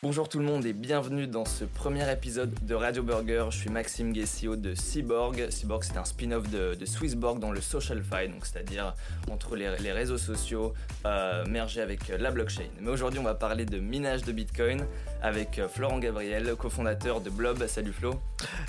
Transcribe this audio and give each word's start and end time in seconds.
Bonjour 0.00 0.28
tout 0.28 0.38
le 0.38 0.44
monde 0.44 0.64
et 0.64 0.74
bienvenue 0.74 1.26
dans 1.26 1.44
ce 1.44 1.64
premier 1.64 2.08
épisode 2.12 2.54
de 2.64 2.74
Radio 2.76 3.02
Burger. 3.02 3.46
Je 3.50 3.58
suis 3.58 3.68
Maxime 3.68 4.12
Guessio 4.12 4.54
de 4.54 4.72
Cyborg. 4.72 5.50
Cyborg 5.50 5.82
c'est 5.82 5.96
un 5.96 6.04
spin-off 6.04 6.48
de, 6.48 6.78
Swissborg 6.84 7.40
dans 7.40 7.50
le 7.50 7.60
social 7.60 8.04
fi, 8.04 8.28
donc 8.28 8.46
c'est-à-dire 8.46 8.94
entre 9.28 9.56
les, 9.56 9.90
réseaux 9.90 10.16
sociaux 10.16 10.72
euh, 11.04 11.44
mergés 11.46 11.80
avec 11.80 12.06
la 12.16 12.30
blockchain. 12.30 12.68
Mais 12.80 12.90
aujourd'hui 12.90 13.18
on 13.18 13.24
va 13.24 13.34
parler 13.34 13.64
de 13.64 13.80
minage 13.80 14.22
de 14.22 14.30
Bitcoin 14.30 14.86
avec 15.20 15.58
euh, 15.58 15.66
Florent 15.66 15.98
Gabriel, 15.98 16.54
cofondateur 16.54 17.20
de 17.20 17.30
Blob. 17.30 17.66
Salut 17.66 17.92
Flo. 17.92 18.20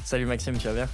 Salut 0.03 0.25
Maxime, 0.25 0.57
tu 0.57 0.65
vas 0.65 0.73
bien? 0.73 0.89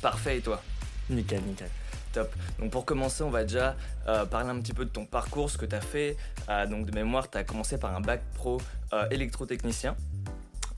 Parfait 0.00 0.38
et 0.38 0.40
toi? 0.40 0.62
Nickel, 1.08 1.42
nickel. 1.42 1.68
Top. 2.12 2.34
Donc 2.58 2.70
pour 2.70 2.84
commencer, 2.84 3.22
on 3.22 3.30
va 3.30 3.44
déjà 3.44 3.76
euh, 4.08 4.24
parler 4.24 4.50
un 4.50 4.60
petit 4.60 4.72
peu 4.72 4.84
de 4.84 4.90
ton 4.90 5.06
parcours, 5.06 5.50
ce 5.50 5.58
que 5.58 5.66
tu 5.66 5.76
as 5.76 5.80
fait. 5.80 6.16
Euh, 6.48 6.66
donc 6.66 6.86
de 6.86 6.94
mémoire, 6.94 7.30
tu 7.30 7.38
as 7.38 7.44
commencé 7.44 7.78
par 7.78 7.94
un 7.94 8.00
bac 8.00 8.20
pro 8.34 8.60
euh, 8.92 9.06
électrotechnicien. 9.10 9.96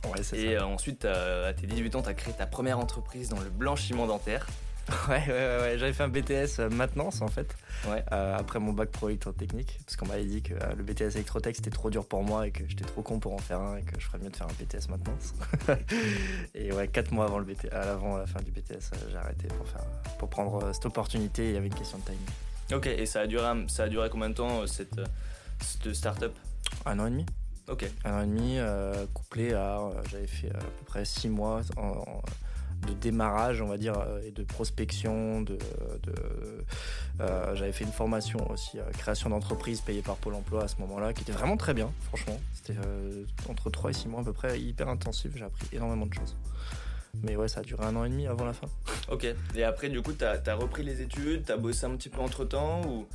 Ouais, 0.05 0.39
Et 0.39 0.59
ensuite, 0.59 1.05
à 1.05 1.53
tes 1.55 1.67
18 1.67 1.95
ans, 1.95 2.03
tu 2.03 2.09
as 2.09 2.15
créé 2.15 2.35
ta 2.35 2.45
première 2.45 2.81
entreprise 2.81 3.29
dans 3.29 3.39
le 3.39 3.51
blanchiment 3.51 4.07
dentaire. 4.07 4.47
Ouais, 5.09 5.25
ouais, 5.27 5.59
ouais, 5.61 5.79
j'avais 5.79 5.93
fait 5.93 6.03
un 6.03 6.09
BTS 6.09 6.59
euh, 6.59 6.71
maintenance 6.71 7.23
en 7.23 7.29
fait, 7.29 7.55
ouais. 7.89 8.05
Euh, 8.13 8.37
après 8.37 8.59
mon 8.59 8.73
bac 8.73 8.91
pro 8.91 9.09
électrotechnique, 9.09 9.79
parce 9.85 9.97
qu'on 9.97 10.07
m'avait 10.07 10.25
dit 10.25 10.43
que 10.43 10.55
euh, 10.55 10.75
le 10.77 10.83
BTS 10.83 11.15
électrotech 11.15 11.57
c'était 11.57 11.71
trop 11.71 11.91
dur 11.91 12.07
pour 12.07 12.23
moi 12.23 12.47
et 12.47 12.51
que 12.51 12.67
j'étais 12.69 12.85
trop 12.85 13.03
con 13.03 13.19
pour 13.19 13.33
en 13.33 13.39
faire 13.39 13.61
un 13.61 13.77
et 13.77 13.83
que 13.83 13.99
je 13.99 14.07
ferais 14.07 14.19
mieux 14.19 14.31
de 14.31 14.37
faire 14.37 14.49
un 14.49 14.63
BTS 14.63 14.89
maintenance. 14.91 15.35
et 16.55 16.73
ouais, 16.73 16.89
4 16.89 17.13
mois 17.13 17.27
avant, 17.27 17.39
le 17.39 17.45
BTS, 17.45 17.73
avant 17.73 18.17
la 18.17 18.27
fin 18.27 18.41
du 18.43 18.51
BTS, 18.51 18.91
j'ai 19.11 19.17
arrêté 19.17 19.49
pour, 19.49 19.69
faire, 19.69 19.85
pour 20.19 20.29
prendre 20.29 20.73
cette 20.73 20.87
opportunité, 20.87 21.49
il 21.49 21.55
y 21.55 21.57
avait 21.57 21.69
une 21.69 21.75
question 21.75 21.99
de 21.99 22.05
timing. 22.05 22.21
Ok, 22.73 22.87
et 22.87 23.07
ça 23.07 23.21
a 23.21 23.27
duré, 23.27 23.47
ça 23.69 23.85
a 23.85 23.89
duré 23.89 24.09
combien 24.11 24.31
de 24.31 24.35
temps 24.35 24.67
cette, 24.67 25.01
cette 25.61 25.95
start-up? 25.95 26.35
Un 26.87 26.99
an 26.99 27.07
et 27.07 27.11
demi. 27.11 27.27
Ok. 27.69 27.85
Un 28.05 28.15
an 28.15 28.23
et 28.23 28.27
demi, 28.27 28.59
couplé 29.13 29.53
à. 29.53 29.79
J'avais 30.11 30.27
fait 30.27 30.51
à 30.51 30.59
peu 30.59 30.85
près 30.87 31.05
6 31.05 31.29
mois 31.29 31.61
en 31.77 32.23
de 32.87 32.93
démarrage, 32.95 33.63
on 33.63 33.67
va 33.67 33.79
dire, 33.79 33.95
euh, 33.99 34.21
et 34.27 34.31
de 34.31 34.43
prospection. 34.43 35.43
De, 35.43 35.59
euh, 37.21 37.55
J'avais 37.55 37.73
fait 37.73 37.85
une 37.85 37.93
formation 37.93 38.51
aussi, 38.51 38.79
euh, 38.79 38.83
création 38.99 39.31
d'entreprise 39.31 39.81
payée 39.81 40.03
par 40.03 40.17
Pôle 40.17 40.35
emploi 40.35 40.65
à 40.65 40.69
ce 40.69 40.77
moment-là, 40.81 41.13
qui 41.13 41.23
était 41.23 41.33
vraiment 41.33 41.57
très 41.57 41.75
bien, 41.75 41.91
franchement. 42.09 42.41
C'était 42.55 42.79
entre 43.49 43.71
3 43.71 43.91
et 43.91 43.95
6 43.95 44.09
mois 44.09 44.21
à 44.21 44.25
peu 44.25 44.33
près, 44.33 44.61
hyper 44.61 44.89
intensif. 44.89 45.33
J'ai 45.37 45.45
appris 45.45 45.67
énormément 45.73 46.07
de 46.07 46.15
choses. 46.15 46.37
Mais 47.23 47.37
ouais, 47.37 47.49
ça 47.49 47.61
a 47.61 47.63
duré 47.63 47.85
un 47.85 47.95
an 47.95 48.05
et 48.05 48.09
demi 48.09 48.27
avant 48.27 48.47
la 48.47 48.55
fin. 48.55 48.67
Ok. 49.11 49.27
Et 49.55 49.65
après, 49.65 49.91
du 49.91 50.01
coup, 50.01 50.13
tu 50.13 50.25
as, 50.25 50.55
repris 50.55 50.83
les 50.83 51.03
études, 51.03 51.45
tu 51.45 51.53
as 51.53 51.57
bossé 51.57 51.85
un 51.85 51.95
petit 51.97 52.09
peu 52.09 52.21
entre 52.21 52.45
temps 52.45 52.81
ou? 52.87 53.07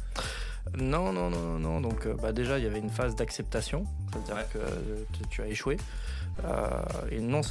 Non, 0.77 1.11
non, 1.13 1.29
non, 1.29 1.57
non. 1.59 1.81
Donc, 1.81 2.07
bah, 2.21 2.31
déjà, 2.31 2.59
il 2.59 2.63
y 2.63 2.67
avait 2.67 2.79
une 2.79 2.89
phase 2.89 3.15
d'acceptation, 3.15 3.85
c'est-à-dire 4.11 4.49
que 4.49 4.59
tu 5.29 5.41
as 5.41 5.47
échoué. 5.47 5.77
et 7.09 7.19
non, 7.19 7.41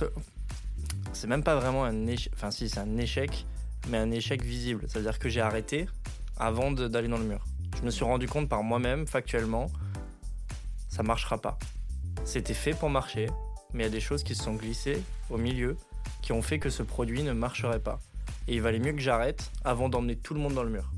c'est 1.13 1.27
même 1.27 1.43
pas 1.43 1.57
vraiment 1.57 1.85
un 1.85 2.07
échec. 2.07 2.33
Enfin, 2.35 2.51
si, 2.51 2.69
c'est 2.69 2.81
un 2.81 2.97
échec, 2.99 3.47
mais 3.89 3.99
un 3.99 4.11
échec 4.11 4.43
visible. 4.43 4.85
C'est-à-dire 4.89 5.19
que 5.19 5.29
j'ai 5.29 5.41
arrêté 5.41 5.87
avant 6.37 6.71
d'aller 6.73 7.09
dans 7.09 7.19
le 7.19 7.25
mur. 7.25 7.45
Je 7.79 7.83
me 7.83 7.91
suis 7.91 8.05
rendu 8.05 8.27
compte 8.27 8.49
par 8.49 8.63
moi-même, 8.63 9.07
factuellement, 9.07 9.71
ça 10.89 11.03
marchera 11.03 11.39
pas. 11.39 11.59
C'était 12.25 12.55
fait 12.55 12.75
pour 12.75 12.91
marcher, 12.91 13.27
mais 13.73 13.83
il 13.83 13.87
y 13.87 13.89
a 13.89 13.93
des 13.93 14.01
choses 14.01 14.23
qui 14.23 14.35
se 14.35 14.43
sont 14.43 14.55
glissées 14.55 15.03
au 15.31 15.37
milieu 15.37 15.77
qui 16.23 16.33
ont 16.33 16.43
fait 16.43 16.59
que 16.59 16.71
ce 16.71 16.83
produit 16.83 17.23
ne 17.23 17.33
marcherait 17.33 17.81
pas. 17.81 18.01
Et 18.49 18.55
il 18.55 18.63
valait 18.63 18.79
mieux 18.79 18.93
que 18.93 19.01
j'arrête 19.01 19.51
avant 19.65 19.89
d'emmener 19.89 20.17
tout 20.17 20.35
le 20.35 20.41
monde 20.41 20.55
dans 20.55 20.63
le 20.63 20.71
mur. 20.71 20.91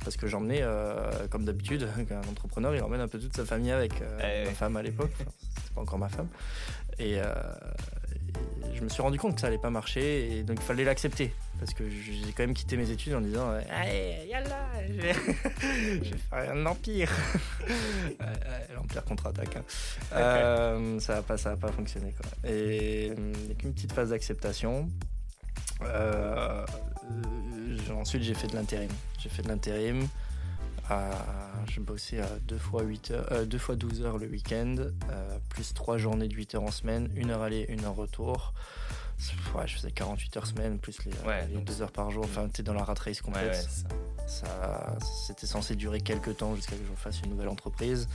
Parce 0.00 0.16
que 0.16 0.26
j'emmenais, 0.26 0.60
euh, 0.62 1.26
comme 1.28 1.44
d'habitude, 1.44 1.88
un 2.10 2.30
entrepreneur, 2.30 2.74
il 2.74 2.82
emmène 2.82 3.00
un 3.00 3.08
peu 3.08 3.18
toute 3.18 3.36
sa 3.36 3.44
famille 3.44 3.72
avec 3.72 4.00
euh, 4.02 4.42
eh 4.44 4.46
ma 4.46 4.54
femme 4.54 4.76
à 4.76 4.82
l'époque. 4.82 5.12
c'est 5.18 5.74
pas 5.74 5.80
encore 5.80 5.98
ma 5.98 6.08
femme. 6.08 6.28
Et, 6.98 7.20
euh, 7.20 7.24
je 8.76 8.82
me 8.82 8.88
suis 8.88 9.02
rendu 9.02 9.18
compte 9.18 9.34
que 9.34 9.40
ça 9.40 9.46
allait 9.46 9.58
pas 9.58 9.70
marcher 9.70 10.38
et 10.38 10.42
donc 10.42 10.58
il 10.60 10.64
fallait 10.64 10.84
l'accepter. 10.84 11.32
Parce 11.58 11.72
que 11.72 11.88
j'ai 11.88 12.32
quand 12.36 12.42
même 12.42 12.54
quitté 12.54 12.76
mes 12.76 12.90
études 12.90 13.14
en 13.14 13.22
disant 13.22 13.48
allez 13.70 14.28
yalla 14.28 14.66
je 14.86 14.92
vais, 14.92 15.14
faire 15.14 16.50
un 16.52 16.66
empire. 16.66 17.10
L'empire 18.74 19.04
contre-attaque 19.04 19.56
hein. 19.56 19.64
euh, 20.14 21.00
ça 21.00 21.14
va 21.14 21.22
pas 21.22 21.38
ça 21.38 21.56
pas 21.56 21.72
fonctionner 21.72 22.12
quoi. 22.12 22.50
Et 22.50 23.06
il 23.06 23.46
n'y 23.46 23.52
a 23.52 23.54
qu'une 23.54 23.72
petite 23.72 23.92
phase 23.92 24.10
d'acceptation. 24.10 24.88
Euh, 25.82 26.64
ensuite 27.94 28.22
j'ai 28.22 28.34
fait 28.34 28.48
de 28.48 28.54
l'intérim. 28.54 28.90
J'ai 29.18 29.30
fait 29.30 29.42
de 29.42 29.48
l'intérim 29.48 30.06
je 31.68 31.80
bossais 31.80 32.20
à 32.20 32.28
2 32.42 32.58
fois, 32.58 32.82
8 32.82 33.10
heures, 33.10 33.46
2 33.46 33.56
euh, 33.56 33.60
fois 33.60 33.76
12 33.76 34.02
heures 34.02 34.18
le 34.18 34.26
week-end, 34.26 34.76
euh, 34.78 35.38
plus 35.48 35.74
3 35.74 35.98
journées 35.98 36.28
de 36.28 36.34
8 36.34 36.54
heures 36.54 36.62
en 36.62 36.70
semaine, 36.70 37.10
1 37.16 37.28
heure 37.30 37.42
aller, 37.42 37.66
1 37.68 37.84
heure 37.84 37.96
retour. 37.96 38.54
Ouais, 39.54 39.66
je 39.66 39.76
faisais 39.76 39.90
48 39.90 40.36
heures 40.36 40.46
semaine, 40.46 40.78
plus 40.78 40.98
les, 41.04 41.12
2 41.58 41.82
heures 41.82 41.92
par 41.92 42.10
jour. 42.10 42.24
Enfin, 42.24 42.48
tu 42.52 42.62
dans 42.62 42.74
la 42.74 42.84
rat 42.84 42.94
race 42.98 43.22
complète. 43.22 43.68
ça, 44.26 44.96
c'était 45.26 45.46
censé 45.46 45.74
durer 45.74 46.00
quelques 46.00 46.36
temps 46.36 46.54
jusqu'à 46.54 46.76
ce 46.76 46.80
que 46.80 46.86
je 46.86 46.92
fasse 46.94 47.20
une 47.22 47.30
nouvelle 47.30 47.48
entreprise. 47.48 48.08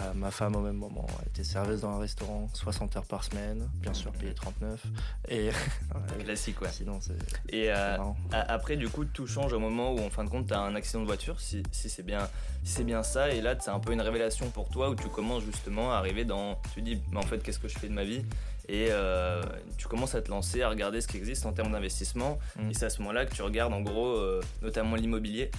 Euh, 0.00 0.12
ma 0.14 0.30
femme, 0.30 0.56
au 0.56 0.60
même 0.60 0.76
moment, 0.76 1.06
était 1.26 1.44
serveuse 1.44 1.82
dans 1.82 1.90
un 1.90 1.98
restaurant, 1.98 2.48
60 2.52 2.96
heures 2.96 3.04
par 3.04 3.22
semaine, 3.22 3.68
bien 3.74 3.94
sûr, 3.94 4.10
payé 4.12 4.34
39. 4.34 4.82
Et 5.28 5.50
classique, 6.24 6.60
ouais. 6.62 6.70
Sinon, 6.72 6.98
c'est. 7.00 7.16
Et 7.48 7.70
euh, 7.70 7.96
après, 8.32 8.76
du 8.76 8.88
coup, 8.88 9.04
tout 9.04 9.26
change 9.26 9.52
au 9.52 9.60
moment 9.60 9.92
où, 9.92 10.00
en 10.00 10.10
fin 10.10 10.24
de 10.24 10.30
compte, 10.30 10.48
tu 10.48 10.54
as 10.54 10.60
un 10.60 10.74
accident 10.74 11.00
de 11.00 11.06
voiture, 11.06 11.40
si, 11.40 11.62
si 11.70 11.88
c'est 11.88 12.02
bien, 12.02 12.28
si 12.64 12.82
bien 12.82 13.02
ça. 13.02 13.30
Et 13.30 13.40
là, 13.40 13.54
c'est 13.60 13.70
un 13.70 13.78
peu 13.78 13.92
une 13.92 14.00
révélation 14.00 14.50
pour 14.50 14.68
toi 14.68 14.90
où 14.90 14.96
tu 14.96 15.08
commences 15.08 15.44
justement 15.44 15.92
à 15.92 15.96
arriver 15.96 16.24
dans. 16.24 16.60
Tu 16.74 16.82
dis, 16.82 17.00
mais 17.12 17.18
en 17.18 17.22
fait, 17.22 17.38
qu'est-ce 17.42 17.60
que 17.60 17.68
je 17.68 17.78
fais 17.78 17.88
de 17.88 17.94
ma 17.94 18.04
vie? 18.04 18.24
Et 18.66 18.88
euh, 18.90 19.42
tu 19.76 19.86
commences 19.86 20.14
à 20.14 20.22
te 20.22 20.30
lancer, 20.30 20.62
à 20.62 20.70
regarder 20.70 21.02
ce 21.02 21.06
qui 21.06 21.18
existe 21.18 21.46
en 21.46 21.52
termes 21.52 21.70
d'investissement. 21.70 22.38
Mm. 22.56 22.70
Et 22.70 22.74
c'est 22.74 22.86
à 22.86 22.90
ce 22.90 22.98
moment-là 23.00 23.26
que 23.26 23.34
tu 23.34 23.42
regardes 23.42 23.72
en 23.72 23.82
gros 23.82 24.18
notamment 24.62 24.96
l'immobilier. 24.96 25.50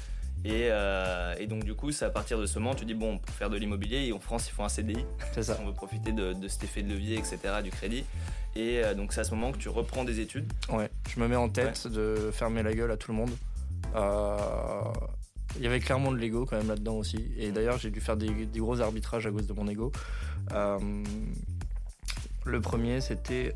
Euh, 0.46 1.36
et, 1.40 1.48
donc, 1.48 1.64
du 1.64 1.74
coup, 1.74 1.92
c'est 1.92 2.06
à 2.06 2.10
partir 2.10 2.40
de 2.40 2.46
ce 2.46 2.60
moment, 2.60 2.76
tu 2.76 2.86
dis, 2.86 2.94
bon, 2.94 3.18
pour 3.18 3.34
faire 3.34 3.50
de 3.50 3.58
l'immobilier, 3.58 4.12
en 4.12 4.20
France, 4.20 4.48
il 4.48 4.52
faut 4.52 4.64
un 4.64 4.70
CDI. 4.70 5.06
C'est 5.34 5.44
ça. 5.44 5.58
On 5.62 5.66
veut 5.66 5.74
profiter 5.74 6.12
de, 6.12 6.36
cet 6.48 6.64
effet 6.64 6.84
de 6.84 6.90
levier, 6.90 7.18
etc., 7.18 7.38
du 7.64 7.72
crédit. 7.72 8.06
Et 8.56 8.84
euh, 8.84 8.94
donc, 8.94 9.14
c'est 9.14 9.22
à 9.22 9.24
ce 9.24 9.32
moment 9.32 9.52
que 9.52 9.58
tu 9.58 9.70
reprends 9.70 10.04
des 10.04 10.20
études. 10.20 10.52
Ouais, 10.70 10.90
je 11.10 11.20
me 11.20 11.28
mets 11.28 11.36
en 11.36 11.50
tête 11.50 11.88
de 11.88 12.32
fermer 12.32 12.64
la 12.64 12.74
gueule 12.74 12.92
à 12.92 12.98
tout 12.98 13.12
le 13.12 13.18
monde. 13.18 13.32
Euh, 13.96 14.38
il 15.58 15.64
y 15.64 15.68
avait 15.68 15.80
clairement 15.80 16.12
de 16.12 16.18
l'ego 16.18 16.46
quand 16.46 16.58
même 16.58 16.68
là-dedans 16.68 16.96
aussi. 16.96 17.32
Et 17.38 17.52
d'ailleurs, 17.52 17.78
j'ai 17.78 17.90
dû 17.90 18.02
faire 18.02 18.18
des, 18.18 18.30
gros 18.56 18.82
arbitrages 18.82 19.26
à 19.26 19.32
cause 19.32 19.48
de 19.48 19.54
mon 19.54 19.68
ego. 19.68 19.92
le 22.46 22.62
premier, 22.62 23.02
c'était 23.02 23.54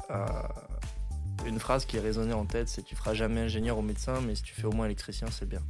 une 1.45 1.59
phrase 1.59 1.85
qui 1.85 1.99
résonnait 1.99 2.33
en 2.33 2.45
tête 2.45 2.67
c'est 2.67 2.83
tu 2.83 2.95
feras 2.95 3.13
jamais 3.13 3.41
ingénieur 3.41 3.77
ou 3.77 3.81
médecin, 3.81 4.19
mais 4.25 4.35
si 4.35 4.43
tu 4.43 4.53
fais 4.53 4.65
au 4.65 4.71
moins 4.71 4.85
électricien, 4.85 5.27
c'est 5.31 5.47
bien 5.47 5.61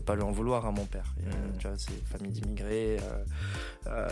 pas 0.00 0.14
lui 0.14 0.22
en 0.22 0.32
vouloir 0.32 0.66
à 0.66 0.70
mon 0.70 0.84
père. 0.84 1.14
Mmh. 1.18 1.58
Tu 1.58 1.68
vois, 1.68 1.76
c'est 1.78 2.04
famille 2.06 2.32
d'immigrés. 2.32 2.98
Euh, 2.98 3.24
euh, 3.86 4.08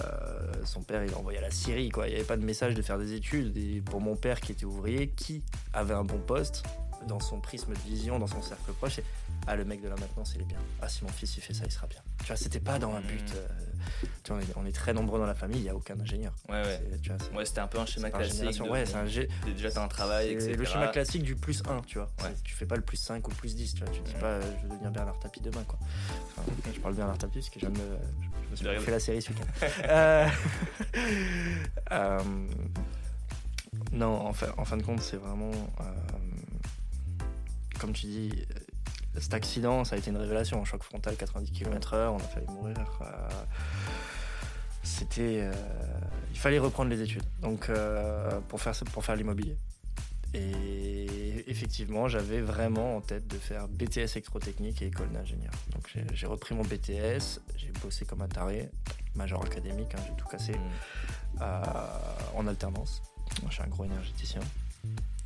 son 0.65 0.83
père, 0.83 1.05
il 1.05 1.11
l'a 1.11 1.19
envoyé 1.19 1.39
à 1.39 1.43
la 1.43 1.51
Syrie. 1.51 1.89
Quoi. 1.89 2.07
Il 2.07 2.11
n'y 2.11 2.17
avait 2.17 2.25
pas 2.25 2.37
de 2.37 2.45
message 2.45 2.75
de 2.75 2.83
faire 2.83 2.99
des 2.99 3.13
études. 3.13 3.57
Et 3.57 3.81
pour 3.81 4.01
mon 4.01 4.17
père 4.17 4.41
qui 4.41 4.53
était 4.53 4.65
ouvrier, 4.65 5.09
qui 5.09 5.43
avait 5.73 5.95
un 5.95 6.05
bon 6.05 6.19
poste, 6.19 6.65
dans 7.07 7.21
son 7.21 7.41
prisme 7.41 7.73
de 7.73 7.79
vision, 7.81 8.19
dans 8.19 8.27
son 8.27 8.43
cercle 8.43 8.73
proche, 8.73 9.01
ah 9.47 9.57
le 9.57 9.65
mec 9.65 9.83
de 9.83 9.89
la 9.89 9.97
maintenance 9.97 10.33
il 10.35 10.43
est 10.43 10.47
bien. 10.47 10.59
Ah 10.81 10.89
si 10.89 11.05
mon 11.05 11.11
fils 11.11 11.37
il 11.37 11.41
fait 11.43 11.55
ça 11.55 11.65
il 11.65 11.71
sera 11.73 11.87
bien. 11.87 12.01
Tu 12.21 12.27
vois 12.27 12.37
c'était 12.37 12.61
pas 12.61 12.79
dans 12.79 12.95
un 12.95 13.01
but. 13.01 13.23
Mmh. 13.23 13.37
Euh, 13.37 13.49
tu 14.23 14.33
vois, 14.33 14.41
on, 14.57 14.65
est, 14.65 14.73
très 14.73 14.95
nombreux 14.95 15.19
dans 15.19 15.27
la 15.27 15.35
famille, 15.35 15.59
il 15.59 15.65
y 15.65 15.69
a 15.69 15.75
aucun 15.77 15.99
ingénieur. 16.01 16.33
Ouais 16.49 16.63
ouais. 16.63 16.81
ouais 17.37 17.45
c'était 17.45 17.61
un 17.61 17.67
peu 17.67 17.79
un 17.79 17.87
schéma 17.87 18.11
classique. 18.11 18.63
ouais 18.63 18.87
c'est 18.87 18.97
un 18.97 19.05
Déjà 19.05 19.71
t'as 19.71 19.85
un 19.85 19.89
travail 19.89 20.31
etc. 20.31 20.55
Le 20.57 20.65
schéma 20.65 20.89
classique 20.89 21.23
du 21.23 21.37
plus 21.37 21.63
1 21.69 21.83
tu 21.83 21.99
vois. 21.99 22.11
Ouais. 22.23 22.35
Tu 22.43 22.55
fais 22.55 22.67
pas 22.67 22.77
le 22.77 22.83
plus 22.83 22.97
5 22.97 23.27
ou 23.27 23.31
le 23.31 23.37
plus 23.37 23.55
10 23.55 23.75
tu 23.75 23.85
vois. 23.85 23.93
Tu 23.93 24.01
dis 24.01 24.15
mmh. 24.15 24.19
pas 24.19 24.27
euh, 24.27 24.43
je 24.59 24.63
veux 24.63 24.69
devenir 24.71 24.91
Bernard 24.91 25.19
Tapie 25.19 25.41
demain 25.41 25.65
quoi. 25.65 25.79
je 26.73 26.81
parle 26.81 26.95
Bernard 26.95 27.19
Tapie 27.19 27.41
parce 27.41 27.51
que 27.51 27.61
je, 27.61 27.67
me, 27.67 27.75
je, 28.55 28.65
me 28.65 28.75
suis 28.75 28.85
fait 28.85 28.91
la 28.91 29.01
série 29.01 29.23
ce 29.23 29.31
week-end. 29.31 29.67
euh, 29.89 30.29
euh, 31.93 32.21
non 33.93 34.29
en, 34.29 34.29
en 34.29 34.65
fin 34.65 34.77
de 34.77 34.83
compte 34.83 35.01
c'est 35.01 35.17
vraiment 35.17 35.53
comme 37.85 37.93
tu 37.93 38.07
dis, 38.07 38.33
cet 39.19 39.35
accident, 39.35 39.85
ça 39.85 39.97
a 39.97 39.99
été 39.99 40.11
une 40.11 40.17
révélation. 40.17 40.61
Un 40.61 40.65
choc 40.65 40.83
frontal, 40.83 41.17
90 41.17 41.53
km/h, 41.53 42.09
on 42.09 42.17
a 42.17 42.21
failli 42.21 42.47
mourir. 42.49 42.77
Euh, 43.01 43.29
c'était. 44.83 45.41
Euh, 45.43 45.53
il 46.33 46.39
fallait 46.39 46.59
reprendre 46.59 46.91
les 46.91 47.01
études 47.01 47.23
donc, 47.41 47.71
pour 48.49 48.61
faire, 48.61 48.75
pour 48.93 49.05
faire 49.05 49.17
l'immobilier. 49.17 49.57
Et 50.35 51.49
effectivement, 51.49 52.09
j'avais 52.09 52.41
vraiment 52.41 52.97
en 52.97 53.01
tête 53.01 53.29
de 53.29 53.39
faire 53.39 53.69
BTS 53.69 54.17
électrotechnique 54.17 54.83
et 54.83 54.87
école 54.87 55.11
d'ingénieur. 55.11 55.53
Donc 55.73 55.97
j'ai 56.13 56.27
repris 56.27 56.57
mon 56.57 56.63
BTS, 56.63 57.41
j'ai 57.57 57.71
bossé 57.81 58.05
comme 58.05 58.23
un 58.23 58.29
taré, 58.29 58.69
major 59.15 59.45
académique, 59.45 59.95
hein, 59.95 60.03
j'ai 60.09 60.17
tout 60.17 60.27
cassé, 60.27 60.55
mmh. 60.55 61.45
en 62.35 62.47
alternance. 62.49 63.01
je 63.47 63.53
suis 63.53 63.63
un 63.63 63.69
gros 63.69 63.85
énergéticien. 63.85 64.41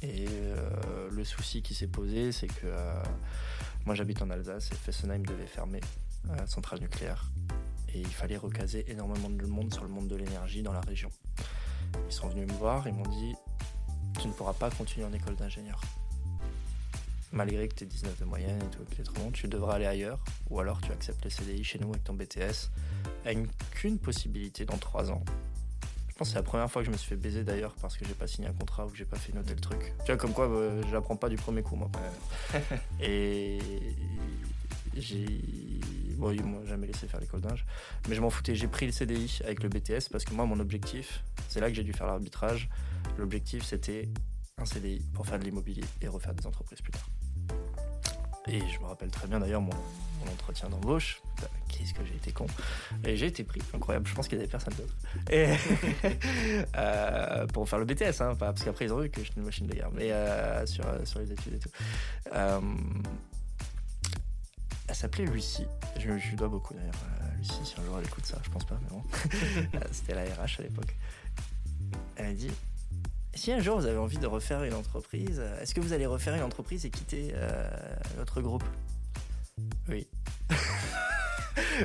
Et 0.03 0.27
euh, 0.29 1.09
le 1.11 1.25
souci 1.25 1.63
qui 1.63 1.75
s'est 1.75 1.89
posé, 1.89 2.31
c'est 2.31 2.47
que 2.47 2.67
euh, 2.67 3.03
moi 3.85 3.95
j'habite 3.95 4.23
en 4.23 4.31
Alsace 4.31 4.71
et 4.71 4.77
Fessenheim 4.77 5.25
devait 5.25 5.47
fermer 5.47 5.81
la 6.29 6.47
centrale 6.47 6.81
nucléaire. 6.81 7.31
Et 7.95 8.01
il 8.01 8.07
fallait 8.07 8.37
recaser 8.37 8.85
énormément 8.91 9.31
de 9.31 9.47
monde 9.47 9.73
sur 9.73 9.83
le 9.83 9.91
monde 9.91 10.09
de 10.09 10.17
l'énergie 10.17 10.63
dans 10.63 10.73
la 10.73 10.81
région. 10.81 11.11
ils 12.07 12.13
sont 12.13 12.29
venus 12.29 12.47
me 12.47 12.53
voir, 12.55 12.87
ils 12.87 12.95
m'ont 12.95 13.09
dit 13.09 13.35
Tu 14.21 14.29
ne 14.29 14.33
pourras 14.33 14.53
pas 14.53 14.71
continuer 14.71 15.07
en 15.07 15.13
école 15.13 15.37
d'ingénieur. 15.37 15.81
Malgré 17.33 17.69
que 17.69 17.75
tu 17.75 17.85
aies 17.85 17.87
19 17.87 18.21
de 18.21 18.25
moyenne 18.25 18.63
et 18.63 18.71
tout, 18.71 18.85
que 18.85 18.95
tu 18.95 19.03
trop 19.03 19.15
bon, 19.17 19.31
tu 19.31 19.49
devras 19.49 19.75
aller 19.75 19.87
ailleurs, 19.87 20.23
ou 20.49 20.61
alors 20.61 20.81
tu 20.81 20.93
acceptes 20.93 21.25
les 21.25 21.31
CDI 21.31 21.63
chez 21.63 21.79
nous 21.79 21.91
avec 21.91 22.05
ton 22.05 22.15
BTS, 22.15 22.71
a 23.27 23.33
qu'une 23.71 23.99
possibilité 23.99 24.65
dans 24.65 24.79
3 24.79 25.11
ans. 25.11 25.23
Je 26.19 26.25
pense 26.25 26.31
que 26.31 26.33
c'est 26.33 26.39
la 26.41 26.43
première 26.43 26.69
fois 26.69 26.83
que 26.83 26.87
je 26.87 26.91
me 26.91 26.97
suis 26.97 27.11
fait 27.11 27.17
baiser 27.17 27.45
d'ailleurs 27.45 27.77
parce 27.81 27.97
que 27.97 28.05
j'ai 28.05 28.13
pas 28.13 28.27
signé 28.27 28.49
un 28.49 28.53
contrat 28.53 28.85
ou 28.85 28.91
que 28.91 28.97
j'ai 28.97 29.05
pas 29.05 29.17
fait 29.17 29.33
noter 29.33 29.55
le 29.55 29.61
truc. 29.61 29.95
Tu 30.01 30.07
vois, 30.07 30.17
comme 30.17 30.33
quoi, 30.33 30.49
euh, 30.49 30.83
je 30.89 30.93
l'apprends 30.93 31.15
pas 31.15 31.29
du 31.29 31.37
premier 31.37 31.63
coup, 31.63 31.77
moi. 31.77 31.89
et 33.01 33.61
j'ai 34.97 35.29
bon, 36.17 36.33
ils 36.33 36.43
m'ont 36.43 36.67
jamais 36.67 36.89
laissé 36.89 37.07
faire 37.07 37.21
l'école 37.21 37.43
d'ingé, 37.43 37.63
mais 38.09 38.17
je 38.17 38.21
m'en 38.21 38.31
foutais. 38.31 38.57
J'ai 38.57 38.67
pris 38.67 38.87
le 38.87 38.91
CDI 38.91 39.39
avec 39.45 39.63
le 39.63 39.69
BTS 39.69 40.09
parce 40.11 40.25
que 40.25 40.35
moi, 40.35 40.45
mon 40.45 40.59
objectif, 40.59 41.23
c'est 41.49 41.61
là 41.61 41.69
que 41.69 41.75
j'ai 41.75 41.85
dû 41.85 41.93
faire 41.93 42.09
l'arbitrage. 42.09 42.69
L'objectif, 43.17 43.63
c'était 43.63 44.09
un 44.57 44.65
CDI 44.65 45.01
pour 45.15 45.25
faire 45.25 45.39
de 45.39 45.45
l'immobilier 45.45 45.85
et 46.03 46.09
refaire 46.09 46.35
des 46.35 46.49
entreprises 46.49 46.81
plus 46.81 46.91
tard. 46.91 47.07
Et 48.51 48.61
je 48.61 48.81
me 48.81 48.87
rappelle 48.87 49.11
très 49.11 49.27
bien 49.27 49.41
d'ailleurs 49.41 49.61
mon, 49.61 49.73
entretien 50.33 50.69
d'embauche. 50.69 51.23
Qu'est-ce 51.69 51.95
que 51.95 52.05
j'ai 52.05 52.15
été 52.15 52.33
con. 52.33 52.47
Et 53.05 53.17
j'ai 53.17 53.27
été 53.27 53.45
pris, 53.45 53.63
incroyable. 53.75 54.07
Je 54.07 54.15
pense 54.15 54.29
qu'il 54.29 54.37
y 54.37 54.41
avait 54.41 54.51
personne 54.51 54.75
d'autre. 54.75 54.95
Euh, 56.77 57.47
pour 57.49 57.69
faire 57.69 57.79
le 57.79 57.85
BTS, 57.85 58.21
hein, 58.21 58.35
parce 58.39 58.63
qu'après 58.63 58.87
ils 58.87 58.93
ont 58.93 59.01
vu 59.01 59.11
que 59.11 59.23
j'étais 59.23 59.39
une 59.39 59.45
machine 59.45 59.67
de 59.67 59.75
guerre, 59.75 59.91
mais 59.93 60.13
euh, 60.13 60.65
sur, 60.67 60.85
sur 61.05 61.21
les 61.21 61.33
études 61.33 61.55
et 61.55 61.59
tout. 61.59 61.71
Euh, 62.33 62.61
elle 64.87 64.95
s'appelait 64.95 65.25
Lucie. 65.27 65.67
Je, 65.99 66.11
lui 66.11 66.37
dois 66.37 66.49
beaucoup 66.49 66.75
d'ailleurs. 66.75 66.95
Lucie, 67.39 67.61
si 67.65 67.75
un 67.81 67.85
jour 67.85 67.99
elle 67.99 68.07
écoute 68.07 68.27
ça, 68.27 68.39
je 68.43 68.51
pense 68.51 68.65
pas, 68.65 68.79
mais 68.83 68.89
bon. 68.91 69.03
C'était 69.93 70.15
la 70.15 70.23
RH 70.23 70.61
à 70.61 70.63
l'époque. 70.63 70.97
Elle 72.17 72.27
a 72.27 72.33
dit 72.33 72.51
si 73.35 73.53
un 73.53 73.61
jour 73.61 73.79
vous 73.79 73.87
avez 73.87 73.99
envie 73.99 74.19
de 74.19 74.27
refaire 74.27 74.65
une 74.65 74.75
entreprise, 74.75 75.43
est-ce 75.61 75.75
que 75.75 75.81
vous 75.81 75.93
allez 75.93 76.07
refaire 76.07 76.35
une 76.35 76.43
entreprise 76.43 76.85
et 76.87 76.91
quitter 76.91 77.33
euh, 77.35 77.69
notre 78.17 78.41
groupe? 78.41 78.65
Oui. 79.89 80.07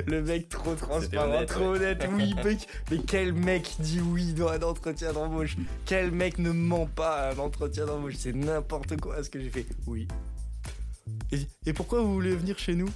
Le 0.06 0.22
mec 0.22 0.48
trop 0.48 0.74
transparent, 0.74 1.44
trop 1.46 1.74
honnête, 1.74 2.06
oui, 2.12 2.34
mec. 2.44 2.68
Mais 2.90 2.98
quel 2.98 3.32
mec 3.32 3.76
dit 3.80 4.00
oui 4.00 4.32
dans 4.32 4.48
un 4.48 4.62
entretien 4.62 5.12
d'embauche? 5.12 5.56
Quel 5.84 6.10
mec 6.10 6.38
ne 6.38 6.50
ment 6.50 6.86
pas 6.86 7.28
à 7.28 7.34
un 7.34 7.38
entretien 7.38 7.86
d'embauche? 7.86 8.14
C'est 8.18 8.34
n'importe 8.34 9.00
quoi 9.00 9.22
ce 9.22 9.30
que 9.30 9.40
j'ai 9.40 9.50
fait. 9.50 9.66
Oui. 9.86 10.06
et 11.66 11.72
pourquoi 11.72 12.02
vous 12.02 12.14
voulez 12.14 12.34
venir 12.34 12.58
chez 12.58 12.74
nous? 12.74 12.88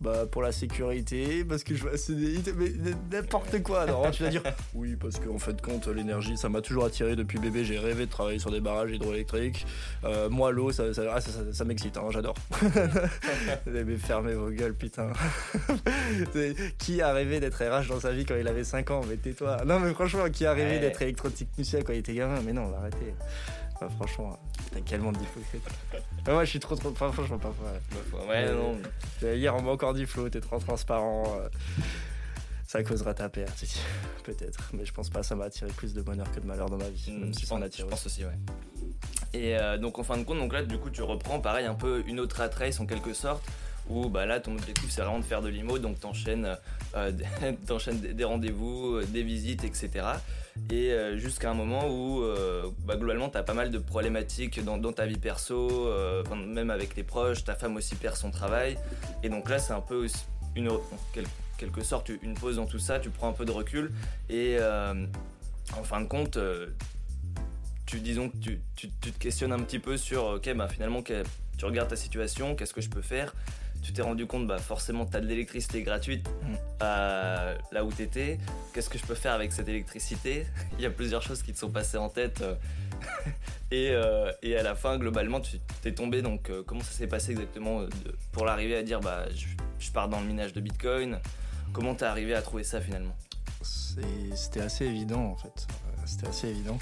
Bah 0.00 0.24
pour 0.30 0.40
la 0.40 0.50
sécurité, 0.50 1.44
parce 1.44 1.62
que 1.62 1.74
je 1.74 1.82
vois 1.82 1.98
CDI, 1.98 2.42
mais 2.56 2.72
n'importe 3.12 3.62
quoi. 3.62 3.82
Alors 3.82 4.10
tu 4.10 4.22
vas 4.22 4.30
dire 4.30 4.42
oui 4.74 4.96
parce 4.96 5.20
qu'en 5.20 5.38
fait 5.38 5.60
compte 5.60 5.88
l'énergie 5.88 6.38
ça 6.38 6.48
m'a 6.48 6.62
toujours 6.62 6.86
attiré 6.86 7.16
depuis 7.16 7.38
bébé. 7.38 7.64
J'ai 7.64 7.78
rêvé 7.78 8.06
de 8.06 8.10
travailler 8.10 8.38
sur 8.38 8.50
des 8.50 8.60
barrages 8.60 8.90
hydroélectriques. 8.92 9.66
Euh, 10.04 10.30
moi 10.30 10.52
l'eau 10.52 10.72
ça, 10.72 10.94
ça, 10.94 11.02
ah, 11.14 11.20
ça, 11.20 11.64
m'excite, 11.66 11.98
hein, 11.98 12.08
j'adore. 12.10 12.34
mais 13.66 13.96
fermez 13.96 14.32
vos 14.32 14.50
gueules 14.50 14.74
putain. 14.74 15.12
qui 16.78 17.02
a 17.02 17.12
rêvé 17.12 17.38
d'être 17.38 17.62
RH 17.62 17.88
dans 17.88 18.00
sa 18.00 18.12
vie 18.12 18.24
quand 18.24 18.36
il 18.36 18.48
avait 18.48 18.64
5 18.64 18.90
ans 18.92 19.02
Mais 19.06 19.16
tais-toi. 19.16 19.64
Non 19.66 19.80
mais 19.80 19.92
franchement 19.92 20.30
qui 20.30 20.46
a 20.46 20.54
rêvé 20.54 20.78
d'être 20.78 21.02
électrotechnicien 21.02 21.82
quand 21.82 21.92
il 21.92 21.98
était 21.98 22.14
gamin 22.14 22.40
Mais 22.44 22.54
non 22.54 22.72
arrêtez 22.74 23.14
franchement, 23.88 24.38
t'as 24.72 24.80
quellement 24.80 25.12
d'hypocrite. 25.12 25.62
moi, 26.26 26.44
je 26.44 26.50
suis 26.50 26.60
trop, 26.60 26.76
trop. 26.76 26.92
franchement, 26.94 27.38
parfois. 27.38 27.72
Ouais, 28.12 28.28
ouais 28.28 28.52
non. 28.52 28.78
Hier, 29.22 29.54
on 29.54 29.62
m'a 29.62 29.70
encore 29.70 29.94
dit, 29.94 30.06
Flo, 30.06 30.28
t'es 30.28 30.40
trop 30.40 30.58
transparent. 30.58 31.38
Euh, 31.40 31.48
ça 32.66 32.82
causera 32.84 33.14
ta 33.14 33.28
perte. 33.28 33.64
Peut-être. 34.24 34.70
Mais 34.72 34.84
je 34.84 34.92
pense 34.92 35.10
pas, 35.10 35.22
ça 35.22 35.34
m'a 35.34 35.46
attiré 35.46 35.70
plus 35.72 35.92
de 35.92 36.02
bonheur 36.02 36.30
que 36.32 36.40
de 36.40 36.46
malheur 36.46 36.70
dans 36.70 36.78
ma 36.78 36.88
vie. 36.88 37.10
même 37.10 37.34
si 37.34 37.46
ça 37.46 37.54
en 37.56 37.62
attire. 37.62 37.84
Je 37.86 37.90
pense 37.90 38.06
aussi, 38.06 38.24
ouais. 38.24 38.38
Et 39.32 39.56
euh, 39.56 39.76
donc, 39.78 39.98
en 39.98 40.04
fin 40.04 40.16
de 40.16 40.24
compte, 40.24 40.38
donc 40.38 40.52
là, 40.52 40.62
du 40.62 40.78
coup, 40.78 40.90
tu 40.90 41.02
reprends 41.02 41.40
pareil 41.40 41.66
un 41.66 41.74
peu 41.74 42.04
une 42.06 42.20
autre 42.20 42.40
race 42.40 42.80
en 42.80 42.86
quelque 42.86 43.12
sorte 43.12 43.44
où 43.90 44.08
bah 44.08 44.24
là 44.24 44.40
ton 44.40 44.52
objectif 44.52 44.90
c'est 44.90 45.02
vraiment 45.02 45.18
de 45.18 45.24
faire 45.24 45.42
de 45.42 45.48
l'IMO, 45.48 45.78
donc 45.78 46.00
t'enchaînes 46.00 46.56
euh, 46.94 47.12
des 47.92 48.24
rendez-vous, 48.24 48.96
euh, 48.96 49.04
des 49.04 49.22
visites, 49.22 49.64
etc. 49.64 50.06
Et 50.70 50.92
euh, 50.92 51.16
jusqu'à 51.16 51.50
un 51.50 51.54
moment 51.54 51.88
où 51.88 52.22
bah, 52.84 52.96
globalement 52.96 53.28
t'as 53.28 53.42
pas 53.42 53.54
mal 53.54 53.70
de 53.70 53.78
problématiques 53.78 54.64
dans, 54.64 54.92
ta 54.92 55.06
vie 55.06 55.18
perso, 55.18 55.88
même 56.34 56.70
avec 56.70 56.94
tes 56.94 57.02
proches, 57.02 57.44
ta 57.44 57.54
femme 57.54 57.76
aussi 57.76 57.94
perd 57.96 58.16
son 58.16 58.30
travail. 58.30 58.78
Et 59.22 59.28
donc 59.28 59.48
là 59.48 59.58
c'est 59.58 59.72
un 59.72 59.80
peu 59.80 60.06
une, 60.56 60.70
quelque 61.58 61.82
sorte 61.82 62.10
une 62.22 62.34
pause 62.34 62.56
dans 62.56 62.66
tout 62.66 62.78
ça, 62.78 63.00
tu 63.00 63.10
prends 63.10 63.28
un 63.28 63.32
peu 63.32 63.44
de 63.44 63.52
recul 63.52 63.92
et 64.28 64.58
en 64.60 65.84
fin 65.84 66.00
de 66.00 66.06
compte 66.06 66.38
tu 67.86 67.98
disons 67.98 68.28
que 68.28 68.36
tu, 68.36 68.60
te 68.76 69.08
questionnes 69.18 69.52
un 69.52 69.58
petit 69.58 69.80
peu 69.80 69.96
sur 69.96 70.24
ok 70.26 70.54
bah 70.54 70.68
finalement 70.68 71.02
tu 71.02 71.64
regardes 71.64 71.90
ta 71.90 71.96
situation, 71.96 72.54
qu'est-ce 72.54 72.72
que 72.72 72.80
je 72.80 72.88
peux 72.88 73.02
faire? 73.02 73.34
Tu 73.82 73.92
t'es 73.92 74.02
rendu 74.02 74.26
compte, 74.26 74.46
bah 74.46 74.58
forcément, 74.58 75.06
tu 75.06 75.16
as 75.16 75.20
de 75.20 75.26
l'électricité 75.26 75.82
gratuite 75.82 76.28
mm. 76.28 76.54
euh, 76.82 77.54
là 77.72 77.84
où 77.84 77.92
tu 77.92 78.02
étais. 78.02 78.38
Qu'est-ce 78.72 78.90
que 78.90 78.98
je 78.98 79.04
peux 79.04 79.14
faire 79.14 79.32
avec 79.32 79.52
cette 79.52 79.68
électricité? 79.68 80.46
Il 80.78 80.82
y 80.82 80.86
a 80.86 80.90
plusieurs 80.90 81.22
choses 81.22 81.42
qui 81.42 81.52
te 81.52 81.58
sont 81.58 81.70
passées 81.70 81.98
en 81.98 82.08
tête. 82.08 82.42
Euh, 82.42 82.54
et, 83.70 83.90
euh, 83.90 84.30
et, 84.42 84.56
à 84.56 84.62
la 84.62 84.74
fin, 84.74 84.98
globalement, 84.98 85.40
tu 85.40 85.58
t'es 85.82 85.92
tombé. 85.92 86.22
Donc, 86.22 86.50
comment 86.66 86.82
ça 86.82 86.92
s'est 86.92 87.06
passé 87.06 87.32
exactement 87.32 87.86
pour 88.32 88.44
l'arriver 88.44 88.76
à 88.76 88.82
dire, 88.82 89.00
bah, 89.00 89.24
je, 89.78 89.90
pars 89.90 90.08
dans 90.08 90.20
le 90.20 90.26
minage 90.26 90.52
de 90.52 90.60
Bitcoin? 90.60 91.18
Comment 91.72 91.94
t'es 91.94 92.04
arrivé 92.04 92.34
à 92.34 92.42
trouver 92.42 92.64
ça 92.64 92.80
finalement? 92.80 93.16
C'était 93.62 94.60
assez 94.60 94.86
évident 94.86 95.22
en 95.24 95.36
fait. 95.36 95.66
C'était 96.06 96.28
assez 96.28 96.48
évident. 96.48 96.78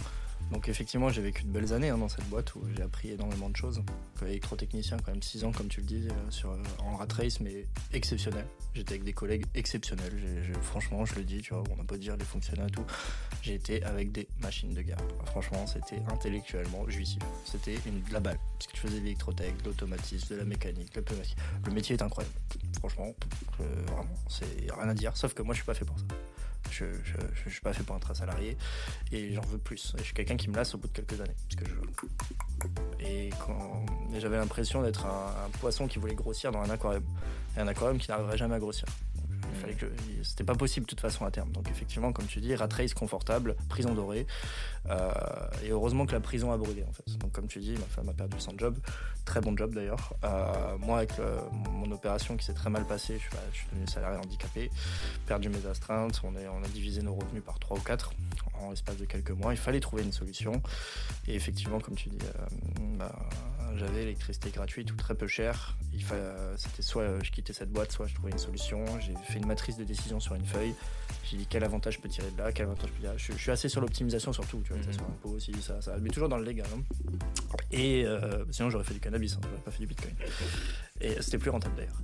Donc 0.50 0.68
effectivement, 0.68 1.10
j'ai 1.10 1.20
vécu 1.20 1.44
de 1.44 1.50
belles 1.50 1.72
années 1.72 1.90
hein, 1.90 1.98
dans 1.98 2.08
cette 2.08 2.26
boîte 2.28 2.54
où 2.54 2.62
j'ai 2.74 2.82
appris 2.82 3.10
énormément 3.10 3.50
de 3.50 3.56
choses. 3.56 3.82
Électrotechnicien, 4.22 4.96
quand 4.98 5.12
même 5.12 5.22
6 5.22 5.44
ans, 5.44 5.52
comme 5.52 5.68
tu 5.68 5.80
le 5.80 5.86
dis, 5.86 6.08
euh, 6.08 6.30
sur, 6.30 6.50
euh, 6.50 6.62
en 6.78 6.96
rat 6.96 7.06
race, 7.12 7.40
mais 7.40 7.66
exceptionnel. 7.92 8.46
J'étais 8.74 8.94
avec 8.94 9.04
des 9.04 9.12
collègues 9.12 9.44
exceptionnels. 9.54 10.12
franchement, 10.62 11.04
je 11.04 11.14
le 11.16 11.24
dis, 11.24 11.40
tu 11.42 11.54
vois, 11.54 11.62
on 11.70 11.76
n'a 11.76 11.84
pas 11.84 11.96
dire 11.96 12.16
les 12.16 12.24
fonctionnaires 12.24 12.66
et 12.66 12.70
tout. 12.70 12.84
J'ai 13.42 13.54
été 13.54 13.82
avec 13.84 14.12
des 14.12 14.28
machines 14.40 14.72
de 14.72 14.82
guerre. 14.82 14.98
Franchement, 15.26 15.66
c'était 15.66 16.02
intellectuellement 16.10 16.88
jouissif. 16.88 17.22
C'était 17.44 17.76
de 17.76 18.12
la 18.12 18.20
balle. 18.20 18.38
Parce 18.58 18.66
que 18.68 18.72
tu 18.72 18.80
faisais 18.80 18.98
de 18.98 19.04
l'électrotech, 19.04 19.56
de 19.58 19.64
l'automatisme, 19.66 20.34
de 20.34 20.38
la 20.38 20.44
mécanique, 20.44 20.94
le 20.96 21.04
Le 21.66 21.72
métier 21.72 21.96
est 21.96 22.02
incroyable. 22.02 22.34
Franchement, 22.78 23.14
euh, 23.60 23.64
vraiment, 23.86 24.14
c'est 24.28 24.72
rien 24.72 24.88
à 24.88 24.94
dire. 24.94 25.16
Sauf 25.16 25.34
que 25.34 25.42
moi, 25.42 25.54
je 25.54 25.58
suis 25.58 25.66
pas 25.66 25.74
fait 25.74 25.84
pour 25.84 25.98
ça. 25.98 26.04
Je, 26.70 26.84
je, 27.44 27.50
suis 27.50 27.60
pas 27.60 27.72
fait 27.72 27.82
pour 27.82 27.96
un 27.96 28.14
salarié 28.14 28.56
et 29.10 29.32
j'en 29.32 29.40
veux 29.42 29.58
plus. 29.58 29.94
je 29.96 30.02
suis 30.02 30.14
quelqu'un 30.14 30.36
qui 30.36 30.48
me 30.48 30.56
lasse 30.56 30.74
au 30.74 30.78
bout 30.78 30.88
de 30.88 30.92
quelques 30.92 31.20
années. 31.20 31.34
Parce 31.48 31.56
que 31.56 31.64
je... 31.68 33.04
Et 33.04 33.30
quand 33.44 33.86
j'avais 34.18 34.36
l'impression 34.36 34.82
d'être 34.82 35.06
un, 35.06 35.50
poisson 35.60 35.86
qui 35.86 35.98
voulait 35.98 36.14
grossir 36.14 36.52
dans 36.52 36.60
un 36.60 36.70
aquarium. 36.70 37.04
Et 37.56 37.60
un 37.60 37.68
aquarium 37.68 37.98
qui 37.98 38.10
n'arriverait 38.10 38.38
jamais 38.38 38.54
à 38.54 38.58
grossir. 38.58 38.86
Il 39.52 39.60
fallait 39.60 39.74
que 39.74 39.86
c'était 40.22 40.44
pas 40.44 40.54
possible 40.54 40.86
de 40.86 40.90
toute 40.90 41.00
façon 41.00 41.24
à 41.24 41.30
terme. 41.30 41.50
Donc 41.52 41.68
effectivement, 41.70 42.12
comme 42.12 42.26
tu 42.26 42.40
dis, 42.40 42.54
rat 42.54 42.68
race 42.70 42.94
confortable, 42.94 43.56
prison 43.68 43.94
dorée. 43.94 44.26
Euh, 44.88 45.10
et 45.64 45.70
heureusement 45.70 46.06
que 46.06 46.12
la 46.12 46.20
prison 46.20 46.52
a 46.52 46.56
brûlé 46.56 46.84
en 46.88 46.92
fait. 46.92 47.18
Donc 47.18 47.32
comme 47.32 47.46
tu 47.46 47.58
dis, 47.58 47.72
ma 47.72 47.86
femme 47.86 48.08
a 48.08 48.12
perdu 48.12 48.38
son 48.38 48.56
job, 48.56 48.78
très 49.24 49.40
bon 49.40 49.56
job 49.56 49.74
d'ailleurs. 49.74 50.14
Euh, 50.24 50.78
moi 50.78 50.98
avec 50.98 51.18
euh, 51.18 51.40
mon 51.70 51.90
opération 51.92 52.36
qui 52.36 52.44
s'est 52.44 52.54
très 52.54 52.70
mal 52.70 52.86
passée, 52.86 53.18
je 53.18 53.56
suis, 53.56 53.66
devenu 53.72 53.86
salarié 53.86 54.18
handicapé, 54.18 54.70
perdu 55.26 55.48
mes 55.48 55.66
astreintes, 55.66 56.20
on, 56.24 56.32
on 56.34 56.64
a 56.64 56.68
divisé 56.68 57.02
nos 57.02 57.14
revenus 57.14 57.42
par 57.44 57.58
3 57.58 57.76
ou 57.76 57.80
4 57.80 58.12
en 58.62 58.70
l'espace 58.70 58.96
de 58.96 59.04
quelques 59.04 59.30
mois. 59.30 59.52
Il 59.52 59.58
fallait 59.58 59.80
trouver 59.80 60.02
une 60.02 60.12
solution. 60.12 60.62
Et 61.26 61.34
effectivement, 61.34 61.80
comme 61.80 61.94
tu 61.94 62.08
dis, 62.08 62.18
bah, 62.98 63.14
j'avais 63.76 64.00
l'électricité 64.00 64.50
gratuite 64.50 64.92
ou 64.92 64.96
très 64.96 65.14
peu 65.14 65.26
cher. 65.26 65.76
Il 65.92 66.02
fallait, 66.02 66.22
c'était 66.56 66.82
soit 66.82 67.22
je 67.22 67.30
quittais 67.30 67.52
cette 67.52 67.70
boîte, 67.70 67.92
soit 67.92 68.06
je 68.06 68.14
trouvais 68.14 68.32
une 68.32 68.38
solution. 68.38 68.84
J'ai 69.00 69.14
fait 69.30 69.38
une 69.38 69.46
matrice 69.46 69.76
de 69.76 69.84
décision 69.84 70.20
sur 70.20 70.34
une 70.34 70.44
feuille. 70.44 70.74
J'ai 71.24 71.36
dit 71.36 71.46
quel 71.48 71.64
avantage 71.64 71.94
je 71.94 72.00
peux 72.00 72.08
tirer 72.08 72.30
de 72.30 72.38
là, 72.38 72.52
quel 72.52 72.66
avantage 72.66 72.88
je 72.88 72.94
peux 72.94 73.02
tirer. 73.02 73.18
Je, 73.18 73.32
je 73.32 73.38
suis 73.38 73.50
assez 73.50 73.68
sur 73.68 73.80
l'optimisation 73.80 74.32
surtout, 74.32 74.62
tu 74.64 74.72
vois, 74.72 74.80
mmh. 74.80 74.90
un 75.00 75.16
peu 75.22 75.28
aussi, 75.28 75.52
ça, 75.60 75.80
ça, 75.82 75.96
mais 76.00 76.08
toujours 76.08 76.28
dans 76.28 76.38
le 76.38 76.44
légal. 76.44 76.66
Hein. 76.74 76.82
Et 77.70 78.04
euh, 78.06 78.44
sinon 78.50 78.70
j'aurais 78.70 78.84
fait 78.84 78.94
du 78.94 79.00
cannabis, 79.00 79.34
hein, 79.34 79.40
j'aurais 79.42 79.62
pas 79.62 79.70
fait 79.70 79.80
du 79.80 79.86
bitcoin. 79.86 80.14
Et 81.00 81.20
c'était 81.20 81.38
plus 81.38 81.50
rentable 81.50 81.76
d'ailleurs. 81.76 82.00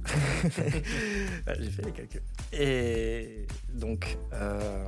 J'ai 1.61 1.71
fait 1.71 1.83
les 1.83 1.93
calculs. 1.93 2.23
Et 2.53 3.47
donc 3.73 4.19
euh, 4.33 4.87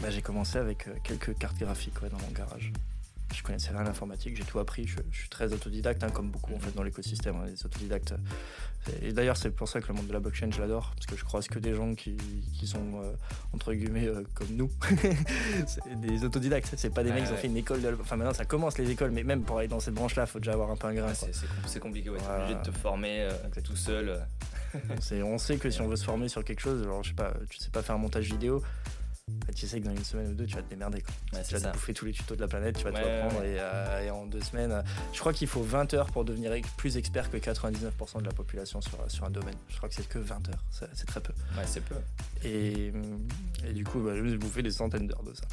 bah, 0.00 0.10
j'ai 0.10 0.22
commencé 0.22 0.58
avec 0.58 0.88
euh, 0.88 0.94
quelques 1.02 1.36
cartes 1.38 1.58
graphiques 1.58 2.00
dans 2.00 2.18
mon 2.18 2.30
garage 2.32 2.72
je 3.34 3.42
connaissais 3.42 3.70
rien 3.70 3.80
à 3.80 3.84
l'informatique, 3.84 4.36
j'ai 4.36 4.44
tout 4.44 4.58
appris. 4.58 4.86
Je, 4.86 4.96
suis 5.12 5.28
très 5.28 5.52
autodidacte, 5.52 6.02
hein, 6.02 6.10
comme 6.10 6.30
beaucoup 6.30 6.54
en 6.54 6.58
fait 6.58 6.74
dans 6.74 6.82
l'écosystème, 6.82 7.36
hein, 7.36 7.46
les 7.46 7.64
autodidactes. 7.64 8.14
Et 9.02 9.12
d'ailleurs, 9.12 9.36
c'est 9.36 9.50
pour 9.50 9.68
ça 9.68 9.80
que 9.80 9.88
le 9.88 9.94
monde 9.94 10.06
de 10.06 10.12
la 10.12 10.20
blockchain, 10.20 10.50
je 10.50 10.60
l'adore, 10.60 10.92
parce 10.94 11.06
que 11.06 11.16
je 11.16 11.24
croise 11.24 11.46
que 11.46 11.58
des 11.58 11.74
gens 11.74 11.94
qui, 11.94 12.16
qui 12.58 12.66
sont 12.66 13.02
euh, 13.02 13.12
entre 13.52 13.74
guillemets 13.74 14.06
euh, 14.06 14.22
comme 14.34 14.48
nous, 14.50 14.70
des 15.96 16.24
autodidactes. 16.24 16.72
C'est 16.76 16.90
pas 16.90 17.04
des 17.04 17.12
mecs 17.12 17.26
qui 17.26 17.32
ont 17.32 17.36
fait 17.36 17.48
une 17.48 17.56
école. 17.56 17.82
De... 17.82 17.96
Enfin, 18.00 18.16
maintenant, 18.16 18.34
ça 18.34 18.46
commence 18.46 18.78
les 18.78 18.90
écoles, 18.90 19.10
mais 19.10 19.24
même 19.24 19.42
pour 19.42 19.58
aller 19.58 19.68
dans 19.68 19.80
cette 19.80 19.94
branche-là, 19.94 20.24
il 20.24 20.30
faut 20.30 20.38
déjà 20.38 20.52
avoir 20.52 20.70
un 20.70 20.76
peu 20.76 20.86
un 20.86 20.94
grain. 20.94 21.12
c'est 21.66 21.80
compliqué, 21.80 22.08
ouais. 22.08 22.18
obligé 22.18 22.54
de 22.54 22.62
te 22.62 22.70
former 22.70 23.22
euh, 23.22 23.60
tout 23.62 23.76
seul. 23.76 24.20
on 25.22 25.38
sait 25.38 25.58
que 25.58 25.68
si 25.70 25.80
on 25.82 25.88
veut 25.88 25.96
se 25.96 26.04
former 26.04 26.28
sur 26.28 26.44
quelque 26.44 26.60
chose, 26.60 26.82
genre, 26.84 27.02
je 27.02 27.10
sais 27.10 27.14
pas, 27.14 27.34
tu 27.50 27.58
sais 27.58 27.70
pas 27.70 27.82
faire 27.82 27.96
un 27.96 27.98
montage 27.98 28.24
vidéo 28.24 28.62
tu 29.54 29.66
sais 29.66 29.80
que 29.80 29.84
dans 29.86 29.92
une 29.94 30.04
semaine 30.04 30.28
ou 30.30 30.34
deux, 30.34 30.46
tu 30.46 30.54
vas 30.56 30.62
te 30.62 30.70
démerder. 30.70 31.00
Quoi. 31.02 31.12
Ouais, 31.38 31.44
tu 31.46 31.54
vas 31.54 31.60
ça. 31.60 31.68
te 31.68 31.72
bouffer 31.74 31.94
tous 31.94 32.04
les 32.04 32.12
tutos 32.12 32.36
de 32.36 32.40
la 32.40 32.48
planète, 32.48 32.76
tu 32.78 32.84
vas 32.84 32.92
te 32.92 32.96
Ouais, 32.96 33.22
reprendre 33.22 33.40
ouais. 33.42 33.50
Et, 33.52 33.56
euh, 33.58 34.04
et 34.06 34.10
en 34.10 34.26
deux 34.26 34.40
semaines. 34.40 34.72
euh, 34.72 34.82
Je 35.12 35.20
crois 35.20 35.32
qu'il 35.32 35.48
faut 35.48 35.62
20 35.62 35.94
heures 35.94 36.06
pour 36.12 36.24
devenir 36.24 36.52
plus 36.76 36.96
expert 36.96 37.30
que 37.30 37.36
99% 37.36 38.20
de 38.20 38.26
la 38.26 38.32
population 38.32 38.80
sur, 38.80 38.98
sur 39.10 39.24
un 39.24 39.30
domaine. 39.30 39.56
Je 39.68 39.76
crois 39.76 39.88
que 39.88 39.94
c'est 39.94 40.08
que 40.08 40.18
20 40.18 40.48
heures, 40.50 40.64
c'est 40.70 41.06
très 41.06 41.20
peu. 41.20 41.32
Ouais, 41.56 41.64
c'est 41.66 41.82
peu. 41.84 41.94
Et, 42.44 42.92
et 43.66 43.72
du 43.72 43.84
coup, 43.84 44.00
bah, 44.00 44.12
je 44.14 44.22
me 44.22 44.28
suis 44.28 44.38
bouffé 44.38 44.62
des 44.62 44.70
centaines 44.70 45.06
d'heures 45.06 45.22
de 45.24 45.34
ça. 45.34 45.44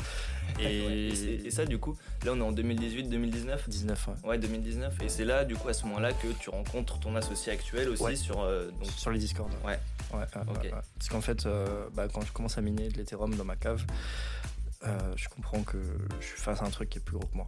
Et, 0.60 1.50
ça, 1.50 1.66
du 1.66 1.78
coup, 1.80 1.98
là, 2.24 2.32
on 2.34 2.38
est 2.40 2.42
en 2.44 2.52
2018-2019 2.54 3.68
19, 3.68 4.08
ouais. 4.24 4.30
Ouais, 4.30 4.38
2019. 4.40 5.02
Et 5.02 5.10
c'est 5.10 5.26
là, 5.26 5.44
du 5.46 5.56
coup, 5.56 5.68
à 5.70 5.74
ce 5.74 5.86
moment-là, 5.86 6.14
que 6.14 6.28
tu 6.40 6.50
rencontres 6.50 7.00
ton 7.00 7.16
associé 7.16 7.52
actuel 7.52 7.90
aussi 7.90 8.18
sur. 8.18 8.42
euh, 8.42 8.70
donc, 8.72 8.86
Sur 8.98 9.12
les 9.12 9.20
Discord. 9.20 9.52
Ouais, 9.66 9.80
ouais. 10.14 10.26
Parce 10.32 11.10
qu'en 11.10 11.22
fait, 11.22 11.46
euh, 11.46 11.88
bah, 11.94 12.08
quand 12.14 12.22
je 12.22 12.32
commence 12.32 12.58
à 12.58 12.62
miner 12.62 12.90
de 12.90 12.98
l'Ethereum 12.98 13.36
dans 13.36 13.44
ma 13.44 13.56
euh, 13.66 15.14
je 15.16 15.30
comprends 15.30 15.64
que 15.64 15.78
je 16.20 16.26
suis 16.26 16.40
face 16.40 16.62
à 16.62 16.66
un 16.66 16.70
truc 16.70 16.90
qui 16.90 16.98
est 17.00 17.02
plus 17.02 17.18
gros 17.18 17.28
que 17.28 17.36
moi. 17.36 17.48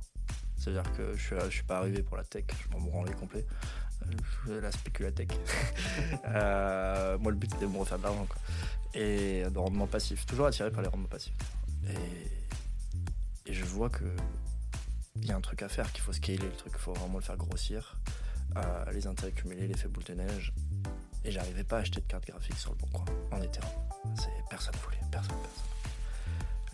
C'est-à-dire 0.57 0.91
que 0.93 1.15
je 1.15 1.50
suis, 1.50 1.63
pas 1.63 1.77
arrivé 1.77 2.01
pour 2.01 2.17
la 2.17 2.24
tech, 2.24 2.45
je 2.63 2.75
m'en 2.75 2.83
branlais 2.83 3.13
complet. 3.13 3.45
Euh, 4.03 4.12
je 4.17 4.50
faisais 4.50 4.62
la 4.62 4.71
spéculatech. 4.71 5.31
Euh, 6.25 7.17
moi, 7.19 7.31
le 7.31 7.38
but 7.38 7.51
c'était 7.51 7.65
de 7.65 7.71
me 7.71 7.77
refaire 7.77 7.97
de 7.97 8.03
l'argent. 8.03 8.27
Et 8.93 9.43
de 9.50 9.57
rendement 9.57 9.88
passif. 9.88 10.25
Toujours 10.25 10.47
attiré 10.47 10.71
par 10.71 10.81
les 10.81 10.88
rendements 10.88 11.07
passifs. 11.07 11.33
Et, 11.89 13.53
je 13.53 13.63
vois 13.63 13.89
que 13.89 14.03
il 15.15 15.25
y 15.25 15.31
a 15.31 15.36
un 15.36 15.41
truc 15.41 15.62
à 15.62 15.69
faire, 15.69 15.91
qu'il 15.93 16.03
faut 16.03 16.13
scaler 16.13 16.38
le 16.38 16.51
truc, 16.51 16.74
il 16.75 16.79
faut 16.79 16.93
vraiment 16.93 17.17
le 17.17 17.24
faire 17.24 17.38
grossir. 17.38 17.97
Euh, 18.55 18.91
les 18.91 19.07
intérêts 19.07 19.31
cumulés, 19.31 19.67
l'effet 19.67 19.88
boule 19.88 20.03
de 20.03 20.13
neige. 20.13 20.53
Et 21.24 21.31
j'arrivais 21.31 21.63
pas 21.63 21.77
à 21.77 21.79
acheter 21.79 22.01
de 22.01 22.05
carte 22.05 22.27
graphique 22.27 22.57
sur 22.57 22.71
le 22.71 22.77
bon 22.77 22.88
coin, 22.88 23.05
en 23.31 23.41
Ethereum. 23.41 23.71
C'est, 24.15 24.29
personne 24.50 24.75
voulait, 24.83 25.00
personne, 25.12 25.38
personne. 25.41 25.76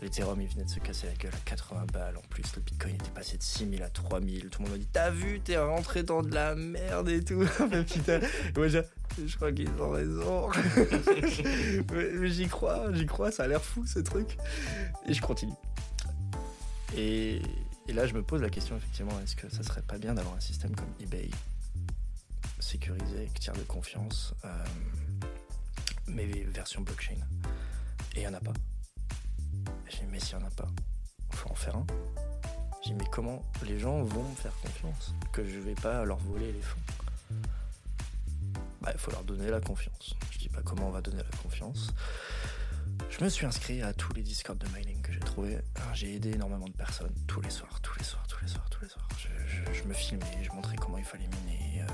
L'Ethereum, 0.01 0.41
il 0.41 0.47
venait 0.47 0.65
de 0.65 0.69
se 0.69 0.79
casser 0.79 1.07
la 1.07 1.13
gueule 1.13 1.33
à 1.33 1.50
80 1.50 1.85
balles. 1.93 2.17
En 2.17 2.21
plus, 2.21 2.43
le 2.55 2.62
Bitcoin 2.62 2.95
était 2.95 3.12
passé 3.12 3.38
de 3.38 3.43
6000 3.43 3.83
à 3.83 3.89
3000. 3.89 4.50
Tout 4.50 4.62
le 4.62 4.63
monde 4.63 4.73
m'a 4.73 4.77
dit 4.79 4.89
T'as 4.91 5.12
vu, 5.12 5.39
t'es 5.39 5.57
rentré 5.57 6.03
dans 6.03 6.21
de 6.21 6.33
la 6.33 6.55
merde 6.55 7.09
et 7.09 7.23
tout. 7.23 7.47
mais 7.71 7.83
putain, 7.83 8.19
moi, 8.55 8.67
je, 8.67 9.35
crois 9.35 9.51
qu'ils 9.51 9.69
ont 9.79 9.91
raison. 9.91 10.50
mais, 11.91 12.27
j'y 12.27 12.47
crois, 12.47 12.91
j'y 12.93 13.05
crois, 13.05 13.31
ça 13.31 13.43
a 13.43 13.47
l'air 13.47 13.63
fou 13.63 13.85
ce 13.85 14.00
truc. 14.00 14.38
Et 15.07 15.13
je 15.13 15.21
continue. 15.21 15.53
Et, 16.97 17.41
là, 17.88 18.07
je 18.07 18.13
me 18.13 18.23
pose 18.23 18.41
la 18.41 18.50
question, 18.50 18.75
effectivement 18.75 19.19
est-ce 19.21 19.35
que 19.35 19.50
ça 19.50 19.62
serait 19.63 19.81
pas 19.83 20.00
bien 20.00 20.15
d'avoir 20.15 20.35
un 20.35 20.39
système 20.39 20.75
comme 20.75 20.91
eBay 21.00 21.29
sécurisé 22.59 23.17
avec 23.17 23.39
tiers 23.39 23.55
de 23.55 23.63
confiance, 23.63 24.33
euh, 24.45 24.65
mais 26.07 26.25
version 26.25 26.81
blockchain? 26.81 27.17
Et 28.15 28.17
il 28.17 28.19
n'y 28.21 28.27
en 28.27 28.33
a 28.33 28.39
pas. 28.39 28.53
J'ai 29.93 30.00
dit, 30.00 30.07
mais 30.12 30.19
s'il 30.19 30.38
n'y 30.38 30.43
en 30.43 30.47
a 30.47 30.51
pas, 30.51 30.67
faut 31.31 31.50
en 31.50 31.55
faire 31.55 31.75
un. 31.75 31.85
J'ai 32.81 32.91
dit, 32.91 32.95
mais 33.00 33.09
comment 33.12 33.43
les 33.63 33.77
gens 33.79 34.01
vont 34.01 34.23
me 34.23 34.35
faire 34.35 34.53
confiance 34.62 35.13
que 35.31 35.47
je 35.47 35.59
vais 35.59 35.75
pas 35.75 36.03
leur 36.03 36.17
voler 36.17 36.51
les 36.51 36.62
fonds? 36.62 36.79
Bah, 38.81 38.91
il 38.93 39.00
faut 39.00 39.12
leur 39.12 39.23
donner 39.23 39.50
la 39.50 39.62
confiance. 39.62 40.15
Je 40.31 40.39
dis, 40.39 40.50
bah, 40.50 40.62
comment 40.65 40.88
on 40.88 40.91
va 40.91 41.01
donner 41.01 41.21
la 41.23 41.38
confiance? 41.43 41.91
Je 43.09 43.23
me 43.23 43.29
suis 43.29 43.45
inscrit 43.45 43.81
à 43.81 43.93
tous 43.93 44.13
les 44.13 44.23
discords 44.23 44.55
de 44.55 44.65
mining 44.75 45.00
que 45.01 45.13
j'ai 45.13 45.19
trouvés. 45.19 45.59
Alors, 45.75 45.93
J'ai 45.93 46.15
aidé 46.15 46.31
énormément 46.31 46.67
de 46.67 46.73
personnes 46.73 47.13
tous 47.27 47.41
les 47.41 47.50
soirs, 47.50 47.79
tous 47.81 47.97
les 48.00 48.03
soirs, 48.03 48.25
tous 48.27 48.41
les 48.41 48.47
soirs, 48.47 48.69
tous 48.69 48.81
les 48.81 48.89
soirs. 48.89 49.07
Je 49.71 49.83
me 49.83 49.93
filmais, 49.93 50.25
je 50.41 50.50
montrais 50.51 50.75
comment 50.75 50.97
il 50.97 51.03
fallait 51.03 51.27
miner, 51.27 51.83
euh, 51.83 51.88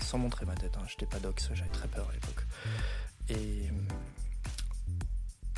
sans 0.00 0.18
montrer 0.18 0.46
ma 0.46 0.54
tête. 0.54 0.76
Hein. 0.76 0.84
J'étais 0.86 1.06
pas 1.06 1.18
dox, 1.18 1.50
j'avais 1.52 1.70
très 1.70 1.88
peur 1.88 2.08
à 2.08 2.12
l'époque. 2.12 2.46
Et, 3.28 3.70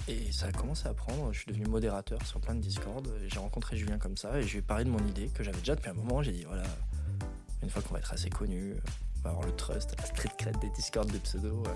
et 0.09 0.32
ça 0.32 0.47
a 0.47 0.52
commencé 0.52 0.87
à 0.87 0.94
prendre. 0.94 1.32
Je 1.32 1.40
suis 1.40 1.52
devenu 1.52 1.66
modérateur 1.66 2.25
sur 2.26 2.40
plein 2.40 2.54
de 2.54 2.61
Discord. 2.61 3.09
J'ai 3.26 3.38
rencontré 3.38 3.76
Julien 3.76 3.99
comme 3.99 4.16
ça 4.16 4.38
et 4.38 4.42
je 4.42 4.52
lui 4.52 4.59
ai 4.59 4.62
parlé 4.62 4.85
de 4.85 4.90
mon 4.90 5.04
idée 5.06 5.28
que 5.28 5.42
j'avais 5.42 5.59
déjà 5.59 5.75
depuis 5.75 5.90
un 5.90 5.94
moment. 5.94 6.23
J'ai 6.23 6.32
dit 6.32 6.44
voilà, 6.44 6.64
une 7.62 7.71
fois 7.71 7.82
qu'on 7.82 7.94
va 7.94 8.00
être 8.00 8.12
assez 8.12 8.30
connu, 8.30 8.75
on 9.18 9.21
va 9.23 9.30
avoir 9.30 9.47
le 9.47 9.54
trust, 9.54 9.94
la 9.99 10.06
street 10.06 10.32
cred 10.37 10.59
des 10.59 10.71
Discord, 10.71 11.11
des 11.11 11.18
pseudos, 11.21 11.66
euh, 11.66 11.75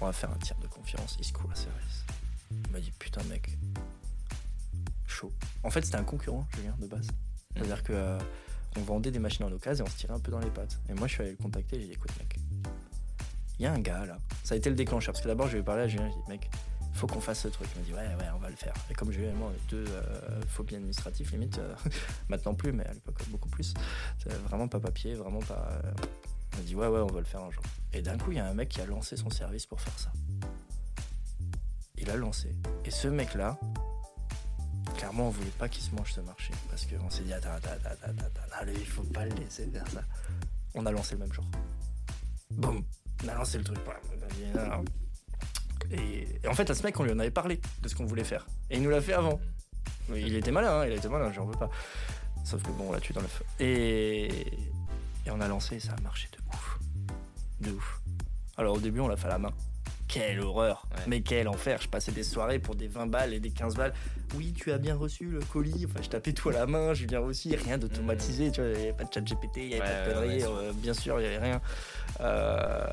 on 0.00 0.06
va 0.06 0.12
faire 0.12 0.30
un 0.30 0.38
tiers 0.38 0.58
de 0.58 0.66
confiance. 0.66 1.16
Il 1.18 1.24
se 1.24 1.32
cool 1.32 1.50
à 1.52 1.54
service. 1.54 2.04
Il 2.50 2.70
m'a 2.72 2.80
dit 2.80 2.92
putain 2.98 3.22
mec, 3.24 3.58
chaud. 5.06 5.32
En 5.62 5.70
fait, 5.70 5.84
c'était 5.84 5.98
un 5.98 6.04
concurrent, 6.04 6.46
Julien, 6.56 6.74
de 6.78 6.86
base. 6.86 7.08
C'est-à-dire 7.54 7.82
que 7.82 7.92
euh, 7.92 8.18
on 8.76 8.80
vendait 8.80 9.10
des 9.10 9.18
machines 9.18 9.44
en 9.44 9.52
occasion 9.52 9.84
et 9.84 9.88
on 9.88 9.90
se 9.90 9.98
tirait 9.98 10.14
un 10.14 10.20
peu 10.20 10.30
dans 10.30 10.40
les 10.40 10.50
pattes. 10.50 10.78
Et 10.88 10.94
moi, 10.94 11.06
je 11.06 11.14
suis 11.14 11.22
allé 11.22 11.32
le 11.32 11.36
contacter 11.36 11.76
et 11.76 11.80
j'ai 11.80 11.86
dit 11.86 11.92
écoute 11.92 12.12
mec, 12.18 12.38
il 13.58 13.64
y 13.64 13.66
a 13.66 13.72
un 13.72 13.80
gars 13.80 14.06
là. 14.06 14.18
Ça 14.44 14.54
a 14.54 14.56
été 14.58 14.70
le 14.70 14.76
déclencheur 14.76 15.12
parce 15.12 15.22
que 15.22 15.28
d'abord, 15.28 15.48
je 15.48 15.54
lui 15.54 15.60
ai 15.60 15.64
parlé 15.64 15.82
à 15.82 15.88
Julien. 15.88 16.08
J'ai 16.08 16.22
dit 16.22 16.28
mec, 16.28 16.50
faut 16.98 17.06
qu'on 17.06 17.20
fasse 17.20 17.40
ce 17.40 17.48
truc. 17.48 17.68
Il 17.74 17.80
m'a 17.80 17.86
dit 17.86 17.92
ouais 17.92 18.14
ouais 18.16 18.30
on 18.34 18.38
va 18.38 18.50
le 18.50 18.56
faire. 18.56 18.74
Et 18.90 18.94
comme 18.94 19.12
Julien 19.12 19.30
et 19.30 19.34
moi 19.34 19.52
deux 19.68 19.84
euh, 19.88 20.40
phobies 20.48 20.76
administratives 20.76 21.30
limite, 21.30 21.58
euh, 21.58 21.74
maintenant 22.28 22.54
plus 22.54 22.72
mais 22.72 22.84
à 22.86 22.92
l'époque 22.92 23.22
beaucoup 23.28 23.48
plus. 23.48 23.72
Vraiment 24.48 24.68
pas 24.68 24.80
papier, 24.80 25.14
vraiment 25.14 25.40
pas. 25.40 25.68
euh, 25.84 25.92
on 26.56 26.58
a 26.58 26.62
dit 26.62 26.74
ouais 26.74 26.88
ouais 26.88 27.00
on 27.00 27.06
va 27.06 27.20
le 27.20 27.26
faire 27.26 27.42
un 27.42 27.50
jour. 27.50 27.62
Et 27.92 28.02
d'un 28.02 28.18
coup 28.18 28.32
il 28.32 28.38
y 28.38 28.40
a 28.40 28.46
un 28.46 28.54
mec 28.54 28.68
qui 28.68 28.80
a 28.80 28.86
lancé 28.86 29.16
son 29.16 29.30
service 29.30 29.64
pour 29.66 29.80
faire 29.80 29.98
ça. 29.98 30.10
Il 31.96 32.10
a 32.10 32.16
lancé. 32.16 32.54
Et 32.84 32.90
ce 32.90 33.06
mec 33.08 33.34
là, 33.34 33.58
clairement 34.96 35.28
on 35.28 35.30
voulait 35.30 35.50
pas 35.50 35.68
qu'il 35.68 35.82
se 35.82 35.94
mange 35.94 36.12
ce 36.12 36.20
marché 36.20 36.52
parce 36.68 36.84
qu'on 36.86 37.10
s'est 37.10 37.22
dit 37.22 37.32
attends 37.32 37.52
attends 37.52 37.70
attends 37.84 38.10
attends 38.10 38.64
lui, 38.66 38.74
il 38.76 38.86
faut 38.86 39.02
pas 39.04 39.24
le 39.24 39.34
laisser 39.36 39.66
faire 39.66 39.86
ça. 39.88 40.02
On 40.74 40.84
a 40.84 40.90
lancé 40.90 41.14
le 41.14 41.20
même 41.20 41.32
jour. 41.32 41.44
Boum, 42.50 42.82
on 43.24 43.28
a 43.28 43.34
lancé 43.34 43.58
le 43.58 43.64
truc. 43.64 43.78
Et, 45.90 46.26
en 46.48 46.54
fait, 46.54 46.70
à 46.70 46.74
ce 46.74 46.82
mec, 46.82 46.98
on 47.00 47.04
lui 47.04 47.12
en 47.12 47.18
avait 47.18 47.30
parlé 47.30 47.60
de 47.82 47.88
ce 47.88 47.94
qu'on 47.94 48.06
voulait 48.06 48.24
faire. 48.24 48.46
Et 48.70 48.76
il 48.76 48.82
nous 48.82 48.90
l'a 48.90 49.00
fait 49.00 49.14
avant. 49.14 49.40
Il 50.14 50.34
était 50.36 50.50
malin, 50.50 50.80
hein, 50.80 50.86
il 50.86 50.92
était 50.92 51.08
malin, 51.08 51.32
j'en 51.32 51.44
veux 51.44 51.58
pas. 51.58 51.70
Sauf 52.44 52.62
que 52.62 52.70
bon, 52.70 52.88
on 52.88 52.92
l'a 52.92 53.00
tué 53.00 53.14
dans 53.14 53.20
le 53.20 53.28
feu. 53.28 53.44
Et, 53.60 54.26
et 55.26 55.30
on 55.30 55.40
a 55.40 55.48
lancé 55.48 55.80
ça 55.80 55.92
a 55.92 56.00
marché 56.00 56.28
de 56.32 56.38
ouf. 56.48 56.78
De 57.60 57.70
ouf. 57.72 58.00
Alors 58.56 58.76
au 58.76 58.80
début, 58.80 59.00
on 59.00 59.08
l'a 59.08 59.16
fait 59.16 59.26
à 59.26 59.30
la 59.30 59.38
main. 59.38 59.52
Quelle 60.08 60.40
horreur 60.40 60.86
Ouais. 60.92 61.02
Mais 61.06 61.20
quel 61.20 61.48
enfer 61.48 61.80
Je 61.82 61.88
passais 61.88 62.12
des 62.12 62.22
soirées 62.22 62.58
pour 62.58 62.74
des 62.74 62.88
20 62.88 63.06
balles 63.06 63.34
et 63.34 63.40
des 63.40 63.50
15 63.50 63.74
balles. 63.76 63.92
Oui, 64.36 64.52
tu 64.52 64.72
as 64.72 64.78
bien 64.78 64.94
reçu 64.94 65.24
le 65.24 65.40
colis. 65.40 65.86
Enfin, 65.86 66.00
je 66.02 66.08
tapais 66.08 66.32
tout 66.32 66.48
à 66.48 66.52
la 66.52 66.66
main, 66.66 66.92
je 66.94 67.06
viens 67.06 67.20
aussi. 67.20 67.54
Rien 67.56 67.78
d'automatisé, 67.78 68.50
tu 68.50 68.60
vois. 68.60 68.70
Il 68.70 68.76
n'y 68.76 68.82
avait 68.84 68.92
pas 68.92 69.04
de 69.04 69.12
chat 69.12 69.20
GPT, 69.20 69.56
il 69.56 69.68
n'y 69.68 69.74
avait 69.74 69.82
Ouais, 69.82 69.88
pas 69.88 70.08
de 70.08 70.14
conneries. 70.14 70.42
euh, 70.44 70.72
bien 70.74 70.94
sûr, 70.94 71.18
il 71.20 71.28
n'y 71.28 71.34
avait 71.34 71.38
rien. 71.44 71.60
Euh, 72.20 72.86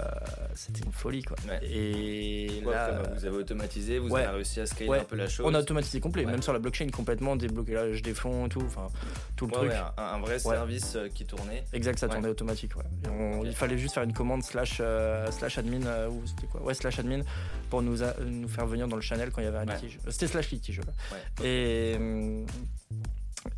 C'était 0.56 0.82
une 0.86 0.92
folie, 0.92 1.24
quoi. 1.24 1.36
Et 1.62 2.62
là, 2.66 3.02
comme 3.04 3.14
vous 3.18 3.26
avez 3.26 3.38
automatisé, 3.38 4.00
vous 4.00 4.16
avez 4.16 4.28
réussi 4.28 4.60
à 4.62 4.66
scaler 4.66 4.92
un 5.00 5.04
peu 5.04 5.16
la 5.16 5.28
chose. 5.28 5.46
on 5.50 5.54
a 5.54 5.60
automatisé 5.60 6.00
complet, 6.00 6.26
même 6.26 6.42
sur 6.42 6.54
la 6.54 6.60
blockchain 6.60 6.88
complètement, 6.90 7.36
déblocage 7.36 8.02
des 8.02 8.14
fonds 8.14 8.46
et 8.46 8.50
tout, 8.50 8.64
enfin 8.66 8.88
tout 9.36 9.48
le 9.48 9.52
Ouais, 9.54 9.58
truc. 9.60 9.72
ouais, 9.72 9.78
un, 9.98 10.04
un 10.04 10.20
vrai 10.20 10.40
service 10.40 10.96
euh, 10.96 11.10
qui 11.10 11.26
tournait. 11.26 11.64
Exact, 11.74 12.00
ça 12.00 12.08
tournait 12.08 12.30
automatique. 12.30 12.76
Ouais. 12.76 12.84
On-. 13.10 13.44
Il 13.44 13.54
fallait 13.56 13.78
juste 13.78 13.94
faire 13.96 14.04
une 14.04 14.14
commande 14.14 14.44
slash, 14.44 14.78
euh, 14.80 15.30
slash 15.32 15.58
admin 15.58 15.86
euh, 15.86 16.10
ou 16.10 16.24
c'était 16.26 16.48
quoi? 16.48 16.62
Ouais, 16.64 16.74
slash 16.74 17.00
admin 17.00 17.22
pour 17.70 17.82
nous, 17.82 18.04
a- 18.04 18.16
nous 18.26 18.48
faire 18.48 18.66
venir 18.66 18.88
dans 18.88 18.96
le 18.96 19.02
channel 19.02 19.32
quand 19.32 19.42
il 19.42 19.46
y 19.46 19.48
avait 19.48 19.58
un 19.58 19.66
litige. 19.66 20.00
C'était 20.10 20.28
slash 20.28 20.52
litige. 20.52 20.80
là. 20.80 21.46
Et, 21.46 21.96
hum, 21.98 22.46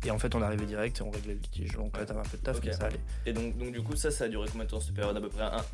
et 0.04 0.10
en 0.10 0.18
fait, 0.18 0.34
on 0.34 0.42
arrivait 0.42 0.66
direct 0.66 0.98
et 0.98 1.02
on 1.02 1.10
réglait 1.10 1.34
le 1.34 1.40
litige. 1.40 1.72
Donc 1.72 1.96
là, 1.96 2.04
t'avais 2.04 2.20
un 2.20 2.22
peu 2.24 2.36
de 2.36 2.42
taf, 2.42 2.60
mais 2.64 2.72
ça 2.72 2.86
allait. 2.86 3.00
Et 3.26 3.32
donc, 3.32 3.56
donc 3.56 3.72
du 3.72 3.82
coup, 3.82 3.96
ça, 3.96 4.10
ça 4.10 4.24
a 4.24 4.28
duré 4.28 4.46
combien 4.50 4.64
de 4.64 4.70
temps 4.70 4.80
cette 4.80 4.94
période? 4.94 5.16
À 5.16 5.20
peu 5.20 5.28
près 5.28 5.42
un. 5.44 5.64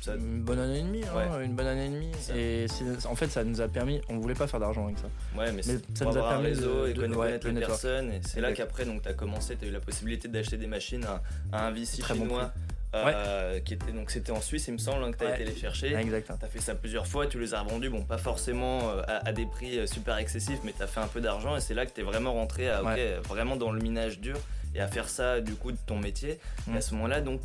Ça, 0.00 0.14
Une 0.14 0.40
bonne 0.42 0.58
année 0.58 0.78
et 0.78 0.82
demie, 0.82 1.02
hein, 1.04 1.36
Ouais. 1.36 1.44
une 1.44 1.54
bonne 1.54 1.66
année 1.66 1.86
et 1.86 1.90
demie. 1.90 2.10
Ça. 2.20 2.34
Et 2.34 2.66
en 3.06 3.14
fait, 3.14 3.28
ça 3.28 3.44
nous 3.44 3.60
a 3.60 3.68
permis. 3.68 4.00
On 4.08 4.18
voulait 4.18 4.34
pas 4.34 4.46
faire 4.46 4.58
d'argent 4.60 4.84
avec 4.86 4.98
ça. 4.98 5.08
ouais, 5.38 5.52
mais, 5.52 5.62
ça 5.62 5.72
nous 5.74 6.06
a 6.06 6.08
avoir 6.08 6.26
un 6.26 6.30
permis 6.30 6.46
réseau 6.46 6.84
de- 6.84 6.88
et 6.88 6.94
de- 6.94 7.00
connaître, 7.02 7.18
ouais, 7.20 7.26
connaître 7.26 7.46
le 7.46 7.52
les 7.52 7.60
personnes. 7.66 8.10
Et 8.12 8.20
c'est 8.26 8.40
là 8.40 8.52
qu'après, 8.52 8.86
donc, 8.86 9.02
tu 9.02 9.08
as 9.08 9.14
commencé, 9.14 9.56
tu 9.56 9.66
as 9.66 9.68
eu 9.68 9.72
la 9.72 9.80
possibilité 9.80 10.26
d'acheter 10.28 10.56
des 10.56 10.66
machines 10.66 11.04
à, 11.04 11.22
à 11.52 11.66
un 11.66 11.70
VC 11.70 12.00
Très 12.00 12.14
bon 12.14 12.24
chinois. 12.24 12.50
euh, 12.92 13.60
qui 13.60 13.74
était 13.74 13.92
donc 13.92 14.10
c'était 14.10 14.32
en 14.32 14.40
Suisse 14.40 14.66
il 14.66 14.72
me 14.72 14.78
semble 14.78 15.04
hein, 15.04 15.12
que 15.12 15.18
tu 15.18 15.24
as 15.24 15.28
Ouais. 15.28 15.40
été 15.40 15.44
les 15.44 15.54
chercher 15.56 15.94
Ah, 15.94 16.02
exact. 16.02 16.28
hein. 16.28 16.36
T'as 16.40 16.48
fait 16.48 16.60
ça 16.60 16.74
plusieurs 16.74 17.06
fois, 17.06 17.28
tu 17.28 17.38
les 17.38 17.54
as 17.54 17.60
revendus, 17.60 17.88
bon 17.88 18.02
pas 18.02 18.18
forcément 18.18 18.90
euh, 18.90 19.02
à, 19.06 19.28
à 19.28 19.32
des 19.32 19.46
prix 19.46 19.78
euh, 19.78 19.86
super 19.86 20.16
excessifs, 20.16 20.58
mais 20.64 20.74
t'as 20.76 20.88
fait 20.88 20.98
un 20.98 21.06
peu 21.06 21.20
d'argent 21.20 21.54
et 21.56 21.60
c'est 21.60 21.74
là 21.74 21.86
que 21.86 21.92
t'es 21.92 22.02
vraiment 22.02 22.32
rentré 22.32 22.68
à, 22.68 22.82
Ouais. 22.82 23.14
vraiment 23.28 23.54
dans 23.54 23.70
le 23.70 23.80
minage 23.80 24.18
dur 24.18 24.36
et 24.74 24.80
à 24.80 24.88
faire 24.88 25.08
ça 25.08 25.40
du 25.40 25.54
coup 25.54 25.70
de 25.70 25.78
ton 25.86 26.00
métier. 26.00 26.40
Et 26.66 26.70
Mm. 26.72 26.76
à 26.78 26.80
ce 26.80 26.94
moment-là, 26.94 27.20
donc, 27.20 27.40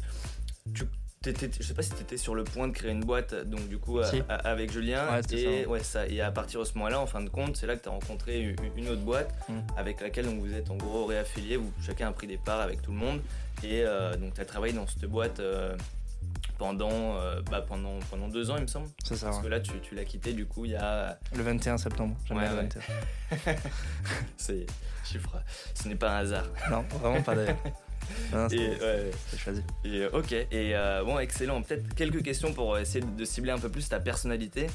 tu, 0.73 0.85
t'étais- 1.33 1.57
je 1.59 1.67
sais 1.67 1.73
pas 1.73 1.81
si 1.81 1.91
t'étais 1.91 2.17
sur 2.17 2.35
le 2.35 2.43
point 2.43 2.67
de 2.67 2.73
créer 2.73 2.91
une 2.91 3.03
boîte, 3.03 3.33
donc 3.49 3.67
du 3.67 3.77
coup 3.77 3.99
avec 4.29 4.71
Julien. 4.71 5.07
Ouais, 5.11 5.21
et 5.31 5.63
ça. 5.63 5.69
ouais 5.69 5.83
ça. 5.83 6.07
Et 6.07 6.21
à 6.21 6.31
partir 6.31 6.59
de 6.59 6.65
ce 6.65 6.73
moment-là, 6.75 6.99
en 6.99 7.05
fin 7.07 7.21
de 7.21 7.29
compte, 7.29 7.57
c'est 7.57 7.67
là 7.67 7.75
que 7.75 7.83
t'as 7.83 7.91
rencontré 7.91 8.39
une, 8.41 8.55
une 8.77 8.89
autre 8.89 9.01
boîte 9.01 9.33
Mm. 9.49 9.53
avec 9.77 10.01
laquelle 10.01 10.25
donc, 10.25 10.39
vous 10.39 10.53
êtes 10.53 10.69
en 10.71 10.75
gros 10.75 11.05
réaffiliés, 11.05 11.57
vous 11.57 11.71
chacun 11.85 12.07
a 12.07 12.11
pris 12.11 12.27
des 12.27 12.37
parts 12.37 12.61
avec 12.61 12.81
tout 12.81 12.91
le 12.91 12.97
monde 12.97 13.21
et 13.63 13.83
euh, 13.85 14.15
donc 14.17 14.33
t'as 14.33 14.45
travaillé 14.45 14.73
dans 14.73 14.87
cette 14.87 15.05
boîte. 15.05 15.39
euh, 15.39 15.75
pendant, 16.57 17.17
euh, 17.19 17.41
bah, 17.51 17.61
pendant, 17.67 17.99
pendant 18.09 18.29
deux 18.29 18.49
ans, 18.49 18.55
il 18.55 18.61
me 18.61 18.67
semble. 18.67 18.87
C'est 19.03 19.15
ça. 19.17 19.25
Parce 19.25 19.37
ouais. 19.39 19.43
que 19.43 19.47
là, 19.49 19.59
tu, 19.59 19.73
tu 19.81 19.93
l'as 19.93 20.05
quitté 20.05 20.31
du 20.31 20.45
coup 20.45 20.63
il 20.63 20.71
y 20.71 20.75
a. 20.75 21.19
Le 21.35 21.43
21 21.43 21.77
septembre. 21.77 22.15
Jamais 22.27 22.41
Ouais, 22.41 22.49
le 22.49 22.55
ouais. 22.55 22.69
21. 23.35 23.55
C'est 24.37 24.65
chiffre. 25.03 25.35
Ce 25.73 25.87
n'est 25.87 25.95
pas 25.95 26.11
un 26.15 26.19
hasard. 26.21 26.45
Non, 26.71 26.83
vraiment 26.99 27.21
pas 27.21 27.35
d'ailleurs. 27.35 27.57
Non, 28.33 28.47
Et, 28.49 28.69
ouais, 28.69 29.11
choisi. 29.37 29.61
et, 29.83 30.01
euh, 30.01 30.09
ok. 30.13 30.31
Et 30.31 30.47
euh, 30.75 31.03
bon, 31.03 31.19
excellent. 31.19 31.61
Peut-être 31.61 31.93
quelques 31.95 32.23
questions 32.23 32.53
pour 32.53 32.77
essayer 32.77 33.03
de 33.05 33.25
cibler 33.25 33.51
un 33.51 33.59
peu 33.59 33.69
plus 33.69 33.87
ta 33.89 33.99
personnalité. 33.99 34.67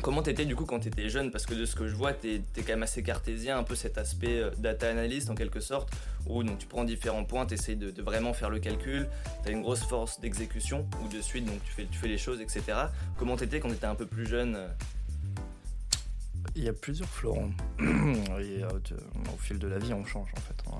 Comment 0.00 0.22
t'étais 0.22 0.44
du 0.44 0.56
coup 0.56 0.64
quand 0.64 0.80
t'étais 0.80 1.08
jeune? 1.08 1.30
Parce 1.30 1.46
que 1.46 1.54
de 1.54 1.64
ce 1.64 1.74
que 1.76 1.86
je 1.86 1.94
vois, 1.94 2.12
t'es 2.12 2.36
es 2.56 2.62
quand 2.62 2.68
même 2.72 2.82
assez 2.82 3.02
cartésien, 3.02 3.58
un 3.58 3.62
peu 3.62 3.74
cet 3.74 3.98
aspect 3.98 4.40
euh, 4.40 4.50
data 4.58 4.88
analyst 4.90 5.30
en 5.30 5.34
quelque 5.34 5.60
sorte, 5.60 5.90
où 6.26 6.42
donc 6.42 6.58
tu 6.58 6.66
prends 6.66 6.84
différents 6.84 7.24
points, 7.24 7.46
t'essayes 7.46 7.76
de, 7.76 7.90
de 7.90 8.02
vraiment 8.02 8.32
faire 8.32 8.50
le 8.50 8.58
calcul, 8.58 9.08
t'as 9.44 9.50
une 9.50 9.62
grosse 9.62 9.82
force 9.84 10.20
d'exécution, 10.20 10.86
ou 11.04 11.08
de 11.08 11.20
suite, 11.20 11.44
donc 11.46 11.62
tu 11.64 11.72
fais, 11.72 11.86
tu 11.90 11.98
fais 11.98 12.08
les 12.08 12.18
choses, 12.18 12.40
etc. 12.40 12.62
Comment 13.18 13.36
t'étais 13.36 13.60
quand 13.60 13.68
t'étais 13.68 13.86
un 13.86 13.94
peu 13.94 14.06
plus 14.06 14.26
jeune 14.26 14.56
il 16.56 16.64
y 16.64 16.68
a 16.68 16.72
plusieurs. 16.72 17.08
Et, 17.80 18.62
euh, 18.62 18.68
au 19.32 19.38
fil 19.38 19.58
de 19.58 19.66
la 19.66 19.78
vie, 19.78 19.92
on 19.92 20.04
change 20.04 20.30
en 20.36 20.40
fait. 20.40 20.62
Hein. 20.70 20.78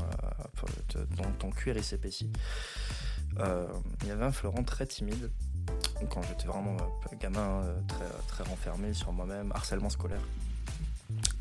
Euh, 0.97 1.05
ton 1.39 1.51
cuir 1.51 1.77
il 1.77 1.85
s'épaissit. 1.85 2.31
Euh, 3.39 3.67
il 4.03 4.09
y 4.09 4.11
avait 4.11 4.25
un 4.25 4.33
Florent 4.33 4.63
très 4.63 4.87
timide 4.87 5.31
quand 6.11 6.23
j'étais 6.23 6.47
vraiment 6.47 6.77
gamin, 7.21 7.63
très 8.27 8.45
renfermé 8.45 8.93
sur 8.93 9.13
moi-même, 9.13 9.53
harcèlement 9.53 9.91
scolaire. 9.91 10.21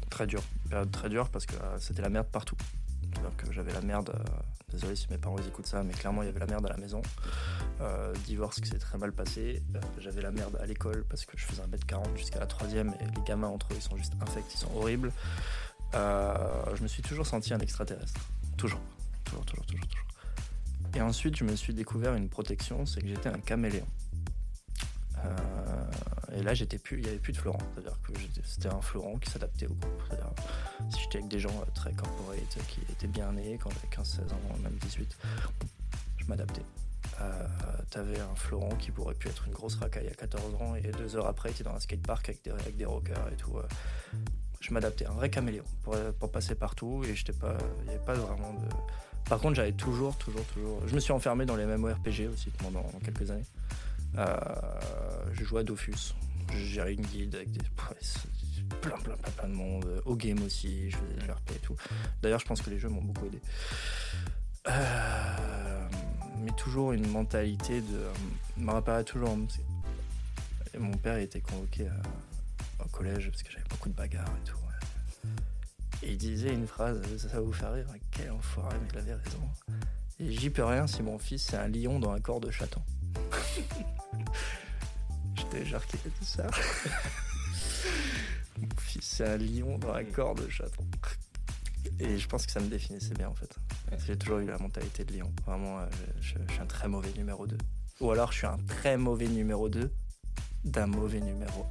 Très 0.09 0.27
dur, 0.27 0.43
période 0.69 0.91
très 0.91 1.09
dure 1.09 1.29
parce 1.29 1.45
que 1.45 1.55
c'était 1.79 2.01
la 2.01 2.09
merde 2.09 2.27
partout. 2.27 2.55
Que 3.37 3.51
j'avais 3.51 3.73
la 3.73 3.81
merde 3.81 4.13
Désolé 4.71 4.95
si 4.95 5.07
mes 5.09 5.17
parents 5.17 5.37
écoutent 5.37 5.67
ça, 5.67 5.83
mais 5.83 5.93
clairement 5.93 6.23
il 6.23 6.27
y 6.27 6.29
avait 6.29 6.39
la 6.39 6.45
merde 6.45 6.65
à 6.65 6.69
la 6.69 6.77
maison. 6.77 7.01
Euh, 7.81 8.13
divorce 8.25 8.61
qui 8.61 8.69
s'est 8.69 8.77
très 8.77 8.97
mal 8.97 9.11
passé. 9.11 9.61
Euh, 9.75 9.79
j'avais 9.99 10.21
la 10.21 10.31
merde 10.31 10.57
à 10.61 10.65
l'école 10.65 11.03
parce 11.09 11.25
que 11.25 11.37
je 11.37 11.45
faisais 11.45 11.61
un 11.61 11.67
mètre 11.67 11.85
40 11.85 12.17
jusqu'à 12.17 12.39
la 12.39 12.45
troisième 12.45 12.93
et 13.01 13.05
les 13.05 13.23
gamins 13.25 13.47
entre 13.47 13.67
eux 13.73 13.75
ils 13.75 13.81
sont 13.81 13.97
juste 13.97 14.13
infects, 14.21 14.53
ils 14.53 14.57
sont 14.57 14.73
horribles. 14.75 15.11
Euh, 15.93 16.75
je 16.75 16.83
me 16.83 16.87
suis 16.87 17.03
toujours 17.03 17.25
senti 17.25 17.53
un 17.53 17.59
extraterrestre. 17.59 18.21
Toujours. 18.57 18.79
Toujours, 19.25 19.45
toujours, 19.45 19.65
toujours, 19.65 19.87
toujours. 19.87 20.07
Et 20.95 21.01
ensuite 21.01 21.35
je 21.35 21.43
me 21.43 21.55
suis 21.55 21.73
découvert 21.73 22.15
une 22.15 22.29
protection, 22.29 22.85
c'est 22.85 23.01
que 23.01 23.07
j'étais 23.07 23.29
un 23.29 23.39
caméléon. 23.39 23.85
Et 26.35 26.43
là, 26.43 26.53
j'étais 26.53 26.77
plus, 26.77 26.97
il 26.97 27.03
n'y 27.03 27.09
avait 27.09 27.19
plus 27.19 27.33
de 27.33 27.37
Florent. 27.37 27.59
C'est-à-dire 27.73 27.99
que 28.01 28.13
c'était 28.43 28.69
un 28.69 28.81
Florent 28.81 29.17
qui 29.17 29.29
s'adaptait 29.29 29.67
au 29.67 29.73
groupe. 29.73 30.03
Si 30.89 31.01
j'étais 31.01 31.17
avec 31.17 31.29
des 31.29 31.39
gens 31.39 31.53
très 31.73 31.91
corporate, 31.93 32.57
qui 32.67 32.81
étaient 32.91 33.07
bien 33.07 33.31
nés, 33.33 33.59
quand 33.61 33.69
j'avais 33.71 33.87
15, 33.89 34.07
16 34.07 34.33
ans, 34.33 34.57
même 34.63 34.77
18, 34.81 35.17
je 36.17 36.25
m'adaptais. 36.25 36.63
Euh, 37.19 37.47
T'avais 37.89 38.19
un 38.19 38.35
Florent 38.35 38.75
qui 38.77 38.91
pourrait 38.91 39.15
pu 39.15 39.27
être 39.27 39.45
une 39.47 39.53
grosse 39.53 39.75
racaille 39.75 40.07
à 40.07 40.13
14 40.13 40.55
ans 40.61 40.75
et 40.75 40.91
deux 40.91 41.15
heures 41.17 41.27
après, 41.27 41.51
tu 41.51 41.63
dans 41.63 41.73
un 41.73 41.79
skatepark 41.79 42.29
avec 42.29 42.41
des, 42.43 42.51
avec 42.51 42.77
des 42.77 42.85
rockers 42.85 43.27
et 43.31 43.35
tout. 43.35 43.57
Euh. 43.57 43.63
je 44.61 44.73
m'adaptais, 44.73 45.05
un 45.05 45.13
vrai 45.13 45.29
caméléon 45.29 45.65
pour, 45.83 46.31
passer 46.31 46.55
partout 46.55 47.03
et 47.03 47.13
j'étais 47.13 47.33
pas, 47.33 47.57
pas 48.05 48.13
vraiment. 48.13 48.55
Par 49.25 49.39
contre, 49.39 49.55
j'avais 49.55 49.73
toujours, 49.73 50.17
toujours, 50.17 50.45
toujours. 50.45 50.81
Je 50.87 50.95
me 50.95 50.99
suis 51.01 51.11
enfermé 51.11 51.45
dans 51.45 51.57
les 51.57 51.65
MMORPG 51.65 52.29
aussi 52.31 52.49
pendant 52.51 52.85
quelques 53.03 53.29
années. 53.29 53.45
Euh, 54.17 54.35
je 55.31 55.43
jouais 55.43 55.61
à 55.61 55.63
Dofus. 55.63 56.13
Je 56.53 56.57
gérais 56.57 56.93
une 56.93 57.05
guilde 57.05 57.35
avec 57.35 57.51
des 57.51 57.59
plein, 58.81 58.97
plein, 58.97 59.15
plein, 59.15 59.31
plein 59.31 59.47
de 59.47 59.53
monde. 59.53 60.01
Au 60.05 60.15
game 60.15 60.41
aussi, 60.43 60.89
je 60.89 60.97
faisais 60.97 61.25
du 61.25 61.31
RP 61.31 61.51
et 61.55 61.59
tout. 61.59 61.75
D'ailleurs, 62.21 62.39
je 62.39 62.45
pense 62.45 62.61
que 62.61 62.69
les 62.69 62.79
jeux 62.79 62.89
m'ont 62.89 63.01
beaucoup 63.01 63.25
aidé. 63.25 63.39
Euh, 64.67 65.87
mais 66.43 66.51
toujours 66.57 66.91
une 66.91 67.07
mentalité 67.07 67.81
de. 67.81 67.95
Euh, 67.95 68.13
me 68.57 68.71
rappelle 68.71 69.05
toujours. 69.05 69.37
Mon 70.77 70.97
père 70.97 71.17
était 71.17 71.41
convoqué 71.41 71.87
au 72.83 72.87
collège 72.89 73.29
parce 73.29 73.43
que 73.43 73.51
j'avais 73.51 73.67
beaucoup 73.69 73.89
de 73.89 73.95
bagarres 73.95 74.27
et 74.27 74.49
tout. 74.49 74.57
Et 76.03 76.11
il 76.11 76.17
disait 76.17 76.53
une 76.53 76.65
phrase, 76.65 76.99
ça 77.17 77.27
va 77.27 77.41
vous 77.41 77.53
faire 77.53 77.73
rire, 77.73 77.85
quel 78.09 78.31
enfoiré, 78.31 78.75
mais 78.81 78.87
il 78.91 78.97
avait 78.97 79.13
raison. 79.13 79.39
J'y 80.19 80.49
peux 80.49 80.63
rien 80.63 80.87
si 80.87 81.03
mon 81.03 81.19
fils 81.19 81.43
c'est 81.43 81.57
un 81.57 81.67
lion 81.67 81.99
dans 81.99 82.11
un 82.11 82.19
corps 82.19 82.39
de 82.39 82.49
chaton. 82.49 82.81
J'étais 85.35 85.65
genre 85.65 85.85
qui 85.85 85.97
tout 85.97 86.23
ça. 86.23 86.47
Mon 88.57 88.67
fils, 88.77 89.03
c'est 89.03 89.27
un 89.27 89.37
lion 89.37 89.77
dans 89.77 89.93
un 89.93 90.03
corps 90.03 90.35
de 90.35 90.47
chaton. 90.49 90.85
Et 91.99 92.17
je 92.17 92.27
pense 92.27 92.45
que 92.45 92.51
ça 92.51 92.59
me 92.59 92.67
définissait 92.67 93.13
bien 93.13 93.29
en 93.29 93.33
fait. 93.33 93.55
J'ai 94.05 94.17
toujours 94.17 94.39
eu 94.39 94.45
la 94.45 94.57
mentalité 94.57 95.03
de 95.03 95.17
lion. 95.17 95.31
Vraiment, 95.45 95.79
euh, 95.79 95.85
je, 96.19 96.29
suis 96.29 96.61
un 96.61 96.65
très 96.65 96.87
mauvais 96.87 97.11
numéro 97.17 97.47
2. 97.47 97.57
Ou 98.01 98.11
alors 98.11 98.31
je 98.31 98.39
suis 98.39 98.47
un 98.47 98.57
très 98.67 98.97
mauvais 98.97 99.27
numéro 99.27 99.69
2 99.69 99.91
d'un 100.63 100.87
mauvais 100.87 101.19
numéro 101.19 101.65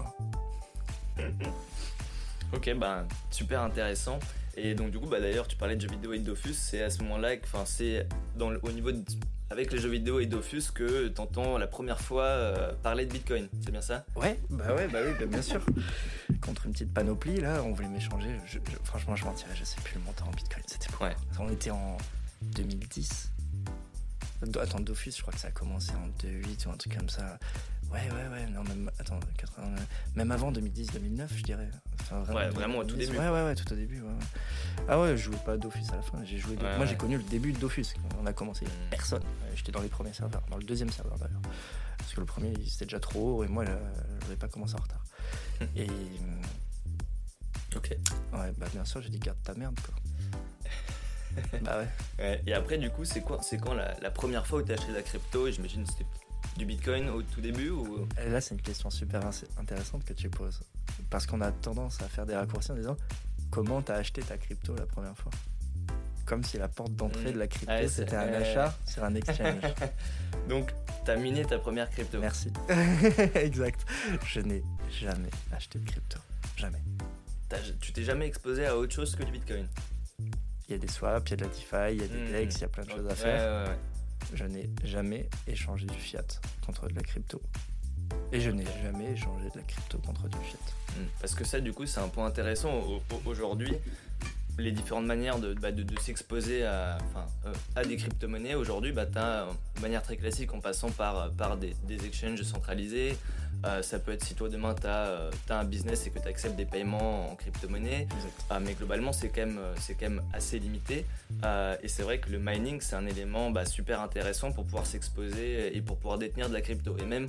1. 1.18 2.56
ok, 2.56 2.74
bah 2.76 3.06
super 3.30 3.62
intéressant. 3.62 4.18
Et 4.56 4.74
donc 4.74 4.90
du 4.90 4.98
coup, 4.98 5.06
bah, 5.06 5.20
d'ailleurs, 5.20 5.48
tu 5.48 5.56
parlais 5.56 5.76
de 5.76 5.80
jeux 5.80 5.88
vidéo 5.88 6.12
et 6.12 6.18
Dofus, 6.18 6.54
c'est 6.54 6.82
à 6.82 6.90
ce 6.90 7.02
moment-là, 7.02 7.30
enfin 7.44 7.64
c'est 7.64 8.06
au 8.40 8.72
niveau 8.72 8.92
de 8.92 9.02
avec 9.50 9.72
les 9.72 9.78
jeux 9.78 9.88
vidéo 9.88 10.20
et 10.20 10.26
Dofus 10.26 10.70
que 10.72 11.08
t'entends 11.08 11.58
la 11.58 11.66
première 11.66 12.00
fois 12.00 12.22
euh, 12.22 12.72
parler 12.84 13.04
de 13.04 13.12
Bitcoin. 13.12 13.48
C'est 13.64 13.72
bien 13.72 13.80
ça? 13.80 14.04
Ouais, 14.14 14.38
bah 14.48 14.72
ouais, 14.76 14.86
bah 14.86 15.00
oui, 15.04 15.12
bah 15.18 15.26
bien 15.26 15.42
sûr. 15.42 15.60
Contre 16.40 16.66
une 16.66 16.72
petite 16.72 16.94
panoplie, 16.94 17.40
là, 17.40 17.62
on 17.64 17.72
voulait 17.72 17.88
m'échanger. 17.88 18.30
franchement, 18.84 19.16
je 19.16 19.24
mentirais, 19.24 19.54
je 19.56 19.64
sais 19.64 19.80
plus 19.82 19.96
le 19.96 20.04
montant 20.04 20.26
en 20.28 20.30
Bitcoin. 20.30 20.62
C'était 20.66 20.92
quoi 20.92 21.10
On 21.40 21.50
était 21.50 21.72
en 21.72 21.96
2010. 22.42 23.32
Attends, 24.60 24.80
Dofus, 24.80 25.12
je 25.16 25.20
crois 25.20 25.34
que 25.34 25.40
ça 25.40 25.48
a 25.48 25.50
commencé 25.50 25.90
en 25.92 26.08
2008 26.22 26.66
ou 26.66 26.70
un 26.70 26.76
truc 26.76 26.96
comme 26.96 27.08
ça. 27.08 27.38
Ouais, 27.92 28.08
ouais, 28.12 28.28
ouais. 28.28 28.46
Non, 28.46 28.62
même, 28.62 28.90
attends, 28.98 29.18
80, 29.36 29.74
même 30.14 30.30
avant 30.30 30.52
2010-2009, 30.52 31.28
je 31.34 31.42
dirais. 31.42 31.68
vraiment, 32.10 32.38
ouais, 32.38 32.48
vraiment 32.50 32.78
au 32.78 32.84
tout 32.84 32.96
début. 32.96 33.18
Ouais, 33.18 33.28
ouais, 33.28 33.44
ouais, 33.44 33.54
tout 33.56 33.72
au 33.72 33.76
début. 33.76 34.00
Ouais, 34.00 34.12
Ah 34.88 35.00
ouais, 35.00 35.16
je 35.16 35.24
jouais 35.24 35.36
pas 35.44 35.56
Dofus 35.56 35.82
à 35.92 35.96
la 35.96 36.02
fin. 36.02 36.24
J'ai 36.24 36.38
joué. 36.38 36.56
Moi, 36.76 36.86
j'ai 36.86 36.96
connu 36.96 37.16
le 37.16 37.22
début 37.24 37.52
de 37.52 37.58
Dofus. 37.58 37.86
On 38.20 38.26
a 38.26 38.32
commencé. 38.32 38.64
Mm. 38.64 38.90
Personne. 38.90 39.22
J'étais 39.56 39.72
dans 39.72 39.82
les 39.82 39.88
premiers 39.88 40.12
serveurs, 40.12 40.42
dans 40.50 40.56
le 40.56 40.64
deuxième 40.64 40.90
serveur 40.90 41.18
d'ailleurs. 41.18 41.42
Parce 41.98 42.14
que 42.14 42.20
le 42.20 42.26
premier, 42.26 42.54
c'était 42.66 42.86
déjà 42.86 43.00
trop 43.00 43.38
haut 43.38 43.44
et 43.44 43.48
moi, 43.48 43.64
je 43.64 43.70
n'avais 43.70 44.36
pas 44.36 44.48
commencé 44.48 44.74
en 44.74 44.82
retard. 44.82 45.04
et. 45.76 45.88
Ok. 47.74 47.96
Ouais, 48.32 48.52
bah 48.56 48.66
bien 48.72 48.84
sûr, 48.84 49.00
j'ai 49.00 49.10
dit 49.10 49.18
garde 49.18 49.38
ta 49.42 49.54
merde, 49.54 49.78
quoi. 49.80 49.94
bah 51.62 51.78
ouais. 52.18 52.42
Et 52.46 52.54
après, 52.54 52.78
du 52.78 52.90
coup, 52.90 53.04
c'est 53.04 53.20
quoi 53.20 53.40
C'est 53.42 53.58
quand 53.58 53.74
la, 53.74 53.98
la, 54.00 54.10
première 54.10 54.46
fois 54.46 54.60
où 54.60 54.62
tu 54.62 54.72
as 54.72 54.74
acheté 54.74 54.92
la 54.92 55.02
crypto? 55.02 55.46
Et 55.46 55.52
j'imagine 55.52 55.86
c'était 55.86 56.06
du 56.56 56.64
Bitcoin 56.64 57.08
au 57.10 57.22
tout 57.22 57.40
début 57.40 57.70
ou... 57.70 58.06
Là, 58.28 58.40
c'est 58.40 58.54
une 58.54 58.60
question 58.60 58.90
super 58.90 59.22
intéressante 59.58 60.04
que 60.04 60.12
tu 60.12 60.28
poses. 60.28 60.60
Parce 61.08 61.26
qu'on 61.26 61.40
a 61.40 61.52
tendance 61.52 62.00
à 62.02 62.08
faire 62.08 62.26
des 62.26 62.34
raccourcis 62.34 62.72
en 62.72 62.76
disant 62.76 62.96
comment 63.50 63.82
tu 63.82 63.92
as 63.92 63.96
acheté 63.96 64.22
ta 64.22 64.36
crypto 64.36 64.74
la 64.76 64.86
première 64.86 65.16
fois? 65.16 65.32
Comme 66.24 66.44
si 66.44 66.58
la 66.58 66.68
porte 66.68 66.94
d'entrée 66.94 67.30
mm. 67.30 67.32
de 67.32 67.38
la 67.38 67.46
crypto, 67.48 67.88
c'était 67.88 68.16
un 68.16 68.32
achat 68.32 68.76
sur 68.86 69.02
un 69.02 69.14
exchange. 69.14 69.62
Donc, 70.48 70.72
tu 71.04 71.10
as 71.10 71.16
miné 71.16 71.44
ta 71.44 71.58
première 71.58 71.90
crypto. 71.90 72.20
Merci. 72.20 72.52
exact. 73.34 73.84
Je 74.26 74.40
n'ai 74.40 74.62
jamais 75.00 75.30
acheté 75.52 75.78
de 75.78 75.88
crypto. 75.88 76.18
Jamais. 76.56 76.82
Tu 77.80 77.92
t'es 77.92 78.04
jamais 78.04 78.26
exposé 78.26 78.66
à 78.66 78.76
autre 78.76 78.94
chose 78.94 79.16
que 79.16 79.24
du 79.24 79.32
Bitcoin? 79.32 79.66
Il 80.68 80.72
y 80.72 80.74
a 80.74 80.78
des 80.78 80.86
swaps, 80.86 81.28
il 81.28 81.30
y 81.30 81.34
a 81.34 81.36
de 81.36 81.42
la 81.42 81.48
DeFi, 81.48 81.94
il 81.94 82.00
y 82.00 82.04
a 82.04 82.06
des 82.06 82.28
mm. 82.28 82.32
DEX, 82.32 82.56
il 82.56 82.60
y 82.60 82.64
a 82.64 82.68
plein 82.68 82.84
de 82.84 82.90
choses 82.90 83.08
à 83.08 83.14
faire. 83.16 83.64
Ouais, 83.64 83.70
ouais, 83.70 83.78
je 84.34 84.44
n'ai 84.44 84.70
jamais 84.84 85.28
échangé 85.46 85.86
du 85.86 85.98
fiat 85.98 86.26
contre 86.64 86.88
de 86.88 86.94
la 86.94 87.02
crypto. 87.02 87.40
Et 88.32 88.40
je 88.40 88.50
n'ai 88.50 88.66
jamais 88.82 89.12
échangé 89.12 89.50
de 89.50 89.58
la 89.58 89.62
crypto 89.62 89.98
contre 89.98 90.28
du 90.28 90.38
fiat. 90.38 90.58
Hmm. 90.96 91.06
Parce 91.20 91.34
que 91.34 91.44
ça, 91.44 91.60
du 91.60 91.72
coup, 91.72 91.86
c'est 91.86 92.00
un 92.00 92.08
point 92.08 92.26
intéressant 92.26 92.72
aujourd'hui. 93.24 93.74
Les 94.60 94.72
différentes 94.72 95.06
manières 95.06 95.38
de, 95.38 95.54
bah, 95.54 95.68
s'exposer 96.00 96.64
à, 96.64 96.98
euh, 97.46 97.52
à, 97.74 97.84
des 97.84 97.96
crypto-monnaies. 97.96 98.54
Aujourd'hui, 98.54 98.92
bah, 98.92 99.06
tu 99.06 99.18
as, 99.18 99.46
de 99.76 99.80
manière 99.80 100.02
très 100.02 100.16
classique, 100.16 100.52
en 100.52 100.60
passant 100.60 100.90
par, 100.90 101.30
par 101.32 101.56
des, 101.56 101.74
des 101.86 102.04
exchanges 102.04 102.42
centralisés, 102.42 103.16
euh, 103.66 103.82
ça 103.82 103.98
peut 103.98 104.12
être 104.12 104.24
si 104.24 104.34
toi 104.34 104.48
demain 104.48 104.74
tu 104.74 104.86
as, 104.86 105.06
euh, 105.06 105.30
un 105.50 105.64
business 105.64 106.06
et 106.06 106.10
que 106.10 106.18
tu 106.18 106.26
acceptes 106.26 106.56
des 106.56 106.64
paiements 106.64 107.30
en 107.30 107.36
crypto-monnaie, 107.36 108.08
euh, 108.50 108.58
mais 108.62 108.72
globalement 108.72 109.12
c'est 109.12 109.28
quand, 109.28 109.44
même, 109.44 109.60
quand 109.86 110.00
même 110.00 110.22
assez 110.32 110.58
limité. 110.58 111.04
et 111.82 111.88
c'est 111.88 112.02
vrai 112.02 112.18
que 112.18 112.30
le 112.30 112.38
mining 112.38 112.80
c'est 112.80 112.96
un 112.96 113.06
élément 113.06 113.50
bah, 113.50 113.66
super 113.66 114.00
intéressant 114.00 114.52
pour 114.52 114.64
pouvoir 114.64 114.86
s'exposer 114.86 115.76
et 115.76 115.82
pour 115.82 115.98
pouvoir 115.98 116.18
détenir 116.18 116.48
de 116.48 116.54
la 116.54 116.62
crypto. 116.62 116.96
Et 116.98 117.04
même, 117.04 117.28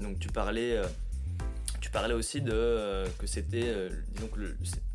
donc 0.00 0.18
tu 0.18 0.28
parlais, 0.28 0.80
tu 1.80 1.90
parlais 1.90 2.14
aussi 2.14 2.40
de 2.40 3.04
que 3.18 3.26
c'était, 3.26 3.72
que 4.16 4.40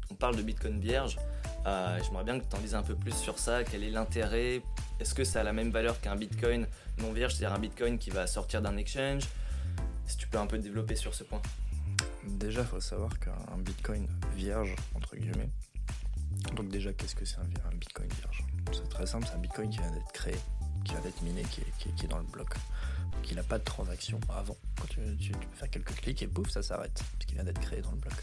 on 0.09 0.15
parle 0.15 0.35
de 0.35 0.41
Bitcoin 0.41 0.79
vierge. 0.79 1.17
J'aimerais 1.65 2.23
bien 2.23 2.39
que 2.39 2.45
tu 2.45 2.55
en 2.55 2.59
dises 2.59 2.75
un 2.75 2.83
peu 2.83 2.95
plus 2.95 3.13
sur 3.13 3.39
ça. 3.39 3.63
Quel 3.63 3.83
est 3.83 3.89
l'intérêt? 3.89 4.61
Est-ce 4.99 5.13
que 5.13 5.23
ça 5.23 5.41
a 5.41 5.43
la 5.43 5.53
même 5.53 5.71
valeur 5.71 5.99
qu'un 6.01 6.15
Bitcoin 6.15 6.67
non 6.99 7.11
vierge, 7.13 7.35
c'est-à-dire 7.35 7.55
un 7.55 7.59
Bitcoin 7.59 7.97
qui 7.97 8.09
va 8.09 8.27
sortir 8.27 8.61
d'un 8.61 8.77
exchange? 8.77 9.23
Si 10.05 10.17
tu 10.17 10.27
peux 10.27 10.37
un 10.37 10.47
peu 10.47 10.57
développer 10.57 10.95
sur 10.95 11.13
ce 11.13 11.23
point. 11.23 11.41
Déjà, 12.25 12.61
il 12.61 12.67
faut 12.67 12.79
savoir 12.79 13.19
qu'un 13.19 13.57
bitcoin 13.57 14.07
vierge, 14.35 14.75
entre 14.95 15.15
guillemets, 15.15 15.49
donc 16.55 16.69
déjà, 16.69 16.93
qu'est-ce 16.93 17.15
que 17.15 17.25
c'est 17.25 17.37
un, 17.37 17.75
bitcoin 17.75 18.07
vierge? 18.09 18.43
C'est 18.71 18.89
très 18.89 19.05
simple, 19.05 19.25
c'est 19.27 19.35
un 19.35 19.39
bitcoin 19.39 19.69
qui 19.69 19.79
vient 19.79 19.91
d'être 19.91 20.11
créé, 20.11 20.35
qui 20.83 20.93
vient 20.93 21.01
d'être 21.01 21.21
miné, 21.21 21.43
qui 21.43 21.61
est, 21.61 22.07
dans 22.07 22.17
le 22.17 22.25
bloc. 22.25 22.49
Donc 23.11 23.29
il 23.29 23.35
n'a 23.35 23.43
pas 23.43 23.59
de 23.59 23.63
transaction 23.63 24.19
avant. 24.29 24.57
Quand 24.79 24.87
tu, 24.87 24.99
tu, 25.17 25.31
peux 25.31 25.55
faire 25.55 25.69
quelques 25.69 25.95
clics 25.95 26.21
et 26.21 26.27
pouf, 26.27 26.49
ça 26.49 26.61
s'arrête, 26.61 26.93
parce 26.93 27.25
qu'il 27.25 27.35
vient 27.35 27.43
d'être 27.43 27.61
créé 27.61 27.81
dans 27.81 27.91
le 27.91 27.97
bloc. 27.97 28.13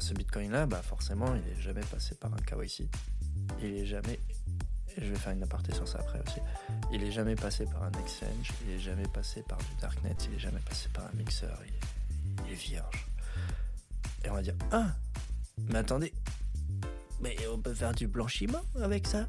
Ce 0.00 0.14
bitcoin-là, 0.14 0.66
bah 0.66 0.82
forcément, 0.82 1.34
il 1.34 1.42
n'est 1.42 1.60
jamais 1.60 1.82
passé 1.82 2.14
par 2.14 2.32
un 2.32 2.38
KYC. 2.38 2.88
Il 3.62 3.74
n'est 3.74 3.86
jamais 3.86 4.18
je 4.98 5.06
vais 5.06 5.16
faire 5.16 5.32
une 5.32 5.42
aparté 5.42 5.72
sur 5.72 5.86
ça 5.86 5.98
après 6.00 6.20
aussi. 6.20 6.40
Il 6.92 7.02
est 7.02 7.12
jamais 7.12 7.36
passé 7.36 7.64
par 7.64 7.82
un 7.84 7.92
exchange, 7.92 8.52
il 8.64 8.74
est 8.74 8.78
jamais 8.78 9.06
passé 9.08 9.42
par 9.48 9.58
du 9.58 9.74
darknet, 9.80 10.16
il 10.28 10.34
est 10.34 10.38
jamais 10.38 10.60
passé 10.60 10.88
par 10.92 11.04
un 11.04 11.16
mixeur, 11.16 11.58
il 12.46 12.52
est 12.52 12.56
vierge. 12.56 13.06
Et 14.24 14.30
on 14.30 14.34
va 14.34 14.42
dire 14.42 14.54
Ah, 14.72 14.88
mais 15.68 15.78
attendez, 15.78 16.12
mais 17.20 17.36
on 17.52 17.58
peut 17.58 17.74
faire 17.74 17.94
du 17.94 18.08
blanchiment 18.08 18.62
avec 18.80 19.06
ça? 19.06 19.26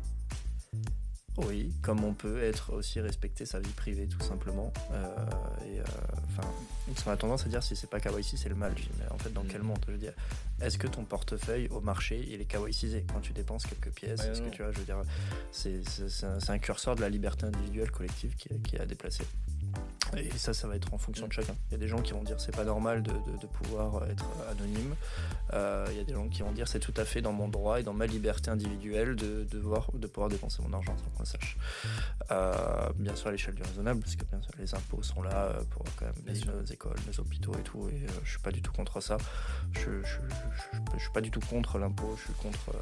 Oui, 1.38 1.72
comme 1.82 2.04
on 2.04 2.14
peut 2.14 2.44
être 2.44 2.74
aussi 2.74 3.00
respecter 3.00 3.46
sa 3.46 3.60
vie 3.60 3.72
privée 3.72 4.08
tout 4.08 4.20
simplement. 4.20 4.74
Euh, 4.92 5.16
et 5.66 5.80
euh, 5.80 5.84
enfin, 6.28 6.48
on 7.06 7.10
a 7.10 7.18
tendance 7.18 7.46
à 7.46 7.50
dire 7.50 7.64
si 7.64 7.76
c'est 7.76 7.90
pas 7.90 8.00
KYC 8.02 8.38
c'est 8.38 8.50
le 8.50 8.56
mal. 8.56 8.74
mais 9.00 9.10
en 9.12 9.18
fait 9.18 9.32
dans 9.32 9.44
quel 9.44 9.62
mm. 9.62 9.66
monde 9.66 9.80
Je 9.88 9.94
veux 9.94 9.98
dire, 9.98 10.14
est-ce 10.62 10.78
que 10.78 10.88
ton 10.88 11.06
portefeuille 11.06 11.68
au 11.70 11.80
marché 11.80 12.28
il 12.30 12.42
est 12.42 12.46
KYCisé 12.46 13.06
quand 13.12 13.22
tu 13.22 13.32
dépenses 13.32 13.66
quelques 13.66 13.94
pièces 13.96 14.26
Est-ce 14.26 14.42
que 14.42 14.50
tu 14.50 14.62
vois 14.62 14.72
Je 14.72 14.80
veux 14.80 14.86
dire, 14.86 15.02
c'est 15.52 15.82
un, 16.50 16.60
curseur 16.60 16.96
de 16.96 17.02
la 17.02 17.10
liberté 17.10 17.46
individuelle 17.46 17.92
collective 17.92 18.36
qui, 18.36 18.50
qui 18.62 18.76
est 18.76 18.82
à 18.82 18.86
déplacer. 18.86 19.24
Et 20.18 20.30
ça, 20.38 20.54
ça 20.54 20.68
va 20.68 20.76
être 20.76 20.94
en 20.94 20.98
fonction 20.98 21.28
de 21.28 21.34
chacun. 21.34 21.56
Il 21.70 21.74
y 21.74 21.76
a 21.76 21.78
des 21.78 21.88
gens 21.88 22.02
qui 22.02 22.12
vont 22.12 22.24
dire 22.24 22.40
c'est 22.40 22.56
pas 22.56 22.66
normal 22.66 23.04
de, 23.04 23.12
de, 23.12 23.48
pouvoir 23.48 24.06
être 24.10 24.26
anonyme. 24.50 24.96
Euh, 25.54 25.88
il 25.92 25.98
y 25.98 26.00
a 26.00 26.04
des 26.04 26.14
gens 26.14 26.28
qui 26.28 26.42
vont 26.42 26.52
dire 26.52 26.68
c'est 26.68 26.80
tout 26.80 26.94
à 26.98 27.06
fait 27.06 27.22
dans 27.22 27.32
mon 27.32 27.48
droit 27.48 27.80
et 27.80 27.84
dans 27.84 27.94
ma 27.94 28.06
liberté 28.06 28.50
individuelle 28.50 29.16
de, 29.16 29.46
de, 29.50 29.60
voir, 29.60 29.90
de 29.94 30.08
pouvoir 30.08 30.30
dépenser 30.30 30.62
mon 30.64 30.74
argent 30.74 30.96
sans 30.98 31.18
qu'on 31.18 31.26
sache. 31.26 31.58
Euh, 32.32 32.90
bien 32.96 33.16
sûr 33.16 33.28
à 33.28 33.32
l'échelle 33.32 33.56
du 33.56 33.64
raisonnable, 33.64 34.02
parce 34.02 34.16
que 34.16 34.26
bien 34.26 34.42
sûr, 34.42 34.52
les 34.60 34.74
impôts 34.74 35.04
sont 35.04 35.22
là 35.22 35.34
euh, 35.34 35.62
pour 35.70 35.86
quand 35.98 36.06
même 36.06 36.38
nos 36.46 36.66
écoles, 36.66 36.98
nos 37.08 37.20
hôpitaux 37.20 37.54
et 37.58 37.64
tout. 37.64 37.90
Et 37.90 38.06
je 38.24 38.30
suis 38.30 38.40
pas 38.40 38.52
du 38.52 38.62
tout 38.62 38.72
contre 38.74 39.00
ça. 39.02 39.18
Je, 39.74 40.04
je, 40.04 40.20
je, 40.98 41.00
suis 41.00 41.12
pas 41.14 41.22
du 41.22 41.32
tout 41.32 41.42
contre 41.42 41.78
l'impôt. 41.78 42.16
Je 42.18 42.24
suis 42.24 42.34
contre 42.34 42.76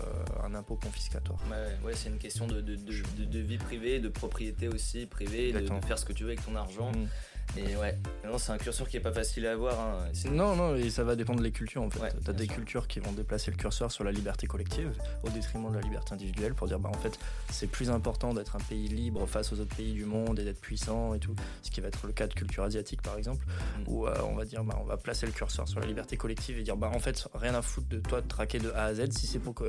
un 0.44 0.56
impôt 0.56 0.76
confiscatoire. 0.76 1.40
Ouais, 1.50 1.88
ouais 1.88 1.94
c'est 1.96 2.10
une 2.10 2.18
question 2.18 2.48
de, 2.48 2.62
de, 2.62 3.40
vie 3.40 3.58
privée, 3.58 4.00
de 4.00 4.10
propriété 4.10 4.68
aussi 4.68 5.06
privée, 5.06 5.52
de, 5.52 5.68
faire 5.86 6.00
ce 6.00 6.06
que 6.06 6.14
tu 6.14 6.24
veux 6.24 6.30
avec 6.30 6.44
ton 6.44 6.56
argent. 6.56 6.92
Mm. 6.92 7.08
Et 7.58 7.76
ouais, 7.76 7.98
non, 8.26 8.38
c'est 8.38 8.52
un 8.52 8.58
curseur 8.58 8.88
qui 8.88 8.98
est 8.98 9.02
pas 9.02 9.12
facile 9.12 9.48
à 9.48 9.54
avoir. 9.54 9.80
Hein. 9.80 10.12
Non, 10.32 10.56
non, 10.56 10.76
et 10.76 10.90
ça 10.90 11.04
va 11.04 11.16
dépendre 11.16 11.42
des 11.42 11.52
cultures 11.52 11.82
en 11.82 11.90
fait. 11.90 12.16
T'as 12.24 12.34
des 12.34 12.48
cultures 12.48 12.88
qui 12.88 13.00
vont 13.00 13.12
déplacer 13.12 13.52
le 13.52 13.58
curseur 13.58 13.92
sur 13.92 14.04
la 14.04 14.12
liberté 14.12 14.48
collective 14.48 14.92
au 15.24 15.30
détriment 15.30 15.70
de 15.70 15.76
la 15.76 15.82
liberté 15.82 16.14
individuelle 16.14 16.54
pour 16.54 16.68
dire 16.68 16.80
bah 16.80 16.90
en 16.94 16.98
fait 16.98 17.20
c'est 17.50 17.68
plus 17.68 17.90
important 17.90 18.34
d'être 18.34 18.56
un 18.56 18.60
pays 18.60 18.88
libre 18.88 19.26
face 19.26 19.52
aux 19.52 19.60
autres 19.60 19.76
pays 19.76 19.94
du 19.94 20.06
monde 20.06 20.40
et 20.40 20.46
d'être 20.46 20.62
puissant 20.62 21.14
et 21.14 21.20
tout. 21.20 21.36
Ce 21.64 21.72
qui 21.72 21.82
va 21.82 21.88
être 21.88 22.06
le 22.06 22.14
cas 22.14 22.28
de 22.28 22.34
culture 22.34 22.64
asiatique 22.64 23.02
par 23.02 23.18
exemple, 23.18 23.46
mm. 23.46 23.84
où 23.88 24.08
euh, 24.08 24.14
on 24.24 24.36
va 24.36 24.46
dire 24.46 24.64
bah 24.64 24.78
on 24.82 24.86
va 24.86 24.98
placer 24.98 25.26
le 25.26 25.32
curseur 25.32 25.68
sur 25.68 25.80
la 25.80 25.88
liberté 25.88 26.18
collective 26.18 26.60
et 26.60 26.64
dire 26.64 26.78
bah 26.78 26.92
en 26.94 27.00
fait 27.00 27.28
rien 27.34 27.56
à 27.56 27.62
foutre 27.62 27.90
de 27.90 28.00
toi 28.00 28.22
de 28.22 28.28
traquer 28.28 28.60
de 28.60 28.72
A 28.72 28.86
à 28.86 28.94
Z 28.94 29.12
si 29.12 29.28
c'est 29.28 29.40
pour 29.40 29.56
que 29.56 29.66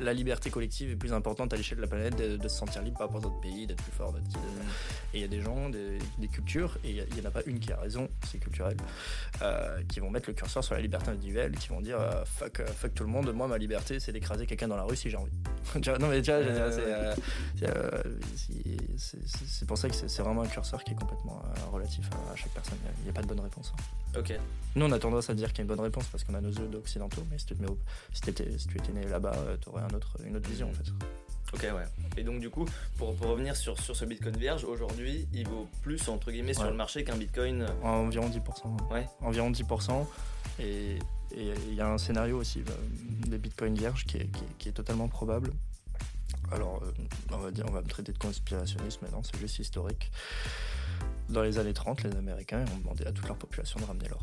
la 0.00 0.12
liberté 0.12 0.50
collective 0.50 0.90
est 0.90 0.96
plus 0.96 1.12
importante 1.12 1.52
à 1.52 1.56
l'échelle 1.56 1.78
de 1.78 1.82
la 1.82 1.88
planète, 1.88 2.16
de, 2.16 2.48
se 2.48 2.56
sentir 2.56 2.82
libre 2.82 2.98
par 2.98 3.08
rapport 3.08 3.20
à 3.20 3.22
d'autres 3.22 3.40
pays, 3.40 3.66
d'être 3.66 3.82
plus 3.82 3.92
fort. 3.92 4.14
Et 5.14 5.18
il 5.18 5.20
y 5.20 5.24
a 5.24 5.28
des 5.28 5.40
gens, 5.40 5.68
des, 5.68 6.28
cultures, 6.28 6.78
et 6.84 6.90
il 6.90 7.14
n'y 7.14 7.20
en 7.20 7.28
a 7.28 7.30
pas 7.30 7.42
une 7.46 7.58
qui 7.58 7.72
a 7.72 7.76
raison, 7.76 8.08
c'est 8.30 8.38
culturel, 8.38 8.76
euh, 9.42 9.82
qui 9.88 10.00
vont 10.00 10.10
mettre 10.10 10.28
le 10.28 10.34
curseur 10.34 10.64
sur 10.64 10.74
la 10.74 10.80
liberté 10.80 11.10
individuelle, 11.10 11.52
qui 11.52 11.68
vont 11.68 11.80
dire 11.80 12.00
euh, 12.00 12.24
fuck, 12.24 12.60
euh, 12.60 12.66
fuck 12.66 12.94
tout 12.94 13.04
le 13.04 13.10
monde, 13.10 13.32
moi 13.32 13.46
ma 13.48 13.58
liberté 13.58 14.00
c'est 14.00 14.12
d'écraser 14.12 14.46
quelqu'un 14.46 14.68
dans 14.68 14.76
la 14.76 14.84
rue 14.84 14.96
si 14.96 15.10
j'ai 15.10 15.16
envie. 15.16 15.32
non 16.00 16.08
mais 16.08 16.22
tu 16.22 16.32
c'est 18.96 19.66
pour 19.66 19.78
ça 19.78 19.88
que 19.88 19.94
c'est 19.94 20.22
vraiment 20.22 20.42
un 20.42 20.46
curseur 20.46 20.82
qui 20.84 20.92
est 20.92 20.96
complètement 20.96 21.42
relatif 21.70 22.08
à, 22.30 22.36
chaque 22.36 22.52
personne. 22.52 22.78
Il 23.00 23.04
n'y 23.04 23.10
a, 23.10 23.12
pas 23.12 23.22
de 23.22 23.26
bonne 23.26 23.40
réponse. 23.40 23.72
Hein. 23.76 24.18
Ok. 24.18 24.32
Nous 24.74 24.86
on 24.86 24.92
a 24.92 24.98
tendance 24.98 25.30
à 25.30 25.34
dire 25.34 25.48
qu'il 25.48 25.58
y 25.58 25.60
a 25.60 25.62
une 25.62 25.68
bonne 25.68 25.80
réponse 25.80 26.06
parce 26.06 26.24
qu'on 26.24 26.34
a 26.34 26.40
nos 26.40 26.50
œufs 26.50 26.74
occidentaux, 26.74 27.24
mais 27.30 27.38
si 27.38 27.46
tu, 27.46 27.54
si 28.12 28.66
tu 28.68 28.78
étais 28.78 28.92
né 28.92 29.06
là-bas, 29.06 29.36
tu 29.60 29.68
aurais 29.68 29.81
un 29.84 29.94
autre, 29.94 30.16
une 30.24 30.36
autre 30.36 30.48
vision 30.48 30.68
en 30.68 30.72
fait. 30.72 30.90
Ok, 31.54 31.62
ouais. 31.64 31.84
Et 32.16 32.24
donc, 32.24 32.40
du 32.40 32.48
coup, 32.48 32.64
pour, 32.96 33.14
pour 33.14 33.28
revenir 33.28 33.54
sur, 33.56 33.78
sur 33.78 33.94
ce 33.94 34.06
Bitcoin 34.06 34.36
vierge, 34.36 34.64
aujourd'hui, 34.64 35.28
il 35.34 35.46
vaut 35.46 35.68
plus, 35.82 36.08
entre 36.08 36.32
guillemets, 36.32 36.54
sur 36.54 36.64
le 36.64 36.72
marché 36.76 37.04
qu'un 37.04 37.16
Bitcoin 37.16 37.62
euh, 37.62 37.82
Environ 37.82 38.28
10%. 38.30 38.90
Ouais. 38.90 39.06
Environ 39.20 39.50
10%. 39.50 40.06
Et 40.60 40.98
il 41.36 41.74
y 41.74 41.80
a 41.80 41.88
un 41.88 41.98
scénario 41.98 42.38
aussi 42.38 42.60
euh, 42.60 43.28
des 43.28 43.38
Bitcoin 43.38 43.74
vierges 43.74 44.06
qui 44.06 44.18
est, 44.18 44.30
qui, 44.58 44.70
est, 44.70 44.72
totalement 44.72 45.08
probable. 45.08 45.52
Alors, 46.50 46.80
euh, 46.82 46.90
on 47.32 47.38
va 47.38 47.50
dire, 47.50 47.66
on 47.68 47.72
va 47.72 47.82
me 47.82 47.88
traiter 47.88 48.12
de 48.12 48.18
conspirationnisme, 48.18 49.00
mais 49.02 49.10
non, 49.10 49.22
c'est 49.22 49.38
juste 49.38 49.58
historique. 49.58 50.10
Dans 51.28 51.42
les 51.42 51.58
années 51.58 51.74
30, 51.74 52.02
les 52.04 52.16
Américains 52.16 52.64
ont 52.74 52.78
demandé 52.78 53.04
à 53.06 53.12
toute 53.12 53.26
leur 53.26 53.36
population 53.36 53.78
de 53.78 53.84
ramener 53.84 54.08
l'or. 54.08 54.22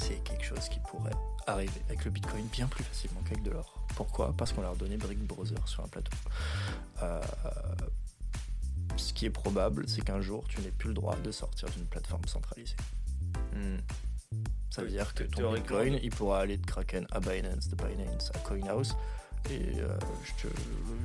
C'est 0.00 0.22
quelque 0.22 0.44
chose 0.44 0.68
qui 0.68 0.78
pourrait 0.78 1.10
arriver 1.46 1.82
avec 1.88 2.04
le 2.04 2.12
Bitcoin 2.12 2.46
bien 2.46 2.68
plus 2.68 2.84
facilement 2.84 3.20
qu'avec 3.22 3.42
de 3.42 3.50
l'or. 3.50 3.84
Pourquoi? 3.96 4.32
Parce 4.36 4.52
qu'on 4.52 4.62
leur 4.62 4.72
a 4.72 4.76
donné 4.76 4.96
Brick 4.96 5.18
Brother 5.18 5.66
sur 5.66 5.84
un 5.84 5.88
plateau. 5.88 6.16
Euh, 7.02 7.20
ce 8.96 9.12
qui 9.12 9.26
est 9.26 9.30
probable, 9.30 9.88
c'est 9.88 10.02
qu'un 10.02 10.20
jour, 10.20 10.44
tu 10.48 10.60
n'aies 10.60 10.70
plus 10.70 10.88
le 10.88 10.94
droit 10.94 11.16
de 11.16 11.32
sortir 11.32 11.68
d'une 11.70 11.86
plateforme 11.86 12.24
centralisée. 12.26 12.76
Hmm. 13.52 13.78
Ça 14.70 14.82
veut 14.82 14.88
dire 14.88 15.14
que 15.14 15.24
ton 15.24 15.52
Bitcoin, 15.52 15.98
il 16.00 16.10
pourra 16.10 16.40
aller 16.40 16.58
de 16.58 16.66
Kraken 16.66 17.06
à 17.10 17.18
Binance, 17.18 17.68
de 17.68 17.74
Binance 17.74 18.30
à 18.34 18.38
CoinHouse, 18.38 18.96
et 19.50 19.80
euh, 19.80 19.88
je, 20.24 20.42
te, 20.42 20.54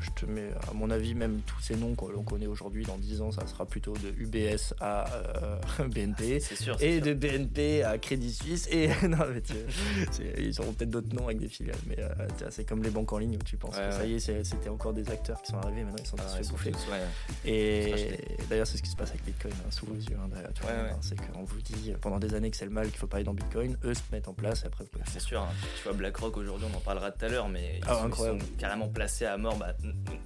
je, 0.02 0.10
te, 0.12 0.26
mets, 0.26 0.50
à 0.70 0.74
mon 0.74 0.90
avis, 0.90 1.16
même 1.16 1.42
tous 1.46 1.62
ces 1.62 1.76
noms 1.76 1.96
que 1.96 2.06
l'on 2.06 2.24
connaît 2.24 2.48
aujourd'hui, 2.48 2.86
dans 2.86 2.98
10 2.98 3.22
ans, 3.22 3.32
ça 3.32 3.46
sera 3.48 3.66
plutôt 3.66 3.94
de 3.94 4.10
UBS 4.18 4.74
à 4.80 5.06
euh, 5.14 5.60
BNP. 5.88 6.40
Sûr, 6.40 6.78
et 6.82 7.00
de 7.00 7.14
BNP 7.14 7.84
à 7.84 7.98
Crédit 7.98 8.34
Suisse. 8.34 8.68
Et 8.72 8.88
non, 9.08 9.18
mais 9.34 9.42
ils 10.38 10.60
auront 10.60 10.74
peut-être 10.74 10.90
d'autres 10.90 11.16
noms 11.16 11.26
avec 11.26 11.40
des 11.40 11.48
filiales. 11.48 11.78
Mais 11.88 11.98
euh, 12.00 12.10
c'est 12.50 12.68
comme 12.68 12.84
les 12.84 12.90
banques 12.90 13.12
en 13.14 13.18
ligne 13.18 13.36
où 13.36 13.44
tu 13.44 13.58
penses 13.58 13.76
que 13.76 13.92
ça 13.92 14.06
y 14.06 14.16
est, 14.16 14.20
c'était 14.20 14.70
encore 14.70 14.94
des 14.94 15.10
acteurs 15.10 15.42
qui 15.42 15.52
sont 15.52 15.58
arrivés. 15.58 15.84
Maintenant, 15.84 16.04
ils 16.04 16.08
sont 16.08 16.18
tous 16.18 16.36
fait 16.36 16.50
bouffer. 16.50 16.72
Et 17.46 18.18
d'ailleurs, 18.50 18.68
c'est 18.68 18.78
ce 18.78 18.84
qui 18.84 18.90
se 18.90 18.96
passe 18.96 19.10
avec 19.12 19.24
Bitcoin, 19.24 19.54
hein, 19.54 19.72
sous 19.72 19.86
vos 19.86 19.96
yeux. 19.96 20.18
Hein, 20.20 20.98
c'est 21.02 21.16
qu'on 21.16 21.44
vous 21.44 21.62
dit 21.62 21.94
pendant 22.02 22.20
des 22.20 22.34
années 22.34 22.52
que 22.52 22.58
c'est 22.58 22.66
le 22.66 22.72
mal, 22.72 22.90
qu'il 22.90 22.98
faut 22.98 23.08
pas 23.08 23.18
aller 23.18 23.26
dans 23.26 23.34
Bitcoin. 23.34 23.78
Eux 23.84 23.94
se 23.94 24.02
mettent 24.12 24.28
en 24.28 24.34
place 24.34 24.64
et 24.64 24.68
après, 24.68 24.86
C'est 25.08 25.22
sûr. 25.22 25.42
Hein. 25.42 25.50
Tu 25.78 25.84
vois, 25.84 25.94
BlackRock 25.94 26.36
aujourd'hui, 26.38 26.68
on 26.72 26.78
en 26.78 26.82
parlera 26.82 27.12
tout 27.12 27.26
à 27.26 27.30
l'heure, 27.30 27.50
mais. 27.50 27.80
Ah, 27.88 28.08
incroyable 28.24 28.58
carrément 28.58 28.88
placés 28.88 29.26
à 29.26 29.38
mort, 29.38 29.58
bah, 29.58 29.74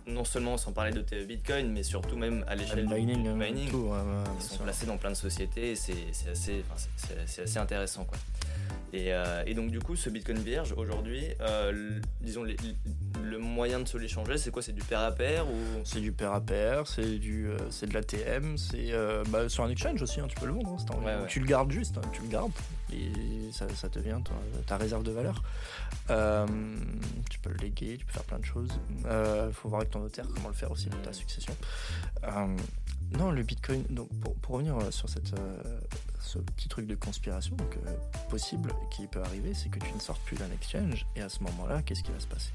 non 0.05 0.23
seulement 0.23 0.57
sans 0.57 0.71
parler 0.71 0.91
de 0.91 1.23
Bitcoin, 1.25 1.71
mais 1.71 1.83
surtout 1.83 2.15
même 2.15 2.43
à 2.47 2.55
l'échelle 2.55 2.88
du 2.88 2.93
mining. 2.93 3.29
mining. 3.33 3.69
ils 3.69 4.43
sont 4.43 4.63
placés 4.63 4.86
dans 4.86 4.97
plein 4.97 5.12
de 5.12 5.15
sociétés 5.15 5.71
et 5.71 5.75
c'est 5.75 6.29
assez, 6.31 6.63
assez, 7.41 7.57
intéressant. 7.57 8.05
Quoi. 8.05 8.17
Euh, 8.93 9.43
et, 9.45 9.53
donc 9.53 9.69
du 9.69 9.80
coup, 9.80 9.95
ce 9.95 10.10
Bitcoin 10.10 10.38
vierge, 10.38 10.73
aujourd'hui, 10.77 11.23
euh, 11.41 11.99
disons, 12.21 12.43
le 12.43 13.38
moyen 13.38 13.80
de 13.80 13.88
se 13.88 13.97
l'échanger, 13.97 14.38
c'est 14.38 14.51
quoi? 14.51 14.62
C'est 14.62 14.73
du 14.73 14.82
pair 14.82 15.01
à 15.01 15.12
pair 15.12 15.47
ou? 15.47 15.56
C'est 15.84 15.99
du 15.99 16.12
pair 16.12 16.34
à 16.34 16.41
pair, 16.41 16.88
c'est 16.88 17.17
du, 17.19 17.47
euh, 17.47 17.58
c'est 17.69 17.88
de 17.88 17.93
l'ATM, 17.93 18.58
c'est 18.58 18.93
bah, 19.30 19.49
sur 19.49 19.63
un 19.63 19.69
exchange 19.69 20.01
aussi, 20.01 20.19
hein, 20.19 20.27
tu 20.27 20.38
peux 20.38 20.47
le 20.47 20.53
vendre. 20.53 20.77
Hein, 21.08 21.25
tu 21.27 21.39
le 21.39 21.45
gardes 21.45 21.71
juste, 21.71 21.97
hein, 21.97 22.08
tu 22.12 22.21
le 22.21 22.30
gardes 22.30 22.51
et 22.93 23.51
ça, 23.51 23.67
ça 23.75 23.89
devient 23.89 24.19
ta, 24.23 24.32
ta, 24.65 24.77
réserve 24.77 25.03
de 25.03 25.12
valeur. 25.12 25.43
tu 27.30 27.39
peux 27.39 27.49
le 27.49 27.58
léguer, 27.58 27.97
tu 27.97 28.06
peux 28.06 28.13
faire 28.13 28.23
plein 28.23 28.39
de 28.39 28.45
choses. 28.45 28.80
Il 28.99 29.53
faut 29.53 29.69
voir 29.69 29.82
avec 29.82 29.91
ton 29.91 29.99
notaire 29.99 30.25
comment 30.34 30.49
le 30.49 30.56
faire 30.56 30.71
aussi 30.71 30.89
dans 30.89 30.97
ta 30.97 31.13
succession. 31.13 31.53
Non, 33.11 33.31
le 33.31 33.43
Bitcoin. 33.43 33.83
Donc 33.89 34.09
pour, 34.41 34.55
revenir 34.55 34.91
sur 34.91 35.09
cette 35.09 35.33
ce 36.27 36.39
petit 36.39 36.67
truc 36.67 36.87
de 36.87 36.95
conspiration 36.95 37.55
euh, 37.61 37.91
possible 38.29 38.73
qui 38.91 39.07
peut 39.07 39.21
arriver, 39.21 39.53
c'est 39.53 39.69
que 39.69 39.79
tu 39.79 39.93
ne 39.93 39.99
sortes 39.99 40.21
plus 40.25 40.37
d'un 40.37 40.51
exchange 40.51 41.05
et 41.15 41.21
à 41.21 41.29
ce 41.29 41.41
moment-là, 41.43 41.81
qu'est-ce 41.81 42.03
qui 42.03 42.11
va 42.11 42.19
se 42.19 42.27
passer? 42.27 42.51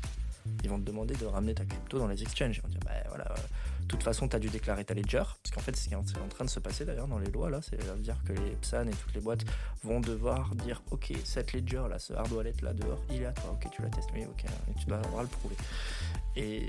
Ils 0.64 0.70
vont 0.70 0.78
te 0.78 0.84
demander 0.84 1.14
de 1.14 1.24
ramener 1.24 1.54
ta 1.54 1.64
crypto 1.64 1.98
dans 1.98 2.08
les 2.08 2.20
exchanges. 2.20 2.58
Ils 2.58 2.62
vont 2.62 2.68
dire, 2.68 2.80
bah 2.84 2.90
voilà, 3.08 3.30
euh, 3.30 3.36
de 3.80 3.86
toute 3.86 4.02
façon, 4.02 4.28
tu 4.28 4.34
as 4.34 4.40
dû 4.40 4.48
déclarer 4.48 4.84
ta 4.84 4.92
ledger, 4.92 5.22
parce 5.42 5.54
qu'en 5.54 5.60
fait, 5.60 5.76
ce 5.76 5.88
qui 5.88 5.94
est 5.94 5.96
en 5.96 6.02
train 6.02 6.44
de 6.44 6.50
se 6.50 6.58
passer 6.58 6.84
d'ailleurs 6.84 7.06
dans 7.06 7.18
les 7.18 7.30
lois, 7.30 7.48
là, 7.48 7.60
c'est 7.62 7.78
à 7.88 7.94
dire 7.94 8.16
que 8.26 8.32
les 8.32 8.50
PSAN 8.60 8.88
et 8.88 8.90
toutes 8.90 9.14
les 9.14 9.20
boîtes 9.20 9.44
vont 9.84 10.00
devoir 10.00 10.54
dire, 10.56 10.82
ok, 10.90 11.12
cette 11.24 11.52
ledger 11.52 11.84
là, 11.88 11.98
ce 11.98 12.12
hard 12.12 12.32
wallet 12.32 12.54
là 12.60 12.72
dehors, 12.72 13.00
il 13.10 13.22
est 13.22 13.26
à 13.26 13.32
toi, 13.32 13.52
ok, 13.52 13.70
tu 13.70 13.82
la 13.82 13.88
testes, 13.88 14.10
ok, 14.10 14.44
et 14.44 14.80
tu 14.80 14.86
dois 14.86 15.00
le 15.20 15.28
prouver. 15.28 15.56
Et 16.34 16.66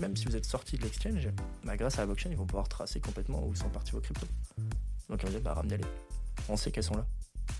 même 0.00 0.16
si 0.16 0.24
vous 0.26 0.36
êtes 0.36 0.46
sorti 0.46 0.76
de 0.76 0.82
l'exchange, 0.82 1.28
bah, 1.64 1.76
grâce 1.76 1.98
à 1.98 2.02
la 2.02 2.06
blockchain, 2.06 2.30
ils 2.30 2.36
vont 2.36 2.46
pouvoir 2.46 2.68
tracer 2.68 3.00
complètement 3.00 3.44
où 3.46 3.54
sont 3.54 3.68
partis 3.68 3.92
vos 3.92 4.00
cryptos. 4.00 4.26
Donc 5.08 5.20
on 5.22 5.26
va 5.26 5.30
dire, 5.30 5.40
bah 5.40 5.54
ramenez-les. 5.54 5.84
On 6.48 6.56
sait 6.56 6.70
qu'elles 6.70 6.84
sont 6.84 6.96
là. 6.96 7.06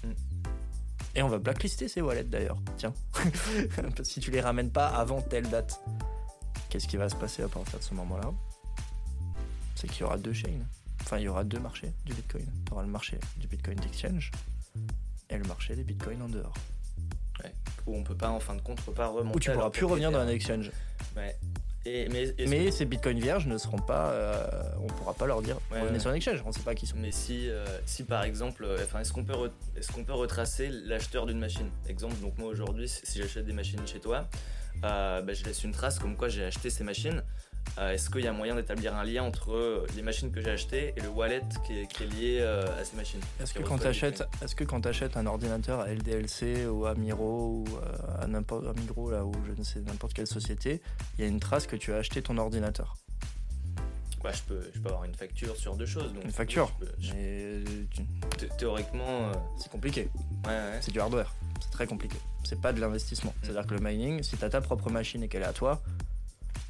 Mm. 0.04 0.12
Et 1.14 1.22
on 1.22 1.28
va 1.28 1.38
blacklister 1.38 1.88
ces 1.88 2.00
wallets 2.00 2.24
d'ailleurs. 2.24 2.58
Tiens, 2.78 2.94
si 4.02 4.20
tu 4.20 4.30
les 4.30 4.40
ramènes 4.40 4.70
pas 4.70 4.88
avant 4.88 5.20
telle 5.20 5.48
date, 5.48 5.80
qu'est-ce 6.70 6.88
qui 6.88 6.96
va 6.96 7.08
se 7.08 7.16
passer 7.16 7.42
à 7.42 7.48
partir 7.48 7.78
de 7.78 7.84
ce 7.84 7.94
moment-là? 7.94 8.32
C'est 9.74 9.88
qu'il 9.88 10.00
y 10.00 10.04
aura 10.04 10.16
deux 10.16 10.32
chains. 10.32 10.48
Enfin, 11.02 11.18
il 11.18 11.24
y 11.24 11.28
aura 11.28 11.44
deux 11.44 11.58
marchés 11.58 11.92
du 12.06 12.14
Bitcoin. 12.14 12.46
Il 12.66 12.70
y 12.70 12.72
aura 12.72 12.82
le 12.82 12.88
marché 12.88 13.18
du 13.36 13.46
Bitcoin 13.46 13.78
d'exchange 13.78 14.30
et 15.28 15.36
le 15.36 15.44
marché 15.44 15.76
des 15.76 15.84
Bitcoins 15.84 16.22
en 16.22 16.28
dehors. 16.28 16.54
Ouais. 17.42 17.52
Où 17.86 17.96
on 17.96 18.04
peut 18.04 18.16
pas, 18.16 18.30
en 18.30 18.40
fin 18.40 18.54
de 18.54 18.60
compte, 18.60 18.80
pas 18.94 19.08
remonter. 19.08 19.36
Où 19.36 19.40
tu 19.40 19.52
pourras 19.52 19.70
plus 19.70 19.84
revenir 19.84 20.10
dans 20.10 20.20
un 20.20 20.28
exchange. 20.28 20.70
Ouais 21.16 21.36
mais, 21.84 22.70
ces 22.70 22.84
bitcoins 22.84 23.18
vierges 23.18 23.46
ne 23.46 23.58
seront 23.58 23.78
pas. 23.78 24.10
Euh, 24.10 24.62
on 24.80 24.86
pourra 24.86 25.14
pas 25.14 25.26
leur 25.26 25.42
dire 25.42 25.58
revenez 25.70 25.98
sur 25.98 26.10
un 26.10 26.14
exchange, 26.14 26.42
on 26.46 26.52
sait 26.52 26.60
pas 26.60 26.74
qui 26.74 26.86
sont. 26.86 26.96
Mais 26.98 27.12
si, 27.12 27.48
euh, 27.48 27.64
si 27.86 28.04
par 28.04 28.22
exemple, 28.24 28.64
euh, 28.64 28.78
enfin, 28.84 29.00
est-ce 29.00 29.12
qu'on 29.12 29.24
peut, 29.24 29.34
est-ce 29.76 29.90
qu'on 29.90 30.04
peut 30.04 30.12
retracer 30.12 30.68
l'acheteur 30.68 31.26
d'une 31.26 31.38
machine? 31.38 31.68
Exemple, 31.88 32.16
donc 32.20 32.38
moi 32.38 32.48
aujourd'hui, 32.48 32.88
si 32.88 33.18
j'achète 33.18 33.46
des 33.46 33.52
machines 33.52 33.84
chez 33.86 34.00
toi, 34.00 34.28
bah, 34.80 35.22
je 35.32 35.44
laisse 35.44 35.64
une 35.64 35.72
trace 35.72 35.98
comme 35.98 36.16
quoi 36.16 36.28
j'ai 36.28 36.44
acheté 36.44 36.70
ces 36.70 36.84
machines. 36.84 37.22
Est-ce 37.80 38.10
qu'il 38.10 38.22
y 38.22 38.26
a 38.26 38.32
moyen 38.32 38.54
d'établir 38.54 38.94
un 38.94 39.04
lien 39.04 39.22
entre 39.22 39.86
les 39.96 40.02
machines 40.02 40.30
que 40.30 40.40
j'ai 40.40 40.50
achetées 40.50 40.92
et 40.96 41.00
le 41.00 41.08
wallet 41.08 41.42
qui 41.66 41.72
est, 41.72 42.06
lié 42.06 42.42
à 42.42 42.84
ces 42.84 42.96
machines 42.96 43.20
Est-ce 43.40 43.54
que, 43.54 43.62
quand 43.62 43.78
tu 43.78 43.86
achètes, 43.86 44.24
est-ce 44.42 44.54
que 44.54 44.64
quand 44.64 44.82
tu 44.82 44.88
achètes 44.88 45.16
un 45.16 45.26
ordinateur 45.26 45.80
à 45.80 45.88
LDLC 45.88 46.66
ou 46.70 46.86
à 46.86 46.94
Miro 46.94 47.64
ou 47.64 47.64
à 48.20 48.26
n'importe 48.26 48.64
Migros 48.78 49.10
là 49.10 49.24
ou 49.24 49.32
je 49.46 49.58
ne 49.58 49.64
sais 49.64 49.80
n'importe 49.80 50.12
quelle 50.12 50.26
société, 50.26 50.82
il 51.18 51.22
y 51.22 51.24
a 51.24 51.30
une 51.30 51.40
trace 51.40 51.66
que 51.66 51.76
tu 51.76 51.92
as 51.92 51.96
acheté 51.96 52.20
ton 52.20 52.36
ordinateur? 52.36 52.96
Bah, 54.22 54.30
je, 54.32 54.42
peux, 54.42 54.70
je 54.72 54.78
peux 54.78 54.88
avoir 54.88 55.04
une 55.04 55.14
facture 55.14 55.56
sur 55.56 55.74
deux 55.76 55.86
choses. 55.86 56.12
Donc 56.12 56.24
une 56.24 56.30
facture 56.30 56.72
Théoriquement. 58.56 59.04
Euh, 59.06 59.32
c'est 59.58 59.70
compliqué. 59.70 60.08
Ouais, 60.46 60.78
C'est 60.80 60.92
du 60.92 61.00
hardware. 61.00 61.34
C'est 61.60 61.70
très 61.70 61.86
compliqué. 61.86 62.16
C'est 62.44 62.60
pas 62.60 62.72
de 62.72 62.80
l'investissement. 62.80 63.32
Mm. 63.32 63.40
C'est-à-dire 63.42 63.66
que 63.66 63.74
le 63.74 63.80
mining, 63.80 64.22
si 64.22 64.36
tu 64.36 64.44
as 64.44 64.50
ta 64.50 64.60
propre 64.60 64.90
machine 64.90 65.22
et 65.24 65.28
qu'elle 65.28 65.42
est 65.42 65.46
à 65.46 65.52
toi, 65.52 65.82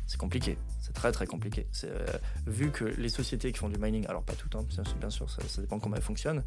c'est 0.06 0.18
compliqué. 0.18 0.58
C'est 0.80 0.92
très 0.92 1.12
très 1.12 1.26
compliqué. 1.26 1.66
Euh, 1.84 2.06
vu 2.46 2.70
que 2.70 2.84
les 2.84 3.08
sociétés 3.08 3.52
qui 3.52 3.58
font 3.58 3.68
du 3.68 3.78
mining, 3.78 4.06
alors 4.06 4.22
pas 4.22 4.34
tout, 4.34 4.50
hein, 4.56 4.64
bien 4.98 5.10
sûr, 5.10 5.30
ça, 5.30 5.42
ça 5.46 5.60
dépend 5.60 5.78
comment 5.78 5.96
elles 5.96 6.02
fonctionnent, 6.02 6.42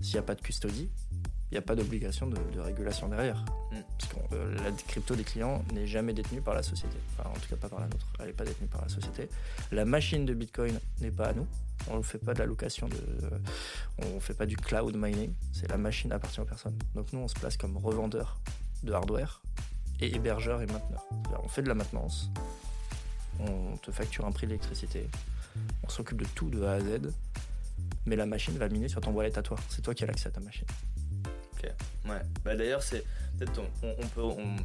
s'il 0.00 0.14
n'y 0.14 0.20
a 0.20 0.22
pas 0.22 0.34
de 0.34 0.40
custody, 0.40 0.90
il 1.50 1.54
n'y 1.54 1.58
a 1.58 1.62
pas 1.62 1.74
d'obligation 1.74 2.26
de, 2.26 2.60
régulation 2.60 3.08
derrière. 3.08 3.44
Mm. 3.72 3.76
Parce 3.98 4.12
que 4.12 4.34
euh, 4.34 4.54
la 4.62 4.70
crypto 4.72 5.14
des 5.14 5.24
clients 5.24 5.64
n'est 5.72 5.86
jamais 5.86 6.12
détenue 6.12 6.42
par 6.42 6.54
la 6.54 6.62
société. 6.62 6.96
Enfin, 7.18 7.30
en 7.30 7.34
tout 7.34 7.48
cas, 7.48 7.56
pas 7.56 7.68
par 7.68 7.80
la 7.80 7.86
nôtre. 7.86 8.06
Elle 8.20 8.26
n'est 8.26 8.32
pas 8.32 8.44
détenue 8.44 8.68
par 8.68 8.82
la 8.82 8.88
société. 8.88 9.28
La 9.72 9.84
machine 9.84 10.26
de 10.26 10.34
Bitcoin 10.34 10.78
n'est 11.00 11.10
pas 11.10 11.28
à 11.28 11.32
nous. 11.32 11.46
On 11.88 11.96
ne 11.96 12.02
fait 12.02 12.18
pas 12.18 12.34
de 12.34 12.40
la 12.40 12.46
location, 12.46 12.88
de, 12.88 12.96
on 13.98 14.16
ne 14.16 14.20
fait 14.20 14.34
pas 14.34 14.46
du 14.46 14.56
cloud 14.56 14.94
mining. 14.96 15.32
C'est 15.52 15.70
la 15.70 15.78
machine 15.78 16.12
appartient 16.12 16.40
aux 16.40 16.44
personnes. 16.44 16.78
Donc 16.94 17.12
nous, 17.12 17.20
on 17.20 17.28
se 17.28 17.34
place 17.34 17.56
comme 17.56 17.76
revendeur 17.78 18.40
de 18.82 18.92
hardware 18.92 19.40
et 20.00 20.14
hébergeur 20.14 20.60
et 20.60 20.66
mainteneur. 20.66 21.06
On 21.42 21.48
fait 21.48 21.62
de 21.62 21.68
la 21.68 21.74
maintenance. 21.74 22.30
On 23.40 23.76
te 23.76 23.90
facture 23.90 24.26
un 24.26 24.32
prix 24.32 24.46
d'électricité. 24.46 25.08
On 25.82 25.88
s'occupe 25.88 26.20
de 26.20 26.26
tout 26.34 26.50
de 26.50 26.62
A 26.64 26.72
à 26.72 26.80
Z. 26.80 27.12
Mais 28.06 28.16
la 28.16 28.26
machine 28.26 28.56
va 28.58 28.68
miner 28.68 28.88
sur 28.88 29.00
ton 29.00 29.12
wallet 29.12 29.36
à 29.38 29.42
toi. 29.42 29.58
C'est 29.68 29.82
toi 29.82 29.94
qui 29.94 30.04
as 30.04 30.06
l'accès 30.06 30.28
à 30.28 30.32
ta 30.32 30.40
machine. 30.40 30.66
Ouais. 32.08 32.20
Bah 32.44 32.56
d'ailleurs, 32.56 32.82
c'est 32.82 33.04
peut-être 33.38 33.60
on, 33.82 34.06
peut, 34.08 34.22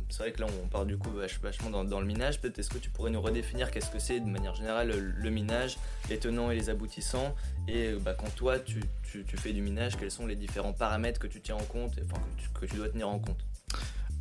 c'est 0.09 0.19
vrai 0.19 0.31
que 0.31 0.41
là 0.41 0.47
on 0.63 0.67
parle 0.67 0.87
du 0.87 0.97
coup 0.97 1.09
vachement 1.11 1.83
dans, 1.83 1.99
le 1.99 2.05
minage. 2.05 2.39
Peut-être 2.39 2.59
est-ce 2.59 2.69
que 2.69 2.77
tu 2.77 2.89
pourrais 2.89 3.11
nous 3.11 3.21
redéfinir 3.21 3.71
qu'est-ce 3.71 3.91
que 3.91 3.99
c'est 3.99 4.19
de 4.19 4.29
manière 4.29 4.55
générale 4.55 4.89
le, 4.89 5.29
minage, 5.29 5.77
les 6.09 6.17
tenants 6.17 6.51
et 6.51 6.55
les 6.55 6.69
aboutissants, 6.69 7.35
et 7.67 7.93
bah, 7.93 8.13
quand 8.17 8.33
toi 8.35 8.59
tu, 8.59 8.81
fais 9.03 9.53
du 9.53 9.61
minage, 9.61 9.97
quels 9.97 10.11
sont 10.11 10.25
les 10.25 10.35
différents 10.35 10.73
paramètres 10.73 11.19
que 11.19 11.27
tu 11.27 11.41
tiens 11.41 11.55
en 11.55 11.63
compte, 11.63 11.99
enfin 12.05 12.21
que 12.59 12.65
tu, 12.65 12.77
dois 12.77 12.89
tenir 12.89 13.09
en 13.09 13.19
compte? 13.19 13.43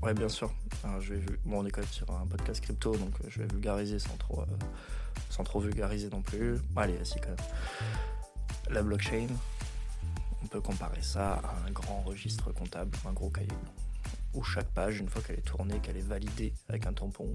Ouais, 0.03 0.15
bien 0.15 0.29
sûr. 0.29 0.53
vais, 1.01 1.21
bon, 1.45 1.61
on 1.61 1.67
est 1.67 1.71
quand 1.71 1.81
même 1.81 1.91
sur 1.91 2.11
un 2.11 2.27
podcast 2.27 2.61
crypto, 2.61 2.97
donc 2.97 3.13
euh, 3.21 3.29
je 3.29 3.41
vais 3.41 3.47
vulgariser 3.47 3.99
sans 3.99 4.17
trop, 4.17 4.41
euh, 4.41 4.47
sans 5.31 5.45
trop 5.45 5.61
vulgariser 5.61 6.09
non 6.11 6.23
plus. 6.23 6.59
Allez, 6.77 6.99
si 7.05 7.21
quand 7.21 7.29
même. 7.29 7.37
La 8.71 8.83
blockchain, 8.83 9.29
on 10.43 10.47
peut 10.47 10.61
comparer 10.61 11.03
ça 11.03 11.35
à 11.35 11.55
un 11.67 11.71
grand 11.71 12.01
registre 12.01 12.53
comptable, 12.53 12.97
un 13.07 13.13
gros 13.13 13.31
cahier 13.31 13.49
où 14.35 14.43
chaque 14.43 14.69
page, 14.69 14.99
une 14.99 15.09
fois 15.09 15.23
qu'elle 15.23 15.39
est 15.39 15.43
tournée, 15.43 15.79
qu'elle 15.81 15.97
est 15.97 16.07
validée 16.07 16.53
avec 16.69 16.87
un 16.87 16.93
tampon, 16.93 17.35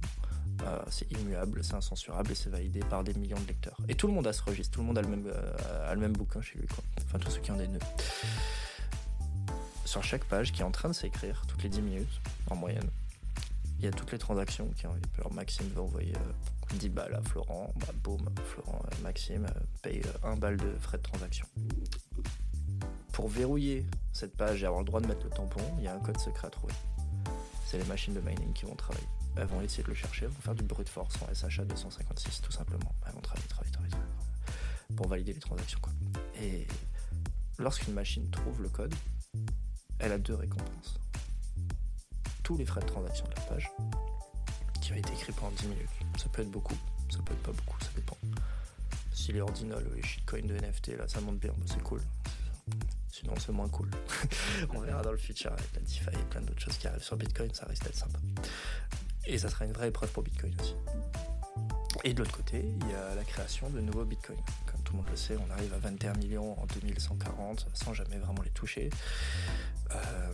euh, 0.63 0.80
c'est 0.89 1.12
immuable, 1.12 1.63
c'est 1.63 1.75
incensurable 1.75 2.32
et 2.32 2.36
c'est 2.36 2.49
validé 2.49 2.80
par 2.80 3.03
des 3.03 3.13
millions 3.13 3.39
de 3.39 3.47
lecteurs. 3.47 3.77
Et 3.88 3.95
tout 3.95 4.08
le 4.08 4.13
monde 4.13 4.27
a 4.27 4.34
ce 4.34 4.41
registre, 4.41 4.73
tout 4.73 4.82
le 4.82 4.88
monde 4.88 4.97
a 4.97 5.01
le 5.01 5.08
même, 5.08 5.27
euh, 5.27 5.93
le 5.93 5.99
même 5.99 6.13
bouquin 6.13 6.41
chez 6.41 6.58
lui, 6.58 6.67
quoi. 6.67 6.84
enfin 7.06 7.19
tous 7.19 7.32
ceux 7.32 7.41
qui 7.41 7.51
ont 7.51 7.58
des 7.58 7.67
nœuds. 7.67 7.80
Sur 9.86 10.03
chaque 10.03 10.25
page 10.25 10.51
qui 10.51 10.62
est 10.62 10.65
en 10.65 10.71
train 10.71 10.89
de 10.89 10.93
s'écrire, 10.93 11.43
toutes 11.47 11.63
les 11.63 11.69
10 11.69 11.82
minutes 11.82 12.21
en 12.49 12.55
moyenne, 12.55 12.89
il 13.79 13.86
y 13.86 13.88
a 13.88 13.91
toutes 13.91 14.12
les 14.12 14.17
transactions 14.17 14.67
qui 14.75 14.88
ont 14.88 14.95
Alors 15.17 15.33
Maxime 15.33 15.67
va 15.69 15.81
envoyer 15.81 16.13
10 16.73 16.88
euh, 16.88 16.89
balles 16.89 17.15
à 17.15 17.21
Florent, 17.21 17.73
bah, 17.79 17.88
boum, 18.03 18.25
Florent, 18.45 18.81
Maxime 19.03 19.47
paye 19.81 20.01
1 20.23 20.36
balle 20.38 20.57
de 20.57 20.73
frais 20.79 20.97
de 20.97 21.03
transaction 21.03 21.45
pour 23.17 23.29
verrouiller 23.29 23.83
cette 24.13 24.38
page 24.38 24.62
et 24.62 24.67
avoir 24.67 24.81
le 24.81 24.86
droit 24.86 25.01
de 25.01 25.07
mettre 25.07 25.23
le 25.23 25.31
tampon, 25.31 25.60
il 25.79 25.86
y 25.86 25.88
a 25.88 25.95
un 25.95 25.99
code 25.99 26.19
secret 26.19 26.45
à 26.45 26.49
trouver. 26.51 26.75
C'est 27.65 27.79
les 27.79 27.83
machines 27.86 28.13
de 28.13 28.19
mining 28.19 28.53
qui 28.53 28.65
vont 28.65 28.75
travailler. 28.75 29.07
Elles 29.36 29.47
vont 29.47 29.60
essayer 29.62 29.81
de 29.81 29.88
le 29.89 29.95
chercher, 29.95 30.25
elles 30.25 30.31
vont 30.31 30.41
faire 30.41 30.53
du 30.53 30.63
brute 30.63 30.88
force 30.88 31.15
en 31.23 31.33
SHA 31.33 31.65
256 31.65 32.43
tout 32.43 32.51
simplement. 32.51 32.93
Elles 33.07 33.13
vont 33.13 33.21
travailler, 33.21 33.47
travailler, 33.47 33.71
travailler, 33.71 33.95
pour 34.95 35.07
valider 35.07 35.33
les 35.33 35.39
transactions. 35.39 35.79
Et 36.39 36.67
lorsqu'une 37.57 37.95
machine 37.95 38.29
trouve 38.29 38.62
le 38.62 38.69
code, 38.69 38.93
elle 39.97 40.12
a 40.12 40.19
deux 40.19 40.36
récompenses. 40.36 40.99
Tous 42.47 42.55
les 42.55 42.65
frais 42.65 42.79
de 42.79 42.86
transaction 42.86 43.25
de 43.25 43.36
la 43.36 43.41
page, 43.41 43.69
qui 44.81 44.93
ont 44.93 44.95
été 44.95 45.12
écrits 45.12 45.33
pendant 45.33 45.51
10 45.51 45.67
minutes. 45.67 45.89
Ça 46.17 46.29
peut 46.29 46.43
être 46.43 46.49
beaucoup, 46.49 46.77
ça 47.10 47.17
peut 47.25 47.33
être 47.33 47.43
pas 47.43 47.51
beaucoup, 47.51 47.77
ça 47.81 47.89
dépend. 47.93 48.17
Si 49.12 49.33
les 49.33 49.41
ordinals 49.41 49.86
ou 49.86 49.93
les 49.93 50.01
shitcoins 50.01 50.47
de 50.47 50.55
NFT, 50.55 50.97
là, 50.97 51.10
ça 51.10 51.19
monte 51.19 51.39
bien, 51.39 51.51
bah, 51.57 51.65
c'est 51.65 51.83
cool. 51.83 51.99
Sinon, 53.12 53.33
c'est 53.38 53.51
moins 53.51 53.67
cool. 53.67 53.91
On 54.73 54.79
verra 54.79 55.01
dans 55.01 55.12
le 55.12 55.17
futur 55.17 55.51
avec 55.51 55.73
la 55.73 55.81
DeFi 55.81 56.07
et 56.13 56.23
plein 56.29 56.39
d'autres 56.39 56.62
choses 56.62 56.77
qui 56.77 56.88
arrivent 56.88 57.03
sur 57.03 57.17
Bitcoin, 57.17 57.53
ça 57.53 57.65
risque 57.65 57.83
d'être 57.83 57.97
sympa. 57.97 58.17
Et 59.25 59.38
ça 59.38 59.49
sera 59.49 59.65
une 59.65 59.73
vraie 59.73 59.89
épreuve 59.89 60.13
pour 60.13 60.23
Bitcoin 60.23 60.55
aussi. 60.62 60.75
Et 62.05 62.13
de 62.13 62.19
l'autre 62.19 62.38
côté, 62.38 62.63
il 62.63 62.89
y 62.89 62.93
a 62.93 63.13
la 63.13 63.25
création 63.25 63.69
de 63.69 63.81
nouveaux 63.81 64.05
Bitcoins. 64.05 64.39
Comme 64.71 64.81
tout 64.83 64.93
le 64.93 64.99
monde 64.99 65.10
le 65.10 65.17
sait, 65.17 65.36
on 65.36 65.51
arrive 65.51 65.73
à 65.73 65.79
21 65.79 66.13
millions 66.13 66.57
en 66.57 66.65
2140 66.65 67.67
sans 67.73 67.93
jamais 67.93 68.19
vraiment 68.19 68.41
les 68.41 68.51
toucher. 68.51 68.89
Euh, 69.91 70.33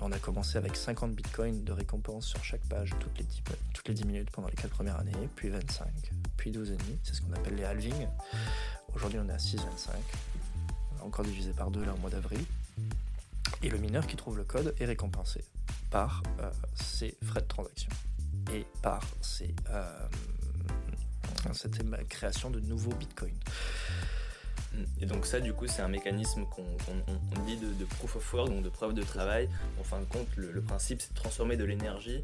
on 0.00 0.12
a 0.12 0.18
commencé 0.18 0.58
avec 0.58 0.76
50 0.76 1.14
bitcoins 1.14 1.64
de 1.64 1.72
récompense 1.72 2.26
sur 2.26 2.42
chaque 2.44 2.64
page 2.68 2.90
toutes 3.00 3.18
les 3.18 3.24
10, 3.24 3.42
toutes 3.74 3.88
les 3.88 3.94
10 3.94 4.04
minutes 4.04 4.30
pendant 4.30 4.48
les 4.48 4.54
4 4.54 4.70
premières 4.70 4.98
années, 4.98 5.12
puis 5.34 5.48
25, 5.48 5.86
puis 6.36 6.50
12,5. 6.50 6.78
C'est 7.02 7.14
ce 7.14 7.22
qu'on 7.22 7.32
appelle 7.32 7.54
les 7.54 7.64
halvings. 7.64 8.08
Aujourd'hui, 8.94 9.18
on 9.22 9.28
est 9.28 9.32
à 9.32 9.36
6,25 9.36 9.90
encore 11.06 11.24
divisé 11.24 11.52
par 11.52 11.70
deux 11.70 11.84
là 11.84 11.94
au 11.94 11.98
mois 11.98 12.10
d'avril. 12.10 12.44
Et 13.62 13.68
le 13.70 13.78
mineur 13.78 14.06
qui 14.06 14.16
trouve 14.16 14.36
le 14.36 14.44
code 14.44 14.74
est 14.78 14.84
récompensé 14.84 15.44
par 15.90 16.22
euh, 16.40 16.50
ses 16.74 17.16
frais 17.24 17.40
de 17.40 17.46
transaction 17.46 17.90
et 18.52 18.66
par 18.82 19.02
ses, 19.22 19.54
euh, 19.70 20.08
cette 21.52 21.78
création 22.08 22.50
de 22.50 22.60
nouveaux 22.60 22.94
bitcoins. 22.94 23.38
Et 25.00 25.06
donc 25.06 25.26
ça, 25.26 25.40
du 25.40 25.52
coup, 25.52 25.66
c'est 25.66 25.82
un 25.82 25.88
mécanisme 25.88 26.44
qu'on 26.46 27.42
dit 27.46 27.56
de, 27.56 27.84
proof 27.84 28.16
of 28.16 28.34
work, 28.34 28.48
donc 28.48 28.62
de 28.62 28.68
preuve 28.68 28.94
de 28.94 29.02
travail. 29.02 29.48
En 29.80 29.84
fin 29.84 30.00
de 30.00 30.04
compte, 30.04 30.28
le, 30.36 30.60
principe, 30.60 31.00
c'est 31.00 31.10
de 31.10 31.18
transformer 31.18 31.56
de 31.56 31.64
l'énergie 31.64 32.22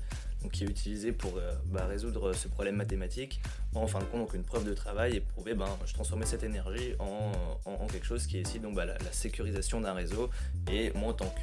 qui 0.50 0.64
est 0.64 0.66
utilisée 0.66 1.12
pour 1.12 1.36
euh, 1.36 1.52
bah, 1.66 1.86
résoudre 1.86 2.32
ce 2.32 2.48
problème 2.48 2.76
mathématique 2.76 3.40
en 3.74 3.86
fin 3.86 4.00
de 4.00 4.04
compte 4.04 4.20
donc 4.20 4.34
une 4.34 4.42
preuve 4.42 4.64
de 4.64 4.74
travail 4.74 5.16
et 5.16 5.20
prouver 5.20 5.54
ben 5.54 5.68
je 5.86 5.94
transformais 5.94 6.26
cette 6.26 6.42
énergie 6.42 6.94
en, 6.98 7.86
quelque 7.86 8.06
chose 8.06 8.26
qui 8.26 8.38
est 8.38 8.42
ici 8.42 8.58
donc 8.58 8.74
bah, 8.74 8.84
la, 8.84 8.98
sécurisation 9.12 9.80
d'un 9.80 9.92
réseau 9.92 10.30
et 10.70 10.90
moi 10.94 11.10
en 11.10 11.12
tant 11.12 11.34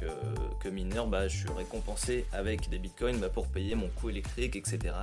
que, 0.62 0.68
mineur 0.68 1.06
bah, 1.06 1.28
je 1.28 1.38
suis 1.38 1.50
récompensé 1.56 2.26
avec 2.32 2.68
des 2.68 2.78
bitcoins 2.78 3.26
pour 3.32 3.46
payer 3.46 3.74
mon 3.74 3.88
coût 3.88 4.10
électrique 4.10 4.56
etc 4.56 4.94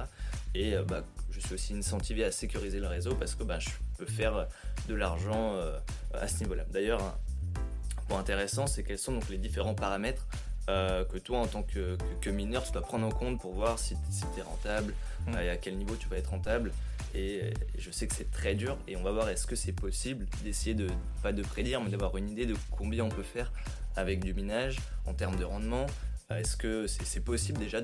et 0.58 0.76
euh, 0.76 0.84
bah, 0.84 1.04
je 1.32 1.40
suis 1.40 1.54
aussi 1.54 1.74
incentivé 1.76 2.24
à 2.24 2.32
sécuriser 2.32 2.80
le 2.80 2.88
réseau 2.88 3.14
parce 3.16 3.36
que 3.36 3.44
bah, 3.44 3.60
je 3.60 3.70
peux 3.98 4.06
faire 4.06 4.48
de 4.88 4.96
l'argent 4.96 5.54
euh, 5.54 5.78
à 6.14 6.28
ce 6.28 6.40
niveau-là. 6.40 6.66
D'ailleurs, 6.72 7.02
un 7.02 8.02
point 8.08 8.20
intéressant, 8.20 8.66
c'est 8.66 8.84
quels 8.84 8.98
sont 8.98 9.14
donc 9.14 9.30
les 9.30 9.38
différents 9.38 9.76
paramètres 9.76 10.28
euh, 10.70 11.06
que 11.06 11.18
toi, 11.18 11.40
en 11.40 11.48
tant 11.48 11.64
que, 11.64 11.98
mineur, 12.30 12.64
tu 12.64 12.72
dois 12.72 12.82
prendre 12.82 13.06
en 13.06 13.12
compte 13.12 13.40
pour 13.40 13.54
voir 13.54 13.80
si, 13.80 13.96
tu 13.96 14.40
es 14.40 14.42
rentable 14.42 14.94
mmh. 15.28 15.38
et 15.38 15.50
à 15.50 15.58
quel 15.58 15.78
niveau 15.78 15.96
tu 15.96 16.10
vas 16.10 16.18
être 16.18 16.32
rentable. 16.32 16.74
Et, 17.16 17.54
je 17.78 17.90
sais 17.92 18.08
que 18.08 18.16
c'est 18.16 18.32
très 18.32 18.56
dur 18.56 18.78
et 18.88 18.98
on 18.98 19.04
va 19.04 19.12
voir 19.12 19.30
est-ce 19.30 19.48
que 19.48 19.56
c'est 19.56 19.72
possible 19.72 20.26
d'essayer 20.44 20.76
de, 20.76 20.88
pas 21.24 21.32
de 21.32 21.42
prédire, 21.42 21.82
mais 21.82 21.90
d'avoir 21.90 22.18
une 22.18 22.30
idée 22.30 22.46
de 22.46 22.56
combien 22.72 23.06
on 23.06 23.10
peut 23.10 23.24
faire 23.24 23.52
avec 23.96 24.24
du 24.24 24.34
minage 24.34 24.78
en 25.06 25.14
termes 25.14 25.38
de 25.38 25.46
rendement, 25.46 25.86
euh, 25.86 26.17
est-ce 26.36 26.58
que 26.58 26.88
c'est 26.88 27.22
possible 27.22 27.60
déjà 27.60 27.80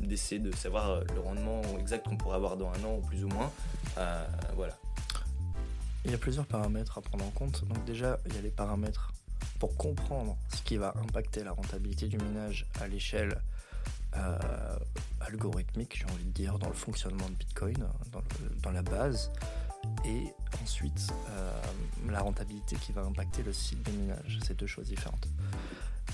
d'essayer 0.00 0.40
de, 0.40 0.54
savoir 0.54 0.90
euh, 0.90 1.04
le 1.14 1.20
rendement 1.20 1.62
exact 1.78 2.06
qu'on 2.06 2.16
pourrait 2.16 2.36
avoir 2.36 2.56
dans 2.56 2.70
un 2.70 2.84
an 2.84 2.98
ou 2.98 3.06
plus 3.06 3.24
ou 3.24 3.28
moins 3.28 3.50
euh, 3.98 4.26
Voilà. 4.54 4.78
Il 6.04 6.12
y 6.12 6.14
a 6.14 6.18
plusieurs 6.18 6.46
paramètres 6.46 6.98
à 6.98 7.02
prendre 7.02 7.24
en 7.24 7.30
compte. 7.30 7.66
Donc 7.66 7.84
déjà, 7.84 8.18
il 8.26 8.34
y 8.34 8.38
a 8.38 8.42
les 8.42 8.50
paramètres 8.50 9.12
pour 9.58 9.76
comprendre 9.76 10.36
ce 10.54 10.62
qui 10.62 10.76
va 10.76 10.94
impacter 11.02 11.42
la 11.42 11.50
rentabilité 11.50 12.06
du 12.06 12.16
minage 12.18 12.66
à 12.80 12.86
l'échelle 12.86 13.40
algorithmique, 15.20 15.98
j'ai 15.98 16.12
envie 16.12 16.24
de 16.24 16.30
dire, 16.30 16.58
dans 16.58 16.66
le 16.68 16.74
fonctionnement 16.74 17.28
de 17.28 17.34
Bitcoin, 17.34 17.76
dans, 18.62 18.70
la 18.70 18.82
base. 18.82 19.30
Et 20.04 20.24
ensuite, 20.62 21.12
la 22.08 22.20
rentabilité 22.20 22.76
qui 22.76 22.92
va 22.92 23.02
impacter 23.02 23.42
le 23.42 23.52
site 23.52 23.82
de 23.84 23.92
minage. 23.92 24.38
C'est 24.44 24.56
deux 24.56 24.66
choses 24.66 24.86
différentes. 24.86 25.28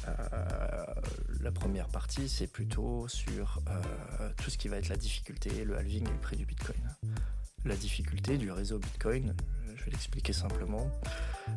Euh, 0.07 0.85
la 1.41 1.53
première 1.53 1.89
partie, 1.89 2.29
c'est 2.29 2.47
plutôt 2.47 3.07
sur 3.09 3.61
euh, 3.69 4.31
tout 4.43 4.51
ce 4.51 4.59
qui 4.59 4.69
va 4.69 4.79
être 4.79 4.89
la 4.89 4.97
difficulté, 4.97 5.65
le 5.65 5.77
halving 5.77 6.07
et 6.07 6.13
le 6.13 6.21
prix 6.21 6.37
du 6.37 6.47
Bitcoin. 6.47 6.81
La 7.65 7.77
difficulté 7.77 8.39
du 8.39 8.51
réseau 8.51 8.79
Bitcoin, 8.79 9.35
je 9.75 9.85
vais 9.85 9.91
l'expliquer 9.91 10.33
simplement, 10.33 10.91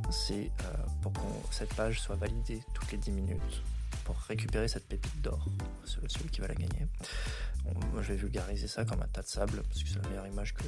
c'est 0.10 0.52
euh, 0.62 0.74
pour 1.02 1.14
que 1.14 1.20
cette 1.52 1.74
page 1.74 2.00
soit 2.00 2.16
validée 2.16 2.62
toutes 2.74 2.92
les 2.92 2.98
10 2.98 3.12
minutes 3.12 3.64
pour 4.04 4.16
récupérer 4.18 4.68
cette 4.68 4.88
pépite 4.88 5.22
d'or, 5.22 5.48
celui 5.86 6.30
qui 6.30 6.40
va 6.40 6.48
la 6.48 6.56
gagner. 6.56 6.88
moi, 7.92 8.02
je 8.02 8.14
vais 8.14 8.16
vulgariser 8.16 8.68
ça 8.68 8.86
comme 8.86 9.02
un 9.02 9.08
tas 9.08 9.22
de 9.22 9.28
sable, 9.28 9.62
parce 9.64 9.84
que 9.84 9.90
c'est 9.90 10.02
la 10.02 10.08
meilleure 10.08 10.28
image 10.28 10.54
que, 10.54 10.64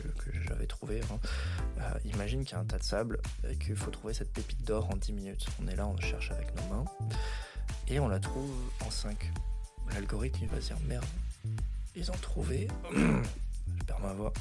j'avais 0.45 0.67
trouvée. 0.67 1.01
Hein. 1.09 1.83
Imagine 2.03 2.43
qu'il 2.43 2.53
y 2.53 2.55
a 2.55 2.59
un 2.59 2.65
tas 2.65 2.77
de 2.77 2.83
sable 2.83 3.21
et 3.49 3.55
qu'il 3.55 3.77
faut 3.77 3.91
trouver 3.91 4.13
cette 4.13 4.33
pépite 4.33 4.65
d'or 4.65 4.89
en 4.89 4.97
10 4.97 5.13
minutes. 5.13 5.45
On 5.63 5.67
est 5.69 5.75
là, 5.77 5.87
on 5.87 5.97
cherche 5.97 6.31
avec 6.31 6.53
nos 6.55 6.75
mains, 6.75 6.85
et 7.89 7.99
on 7.99 8.07
la 8.07 8.19
trouve 8.19 8.51
en 8.85 8.91
5. 8.91 9.31
L'algorithme, 9.93 10.39
il 10.43 10.47
va 10.47 10.61
se 10.61 10.67
dire 10.67 10.77
merde, 10.87 11.05
ils 11.95 12.11
ont 12.11 12.17
trouvé. 12.21 12.67
je 12.93 13.83
perds 13.85 13.99
ma 13.99 14.13
voix. 14.13 14.33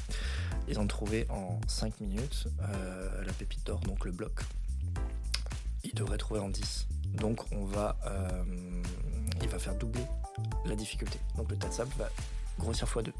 Ils 0.67 0.79
ont 0.79 0.87
trouvé 0.87 1.25
en 1.29 1.59
5 1.67 1.99
minutes 2.01 2.47
euh, 2.61 3.23
la 3.23 3.33
pépite 3.33 3.65
d'or, 3.65 3.79
donc 3.81 4.05
le 4.05 4.11
bloc. 4.11 4.41
Ils 5.83 5.93
devraient 5.93 6.17
trouver 6.17 6.39
en 6.39 6.49
10. 6.49 6.87
Donc 7.13 7.51
on 7.51 7.65
va, 7.65 7.97
euh, 8.05 8.43
il 9.41 9.49
va 9.49 9.57
faire 9.57 9.75
doubler 9.75 10.05
la 10.65 10.75
difficulté. 10.75 11.19
Donc 11.35 11.49
le 11.49 11.57
tas 11.57 11.69
de 11.69 11.73
sable 11.73 11.91
va 11.97 12.09
grossir 12.59 12.87
x2. 12.87 13.11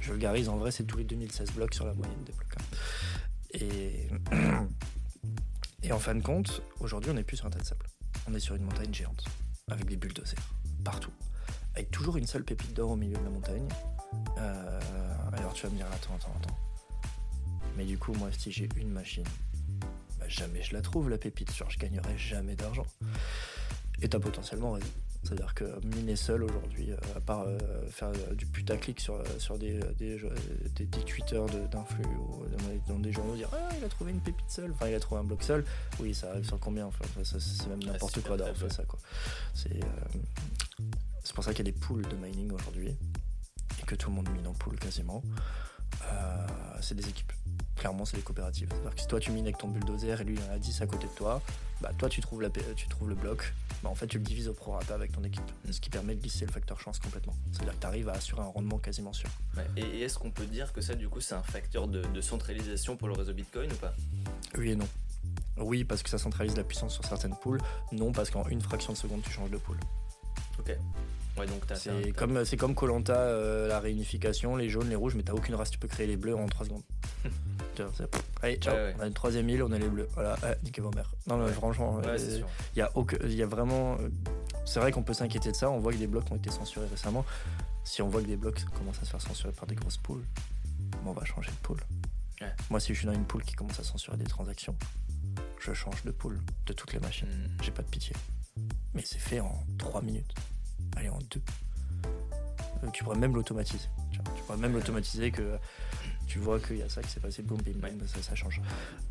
Je 0.00 0.12
vulgarise, 0.12 0.48
en 0.48 0.56
vrai 0.56 0.70
c'est 0.72 0.84
tous 0.84 0.98
les 0.98 1.04
2016 1.04 1.52
blocs 1.52 1.74
sur 1.74 1.86
la 1.86 1.94
moyenne 1.94 2.24
des 2.24 2.32
blocs. 2.32 2.56
Hein. 2.58 2.76
Et, 3.52 4.08
et 5.84 5.92
en 5.92 5.98
fin 6.00 6.14
de 6.14 6.22
compte, 6.22 6.62
aujourd'hui 6.80 7.10
on 7.10 7.14
n'est 7.14 7.22
plus 7.22 7.36
sur 7.36 7.46
un 7.46 7.50
tas 7.50 7.60
de 7.60 7.64
sable. 7.64 7.86
On 8.28 8.34
est 8.34 8.40
sur 8.40 8.54
une 8.54 8.64
montagne 8.64 8.92
géante, 8.92 9.24
avec 9.70 9.86
des 9.86 9.96
bulldozers, 9.96 10.38
partout. 10.84 11.12
Avec 11.74 11.90
toujours 11.90 12.16
une 12.16 12.26
seule 12.26 12.44
pépite 12.44 12.74
d'or 12.74 12.90
au 12.90 12.96
milieu 12.96 13.16
de 13.16 13.24
la 13.24 13.30
montagne. 13.30 13.68
Euh, 14.38 14.80
alors 15.32 15.52
tu 15.52 15.66
vas 15.66 15.72
me 15.72 15.76
dire, 15.76 15.86
attends, 15.92 16.14
attends, 16.16 16.34
attends. 16.42 16.56
Mais 17.76 17.84
du 17.84 17.98
coup, 17.98 18.12
moi, 18.14 18.28
si 18.32 18.50
j'ai 18.50 18.68
une 18.76 18.90
machine 18.90 19.24
jamais 20.28 20.62
je 20.62 20.72
la 20.72 20.82
trouve 20.82 21.08
la 21.08 21.18
pépite, 21.18 21.54
genre 21.54 21.70
je 21.70 21.78
gagnerai 21.78 22.16
jamais 22.16 22.56
d'argent. 22.56 22.86
Et 24.02 24.08
t'as 24.08 24.18
potentiellement 24.18 24.72
raison. 24.72 24.86
C'est-à-dire 25.26 25.54
que 25.54 25.64
miner 25.84 26.14
seul 26.14 26.44
aujourd'hui, 26.44 26.92
euh, 26.92 26.96
à 27.16 27.20
part 27.20 27.42
euh, 27.42 27.58
faire 27.90 28.10
euh, 28.10 28.34
du 28.34 28.46
putaclic 28.46 29.00
sur, 29.00 29.20
sur 29.38 29.58
des, 29.58 29.80
des, 29.98 30.20
des, 30.76 30.86
des 30.86 31.00
tweeters 31.00 31.46
d'influx 31.68 32.04
ou 32.04 32.44
dans 32.86 32.98
des 33.00 33.12
journaux, 33.12 33.34
dire 33.34 33.48
Ah, 33.52 33.68
il 33.76 33.84
a 33.84 33.88
trouvé 33.88 34.12
une 34.12 34.20
pépite 34.20 34.48
seule, 34.48 34.70
enfin 34.72 34.86
il 34.88 34.94
a 34.94 35.00
trouvé 35.00 35.20
un 35.20 35.24
bloc 35.24 35.42
seul. 35.42 35.64
Oui, 35.98 36.14
ça 36.14 36.30
arrive 36.30 36.46
sur 36.46 36.60
combien 36.60 36.86
Enfin, 36.86 37.04
c'est 37.24 37.66
même 37.68 37.82
n'importe 37.82 38.22
quoi 38.22 38.36
d'avoir 38.36 38.56
fait 38.56 38.72
ça. 38.72 38.84
quoi. 38.84 39.00
C'est 39.54 41.34
pour 41.34 41.42
ça 41.42 41.52
qu'il 41.52 41.66
y 41.66 41.68
a 41.68 41.72
des 41.72 41.78
pools 41.78 42.06
de 42.06 42.16
mining 42.16 42.52
aujourd'hui 42.52 42.96
et 43.82 43.84
que 43.84 43.96
tout 43.96 44.10
le 44.10 44.16
monde 44.16 44.28
mine 44.30 44.46
en 44.46 44.54
pool 44.54 44.78
quasiment. 44.78 45.22
c'est 46.80 46.94
des 46.94 47.08
équipes 47.08 47.32
clairement, 47.76 48.04
c'est 48.04 48.16
des 48.16 48.22
coopératives. 48.22 48.68
C'est-à-dire 48.70 48.94
que 48.94 49.00
si 49.00 49.06
toi 49.06 49.20
tu 49.20 49.30
mines 49.30 49.44
avec 49.44 49.58
ton 49.58 49.68
bulldozer 49.68 50.20
et 50.20 50.24
lui 50.24 50.34
il 50.34 50.50
en 50.50 50.54
a 50.54 50.58
10 50.58 50.82
à 50.82 50.86
côté 50.86 51.06
de 51.06 51.12
toi, 51.12 51.42
bah 51.80 51.90
toi 51.96 52.08
tu 52.08 52.20
trouves, 52.20 52.42
la, 52.42 52.50
tu 52.50 52.88
trouves 52.88 53.08
le 53.08 53.14
bloc, 53.14 53.52
bah 53.82 53.90
en 53.90 53.94
fait 53.94 54.06
tu 54.06 54.18
le 54.18 54.24
divises 54.24 54.48
au 54.48 54.54
prorata 54.54 54.94
avec 54.94 55.12
ton 55.12 55.22
équipe. 55.24 55.44
Ce 55.70 55.80
qui 55.80 55.90
permet 55.90 56.14
de 56.14 56.20
glisser 56.20 56.46
le 56.46 56.52
facteur 56.52 56.80
chance 56.80 56.98
complètement. 56.98 57.34
C'est-à-dire 57.52 57.74
que 57.74 57.80
tu 57.80 57.86
arrives 57.86 58.08
à 58.08 58.12
assurer 58.12 58.42
un 58.42 58.46
rendement 58.46 58.78
quasiment 58.78 59.12
sûr. 59.12 59.30
Et, 59.76 60.00
est-ce 60.00 60.18
qu'on 60.18 60.30
peut 60.30 60.46
dire 60.46 60.72
que 60.72 60.80
ça 60.80 60.94
du 60.94 61.08
coup 61.08 61.20
c'est 61.20 61.34
un 61.34 61.42
facteur 61.42 61.88
de, 61.88 62.20
centralisation 62.20 62.96
pour 62.96 63.08
le 63.08 63.14
réseau 63.14 63.34
Bitcoin 63.34 63.70
ou 63.72 63.76
pas? 63.76 63.94
Oui 64.56 64.70
et 64.70 64.76
non. 64.76 64.88
Oui, 65.58 65.84
parce 65.84 66.02
que 66.02 66.10
ça 66.10 66.18
centralise 66.18 66.56
la 66.56 66.64
puissance 66.64 66.92
sur 66.92 67.04
certaines 67.04 67.34
poules. 67.34 67.60
Non, 67.90 68.12
parce 68.12 68.30
qu'en 68.30 68.46
une 68.48 68.60
fraction 68.60 68.92
de 68.92 68.98
seconde, 68.98 69.22
tu 69.22 69.30
changes 69.30 69.50
de 69.50 69.56
poule. 69.56 69.78
Ok. 70.58 70.76
Ouais, 71.38 71.46
donc 71.46 71.62
c'est 71.74 72.12
comme 72.12 72.44
c'est 72.44 72.56
comme 72.56 72.74
Colanta, 72.74 73.14
euh, 73.14 73.68
la 73.68 73.78
réunification, 73.78 74.56
les 74.56 74.68
jaunes, 74.70 74.88
les 74.88 74.96
rouges, 74.96 75.14
mais 75.14 75.22
t'as 75.22 75.34
aucune 75.34 75.54
race, 75.54 75.70
tu 75.70 75.78
peux 75.78 75.88
créer 75.88 76.06
les 76.06 76.16
bleus 76.16 76.34
en 76.34 76.46
3 76.46 76.66
secondes. 76.66 76.82
Allez, 78.42 78.56
ciao. 78.56 78.74
On 78.98 79.02
a 79.02 79.06
une 79.06 79.12
troisième 79.12 79.48
île, 79.50 79.62
on 79.62 79.70
a 79.72 79.78
les 79.78 79.88
bleus. 79.88 80.08
Voilà, 80.14 80.38
niquez 80.62 80.80
vos 80.80 80.90
mères. 80.92 81.12
Non, 81.26 81.36
mais 81.36 81.52
franchement, 81.52 82.00
il 82.02 82.08
euh, 82.08 82.40
y, 82.74 82.80
a 82.80 82.90
y 83.28 83.42
a 83.42 83.46
vraiment. 83.46 83.98
Euh, 84.00 84.08
c'est 84.64 84.80
vrai 84.80 84.92
qu'on 84.92 85.02
peut 85.02 85.12
s'inquiéter 85.12 85.50
de 85.50 85.56
ça. 85.56 85.70
On 85.70 85.78
voit 85.78 85.92
que 85.92 85.98
des 85.98 86.06
blocs 86.06 86.30
ont 86.30 86.36
été 86.36 86.50
censurés 86.50 86.86
récemment. 86.86 87.24
Si 87.84 88.00
on 88.02 88.08
voit 88.08 88.22
que 88.22 88.26
des 88.26 88.36
blocs 88.36 88.64
commencent 88.76 89.00
à 89.02 89.04
se 89.04 89.10
faire 89.10 89.20
censurer 89.20 89.52
par 89.52 89.66
des 89.66 89.74
grosses 89.74 89.98
poules, 89.98 90.24
on 91.04 91.12
va 91.12 91.24
changer 91.24 91.50
de 91.50 91.56
poule. 91.56 91.80
Moi, 92.70 92.80
si 92.80 92.94
je 92.94 92.98
suis 92.98 93.06
dans 93.06 93.14
une 93.14 93.24
poule 93.24 93.42
qui 93.42 93.54
commence 93.54 93.78
à 93.78 93.84
censurer 93.84 94.16
des 94.16 94.24
transactions, 94.24 94.76
je 95.60 95.72
change 95.72 96.02
de 96.04 96.10
poule 96.10 96.40
de 96.66 96.72
toutes 96.72 96.92
les 96.92 97.00
machines. 97.00 97.28
Hmm. 97.28 97.62
J'ai 97.62 97.70
pas 97.70 97.82
de 97.82 97.88
pitié. 97.88 98.14
Mais 98.94 99.02
c'est 99.04 99.18
fait 99.18 99.40
en 99.40 99.64
3 99.78 100.02
minutes. 100.02 100.34
Allez, 100.96 101.08
en 101.08 101.18
2. 101.18 101.40
Euh, 102.84 102.90
tu 102.92 103.04
pourrais 103.04 103.18
même 103.18 103.34
l'automatiser. 103.34 103.88
Tu 104.12 104.42
pourrais 104.46 104.58
même 104.58 104.72
l'automatiser 104.72 105.30
que 105.30 105.58
tu 106.26 106.38
vois 106.38 106.58
qu'il 106.58 106.78
y 106.78 106.82
a 106.82 106.88
ça 106.88 107.02
qui 107.02 107.10
s'est 107.10 107.20
passé, 107.20 107.42
boum, 107.42 107.58
bim, 107.58 107.88
ça, 108.06 108.22
ça, 108.22 108.34
change. 108.34 108.60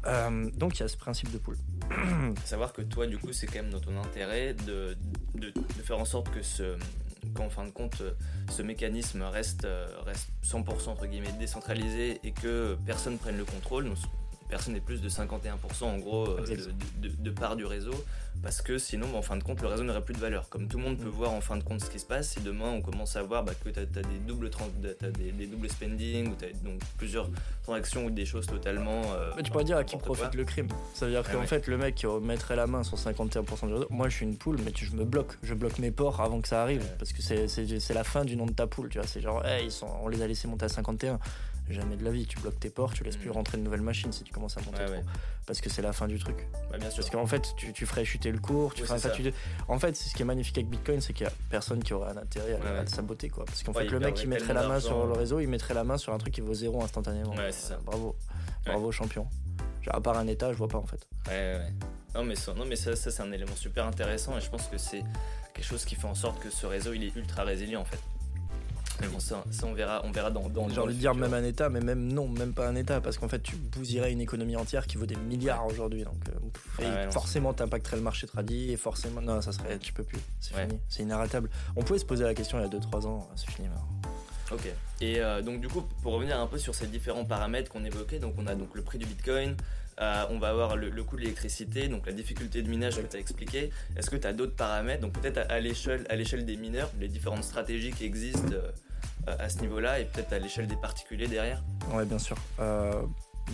Euh, 0.06 0.50
donc 0.56 0.78
il 0.78 0.82
y 0.82 0.84
a 0.84 0.88
ce 0.88 0.98
principe 0.98 1.32
de 1.32 1.38
pool. 1.38 1.58
Savoir 2.45 2.74
que 2.74 2.82
toi, 2.82 3.08
du 3.08 3.17
coup, 3.17 3.32
c'est 3.32 3.48
quand 3.48 3.62
même 3.62 3.69
dans 3.69 3.80
ton 3.80 3.98
intérêt 4.02 4.54
de, 4.54 4.98
de, 5.36 5.54
faire 5.84 6.00
en 6.00 6.06
sorte 6.06 6.30
que 6.32 6.41
ce, 6.41 6.78
qu'en 7.34 7.50
fin 7.50 7.65
de 7.65 7.71
compte, 7.71 8.04
ce 8.50 8.62
mécanisme 8.62 9.21
reste, 9.21 9.67
reste 10.06 10.30
100% 10.43 10.89
entre 10.89 11.06
guillemets 11.06 11.32
décentralisé 11.39 12.19
et 12.24 12.32
que 12.32 12.78
personne 12.86 13.17
prenne 13.17 13.38
le 13.38 13.45
contrôle 13.45 13.86
personne 14.50 14.74
n'est 14.74 14.80
plus 14.80 15.02
de 15.02 15.10
51% 15.10 15.84
en 15.84 15.98
gros 15.98 16.28
euh, 16.28 16.46
de, 16.98 17.30
part 17.32 17.56
du 17.56 17.66
réseau 17.66 17.94
parce 18.44 18.62
que 18.62 18.78
sinon 18.78 19.08
en 19.16 19.22
fin 19.22 19.38
de 19.38 19.44
compte 19.44 19.62
le 19.62 19.68
réseau 19.68 19.84
n'aurait 19.84 20.04
plus 20.04 20.14
de 20.14 20.20
valeur. 20.20 20.50
Comme 20.50 20.68
tout 20.68 20.78
le 20.78 20.84
monde 20.84 20.98
peut 20.98 21.06
mm. 21.06 21.10
voir 21.10 21.32
en 21.32 21.42
fin 21.42 21.58
de 21.58 21.64
compte 21.64 21.82
ce 21.82 21.90
qui 21.90 22.00
se 22.00 22.06
passe 22.06 22.30
si 22.30 22.42
demain 22.42 22.70
on 22.70 22.82
commence 22.82 23.16
à 23.16 23.24
voir 23.24 23.44
bah, 23.44 23.54
que 23.64 23.70
tu 23.70 23.80
as, 23.80 23.86
des 23.86 24.02
doubles 24.28 24.50
as 25.02 25.10
des, 25.10 25.48
doubles 25.48 25.70
spending 25.70 26.32
ou 26.32 26.36
tu 26.36 26.46
as 26.46 26.50
donc 26.64 26.80
plusieurs 26.98 27.30
transactions 27.64 28.06
ou 28.06 28.10
des 28.10 28.26
choses 28.26 28.46
totalement 28.46 29.02
euh, 29.14 29.32
tu 29.44 29.52
pourrais 29.52 29.64
dire 29.64 29.78
à 29.78 29.84
qui 29.84 29.98
profite 29.98 30.34
le 30.36 30.44
crime. 30.44 30.68
Ça 30.94 31.06
veut 31.06 31.12
dire 31.12 31.24
qu'en 31.24 31.44
fait 31.44 31.68
le 31.68 31.78
mec 31.78 31.96
qui 31.96 32.08
mettrait 32.22 32.56
la 32.56 32.68
main 32.68 32.84
sur 32.84 32.98
51% 32.98 33.68
du 33.68 33.74
réseau 33.74 33.88
moi 33.90 34.10
je 34.10 34.16
suis 34.16 34.26
une 34.26 34.38
poule 34.38 34.58
mais 34.64 34.72
tu, 34.72 34.86
je 34.86 34.96
me 34.96 35.06
bloque. 35.06 35.38
Je 35.44 35.54
bloque 35.54 35.80
mes 35.80 35.92
ports 35.92 36.22
avant 36.22 36.42
que 36.42 36.48
ça 36.48 36.62
arrive 36.62 36.86
parce 37.00 37.14
que 37.14 37.22
c'est 37.22 37.94
la 37.94 38.04
fin 38.04 38.26
du 38.26 38.36
nom 38.36 38.46
de 38.46 38.54
ta 38.54 38.68
poule 38.68 38.90
tu 38.90 39.00
vois. 39.00 39.08
C'est 39.08 39.22
genre 39.22 39.44
ils 39.64 39.72
sont, 39.72 39.88
on 40.04 40.08
les 40.08 40.22
a 40.22 40.28
laissés 40.28 40.48
monter 40.48 40.66
à 40.66 40.70
51 40.70 41.20
jamais 41.73 41.95
de 41.95 42.04
la 42.04 42.12
vie. 42.12 42.25
Tu 42.25 42.39
bloques 42.39 42.60
tes 42.60 42.69
ports, 42.69 42.93
tu 42.93 43.04
laisses 43.04 43.17
plus 43.17 43.30
mm. 43.30 43.34
rentrer 43.34 43.58
de 43.58 43.63
nouvelles 43.63 43.82
machines 43.82 44.12
si 44.12 44.23
tu 44.23 44.34
commences 44.34 44.58
à 44.58 44.62
monter 44.62 44.86
trop. 44.86 44.95
Parce 45.45 45.62
que 45.62 45.69
c'est 45.69 45.82
la 45.82 45.93
fin 45.93 46.08
du 46.08 46.17
truc. 46.17 46.47
Bah, 46.71 46.78
bien 46.78 46.89
sûr. 46.89 47.04
Parce 47.04 47.10
qu'en 47.10 47.28
fait, 47.28 47.54
tu, 47.56 47.86
ferais 47.86 48.06
chuter 48.06 48.32
le 48.32 48.39
cours. 48.39 48.73
Tu 48.73 48.84
ferais, 48.84 48.99
En 49.67 49.80
fait, 49.80 49.95
ce 49.95 50.13
qui 50.13 50.21
est 50.21 50.25
magnifique 50.25 50.58
avec 50.58 50.69
Bitcoin, 50.69 51.01
c'est 51.01 51.13
qu'il 51.13 51.25
y 51.25 51.30
a 51.30 51.34
personne 51.49 51.84
qui 51.84 51.93
aurait 51.93 52.12
un 52.12 52.17
intérêt 52.17 52.60
à, 52.63 52.82
à 52.82 52.86
saboter. 52.88 53.30
Quoi. 53.30 53.45
Parce 53.45 53.63
qu'en 53.63 53.73
fait, 53.73 53.86
le 53.86 53.99
mec 53.99 54.15
qui 54.15 54.28
mettrait 54.28 54.54
la 54.54 54.67
main 54.67 54.80
sur 54.80 55.06
le 55.06 55.13
réseau, 55.13 55.39
il 55.39 55.47
mettrait 55.47 55.73
la 55.73 55.84
main 55.84 55.97
sur 55.97 56.13
un 56.13 56.17
truc 56.17 56.34
qui 56.34 56.41
vaut 56.41 56.54
zéro 56.54 56.84
instantanément. 56.84 57.36
Ouais, 57.36 57.51
c'est 57.51 57.69
ça. 57.69 57.80
Bravo. 57.86 58.15
Bravo, 58.65 58.91
champion. 58.91 59.28
à 59.88 60.01
part 60.01 60.17
un 60.17 60.28
état, 60.28 60.51
je 60.51 60.58
vois 60.58 60.67
pas 60.67 60.80
en 60.80 60.88
fait. 60.88 61.08
Ouais, 61.28 61.58
ouais. 61.60 61.73
Non, 62.15 62.23
mais 62.23 62.36
ça, 62.36 62.54
non, 62.54 62.65
mais 62.65 62.75
ça, 62.75 62.95
ça 62.95 63.12
c'est 63.12 63.21
un 63.21 63.32
élément 63.32 63.56
super 63.56 63.86
intéressant 63.86 64.38
et 64.38 64.41
je 64.41 64.49
pense 64.49 64.67
que 64.67 64.78
c'est 64.78 65.04
quelque 65.54 65.65
chose 65.65 65.86
qui 65.86 65.95
fait 65.95 66.08
en 66.08 66.15
sorte 66.15 66.41
que 66.41 66.49
ce 66.49 66.65
réseau 66.65 66.93
il 66.93 67.04
est 67.04 67.15
ultra 67.15 67.43
résilient 67.43 67.82
en 67.82 67.86
fait. 67.86 67.99
Mais 69.02 69.08
bon, 69.08 69.20
ça, 69.20 69.44
on 69.64 69.74
verra, 69.74 70.02
on 70.06 70.12
verra 70.12 70.32
dans. 70.32 70.48
dans 70.48 70.70
J'ai 70.70 70.80
envie 70.80 70.96
de 70.96 71.00
dire 71.00 71.16
même 71.16 71.34
un 71.34 71.44
État, 71.44 71.70
mais 71.70 71.82
même 71.82 72.12
non, 72.12 72.28
même 72.28 72.54
pas 72.54 72.68
un 72.68 72.76
État, 72.76 73.02
parce 73.02 73.18
qu'en 73.18 73.28
fait, 73.28 73.42
tu 73.42 73.56
bousillerais 73.56 74.12
une 74.12 74.22
économie 74.22 74.56
entière 74.56 74.88
qui 74.88 74.98
vaut 74.98 75.06
des 75.06 75.16
milliards 75.18 75.66
aujourd'hui. 75.66 76.04
Donc, 76.04 76.16
euh, 76.82 77.12
forcément, 77.12 77.54
t'impacterais 77.54 77.98
le 77.98 78.04
marché 78.04 78.28
tradit, 78.28 78.72
et 78.72 78.78
forcément, 78.78 79.22
non, 79.22 79.42
ça 79.42 79.52
serait, 79.52 79.78
tu 79.80 79.94
peux 79.94 80.04
plus, 80.04 80.20
c'est 80.40 80.56
fini, 80.56 80.80
c'est 80.90 81.04
inarrêtable. 81.04 81.50
On 81.76 81.84
pouvait 81.84 82.00
se 82.00 82.06
poser 82.06 82.24
la 82.24 82.34
question 82.34 82.58
il 82.60 82.62
y 82.62 82.66
a 82.66 82.70
2-3 82.70 83.06
ans, 83.06 83.30
c'est 83.36 83.50
fini. 83.52 83.68
Ok. 84.52 84.68
Et 85.02 85.20
euh, 85.20 85.42
donc 85.42 85.60
du 85.60 85.68
coup, 85.68 85.82
pour 86.04 86.14
revenir 86.14 86.40
un 86.40 86.48
peu 86.48 86.58
sur 86.58 86.76
ces 86.76 86.88
différents 86.88 87.26
paramètres 87.26 87.72
qu'on 87.72 87.84
évoquait, 87.84 88.20
donc 88.20 88.36
on 88.38 88.48
a 88.48 88.56
donc 88.56 88.76
le 88.76 88.84
prix 88.84 88.98
du 88.98 89.06
Bitcoin, 89.06 89.56
euh, 90.02 90.26
on 90.30 90.40
va 90.40 90.50
avoir 90.50 90.76
le, 90.76 90.92
coût 91.04 91.16
de 91.16 91.22
l'électricité, 91.22 91.88
donc 91.88 92.06
la 92.06 92.12
difficulté 92.12 92.62
de 92.62 92.70
minage 92.70 92.98
que 92.98 93.08
tu 93.08 93.16
as 93.16 93.20
expliqué. 93.20 93.72
Est-ce 93.96 94.10
que 94.10 94.18
tu 94.18 94.28
as 94.28 94.34
d'autres 94.34 94.56
paramètres? 94.56 95.02
Donc 95.02 95.14
peut-être 95.14 95.40
à, 95.50 95.60
l'échelle, 95.60 96.06
à 96.10 96.16
l'échelle 96.16 96.46
des 96.46 96.58
mineurs, 96.58 96.92
les 97.00 97.08
différentes 97.08 97.44
stratégies 97.44 97.92
qui 97.92 98.06
existent 98.06 98.54
euh, 98.54 98.72
à 99.28 99.49
ce 99.49 99.60
niveau-là 99.60 99.99
et 99.99 100.06
peut-être 100.06 100.34
à 100.34 100.39
l'échelle 100.39 100.67
des 100.67 100.75
particuliers 100.75 101.28
derrière 101.28 101.63
Oui, 101.91 102.06
bien 102.06 102.19
sûr. 102.19 102.38
Euh, 102.60 103.01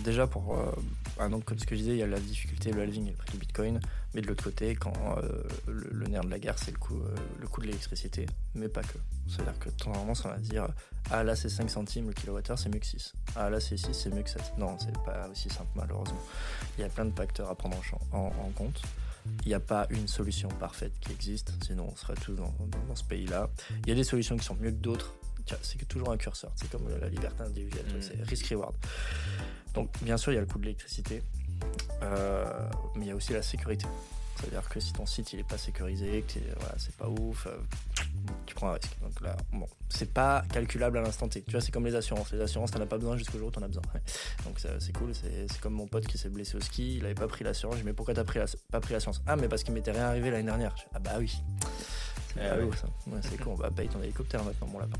déjà, 0.04 0.26
pour 0.26 0.58
euh, 0.58 1.28
donc, 1.28 1.44
comme 1.44 1.58
ce 1.58 1.66
que 1.66 1.74
je 1.74 1.80
disais, 1.80 1.92
il 1.92 1.98
y 1.98 2.02
a 2.02 2.06
la 2.06 2.20
difficulté, 2.20 2.72
le 2.72 2.82
halving 2.82 3.06
et 3.06 3.10
le 3.10 3.16
prix 3.16 3.32
du 3.32 3.38
bitcoin. 3.38 3.80
Mais 4.14 4.20
de 4.20 4.26
l'autre 4.26 4.44
côté, 4.44 4.74
quand 4.74 4.92
le, 5.66 6.06
nerf 6.06 6.24
de 6.24 6.30
la 6.30 6.38
guerre, 6.38 6.58
c'est 6.58 6.70
le 6.70 6.78
coût, 6.78 7.00
le 7.40 7.46
coût 7.48 7.60
de 7.62 7.66
l'électricité. 7.66 8.26
Mais 8.54 8.68
pas 8.68 8.82
que. 8.82 8.98
C'est-à-dire 9.26 9.58
que 9.58 9.68
normalement, 9.86 10.14
ça 10.14 10.28
va 10.28 10.36
dire 10.36 10.68
Ah 11.10 11.24
là, 11.24 11.36
c'est 11.36 11.48
5 11.48 11.70
centimes 11.70 12.08
le 12.08 12.12
kilowattheure, 12.12 12.58
c'est 12.58 12.68
mieux 12.68 12.80
que 12.80 12.86
6. 12.86 13.14
Ah 13.36 13.48
là, 13.48 13.60
c'est 13.60 13.76
6, 13.76 13.92
c'est 13.92 14.10
mieux 14.10 14.22
que 14.22 14.30
7. 14.30 14.58
Non, 14.58 14.76
c'est 14.78 14.92
pas 15.04 15.28
aussi 15.30 15.48
simple, 15.48 15.70
malheureusement. 15.74 16.20
Il 16.76 16.82
y 16.82 16.84
a 16.84 16.88
plein 16.88 17.04
de 17.04 17.14
facteurs 17.14 17.48
à 17.48 17.54
prendre 17.54 17.76
en, 18.12 18.18
en, 18.18 18.50
compte. 18.54 18.82
Il 19.42 19.48
n'y 19.48 19.54
a 19.54 19.60
pas 19.60 19.86
une 19.90 20.08
solution 20.08 20.48
parfaite 20.48 20.92
qui 21.00 21.12
existe, 21.12 21.52
sinon 21.64 21.88
on 21.92 21.96
serait 21.96 22.14
tous 22.14 22.34
dans 22.34 22.52
ce 22.94 23.04
pays-là. 23.04 23.48
Il 23.84 23.88
y 23.88 23.92
a 23.92 23.94
des 23.94 24.04
solutions 24.04 24.36
qui 24.36 24.44
sont 24.44 24.56
mieux 24.56 24.72
que 24.72 24.76
d'autres, 24.76 25.14
c'est 25.62 25.88
toujours 25.88 26.10
un 26.10 26.16
curseur. 26.16 26.52
C'est 26.56 26.70
comme 26.70 26.88
la 27.00 27.08
liberté 27.08 27.42
individuelle, 27.42 27.86
mm. 27.86 28.02
c'est 28.02 28.22
risk-reward. 28.22 28.74
Donc, 29.74 29.90
bien 30.02 30.16
sûr, 30.16 30.32
il 30.32 30.36
y 30.36 30.38
a 30.38 30.42
le 30.42 30.46
coût 30.46 30.58
de 30.58 30.64
l'électricité, 30.64 31.22
euh, 32.02 32.68
mais 32.96 33.06
il 33.06 33.08
y 33.08 33.10
a 33.10 33.16
aussi 33.16 33.32
la 33.32 33.42
sécurité. 33.42 33.86
C'est-à-dire 34.42 34.68
que 34.68 34.80
si 34.80 34.92
ton 34.92 35.06
site 35.06 35.32
il 35.32 35.38
est 35.40 35.48
pas 35.48 35.56
sécurisé, 35.56 36.24
que 36.26 36.40
voilà, 36.58 36.74
c'est 36.76 36.94
pas 36.96 37.08
ouf, 37.08 37.46
euh, 37.46 37.56
tu 38.44 38.54
prends 38.54 38.70
un 38.70 38.72
risque. 38.72 38.96
Donc 39.00 39.20
là, 39.20 39.36
bon, 39.52 39.66
c'est 39.88 40.12
pas 40.12 40.42
calculable 40.52 40.98
à 40.98 41.02
l'instant 41.02 41.28
T. 41.28 41.42
Tu 41.42 41.52
vois, 41.52 41.60
c'est 41.60 41.70
comme 41.70 41.86
les 41.86 41.94
assurances. 41.94 42.32
Les 42.32 42.40
assurances, 42.40 42.72
t'en 42.72 42.80
as 42.80 42.86
pas 42.86 42.98
besoin 42.98 43.16
jusqu'au 43.16 43.38
jour 43.38 43.48
où 43.48 43.50
t'en 43.52 43.62
as 43.62 43.68
besoin. 43.68 43.82
Donc 44.44 44.58
c'est 44.58 44.92
cool. 44.96 45.12
C'est 45.14 45.60
comme 45.60 45.74
mon 45.74 45.86
pote 45.86 46.06
qui 46.06 46.18
s'est 46.18 46.28
blessé 46.28 46.56
au 46.56 46.60
ski, 46.60 46.96
il 46.96 47.04
avait 47.04 47.14
pas 47.14 47.28
pris 47.28 47.44
l'assurance. 47.44 47.76
Je 47.76 47.80
dis, 47.80 47.86
mais 47.86 47.92
pourquoi 47.92 48.14
t'as 48.14 48.24
pris 48.24 48.40
pas 48.70 48.80
pris 48.80 48.94
l'assurance? 48.94 49.22
Ah, 49.26 49.36
mais 49.36 49.48
parce 49.48 49.62
qu'il 49.62 49.74
m'était 49.74 49.92
rien 49.92 50.06
arrivé 50.06 50.30
l'année 50.30 50.42
dernière. 50.44 50.74
ah 50.92 50.98
bah 50.98 51.12
oui 51.18 51.32
Ah 52.36 52.56
pas 52.56 52.56
ouais. 52.56 52.76
ça. 52.76 52.86
Ouais, 53.06 53.20
c'est 53.22 53.40
con, 53.40 53.54
bah 53.54 53.70
paye 53.74 53.88
ton 53.88 54.02
hélicoptère 54.02 54.42
maintenant, 54.42 54.66
mon 54.66 54.80
lapin. 54.80 54.98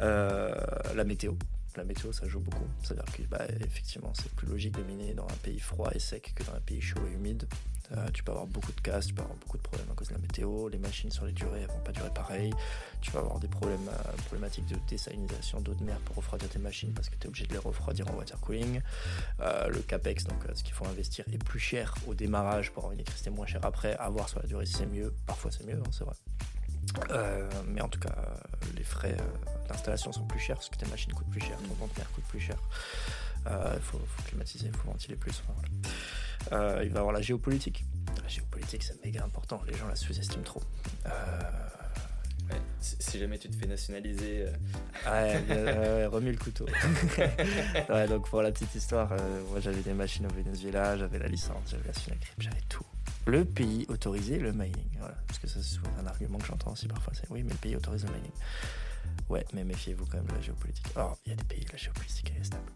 Euh, 0.00 0.54
la 0.94 1.04
météo. 1.04 1.34
La 1.76 1.84
météo, 1.84 2.10
ça 2.12 2.26
joue 2.26 2.40
beaucoup. 2.40 2.66
C'est-à-dire 2.82 3.04
que, 3.12 3.22
bah, 3.22 3.44
effectivement, 3.60 4.12
c'est 4.14 4.30
plus 4.32 4.48
logique 4.48 4.76
de 4.76 4.82
miner 4.82 5.12
dans 5.12 5.26
un 5.26 5.36
pays 5.42 5.60
froid 5.60 5.90
et 5.94 5.98
sec 5.98 6.32
que 6.34 6.42
dans 6.44 6.54
un 6.54 6.60
pays 6.60 6.80
chaud 6.80 7.00
et 7.06 7.12
humide. 7.12 7.46
Euh, 7.92 8.08
tu 8.12 8.24
peux 8.24 8.32
avoir 8.32 8.46
beaucoup 8.46 8.72
de 8.72 8.80
casse, 8.80 9.06
tu 9.06 9.14
peux 9.14 9.22
avoir 9.22 9.36
beaucoup 9.36 9.58
de 9.58 9.62
problèmes 9.62 9.88
à 9.90 9.94
cause 9.94 10.08
de 10.08 10.14
la 10.14 10.20
météo. 10.20 10.68
Les 10.68 10.78
machines 10.78 11.10
sur 11.10 11.24
les 11.24 11.32
durées, 11.32 11.60
elles 11.60 11.68
vont 11.68 11.84
pas 11.84 11.92
durer 11.92 12.10
pareil. 12.12 12.52
Tu 13.00 13.10
vas 13.12 13.20
avoir 13.20 13.38
des 13.38 13.46
problèmes, 13.46 13.88
euh, 13.88 14.12
problématiques 14.26 14.66
de 14.66 14.76
désalinisation 14.88 15.60
d'eau 15.60 15.74
de 15.74 15.84
mer 15.84 15.98
pour 16.00 16.16
refroidir 16.16 16.48
tes 16.48 16.58
machines 16.58 16.92
parce 16.92 17.08
que 17.08 17.16
tu 17.16 17.24
es 17.24 17.28
obligé 17.28 17.46
de 17.46 17.52
les 17.52 17.58
refroidir 17.58 18.08
en 18.10 18.14
water 18.14 18.40
cooling. 18.40 18.80
Euh, 19.40 19.68
le 19.68 19.80
capex, 19.80 20.24
donc 20.24 20.42
ce 20.54 20.64
qu'il 20.64 20.74
faut 20.74 20.86
investir, 20.86 21.24
est 21.32 21.38
plus 21.38 21.60
cher 21.60 21.94
au 22.06 22.14
démarrage 22.14 22.72
pour 22.72 22.84
avoir 22.84 22.92
une 22.92 22.98
électricité 22.98 23.30
moins 23.30 23.46
chère 23.46 23.64
après. 23.64 23.96
À 23.98 24.08
voir 24.08 24.28
sur 24.28 24.40
la 24.40 24.46
durée 24.46 24.66
c'est 24.66 24.86
mieux. 24.86 25.14
Parfois 25.26 25.50
c'est 25.52 25.64
mieux, 25.64 25.78
hein, 25.78 25.90
c'est 25.92 26.04
vrai. 26.04 26.14
Euh, 27.10 27.48
mais 27.66 27.80
en 27.80 27.88
tout 27.88 28.00
cas, 28.00 28.14
euh, 28.16 28.66
les 28.76 28.84
frais 28.84 29.16
euh, 29.18 29.68
d'installation 29.68 30.12
sont 30.12 30.24
plus 30.26 30.38
chers 30.40 30.56
parce 30.56 30.68
que 30.68 30.76
tes 30.76 30.86
machines 30.86 31.12
coûtent 31.12 31.30
plus 31.30 31.40
cher, 31.40 31.56
ton 31.68 31.74
conteneur 31.74 32.10
coûte 32.12 32.24
plus 32.28 32.40
cher. 32.40 32.56
Euh, 33.46 33.72
Il 33.76 33.82
faut, 33.82 33.98
faut 33.98 34.22
climatiser, 34.28 34.66
il 34.66 34.76
faut 34.76 34.88
ventiler 34.88 35.16
plus. 35.16 35.42
enfin, 35.46 35.54
voilà. 36.50 36.64
Euh, 36.78 36.84
il 36.84 36.90
va 36.90 36.96
y 36.96 36.98
avoir 36.98 37.12
la 37.12 37.20
géopolitique. 37.22 37.84
La 38.22 38.28
géopolitique, 38.28 38.82
c'est 38.82 39.04
méga 39.04 39.24
important. 39.24 39.60
Les 39.66 39.74
gens 39.76 39.86
la 39.88 39.96
sous-estiment 39.96 40.44
trop. 40.44 40.62
Euh, 41.06 41.10
Ouais. 42.48 42.60
Si, 42.78 43.18
jamais 43.18 43.38
tu 43.38 43.48
te 43.48 43.56
fais 43.56 43.66
nationaliser. 43.66 44.42
euh, 44.46 44.50
Ouais, 45.10 45.42
euh, 45.50 46.08
remue 46.08 46.30
le 46.30 46.36
couteau. 46.38 46.64
ouais, 47.88 48.06
donc 48.06 48.28
pour 48.28 48.40
la 48.40 48.52
petite 48.52 48.72
histoire, 48.76 49.10
euh, 49.10 49.42
moi 49.50 49.58
j'avais 49.58 49.80
des 49.80 49.92
machines 49.94 50.26
au 50.26 50.28
Venezuela, 50.28 50.96
j'avais 50.96 51.18
la 51.18 51.26
licence, 51.26 51.56
j'avais 51.68 51.88
la 51.88 51.92
Sunacrip, 51.94 52.34
j'avais 52.38 52.60
tout. 52.68 52.84
Le 53.26 53.44
pays 53.44 53.86
autorisait 53.88 54.38
le 54.38 54.52
mining, 54.52 54.88
voilà. 54.98 55.16
Parce 55.26 55.38
que 55.38 55.48
ça 55.48 55.58
c'est 55.62 55.78
un 56.00 56.06
argument 56.06 56.38
que 56.38 56.46
j'entends 56.46 56.72
aussi 56.72 56.86
parfois, 56.86 57.12
c'est 57.14 57.28
oui 57.30 57.42
mais 57.42 57.50
le 57.50 57.58
pays 57.58 57.76
autorise 57.76 58.04
le 58.04 58.12
mining. 58.12 58.32
Ouais, 59.28 59.44
mais 59.52 59.64
méfiez-vous 59.64 60.06
quand 60.06 60.18
même 60.18 60.26
de 60.26 60.34
la 60.34 60.40
géopolitique. 60.40 60.86
Alors, 60.94 61.16
il 61.26 61.30
y 61.30 61.32
a 61.32 61.36
des 61.36 61.44
pays, 61.44 61.66
la 61.72 61.76
géopolitique 61.76 62.32
est 62.38 62.44
stable. 62.44 62.70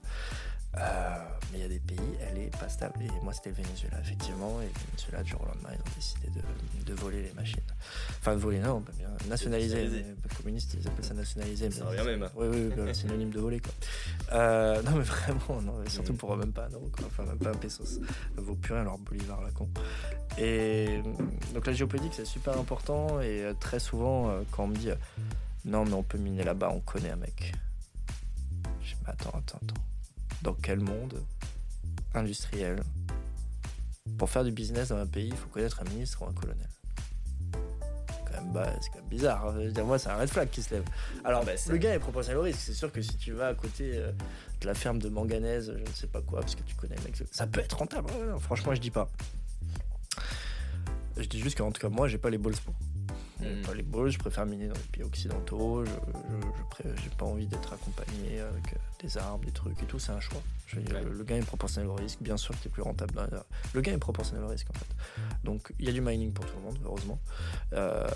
Euh, 0.77 1.17
mais 1.51 1.59
il 1.59 1.63
y 1.63 1.65
a 1.65 1.69
des 1.69 1.81
pays, 1.81 1.99
elle 2.21 2.39
est 2.39 2.57
pas 2.57 2.69
stable. 2.69 3.03
Et 3.03 3.09
moi, 3.25 3.33
c'était 3.33 3.51
le 3.51 3.57
Venezuela, 3.57 3.99
effectivement. 4.01 4.61
Et 4.63 4.67
le 4.67 4.71
Venezuela, 4.93 5.23
du 5.25 5.31
jour 5.33 5.41
au 5.43 5.47
lendemain, 5.47 5.71
ils 5.75 5.81
ont 5.81 5.95
décidé 5.97 6.29
de, 6.29 6.85
de 6.85 6.95
voler 6.95 7.23
les 7.23 7.33
machines. 7.33 7.59
Enfin, 8.21 8.35
de 8.35 8.41
voler, 8.41 8.61
non, 8.61 8.81
bien. 8.97 9.09
Nationaliser. 9.29 9.89
Les 9.89 10.05
communistes, 10.37 10.77
ils 10.81 10.87
appellent 10.87 11.05
ça 11.05 11.15
nationaliser. 11.15 11.71
Ça 11.73 11.85
revient 11.87 12.05
même. 12.05 12.29
Oui, 12.37 12.47
oui, 12.49 12.69
oui, 12.69 12.73
bah, 12.77 12.95
synonyme 12.95 13.31
de 13.31 13.41
voler, 13.41 13.59
quoi. 13.61 13.73
Euh, 14.33 14.81
non, 14.83 14.93
mais 14.93 15.03
vraiment, 15.03 15.61
non, 15.61 15.75
mais 15.83 15.91
surtout 15.91 16.13
Mhm. 16.13 16.19
pour 16.19 16.35
eux, 16.35 16.39
même 16.39 16.53
pas 16.53 16.67
un 16.67 16.71
euro, 16.71 16.89
quoi. 16.97 17.07
Enfin, 17.07 17.25
même 17.25 17.39
pas 17.39 17.51
un 17.51 17.55
pesos. 17.55 17.99
Ça 18.37 18.41
vaut 18.41 18.55
plus 18.55 18.73
rien 18.75 18.85
leur 18.85 18.99
bolivar, 18.99 19.43
la 19.43 19.51
con. 19.51 19.69
Et 20.39 21.03
donc, 21.53 21.67
la 21.67 21.73
géopolitique, 21.73 22.15
c'est 22.15 22.25
super 22.25 22.57
important. 22.57 23.21
Et 23.21 23.43
euh, 23.45 23.55
très 23.59 23.81
souvent, 23.81 24.33
quand 24.53 24.65
on 24.65 24.69
me 24.69 24.77
dit 24.77 24.91
non, 25.65 25.85
mais 25.85 25.95
on 25.95 26.05
peut 26.05 26.17
miner 26.19 26.45
là-bas, 26.45 26.71
on 26.73 26.81
connaît 26.81 27.11
un 27.11 27.17
mec. 27.17 27.53
Je 28.83 28.95
dis, 28.95 29.01
mais 29.05 29.11
attends, 29.11 29.31
attends, 29.31 29.59
attends. 29.63 29.83
Dans 30.43 30.55
quel 30.55 30.81
monde 30.81 31.23
industriel 32.15 32.83
pour 34.19 34.29
faire 34.31 34.43
du 34.45 34.53
business 34.53 34.89
dans 34.89 34.97
un 34.97 35.07
pays, 35.07 35.29
il 35.29 35.37
faut 35.37 35.49
connaître 35.49 35.81
un 35.81 35.85
ministre 35.91 36.23
ou 36.23 36.27
un 36.27 36.33
colonel? 36.33 36.67
C'est 38.09 38.25
quand 38.35 38.43
même, 38.43 38.53
bah, 38.53 38.73
c'est 38.81 38.89
quand 38.91 38.97
même 39.01 39.09
bizarre. 39.09 39.47
hein. 39.47 39.55
Je 39.59 39.67
veux 39.67 39.73
dire, 39.73 39.85
moi, 39.85 39.99
c'est 39.99 40.09
un 40.09 40.17
red 40.17 40.29
flag 40.29 40.49
qui 40.51 40.63
se 40.63 40.75
lève. 40.75 40.85
Alors, 41.25 41.45
Bah, 41.45 41.53
c'est- 41.57 41.71
le 41.71 41.79
gars 41.79 41.95
est 41.95 41.99
proportionnel 41.99 42.39
au 42.39 42.43
risque. 42.43 42.61
C'est 42.61 42.73
sûr 42.75 42.91
que 42.91 43.03
si 43.03 43.17
tu 43.17 43.33
vas 43.33 43.49
à 43.49 43.55
côté 43.55 43.93
euh, 43.97 44.13
de 44.61 44.67
la 44.67 44.75
ferme 44.75 44.99
de 44.99 45.09
manganèse, 45.09 45.73
je 45.77 45.83
ne 45.91 45.95
sais 45.95 46.07
pas 46.07 46.23
quoi, 46.23 46.41
parce 46.41 46.55
que 46.55 46.63
tu 46.63 46.75
connais 46.75 46.97
le 46.97 47.03
mec, 47.03 47.23
ça 47.31 47.47
peut 47.47 47.61
être 47.61 47.77
rentable. 47.77 48.11
Ouais, 48.13 48.41
franchement, 48.41 48.75
je 48.75 48.81
dis 48.81 48.91
pas. 48.91 49.09
Je 51.17 51.25
dis 51.27 51.41
juste 51.41 51.59
qu'en 51.59 51.71
tout 51.71 51.81
cas, 51.81 51.89
moi, 51.91 52.09
j'ai 52.09 52.19
pas 52.19 52.31
les 52.31 52.39
balls 52.39 52.55
pour. 52.65 52.75
Pas 53.67 53.75
les 53.75 54.11
je 54.11 54.19
préfère 54.19 54.47
miner 54.47 54.69
dans 54.69 54.75
les 54.75 54.81
pays 54.93 55.03
occidentaux. 55.05 55.85
Je, 55.85 55.93
pré- 56.71 56.85
j'ai 57.03 57.11
pas 57.11 57.25
envie 57.27 57.47
d'être 57.47 57.73
accompagné 57.73 58.41
avec 58.41 58.73
euh, 58.75 58.77
des 59.03 59.17
armes, 59.19 59.45
des 59.45 59.53
trucs 59.53 59.83
et 59.83 59.87
tout. 59.87 59.99
C'est 59.99 60.13
un 60.13 60.21
choix. 60.21 60.43
Je 60.67 60.77
veux 60.77 60.83
dire, 60.83 60.95
Ouais. 60.97 61.03
le, 61.05 61.13
le 61.13 61.25
gain 61.25 61.37
est 61.37 61.43
proportionnel 61.47 61.91
au 61.91 61.95
risque. 61.95 62.19
Bien 62.23 62.37
sûr 62.37 62.55
que 62.57 62.63
tu 62.63 62.69
es 62.69 62.71
plus 62.71 62.83
rentable. 62.83 63.13
dans 63.15 63.23
la- 63.23 63.45
Le 63.75 63.81
gain 63.81 63.93
est 63.93 63.99
proportionnel 63.99 64.45
au 64.45 64.49
risque 64.49 64.69
en 64.71 64.75
fait. 64.79 64.87
Donc 65.45 65.73
il 65.79 65.87
y 65.87 65.89
a 65.89 65.93
du 65.93 66.01
mining 66.01 66.33
pour 66.33 66.45
tout 66.47 66.55
le 66.57 66.63
monde, 66.63 66.79
heureusement. 66.85 67.19
Euh, 67.73 68.07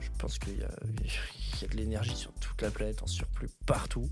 je 0.00 0.08
pense 0.18 0.38
qu'il 0.38 0.58
y 0.58 0.62
a, 0.62 0.68
il 1.04 1.62
y 1.62 1.64
a 1.64 1.68
de 1.68 1.76
l'énergie 1.76 2.16
sur 2.16 2.32
toute 2.34 2.60
la 2.62 2.70
planète 2.70 3.02
en 3.02 3.06
surplus 3.06 3.50
partout. 3.66 4.08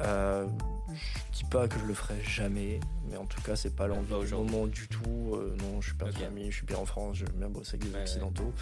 Euh, 0.00 0.46
je 1.32 1.38
dis 1.38 1.44
pas 1.50 1.68
que 1.68 1.78
je 1.78 1.84
le 1.84 1.94
ferai 1.94 2.22
jamais, 2.22 2.80
mais 3.08 3.16
en 3.16 3.26
tout 3.26 3.40
cas 3.42 3.54
c'est 3.56 3.74
pas 3.74 3.86
l'envie 3.86 4.12
aujourd'hui. 4.14 4.50
moment 4.52 4.66
du 4.66 4.88
tout. 4.88 5.32
Euh, 5.34 5.54
non, 5.56 5.80
je 5.80 5.88
suis 5.88 5.96
pas 5.96 6.06
Ok. 6.06 6.18
famille, 6.18 6.50
je 6.50 6.56
suis 6.56 6.66
bien 6.66 6.78
en 6.78 6.86
France, 6.86 7.16
je 7.16 7.24
bien 7.26 7.48
bosser 7.48 7.76
avec 7.76 7.88
des 7.90 7.94
Ouais, 7.96 8.02
occidentaux. 8.02 8.52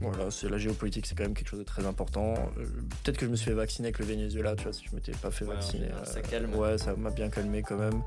Voilà, 0.00 0.30
c'est 0.30 0.48
la 0.48 0.58
géopolitique, 0.58 1.06
c'est 1.06 1.14
quand 1.14 1.22
même 1.24 1.34
quelque 1.34 1.48
chose 1.48 1.58
de 1.60 1.64
très 1.64 1.86
important. 1.86 2.34
Euh, 2.58 2.64
Peut-être 3.02 3.16
que 3.16 3.26
je 3.26 3.30
me 3.30 3.36
suis 3.36 3.46
fait 3.50 3.56
vacciner 3.56 3.88
avec 3.88 3.98
le 4.00 4.04
Venezuela, 4.06 4.56
tu 4.56 4.64
vois, 4.64 4.72
si 4.72 4.84
je 4.88 4.94
m'étais 4.94 5.12
pas 5.12 5.30
fait 5.30 5.44
Ouais, 5.44 5.54
vacciner. 5.54 5.88
ça 6.04 6.18
euh, 6.18 6.22
calme. 6.22 6.54
Ouais, 6.54 6.78
ça 6.78 6.94
m'a 6.96 7.10
bien 7.10 7.28
calmé 7.30 7.62
quand 7.62 7.76
même. 7.78 8.02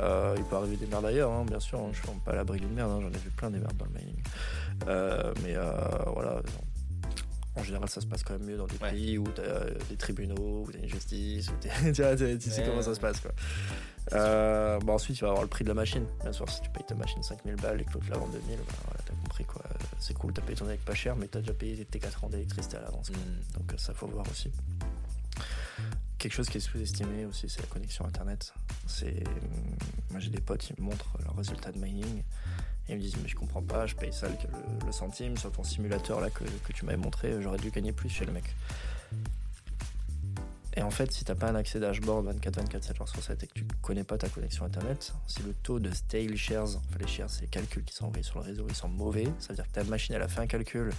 Euh, 0.00 0.34
il 0.38 0.44
peut 0.44 0.56
arriver 0.56 0.76
des 0.76 0.86
merdes 0.86 1.04
ailleurs, 1.06 1.30
hein, 1.30 1.44
bien 1.44 1.60
sûr. 1.60 1.78
hein, 1.80 1.90
je 1.92 1.98
suis 1.98 2.08
pas 2.24 2.32
à 2.32 2.36
l'abri 2.36 2.60
d'une 2.60 2.72
merde, 2.72 2.90
hein, 2.92 3.00
j'en 3.02 3.08
ai 3.08 3.18
vu 3.22 3.30
plein 3.36 3.50
des 3.50 3.58
merdes 3.58 3.76
dans 3.76 3.84
le 3.86 3.90
mining. 3.92 4.16
Euh, 4.88 5.32
mais 5.44 5.54
voilà. 6.12 6.40
En 7.56 7.62
général, 7.64 7.88
ça 7.88 8.00
se 8.00 8.06
passe 8.06 8.22
quand 8.22 8.38
même 8.38 8.46
mieux 8.48 8.56
dans 8.56 8.68
des 8.68 8.76
Ouais. 8.80 8.90
pays 8.92 9.18
où 9.18 9.24
tu 9.34 9.40
as 9.40 9.64
des 9.90 9.96
tribunaux, 9.96 10.64
où 10.64 10.70
tu 10.70 10.78
as 10.78 10.80
une 10.80 10.88
justice, 10.88 11.48
où 11.48 11.52
tu, 11.60 11.94
sais 12.00 12.60
Ouais, 12.60 12.66
comment 12.68 12.82
ça 12.82 12.90
ouais. 12.90 12.94
se 12.94 13.00
passe. 13.00 13.18
Quoi. 13.20 13.32
Euh, 14.12 14.78
bon, 14.80 14.94
ensuite, 14.94 15.16
tu 15.16 15.24
vas 15.24 15.30
avoir 15.30 15.42
le 15.42 15.48
prix 15.48 15.64
de 15.64 15.68
la 15.68 15.74
machine. 15.74 16.04
Bien 16.22 16.32
sûr, 16.32 16.48
si 16.50 16.60
tu 16.60 16.70
payes 16.70 16.84
ta 16.86 16.94
machine 16.94 17.22
5000 17.22 17.56
balles 17.56 17.80
et 17.80 17.84
que 17.84 17.92
l'autre 17.92 18.06
la 18.10 18.18
vend 18.18 18.28
2000, 18.28 18.56
bah, 18.56 18.62
voilà, 18.84 19.00
t'as 19.04 19.14
compris 19.14 19.44
quoi. 19.44 19.62
C'est 19.98 20.14
cool, 20.14 20.32
t'as 20.32 20.42
payé 20.42 20.56
ton 20.56 20.66
élec 20.66 20.84
pas 20.84 20.94
cher, 20.94 21.16
mais 21.16 21.26
t'as 21.28 21.40
déjà 21.40 21.52
payé 21.54 21.84
tes 21.84 21.98
4 21.98 22.24
ans 22.24 22.28
d'électricité 22.28 22.76
à 22.76 22.80
l'avance. 22.82 23.10
Mhm. 23.10 23.16
Donc 23.58 23.74
ça 23.78 23.92
faut 23.94 24.06
voir 24.06 24.24
aussi. 24.30 24.50
Quelque 26.18 26.32
chose 26.32 26.48
qui 26.48 26.56
est 26.56 26.60
sous-estimé 26.60 27.26
aussi, 27.26 27.48
c'est 27.48 27.60
la 27.60 27.68
connexion 27.68 28.04
internet. 28.04 28.52
C'est 28.86 29.22
moi 30.10 30.18
j'ai 30.18 30.30
des 30.30 30.40
potes, 30.40 30.68
ils 30.70 30.82
me 30.82 30.88
montrent 30.90 31.16
leurs 31.24 31.36
résultats 31.36 31.70
de 31.70 31.78
mining 31.78 32.22
et 32.88 32.92
ils 32.92 32.96
me 32.96 33.00
disent 33.00 33.16
mais 33.22 33.28
je 33.28 33.36
comprends 33.36 33.62
pas, 33.62 33.86
je 33.86 33.94
paye 33.94 34.12
ça 34.12 34.26
le, 34.28 34.34
le- 34.34 34.86
le 34.86 34.92
centime 34.92 35.36
sur 35.36 35.52
ton 35.52 35.62
simulateur 35.62 36.20
là 36.20 36.30
que, 36.30 36.42
que 36.44 36.72
tu 36.72 36.84
m'avais 36.86 36.96
montré, 36.98 37.40
j'aurais 37.40 37.58
dû 37.58 37.70
gagner 37.70 37.92
plus 37.92 38.08
chez 38.08 38.24
le 38.24 38.32
mec. 38.32 38.44
Et 40.78 40.82
en 40.82 40.92
fait, 40.92 41.10
si 41.10 41.24
t'as 41.24 41.34
pas 41.34 41.48
un 41.48 41.56
accès 41.56 41.80
dashboard 41.80 42.32
24-24 42.40 42.82
7 42.82 42.96
jours 42.96 43.08
sur 43.08 43.20
7 43.20 43.42
et 43.42 43.46
que 43.48 43.52
tu 43.52 43.64
connais 43.82 44.04
pas 44.04 44.16
ta 44.16 44.28
connexion 44.28 44.64
internet, 44.64 45.12
si 45.26 45.42
le 45.42 45.52
taux 45.52 45.80
de 45.80 45.90
stale 45.90 46.36
shares, 46.36 46.68
enfin 46.76 46.98
les 47.00 47.08
shares 47.08 47.28
c'est 47.28 47.40
les 47.40 47.48
calculs 47.48 47.82
qui 47.82 47.92
sont 47.92 48.04
envoyés 48.04 48.22
sur 48.22 48.38
le 48.38 48.44
réseau, 48.44 48.64
ils 48.68 48.76
sont 48.76 48.88
mauvais, 48.88 49.24
ça 49.40 49.48
veut 49.48 49.54
dire 49.56 49.66
que 49.66 49.72
ta 49.72 49.82
machine 49.82 50.14
elle 50.14 50.22
a 50.22 50.28
fait 50.28 50.40
un 50.40 50.46
calcul, 50.46 50.92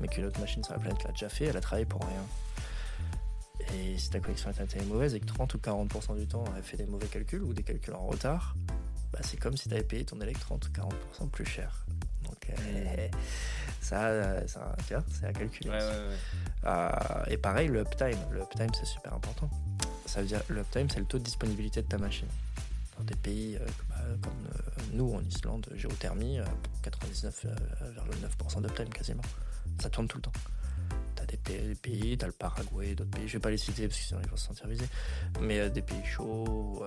mais 0.00 0.06
qu'une 0.06 0.26
autre 0.26 0.38
machine 0.38 0.62
sur 0.62 0.74
la 0.74 0.78
planète 0.78 1.02
l'a 1.02 1.10
déjà 1.10 1.28
fait, 1.28 1.46
elle 1.46 1.56
a 1.56 1.60
travaillé 1.60 1.86
pour 1.86 2.00
rien. 2.02 3.68
Et 3.74 3.98
si 3.98 4.10
ta 4.10 4.20
connexion 4.20 4.48
internet 4.48 4.76
est 4.76 4.84
mauvaise 4.84 5.12
et 5.16 5.18
que 5.18 5.26
30 5.26 5.54
ou 5.54 5.58
40% 5.58 6.16
du 6.16 6.28
temps 6.28 6.44
elle 6.56 6.62
fait 6.62 6.76
des 6.76 6.86
mauvais 6.86 7.08
calculs 7.08 7.42
ou 7.42 7.52
des 7.52 7.64
calculs 7.64 7.94
en 7.94 8.06
retard, 8.06 8.54
bah 9.12 9.18
c'est 9.22 9.40
comme 9.40 9.56
si 9.56 9.68
tu 9.68 9.74
avais 9.74 9.82
payé 9.82 10.04
ton 10.04 10.20
élect 10.20 10.38
30 10.38 10.68
ou 10.68 10.70
40% 10.70 11.30
plus 11.30 11.46
cher. 11.46 11.84
Donc 12.22 12.48
euh, 12.48 13.08
ça, 13.90 14.06
euh, 14.06 14.46
ça, 14.46 14.76
tu 14.86 14.94
vois, 14.94 15.02
c'est 15.10 15.26
à 15.26 15.32
calculer. 15.32 15.68
Ouais, 15.70 15.76
aussi. 15.78 15.86
ouais, 15.86 15.92
ouais. 15.92 16.16
Euh, 16.66 17.24
et 17.26 17.36
pareil, 17.36 17.66
le 17.66 17.80
uptime. 17.80 18.18
Le 18.30 18.42
uptime, 18.42 18.70
c'est 18.72 18.86
super 18.86 19.12
important. 19.14 19.50
Ça 20.06 20.20
veut 20.20 20.28
dire, 20.28 20.40
le 20.48 20.60
uptime, 20.60 20.88
c'est 20.88 21.00
le 21.00 21.06
taux 21.06 21.18
de 21.18 21.24
disponibilité 21.24 21.82
de 21.82 21.88
ta 21.88 21.98
machine. 21.98 22.28
Dans 22.96 23.02
des 23.04 23.16
pays 23.16 23.56
euh, 23.56 23.66
comme, 24.22 24.46
euh, 24.46 24.82
nous, 24.92 25.12
en 25.12 25.20
Islande, 25.24 25.66
géothermie, 25.74 26.38
euh, 26.38 26.44
99,9% 26.84 28.62
d'uptime 28.62 28.88
quasiment. 28.90 29.22
Ça 29.80 29.90
tourne 29.90 30.06
tout 30.06 30.18
le 30.18 30.22
temps. 30.22 30.32
T'as 31.16 31.24
des 31.26 31.74
pays, 31.74 32.16
t'as 32.16 32.26
le 32.26 32.32
Paraguay, 32.32 32.94
d'autres 32.94 33.10
pays, 33.10 33.26
je 33.26 33.34
vais 33.34 33.40
pas 33.40 33.50
les 33.50 33.58
citer 33.58 33.88
parce 33.88 33.98
que 33.98 34.06
sinon 34.06 34.20
ils 34.22 34.30
vont 34.30 34.36
se 34.36 34.46
sentir 34.46 34.66
visés, 34.68 34.88
mais 35.40 35.68
des 35.68 35.82
pays 35.82 36.04
chauds, 36.04 36.82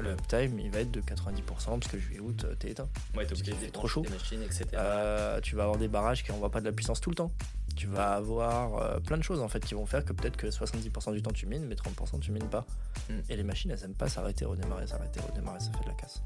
le 0.00 0.12
uptime, 0.12 0.58
il 0.58 0.70
va 0.70 0.80
être 0.80 0.90
de 0.90 1.00
90% 1.00 1.42
parce 1.44 1.88
que 1.88 1.98
juillet-août, 1.98 2.44
euh, 2.44 2.54
t'es 2.54 2.70
éteint. 2.70 2.88
Ouais, 3.14 3.24
t'es 3.24 3.30
Parce 3.30 3.40
obligé 3.40 3.52
qu'il 3.52 3.54
de 3.60 3.64
fait 3.66 3.70
trop 3.70 3.88
chaud. 3.88 4.00
des 4.02 4.08
machines, 4.10 4.42
etc. 4.42 4.66
Euh, 4.74 5.40
tu 5.40 5.56
vas 5.56 5.64
avoir 5.64 5.78
des 5.78 5.88
barrages 5.88 6.22
qui 6.24 6.32
envoient 6.32 6.50
pas 6.50 6.60
de 6.60 6.66
la 6.66 6.72
puissance 6.72 7.00
tout 7.00 7.10
le 7.10 7.16
temps. 7.16 7.30
Tu 7.76 7.86
vas 7.86 8.12
avoir 8.14 8.76
euh, 8.82 8.98
plein 9.00 9.16
de 9.16 9.22
choses 9.22 9.40
en 9.40 9.48
fait 9.48 9.64
qui 9.64 9.74
vont 9.74 9.86
faire 9.86 10.04
que 10.04 10.12
peut-être 10.12 10.36
que 10.36 10.46
70% 10.48 11.12
du 11.12 11.22
temps 11.22 11.30
tu 11.30 11.46
mines, 11.46 11.64
mais 11.66 11.74
30% 11.76 12.20
tu 12.20 12.32
mines 12.32 12.48
pas. 12.48 12.66
Mm. 13.08 13.12
Et 13.28 13.36
les 13.36 13.42
machines 13.44 13.70
elles 13.70 13.82
aiment 13.84 13.94
pas 13.94 14.08
s'arrêter, 14.08 14.44
redémarrer, 14.44 14.86
s'arrêter, 14.86 15.20
redémarrer, 15.20 15.60
ça 15.60 15.70
fait 15.72 15.84
de 15.84 15.88
la 15.88 15.94
casse. 15.94 16.20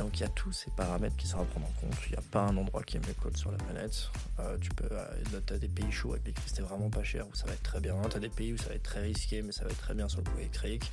Donc 0.00 0.18
il 0.18 0.22
y 0.22 0.26
a 0.26 0.28
tous 0.30 0.50
ces 0.52 0.70
paramètres 0.70 1.16
qui 1.16 1.26
sont 1.28 1.40
à 1.40 1.44
prendre 1.44 1.66
en 1.66 1.80
compte. 1.80 1.94
Il 2.06 2.12
n'y 2.12 2.16
a 2.18 2.22
pas 2.30 2.40
un 2.40 2.56
endroit 2.56 2.82
qui 2.82 2.96
est 2.96 3.00
mieux 3.06 3.12
que 3.12 3.24
l'autre 3.24 3.38
sur 3.38 3.52
la 3.52 3.58
planète. 3.58 4.08
Euh, 4.40 4.56
tu 4.58 4.70
peux, 4.70 4.88
euh, 4.90 5.40
as 5.50 5.58
des 5.58 5.68
pays 5.68 5.92
chauds 5.92 6.12
avec 6.12 6.24
l'électricité 6.24 6.62
vraiment 6.62 6.88
pas 6.88 7.02
chère 7.02 7.28
où 7.28 7.34
ça 7.34 7.44
va 7.46 7.52
être 7.52 7.62
très 7.62 7.80
bien. 7.80 7.94
Tu 8.10 8.16
as 8.16 8.20
des 8.20 8.30
pays 8.30 8.54
où 8.54 8.56
ça 8.56 8.70
va 8.70 8.74
être 8.76 8.82
très 8.82 9.02
risqué 9.02 9.42
mais 9.42 9.52
ça 9.52 9.64
va 9.64 9.70
être 9.70 9.78
très 9.80 9.92
bien 9.94 10.08
sur 10.08 10.20
le 10.20 10.24
coût 10.24 10.38
électrique. 10.38 10.90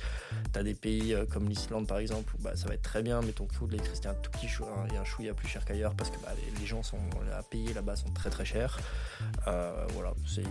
Tu 0.52 0.58
as 0.58 0.62
des 0.62 0.74
pays 0.74 1.14
euh, 1.14 1.24
comme 1.24 1.48
l'Islande 1.48 1.86
par 1.86 1.98
exemple 1.98 2.34
où 2.38 2.42
bah, 2.42 2.54
ça 2.54 2.68
va 2.68 2.74
être 2.74 2.82
très 2.82 3.02
bien 3.02 3.20
mais 3.22 3.32
ton 3.32 3.46
coût 3.46 3.66
de 3.66 3.72
l'électricité 3.72 4.08
est 4.08 4.10
un 4.10 4.14
tout 4.14 4.30
petit 4.30 4.48
chou, 4.48 4.64
hein, 4.64 4.84
il 4.88 4.94
y 4.94 4.96
a 4.98 5.00
un 5.00 5.04
chouïa 5.04 5.32
plus 5.32 5.48
cher 5.48 5.64
qu'ailleurs 5.64 5.94
parce 5.94 6.10
que 6.10 6.16
bah, 6.18 6.32
les, 6.36 6.60
les 6.60 6.66
gens 6.66 6.82
sont 6.82 6.98
à 7.36 7.42
payer 7.42 7.72
là-bas 7.72 7.96
sont 7.96 8.10
très 8.10 8.28
très 8.30 8.44
chers. 8.44 8.78
Euh, 9.46 9.86
voilà, 9.94 10.12
c'est 10.26 10.42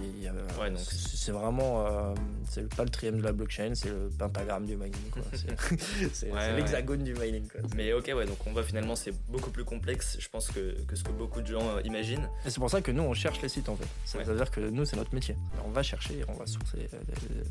Ouais, 0.59 1.31
vraiment 1.31 2.13
c'est 2.49 2.67
pas 2.73 2.83
le 2.83 2.89
trième 2.89 3.17
de 3.17 3.23
la 3.23 3.33
blockchain, 3.33 3.73
c'est 3.75 3.89
le 3.89 4.09
pentagramme 4.17 4.65
du 4.65 4.75
mining. 4.75 4.93
C'est 6.13 6.27
Ouais, 6.31 6.33
ouais. 6.33 6.55
l'hexagone 6.55 7.03
du 7.03 7.13
mining 7.13 7.47
quoi. 7.47 7.61
Mais 7.75 7.93
ok, 7.93 8.11
ouais, 8.15 8.25
donc 8.25 8.45
qu'on 8.47 8.53
voit 8.53 8.63
finalement 8.63 8.95
c'est 8.95 9.13
beaucoup 9.29 9.51
plus 9.51 9.63
complexe, 9.63 10.17
je 10.19 10.29
pense, 10.29 10.47
que, 10.47 10.75
ce 10.93 11.03
que 11.03 11.11
beaucoup 11.11 11.41
de 11.41 11.47
gens 11.47 11.67
euh, 11.77 11.81
imaginent. 11.83 12.29
Et 12.45 12.49
c'est 12.49 12.59
pour 12.59 12.69
ça 12.69 12.81
que 12.81 12.91
nous, 12.91 13.03
on 13.03 13.13
cherche 13.13 13.41
les 13.41 13.49
sites 13.49 13.69
en 13.69 13.75
fait. 13.75 13.87
Ça 14.05 14.23
veut 14.23 14.35
dire 14.35 14.51
que 14.51 14.61
nous, 14.61 14.85
c'est 14.85 14.95
notre 14.95 15.13
métier. 15.13 15.35
On 15.65 15.69
va 15.69 15.83
chercher, 15.83 16.23
on 16.27 16.33
va 16.33 16.45
sourcer 16.45 16.89
euh, 16.93 17.43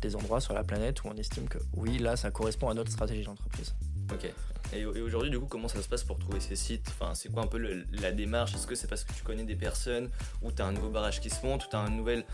des 0.00 0.16
endroits 0.16 0.40
sur 0.40 0.54
la 0.54 0.64
planète 0.64 1.04
où 1.04 1.08
on 1.08 1.16
estime 1.16 1.48
que 1.48 1.58
oui, 1.74 1.98
là, 1.98 2.16
ça 2.16 2.30
correspond 2.30 2.68
à 2.68 2.74
notre 2.74 2.90
stratégie 2.90 3.24
d'entreprise. 3.24 3.74
Ok. 4.12 4.32
Et, 4.72 4.86
aujourd'hui, 4.86 5.30
du 5.30 5.38
coup, 5.38 5.46
comment 5.46 5.68
ça 5.68 5.82
se 5.82 5.88
passe 5.88 6.04
pour 6.04 6.18
trouver 6.18 6.40
ces 6.40 6.56
sites? 6.56 6.86
Enfin, 6.88 7.14
c'est 7.14 7.30
quoi 7.30 7.42
un 7.42 7.46
peu 7.46 7.58
la 7.92 8.12
démarche? 8.12 8.54
Est-ce 8.54 8.66
que 8.66 8.74
c'est 8.74 8.86
parce 8.86 9.04
que 9.04 9.12
tu 9.12 9.22
connais 9.24 9.44
des 9.44 9.56
personnes 9.56 10.08
ou 10.42 10.52
tu 10.52 10.62
as 10.62 10.66
un 10.66 10.72
nouveau 10.72 10.90
barrage 10.90 11.20
qui 11.20 11.30
se 11.30 11.44
monte 11.44 11.66
ou 11.66 11.68
tu 11.68 11.76
as 11.76 11.80
un 11.80 11.90
nouvel 11.90 12.24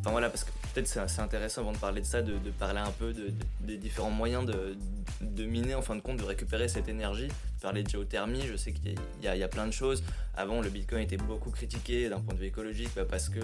Enfin 0.00 0.12
voilà, 0.12 0.30
parce 0.30 0.44
que 0.44 0.50
peut-être 0.72 0.86
c'est 0.86 1.20
intéressant 1.20 1.62
avant 1.62 1.72
de 1.72 1.78
parler 1.78 2.00
de 2.00 2.06
ça, 2.06 2.22
de, 2.22 2.38
parler 2.58 2.80
un 2.80 2.90
peu 2.90 3.14
des 3.60 3.76
différents 3.76 4.10
moyens 4.10 4.46
de, 4.46 5.44
miner, 5.44 5.74
en 5.74 5.82
fin 5.82 5.96
de 5.96 6.00
compte, 6.00 6.18
de 6.18 6.24
récupérer 6.24 6.68
cette 6.68 6.88
énergie. 6.88 7.28
Parler 7.60 7.82
de 7.82 7.90
géothermie, 7.90 8.46
je 8.46 8.56
sais 8.56 8.72
qu'il 8.72 8.94
y, 9.22 9.28
a 9.28 9.48
plein 9.48 9.66
de 9.66 9.72
choses. 9.72 10.02
Avant, 10.34 10.62
le 10.62 10.70
Bitcoin 10.70 11.02
était 11.02 11.18
beaucoup 11.18 11.50
critiqué 11.50 12.08
d'un 12.08 12.20
point 12.20 12.34
de 12.34 12.38
vue 12.38 12.46
écologique 12.46 12.88
bah, 12.96 13.04
parce 13.04 13.28
que 13.28 13.40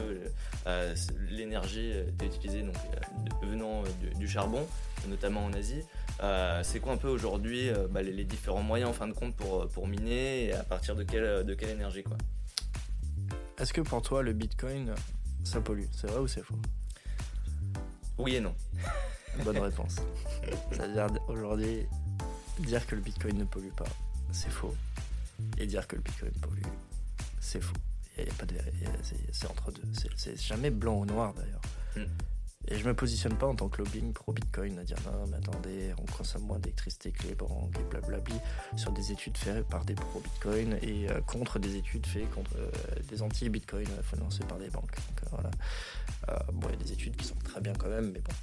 euh, 0.66 0.94
l'énergie 1.30 1.90
était 1.90 2.26
utilisée 2.26 2.62
donc, 2.62 2.76
euh, 2.76 3.47
venant 3.47 3.82
du, 4.18 4.26
charbon, 4.26 4.66
notamment 5.09 5.44
en 5.44 5.53
Asie. 5.53 5.82
Euh, 6.22 6.62
c'est 6.62 6.80
quoi 6.80 6.94
un 6.94 6.97
peu 6.97 7.09
aujourd'hui 7.09 7.70
bah, 7.90 8.01
les, 8.01 8.24
différents 8.24 8.62
moyens 8.62 8.90
en 8.90 8.94
fin 8.94 9.09
de 9.09 9.12
compte 9.12 9.36
pour, 9.36 9.68
pour 9.68 9.86
miner 9.86 10.44
et 10.44 10.53
à 10.55 10.62
partir 10.62 10.97
de 10.97 11.03
quelle, 11.03 11.44
de 11.44 11.55
quelle 11.55 11.70
énergie 11.70 12.03
quoi? 12.03 12.16
Est-ce 13.59 13.72
que 13.72 13.80
pour 13.80 14.01
toi 14.03 14.22
le 14.22 14.32
Bitcoin 14.32 14.94
ça 15.47 15.61
pollue. 15.61 15.84
C'est 15.92 16.09
vrai 16.09 16.20
ou 16.20 16.28
c'est 16.28 16.42
faux 16.42 16.59
Oui 18.18 18.36
et 18.36 18.40
non. 18.40 18.55
Bonne 19.44 19.59
réponse. 19.59 19.97
C'est-à-dire 20.70 21.09
aujourd'hui, 21.28 21.86
dire 22.61 22.86
que 22.86 22.94
le 22.94 23.03
Bitcoin 23.03 23.38
ne 23.38 23.44
pollue 23.44 23.72
pas, 23.76 23.84
c'est 24.32 24.51
faux. 24.51 24.74
Et 25.59 25.66
dire 25.66 25.86
que 25.86 25.97
le 25.97 26.03
Bitcoin 26.03 26.32
pollue, 26.40 26.62
c'est 27.40 27.61
faux. 27.61 27.76
Il 28.18 28.24
n'y 28.24 28.30
a, 28.30 28.34
pas 28.34 28.47
de 28.47 28.57
c'est 29.30 29.47
entre 29.47 29.70
deux. 29.70 29.82
C'est 30.16 30.40
jamais 30.40 30.70
blanc 30.70 31.01
ou 31.01 31.05
noir 31.05 31.34
d'ailleurs. 31.34 31.61
Hmm. 31.97 32.11
Et 32.68 32.78
je 32.78 32.84
me 32.84 32.94
positionne 32.94 33.36
pas 33.36 33.46
en 33.46 33.54
tant 33.54 33.68
que 33.68 33.78
lobbying 33.78 34.12
pro 34.12 34.32
Bitcoin 34.32 34.78
à 34.78 34.84
dire 34.84 34.96
non, 35.04 35.26
mais 35.28 35.36
attendez, 35.36 35.94
on 35.98 36.04
consomme 36.06 36.42
moins 36.42 36.58
d'électricité 36.58 37.12
que 37.12 37.28
les 37.28 37.34
banques 37.34 37.76
et 37.78 37.82
blablabla 37.84 38.34
sur 38.76 38.90
des 38.90 39.12
études 39.12 39.36
faites 39.36 39.66
par 39.68 39.84
des 39.84 39.94
pro 39.94 40.18
Bitcoin 40.18 40.76
et 40.82 41.08
euh, 41.08 41.20
contre 41.20 41.60
des 41.60 41.76
études 41.76 42.04
faites 42.06 42.28
contre 42.30 42.50
euh, 42.56 42.70
des 43.08 43.22
anti-Bitcoin 43.22 43.86
euh, 43.86 44.02
financées 44.02 44.44
par 44.48 44.58
des 44.58 44.68
banques. 44.68 44.96
Donc 44.96 45.30
voilà. 45.30 45.50
bon, 46.52 46.68
il 46.68 46.72
y 46.72 46.80
a 46.80 46.84
des 46.84 46.92
études 46.92 47.14
qui 47.14 47.24
sont 47.24 47.36
très 47.44 47.60
bien 47.60 47.72
quand 47.74 47.88
même, 47.88 48.10
mais 48.10 48.20
bon. 48.20 48.34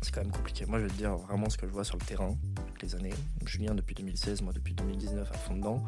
c'est 0.00 0.14
quand 0.14 0.22
même 0.22 0.32
compliqué. 0.32 0.64
Moi, 0.64 0.78
je 0.78 0.84
vais 0.84 0.90
te 0.90 0.96
dire 0.96 1.14
vraiment 1.14 1.50
ce 1.50 1.58
que 1.58 1.66
je 1.66 1.72
vois 1.72 1.84
sur 1.84 1.98
le 1.98 2.04
terrain 2.04 2.34
avec 2.56 2.82
les 2.82 2.94
années. 2.94 3.14
Julien 3.44 3.74
depuis 3.74 3.94
2016, 3.94 4.40
moi 4.40 4.54
depuis 4.54 4.72
2019 4.72 5.30
à 5.30 5.34
fond 5.34 5.56
dedans. 5.56 5.84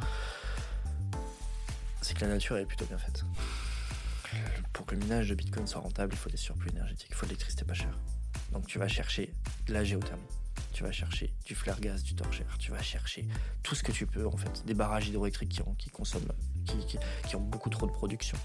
C'est 2.03 2.15
que 2.15 2.21
la 2.21 2.33
nature 2.33 2.59
est 2.59 2.67
plutôt 2.67 2.85
bien 2.85 2.99
faite 2.99 3.25
pour 4.75 4.85
que 4.85 4.95
le 4.95 5.01
minage 5.01 5.31
de 5.31 5.35
Bitcoin 5.35 5.67
soit 5.67 5.81
rentable, 5.81 6.13
il 6.13 6.19
faut 6.19 6.29
des 6.29 6.37
surplus 6.37 6.69
énergétiques, 6.71 7.09
il 7.09 7.15
faut 7.15 7.25
de 7.25 7.31
l'électricité 7.31 7.65
pas 7.65 7.73
chère. 7.73 7.97
Donc 8.53 8.67
tu 8.67 8.79
vas 8.79 8.89
chercher 8.89 9.33
la 9.69 9.85
géothermie, 9.85 10.23
tu 10.73 10.83
vas 10.83 10.93
chercher 10.93 11.33
du 11.47 11.55
flare 11.55 11.81
gaz, 11.81 12.03
du 12.03 12.15
torchère, 12.15 12.59
tu 12.59 12.73
vas 12.73 12.83
chercher 12.83 13.27
tout 13.63 13.77
ce 13.77 13.83
que 13.83 13.93
tu 13.93 14.07
peux 14.07 14.27
en 14.27 14.37
fait, 14.37 14.65
des 14.67 14.75
barrages 14.75 15.09
hydroélectriques 15.09 15.51
qui, 15.51 15.63
qui 15.79 15.91
consomment, 15.91 16.33
qui, 16.67 17.37
ont 17.37 17.41
beaucoup 17.41 17.71
trop 17.71 17.87
de 17.87 17.93
production. 17.93 18.37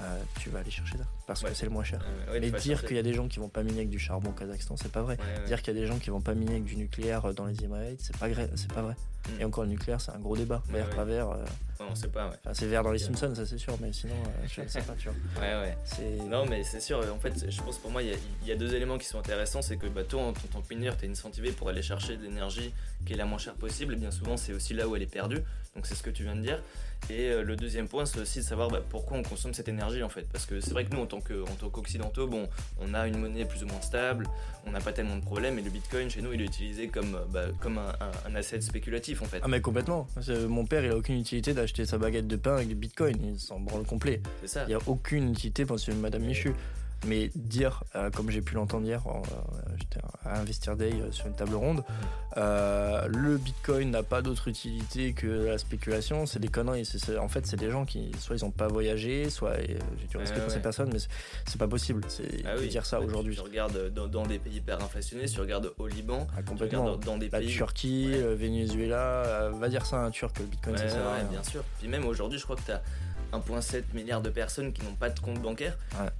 Euh, 0.00 0.22
tu 0.38 0.50
vas 0.50 0.60
aller 0.60 0.70
chercher 0.70 0.98
ça 0.98 1.04
parce 1.26 1.42
que 1.42 1.54
c'est 1.54 1.66
le 1.66 1.72
moins 1.72 1.84
cher. 1.84 2.04
Euh, 2.28 2.38
Mais 2.40 2.50
dire 2.50 2.84
qu'il 2.86 2.96
y 2.96 3.00
a 3.00 3.02
des 3.02 3.14
gens 3.14 3.26
qui 3.26 3.38
vont 3.38 3.48
pas 3.48 3.62
miner 3.62 3.78
avec 3.78 3.90
du 3.90 3.98
charbon 3.98 4.30
au 4.30 4.32
Kazakhstan, 4.34 4.76
c'est 4.76 4.92
pas 4.92 5.02
vrai. 5.02 5.16
dire 5.46 5.62
qu'il 5.62 5.74
y 5.74 5.78
a 5.78 5.80
des 5.80 5.86
gens 5.86 5.98
qui 5.98 6.10
vont 6.10 6.20
pas 6.20 6.34
miner 6.34 6.52
avec 6.52 6.64
du 6.64 6.76
nucléaire 6.76 7.32
dans 7.32 7.46
les 7.46 7.64
Emirates, 7.64 8.00
c'est 8.00 8.16
pas, 8.18 8.28
c'est 8.54 8.72
pas 8.72 8.82
vrai. 8.82 8.96
Mm. 9.28 9.40
Et 9.40 9.44
encore 9.44 9.64
le 9.64 9.70
nucléaire, 9.70 10.00
c'est 10.00 10.12
un 10.12 10.18
gros 10.18 10.36
débat. 10.36 10.62
Vert, 10.68 10.88
pas 10.90 11.04
vert. 11.04 11.30
Euh, 11.30 11.44
on 11.80 11.94
sait 11.94 12.08
pas, 12.08 12.30
c'est 12.52 12.66
vert 12.66 12.82
dans 12.82 12.92
les 12.92 12.98
Simpsons, 12.98 13.34
ça 13.34 13.44
c'est 13.44 13.58
sûr, 13.58 13.76
mais 13.80 13.92
sinon, 13.92 14.14
je 14.48 14.62
ne 14.62 14.68
sais 14.68 14.80
pas, 14.80 14.94
tu 14.94 15.08
vois. 15.08 15.16
Ouais, 15.40 15.54
ouais. 15.60 16.24
Non, 16.28 16.46
mais 16.46 16.62
c'est 16.64 16.80
sûr, 16.80 17.00
en 17.12 17.18
fait, 17.18 17.50
je 17.50 17.62
pense 17.62 17.78
pour 17.78 17.90
moi, 17.90 18.02
il 18.02 18.16
y, 18.46 18.52
a 18.52 18.56
deux 18.56 18.74
éléments 18.74 18.96
qui 18.98 19.06
sont 19.06 19.18
intéressants. 19.18 19.62
C'est 19.62 19.76
que 19.76 19.86
bah, 19.86 20.04
toi, 20.04 20.22
en, 20.22 20.32
tant 20.32 20.62
que 20.62 20.74
mineur, 20.74 20.96
tu 20.96 21.06
es 21.06 21.10
incentivé 21.10 21.52
pour 21.52 21.68
aller 21.68 21.82
chercher 21.82 22.16
de 22.16 22.22
l'énergie 22.22 22.72
qui 23.04 23.12
est 23.12 23.16
la 23.16 23.24
moins 23.24 23.38
chère 23.38 23.54
possible. 23.54 23.94
Et 23.94 23.96
bien 23.96 24.10
souvent, 24.10 24.36
c'est 24.36 24.52
aussi 24.52 24.72
là 24.74 24.88
où 24.88 24.96
elle 24.96 25.02
est 25.02 25.06
perdue. 25.06 25.42
Donc, 25.74 25.86
c'est 25.86 25.94
ce 25.94 26.02
que 26.02 26.10
tu 26.10 26.22
viens 26.22 26.36
de 26.36 26.42
dire. 26.42 26.62
Et 27.10 27.30
euh, 27.30 27.42
le 27.42 27.56
deuxième 27.56 27.88
point, 27.88 28.06
c'est 28.06 28.18
aussi 28.18 28.38
de 28.38 28.44
savoir 28.44 28.68
bah, 28.68 28.80
pourquoi 28.88 29.16
on 29.18 29.22
consomme 29.22 29.52
cette 29.52 29.68
énergie 29.68 30.02
en 30.02 30.08
fait. 30.08 30.26
Parce 30.32 30.46
que 30.46 30.60
c'est 30.60 30.70
vrai 30.70 30.84
que 30.84 30.94
nous, 30.94 31.02
en 31.02 31.06
tant 31.06 31.20
qu'occidentaux, 31.20 32.26
bon, 32.26 32.48
on 32.80 32.94
a 32.94 33.06
une 33.06 33.18
monnaie 33.18 33.44
plus 33.44 33.62
ou 33.62 33.66
moins 33.66 33.80
stable, 33.80 34.26
on 34.66 34.70
n'a 34.70 34.80
pas 34.80 34.92
tellement 34.92 35.16
de 35.16 35.24
problèmes, 35.24 35.58
et 35.58 35.62
le 35.62 35.70
bitcoin 35.70 36.08
chez 36.08 36.22
nous, 36.22 36.32
il 36.32 36.40
est 36.40 36.46
utilisé 36.46 36.88
comme, 36.88 37.18
bah, 37.30 37.46
comme 37.60 37.78
un, 37.78 37.92
un, 38.26 38.34
asset 38.34 38.60
spéculatif 38.60 39.22
en 39.22 39.26
fait. 39.26 39.40
Ah, 39.42 39.48
mais 39.48 39.60
complètement. 39.60 40.06
Mon 40.48 40.64
père, 40.64 40.84
il 40.84 40.92
a 40.92 40.96
aucune 40.96 41.18
utilité 41.18 41.52
d'acheter 41.52 41.84
sa 41.84 41.98
baguette 41.98 42.26
de 42.26 42.36
pain 42.36 42.54
avec 42.54 42.68
du 42.68 42.74
bitcoin, 42.74 43.16
il 43.22 43.38
s'en 43.38 43.60
branle 43.60 43.84
complet. 43.84 44.22
C'est 44.40 44.48
ça. 44.48 44.62
Il 44.64 44.68
n'y 44.68 44.74
a 44.74 44.80
aucune 44.86 45.32
utilité 45.32 45.66
pour 45.66 45.76
Madame 46.00 46.22
Michu. 46.22 46.52
Mais 47.06 47.30
dire, 47.34 47.84
euh, 47.94 48.10
comme 48.10 48.30
j'ai 48.30 48.40
pu 48.40 48.54
l'entendre 48.54 48.86
hier, 48.86 49.02
euh, 49.06 49.20
j'étais 49.76 50.00
à 50.24 50.40
Investir 50.40 50.76
Day 50.76 50.92
euh, 50.92 51.10
sur 51.12 51.26
une 51.26 51.34
table 51.34 51.54
ronde, 51.54 51.84
le 52.36 53.36
Bitcoin 53.36 53.90
n'a 53.90 54.02
pas 54.02 54.22
d'autre 54.22 54.48
utilité 54.48 55.12
que 55.12 55.26
la 55.26 55.58
spéculation, 55.58 56.26
c'est 56.26 56.38
des 56.38 56.48
conneries. 56.48 56.88
en 57.20 57.28
fait, 57.28 57.46
c'est 57.46 57.56
des 57.56 57.70
gens 57.70 57.84
qui, 57.84 58.12
soit 58.18 58.36
ils 58.36 58.44
n'ont 58.44 58.50
pas 58.50 58.68
voyagé, 58.68 59.30
soit 59.30 59.56
j'ai 59.60 60.06
du 60.08 60.16
respect 60.16 60.40
pour 60.40 60.50
ces 60.50 60.60
personnes, 60.60 60.90
mais 60.92 60.98
c'est 61.46 61.58
pas 61.58 61.68
possible 61.68 62.02
ah 62.44 62.56
de 62.56 62.66
dire 62.66 62.86
ça 62.86 63.00
aujourd'hui. 63.00 63.34
Tu 63.34 63.40
regardes 63.40 63.90
dans, 63.90 64.26
des 64.26 64.38
pays 64.38 64.56
hyper 64.56 64.82
inflationnés, 64.82 65.26
tu 65.26 65.40
regardes 65.40 65.72
au 65.78 65.86
Liban, 65.86 66.26
ah, 66.36 66.42
complètement. 66.42 66.96
dans, 66.96 67.18
des 67.18 67.28
la 67.28 67.40
Turquie, 67.40 68.12
Venezuela, 68.12 69.50
va 69.50 69.68
dire 69.68 69.86
ça 69.86 70.02
à 70.02 70.04
un 70.06 70.10
Turc, 70.10 70.38
le 70.38 70.46
Bitcoin, 70.46 70.76
ça 70.76 70.88
sert 70.88 71.06
à 71.06 71.14
rien. 71.14 71.24
Bien 71.24 71.42
sûr. 71.42 71.62
Puis 71.78 71.88
même 71.88 72.06
aujourd'hui, 72.06 72.38
je 72.38 72.44
crois 72.44 72.56
que 72.56 72.62
tu 72.62 72.72
as 72.72 72.82
1,7 73.38 73.82
milliard 73.94 74.20
de 74.20 74.30
personnes 74.30 74.72
qui 74.72 74.82
n'ont 74.84 74.94
pas 74.94 75.10
de 75.10 75.18
compte 75.20 75.40
bancaire. 75.40 75.76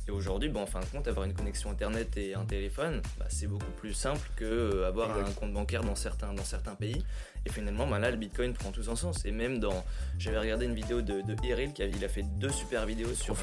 Et 0.08 0.10
aujourd'hui, 0.10 0.48
bon, 0.48 0.62
en 0.62 0.66
fin 0.66 0.80
de 0.80 0.86
compte, 0.86 1.06
avoir 1.08 1.24
une 1.26 1.34
connexion 1.34 1.70
Internet 1.70 2.16
et 2.16 2.34
un 2.34 2.44
téléphone, 2.44 3.00
bah, 3.18 3.26
c'est 3.28 3.46
beaucoup 3.46 3.70
plus 3.72 3.94
simple 3.94 4.28
qu'avoir 4.36 5.16
euh, 5.16 5.24
un 5.24 5.32
compte 5.32 5.52
bancaire 5.52 5.82
dans 5.82 5.94
certains, 5.94 6.32
dans 6.32 6.44
certains 6.44 6.74
pays. 6.74 7.04
Et 7.46 7.50
finalement, 7.50 7.86
bah, 7.86 7.98
là, 7.98 8.10
le 8.10 8.16
Bitcoin 8.16 8.54
prend 8.54 8.70
tout 8.70 8.82
son 8.82 8.96
sens. 8.96 9.24
Et 9.24 9.32
même 9.32 9.58
dans. 9.58 9.84
J'avais 10.18 10.38
regardé 10.38 10.66
une 10.66 10.74
vidéo 10.74 11.02
de, 11.02 11.20
de 11.20 11.36
Eril, 11.44 11.72
qui 11.72 11.82
a, 11.82 11.86
il 11.86 12.04
a 12.04 12.08
fait 12.08 12.22
deux 12.38 12.50
super 12.50 12.86
vidéos 12.86 13.14
sur 13.14 13.36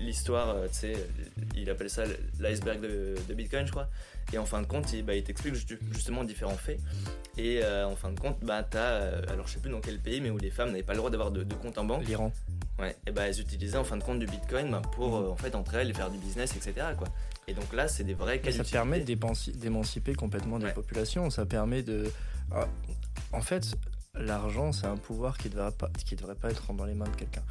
l'histoire, 0.00 0.50
euh, 0.50 0.66
tu 0.68 0.74
sais, 0.74 0.92
il 1.56 1.68
appelle 1.70 1.90
ça 1.90 2.04
l'iceberg 2.40 2.80
de, 2.80 3.34
Bitcoin, 3.34 3.66
je 3.66 3.72
crois. 3.72 3.88
Et 4.32 4.38
en 4.38 4.46
fin 4.46 4.62
de 4.62 4.66
compte, 4.66 4.92
il, 4.92 5.04
bah, 5.04 5.14
il 5.14 5.22
t'explique 5.22 5.54
justement 5.92 6.24
différents 6.24 6.56
faits. 6.56 6.80
Et 7.36 7.60
euh, 7.62 7.86
en 7.86 7.96
fin 7.96 8.12
de 8.12 8.18
compte, 8.18 8.38
bah, 8.42 8.66
as, 8.74 8.86
alors 9.30 9.46
je 9.46 9.54
sais 9.54 9.60
plus 9.60 9.70
dans 9.70 9.80
quel 9.80 9.98
pays, 9.98 10.20
mais 10.20 10.30
où 10.30 10.38
les 10.38 10.50
femmes 10.50 10.70
n'avaient 10.70 10.82
pas 10.82 10.92
le 10.92 10.98
droit 10.98 11.10
d'avoir 11.10 11.30
de, 11.30 11.42
de 11.42 11.54
compte 11.54 11.78
en 11.78 11.84
banque. 11.84 12.04
L'Iran. 12.06 12.32
Ouais, 12.82 12.96
et 13.06 13.12
bah 13.12 13.28
elles 13.28 13.40
utilisaient 13.40 13.78
en 13.78 13.84
fin 13.84 13.96
de 13.96 14.02
compte 14.02 14.18
du 14.18 14.26
Bitcoin 14.26 14.72
bah, 14.72 14.82
pour 14.96 15.20
mhm. 15.20 15.24
euh, 15.24 15.30
en 15.30 15.36
fait 15.36 15.54
entre 15.54 15.76
elles 15.76 15.94
faire 15.94 16.10
du 16.10 16.18
business, 16.18 16.56
etc. 16.56 16.88
Quoi. 16.98 17.06
Et 17.46 17.54
donc 17.54 17.72
là, 17.72 17.86
c'est 17.86 18.02
des 18.02 18.14
vrais 18.14 18.40
cas. 18.40 18.50
Ça 18.50 18.64
permet 18.64 19.00
d'émanciper 19.00 20.14
complètement 20.14 20.58
des 20.58 20.72
populations. 20.72 21.30
Ça 21.30 21.46
permet 21.46 21.82
de. 21.82 22.10
Ah, 22.50 22.66
en 23.32 23.40
fait, 23.40 23.76
l'argent, 24.14 24.72
c'est 24.72 24.86
un 24.86 24.96
pouvoir 24.96 25.38
qui 25.38 25.48
ne 25.48 25.54
devrait 25.54 25.70
pas, 25.70 25.90
qui 26.04 26.16
devrait 26.16 26.34
pas 26.34 26.50
être 26.50 26.72
dans 26.72 26.84
les 26.84 26.94
mains 26.94 27.08
de 27.08 27.16
quelqu'un. 27.16 27.42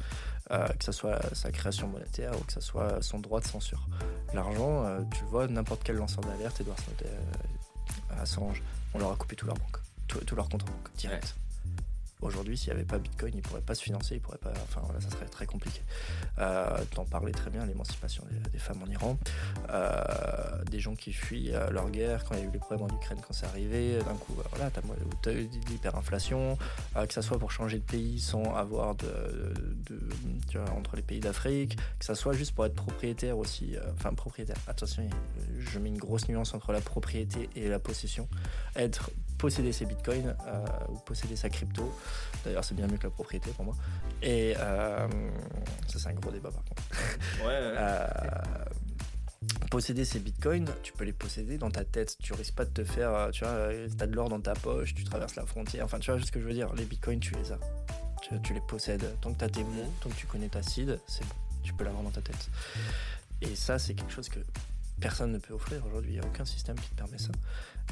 Euh, 0.50 0.68
que 0.68 0.84
ce 0.84 0.92
soit 0.92 1.18
sa 1.34 1.50
création 1.50 1.88
monétaire 1.88 2.32
ou 2.38 2.44
que 2.44 2.52
ce 2.52 2.60
soit 2.60 3.00
son 3.00 3.18
droit 3.18 3.40
de 3.40 3.46
censure. 3.46 3.86
L'argent, 4.34 4.84
euh, 4.84 5.00
tu 5.16 5.24
vois, 5.24 5.46
n'importe 5.46 5.82
quel 5.82 5.96
lanceur 5.96 6.22
d'alerte, 6.24 6.60
Edouard 6.60 6.78
Snowden, 6.78 7.18
Assange, 8.20 8.62
on 8.92 8.98
leur 8.98 9.12
a 9.12 9.16
coupé 9.16 9.34
tout 9.34 9.46
leur 9.46 9.56
banque, 9.56 9.78
tout, 10.08 10.36
leur 10.36 10.48
compte 10.48 10.64
en 10.64 10.66
banque, 10.66 10.94
direct. 10.96 11.36
Aujourd'hui, 12.22 12.56
s'il 12.56 12.72
n'y 12.72 12.78
avait 12.78 12.86
pas 12.86 12.98
Bitcoin, 12.98 13.32
ils 13.34 13.38
ne 13.38 13.42
pourraient 13.42 13.60
pas 13.60 13.74
se 13.74 13.82
financer, 13.82 14.14
ils 14.14 14.20
pourraient 14.20 14.38
pas. 14.38 14.52
Enfin, 14.62 14.82
ça 15.00 15.10
serait 15.10 15.26
très 15.26 15.46
compliqué. 15.46 15.82
Euh, 16.38 16.78
T'en 16.94 17.04
parlais 17.04 17.32
très 17.32 17.50
bien, 17.50 17.66
l'émancipation 17.66 18.24
des, 18.52 18.58
femmes 18.58 18.82
en 18.82 18.90
Iran, 18.90 19.18
euh, 19.70 20.64
des 20.70 20.78
gens 20.78 20.94
qui 20.94 21.12
fuient 21.12 21.52
euh, 21.52 21.70
leur 21.70 21.90
guerre 21.90 22.24
quand 22.24 22.34
il 22.34 22.40
y 22.40 22.42
a 22.42 22.46
eu 22.46 22.50
les 22.52 22.58
problèmes 22.58 22.88
en 22.88 22.94
Ukraine 22.94 23.18
quand 23.26 23.32
c'est 23.32 23.46
arrivé. 23.46 23.98
D'un 23.98 24.14
coup, 24.14 24.34
euh, 24.38 24.42
voilà, 24.50 24.70
t'as 24.70 25.30
as 25.30 25.34
eu 25.34 25.48
l'hyperinflation, 25.68 26.56
que 26.94 27.12
ça 27.12 27.22
soit 27.22 27.38
pour 27.38 27.50
changer 27.50 27.78
de 27.78 27.84
pays 27.84 28.20
sans 28.20 28.54
avoir 28.54 28.94
de, 28.94 29.54
vois, 30.54 30.70
entre 30.70 30.96
les 30.96 31.02
pays 31.02 31.20
d'Afrique, 31.20 31.76
que 31.98 32.04
ça 32.04 32.14
soit 32.14 32.34
juste 32.34 32.54
pour 32.54 32.66
être 32.66 32.74
propriétaire 32.74 33.36
aussi. 33.36 33.74
Enfin, 33.94 34.14
propriétaire. 34.14 34.56
Attention, 34.68 35.08
je 35.58 35.78
mets 35.78 35.88
une 35.88 35.98
grosse 35.98 36.28
nuance 36.28 36.54
entre 36.54 36.72
la 36.72 36.80
propriété 36.80 37.50
et 37.56 37.68
la 37.68 37.78
possession. 37.78 38.28
Être 38.76 39.10
posséder 39.42 39.72
ses 39.72 39.86
bitcoins 39.86 40.36
euh, 40.46 40.64
ou 40.88 40.98
posséder 40.98 41.34
sa 41.34 41.48
crypto. 41.48 41.92
D'ailleurs, 42.44 42.64
c'est 42.64 42.76
bien 42.76 42.86
mieux 42.86 42.96
que 42.96 43.08
la 43.08 43.10
propriété 43.10 43.50
pour 43.50 43.64
moi. 43.64 43.74
Et 44.22 44.54
euh, 44.56 45.08
ça, 45.88 45.98
c'est 45.98 46.08
un 46.10 46.14
gros 46.14 46.30
débat 46.30 46.50
par 46.50 46.64
contre. 46.64 46.82
Euh, 47.44 48.06
posséder 49.68 50.04
ces 50.04 50.20
bitcoins, 50.20 50.68
tu 50.84 50.92
peux 50.92 51.02
les 51.02 51.12
posséder 51.12 51.58
dans 51.58 51.70
ta 51.70 51.84
tête. 51.84 52.16
Tu 52.22 52.32
risques 52.34 52.54
pas 52.54 52.64
de 52.64 52.70
te 52.70 52.84
faire, 52.84 53.30
tu 53.32 53.44
vois, 53.44 53.68
t'as 53.98 54.06
de 54.06 54.14
l'or 54.14 54.28
dans 54.28 54.40
ta 54.40 54.54
poche, 54.54 54.94
tu 54.94 55.02
traverses 55.02 55.34
la 55.34 55.44
frontière. 55.44 55.84
Enfin, 55.84 55.98
tu 55.98 56.12
vois 56.12 56.20
ce 56.20 56.30
que 56.30 56.40
je 56.40 56.44
veux 56.44 56.52
dire. 56.52 56.72
Les 56.74 56.84
bitcoins, 56.84 57.18
tu 57.18 57.34
les 57.34 57.50
as. 57.50 57.58
Tu, 58.44 58.54
les 58.54 58.60
possèdes. 58.60 59.04
Tant 59.20 59.32
que 59.32 59.38
tu 59.38 59.44
as 59.44 59.48
tes 59.48 59.64
mots, 59.64 59.92
tant 60.00 60.10
que 60.10 60.14
tu 60.14 60.26
connais 60.26 60.48
ta 60.48 60.62
seed, 60.62 61.00
c'est 61.08 61.24
bon. 61.24 61.34
Tu 61.64 61.72
peux 61.72 61.82
l'avoir 61.82 62.04
dans 62.04 62.10
ta 62.10 62.20
tête. 62.20 62.48
Et 63.40 63.56
ça, 63.56 63.80
c'est 63.80 63.94
quelque 63.94 64.12
chose 64.12 64.28
que 64.28 64.38
personne 65.00 65.32
ne 65.32 65.38
peut 65.38 65.54
offrir 65.54 65.84
aujourd'hui. 65.84 66.12
Il 66.12 66.20
n'y 66.20 66.24
a 66.24 66.26
aucun 66.26 66.44
système 66.44 66.78
qui 66.78 66.90
te 66.90 66.94
permet 66.94 67.18
ça. 67.18 67.32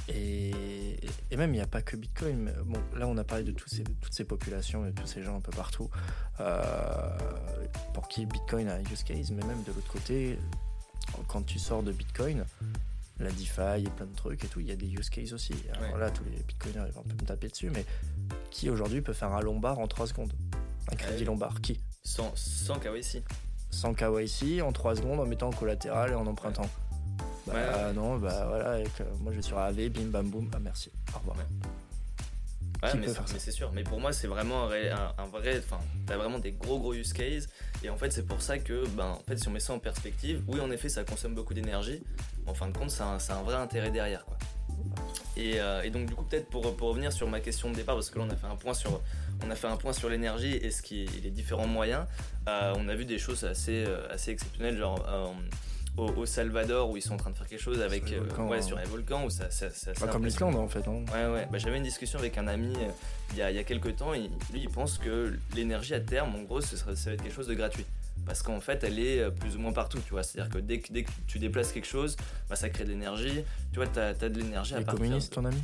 Et, 0.09 0.96
et 1.30 1.36
même, 1.36 1.51
il 1.51 1.59
n'y 1.59 1.62
a 1.62 1.66
pas 1.66 1.82
que 1.82 1.96
Bitcoin. 1.96 2.53
Bon, 2.64 2.80
là, 2.96 3.07
on 3.07 3.16
a 3.16 3.24
parlé 3.24 3.44
de, 3.44 3.55
ces, 3.66 3.84
toutes 3.84 4.12
ces 4.12 4.24
populations, 4.24 4.84
de 4.84 4.90
tous 4.90 5.07
ces 5.07 5.22
gens 5.22 5.36
un 5.36 5.40
peu 5.40 5.53
partout, 5.53 5.90
euh, 6.40 7.18
pour 7.94 8.09
qui 8.09 8.26
Bitcoin 8.26 8.68
a 8.68 8.74
un 8.74 8.80
use 8.80 9.03
case. 9.05 9.30
Mais 9.30 9.44
même 9.44 9.62
de 9.62 9.72
l'autre 9.72 9.92
côté, 9.92 10.38
quand 11.28 11.42
tu 11.42 11.59
sors 11.59 11.82
de 11.82 11.92
Bitcoin, 11.92 12.44
la 13.18 13.30
DeFi 13.30 13.86
et 13.86 13.90
plein 13.90 14.07
de 14.07 14.16
trucs 14.16 14.44
et 14.44 14.48
tout, 14.48 14.61
il 14.61 14.66
y 14.66 14.72
a 14.72 14.76
des 14.76 14.88
use 14.88 15.11
cases 15.11 15.32
aussi. 15.32 15.55
Alors 15.74 15.98
là, 15.98 16.11
tous 16.11 16.24
les 16.24 16.42
Bitcoiners 16.42 16.84
ils 16.88 16.92
vont 16.92 17.01
un 17.01 17.09
peu 17.09 17.14
me 17.14 17.26
taper 17.26 17.48
dessus, 17.48 17.70
mais 17.70 17.84
qui 18.51 18.70
aujourd'hui 18.70 19.03
peut 19.03 19.12
faire 19.12 19.32
un 19.32 19.40
lombard 19.40 19.78
en 19.78 19.86
3 19.86 20.09
secondes? 20.09 20.32
Un 20.90 20.96
crédit 20.96 21.24
lombard, 21.24 21.61
qui? 21.61 21.80
Sans, 22.03 22.32
sans 22.34 22.78
KYC. 22.78 23.22
Sans 23.70 23.94
KYC, 23.94 24.62
en 24.62 24.72
3 24.72 24.96
secondes, 24.96 25.20
en 25.20 25.26
mettant 25.26 25.48
en 25.48 25.53
collatéral 25.53 26.11
et 26.11 26.14
en 26.14 26.26
empruntant. 26.26 26.68
Bah 27.47 27.93
non, 27.95 28.18
bah 28.18 28.47
voilà, 28.49 28.78
moi 29.20 29.32
je 29.32 29.36
vais 29.36 29.43
sur 29.43 29.59
AV, 29.59 29.88
bim 29.88 30.07
bam 30.07 30.28
boum, 30.28 30.51
ah 30.55 30.59
merci, 30.61 30.91
au 31.14 31.18
revoir. 31.18 31.36
Ouais, 32.82 32.91
mais 32.99 33.07
c'est 33.38 33.51
sûr. 33.51 33.70
Mais 33.72 33.82
pour 33.82 34.01
moi, 34.01 34.12
c'est 34.12 34.26
vraiment 34.26 34.64
un, 34.64 35.26
vrai. 35.26 35.59
Enfin, 35.59 35.80
t'as 36.07 36.16
vraiment 36.16 36.38
des 36.38 36.53
gros 36.53 36.78
gros 36.78 36.95
use 36.95 37.12
cases. 37.12 37.49
Et 37.82 37.91
en 37.91 37.97
fait, 37.97 38.11
c'est 38.11 38.24
pour 38.24 38.41
ça 38.41 38.59
que, 38.59 38.86
ben, 38.88 39.18
en 39.18 39.22
fait, 39.28 39.36
si 39.36 39.49
on 39.49 39.51
met 39.51 39.61
ça 39.61 39.74
en 39.74 39.78
perspective, 39.78 40.43
oui, 40.49 40.61
en 40.61 40.70
effet, 40.70 40.88
ça 40.88 41.05
consomme 41.05 41.34
beaucoup 41.34 41.53
d'énergie. 41.53 42.03
En 42.47 42.55
fin 42.55 42.68
de 42.68 42.76
compte, 42.76 42.91
c'est 42.91 43.03
un, 43.03 43.18
un, 43.28 43.43
vrai 43.43 43.57
intérêt 43.57 43.91
derrière, 43.91 44.24
quoi. 44.24 44.38
Et, 45.36 45.61
euh, 45.61 45.82
et 45.82 45.91
donc, 45.91 46.07
du 46.07 46.14
coup, 46.14 46.24
peut-être 46.24 46.49
pour, 46.49 46.74
pour, 46.74 46.88
revenir 46.88 47.12
sur 47.12 47.28
ma 47.28 47.41
question 47.41 47.70
de 47.70 47.76
départ, 47.76 47.97
parce 47.97 48.11
que 48.11 48.18
là, 48.18 48.24
on 48.26 48.30
a 48.30 48.36
fait 48.36 48.47
un 48.47 48.57
point 48.57 48.74
sur, 48.74 49.01
on 49.45 49.51
a 49.51 49.55
fait 49.55 49.68
un 49.68 49.76
point 49.76 49.93
sur 49.93 50.09
l'énergie 50.09 50.55
et 50.55 50.70
ce 50.70 50.80
qui 50.80 51.07
les 51.07 51.30
différents 51.30 51.66
moyens. 51.66 52.07
Euh, 52.49 52.74
on 52.76 52.88
a 52.88 52.95
vu 52.95 53.05
des 53.05 53.18
choses 53.18 53.45
assez, 53.45 53.84
euh, 53.86 54.09
assez 54.11 54.30
exceptionnelles, 54.30 54.78
genre 54.78 55.05
au, 56.01 56.26
Salvador 56.26 56.90
où 56.90 56.96
ils 56.96 57.03
sont 57.03 57.14
en 57.14 57.18
train 57.18 57.30
de 57.30 57.36
faire 57.36 57.46
quelque 57.46 57.61
chose 57.61 57.80
avec 57.80 58.09
sur, 58.09 58.22
euh, 58.22 58.48
ouais, 58.48 58.62
sur 58.62 58.78
un 58.78 58.84
volcan 58.84 59.24
où 59.24 59.30
ça, 59.30 59.51
ça, 59.51 59.70
comme 60.11 60.24
l'Islande 60.24 60.57
en 60.57 60.68
fait 60.68 60.86
hein. 60.88 61.05
ouais 61.14 61.26
ouais. 61.32 61.48
Bah, 61.51 61.59
j'avais 61.59 61.76
une 61.76 61.82
discussion 61.82 62.18
avec 62.18 62.38
un 62.38 62.46
ami 62.46 62.74
euh, 62.76 62.90
il, 63.32 63.38
y 63.38 63.42
a, 63.42 63.51
il 63.51 63.57
y 63.57 63.59
a 63.59 63.64
quelques 63.64 63.96
temps 63.96 64.14
et 64.14 64.30
lui 64.53 64.62
il 64.62 64.68
pense 64.68 64.98
que 64.98 65.34
l'énergie 65.55 65.94
à 65.94 66.01
terme 66.01 66.34
en 66.34 66.42
gros 66.42 66.61
ce 66.61 66.76
ça 66.76 66.86
va 66.86 66.92
être 66.92 67.22
quelque 67.22 67.34
chose 67.34 67.48
de 67.48 67.55
gratuit. 67.55 67.84
Parce 68.26 68.42
qu'en 68.42 68.61
fait 68.61 68.84
elle 68.84 68.98
est 68.98 69.20
euh, 69.20 69.30
plus 69.30 69.57
ou 69.57 69.61
moins 69.61 69.72
partout 69.72 69.98
tu 70.05 70.11
vois. 70.11 70.22
C'est 70.22 70.40
à 70.40 70.44
dire 70.44 70.53
que 70.53 70.59
dès, 70.59 70.80
que 70.80 70.92
dès 70.92 71.05
que 71.05 71.11
tu 71.26 71.38
déplaces 71.38 71.72
quelque 71.72 71.88
chose 71.88 72.16
bah, 72.48 72.57
ça 72.57 72.68
crée 72.70 72.84
de 72.84 72.90
l'énergie. 72.90 73.44
Tu 73.72 73.78
vois 73.78 73.86
t'as 73.86 74.09
as 74.09 74.14
de 74.14 74.40
l'énergie 74.40 74.74
à 74.74 74.82
partir 74.82 74.94
communiste 74.94 75.32
ton 75.32 75.44
ami 75.44 75.62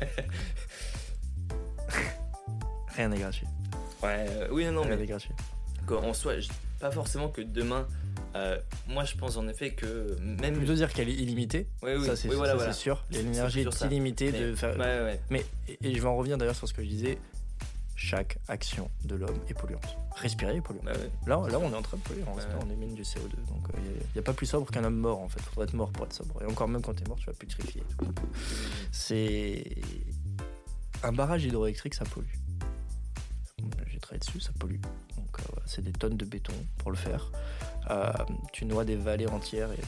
rien 2.96 3.08
n'est 3.08 3.18
gratuit. 3.18 3.46
Ouais 4.02 4.26
oui 4.50 4.64
non 4.66 4.82
rien 4.82 4.96
n'est 4.96 5.06
gratuit. 5.06 5.32
en 5.88 6.14
soi 6.14 6.34
pas 6.80 6.90
forcément 6.90 7.28
que 7.28 7.42
demain 7.42 7.86
euh, 8.36 8.58
moi, 8.86 9.04
je 9.04 9.16
pense 9.16 9.36
en 9.36 9.48
effet 9.48 9.70
que 9.70 10.16
même. 10.20 10.56
Plutôt 10.56 10.74
dire 10.74 10.92
qu'elle 10.92 11.08
est 11.08 11.14
illimitée. 11.14 11.66
Oui, 11.82 11.92
oui, 11.98 12.06
ça 12.06 12.16
c'est 12.16 12.28
voilà, 12.28 12.72
sûr. 12.72 13.04
L'énergie 13.10 13.60
est, 13.60 13.80
illimitée. 13.84 14.30
Mais, 14.32 14.40
de 14.40 14.54
faire... 14.54 14.76
mais 15.30 15.44
et, 15.68 15.94
je 15.94 16.00
vais 16.00 16.08
en 16.08 16.16
revenir 16.16 16.38
d'ailleurs 16.38 16.56
sur 16.56 16.68
ce 16.68 16.74
que 16.74 16.82
je 16.82 16.88
disais. 16.88 17.18
Chaque 17.96 18.38
action 18.48 18.90
de 19.04 19.14
l'homme 19.14 19.38
est 19.48 19.52
polluante. 19.52 19.98
Respirer 20.16 20.56
est 20.56 20.60
polluant. 20.62 20.82
là, 20.84 20.94
là, 21.26 21.58
on 21.58 21.70
est 21.70 21.76
en 21.76 21.82
train 21.82 21.98
de 21.98 22.02
polluer. 22.02 22.22
On, 22.26 22.66
on 22.66 22.70
émine 22.70 22.94
du 22.94 23.02
CO2. 23.02 23.28
Donc, 23.48 23.66
il 23.74 23.78
euh, 23.78 24.00
n'y 24.14 24.20
a, 24.20 24.22
pas 24.22 24.32
plus 24.32 24.46
sobre 24.46 24.70
qu'un 24.70 24.84
homme 24.84 24.96
mort 24.96 25.18
en 25.18 25.28
fait. 25.28 25.40
Il 25.40 25.48
faudrait 25.50 25.66
être 25.66 25.74
mort 25.74 25.90
pour 25.90 26.06
être 26.06 26.14
sobre. 26.14 26.42
Et 26.42 26.46
encore 26.46 26.66
même 26.66 26.80
quand 26.80 26.94
tu 26.94 27.04
es 27.04 27.06
mort, 27.06 27.18
tu 27.18 27.26
vas 27.26 27.34
putrifier. 27.34 27.82
C'est. 28.90 29.76
Un 31.02 31.12
barrage 31.12 31.44
hydroélectrique, 31.44 31.94
ça 31.94 32.04
pollue. 32.04 32.26
J'ai 33.86 33.98
travaillé 33.98 34.20
dessus, 34.20 34.40
ça 34.40 34.52
pollue. 34.58 34.80
Donc, 35.16 35.40
euh, 35.40 35.60
c'est 35.66 35.82
des 35.82 35.92
tonnes 35.92 36.16
de 36.16 36.24
béton 36.24 36.54
pour 36.78 36.90
le 36.90 36.96
faire. 36.96 37.30
Euh, 37.88 38.12
tu 38.52 38.66
noies 38.66 38.84
des 38.84 38.96
vallées 38.96 39.26
entières 39.26 39.72
et 39.72 39.80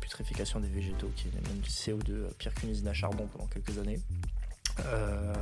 putréfication 0.00 0.60
des 0.60 0.68
végétaux 0.68 1.10
qui 1.16 1.26
même 1.26 1.58
du 1.58 1.68
CO2 1.68 2.10
euh, 2.10 2.30
pire 2.38 2.54
qu'une 2.54 2.70
usine 2.70 2.88
à 2.88 2.94
charbon 2.94 3.26
pendant 3.26 3.46
quelques 3.46 3.78
années. 3.78 4.00
Euh, 4.86 5.34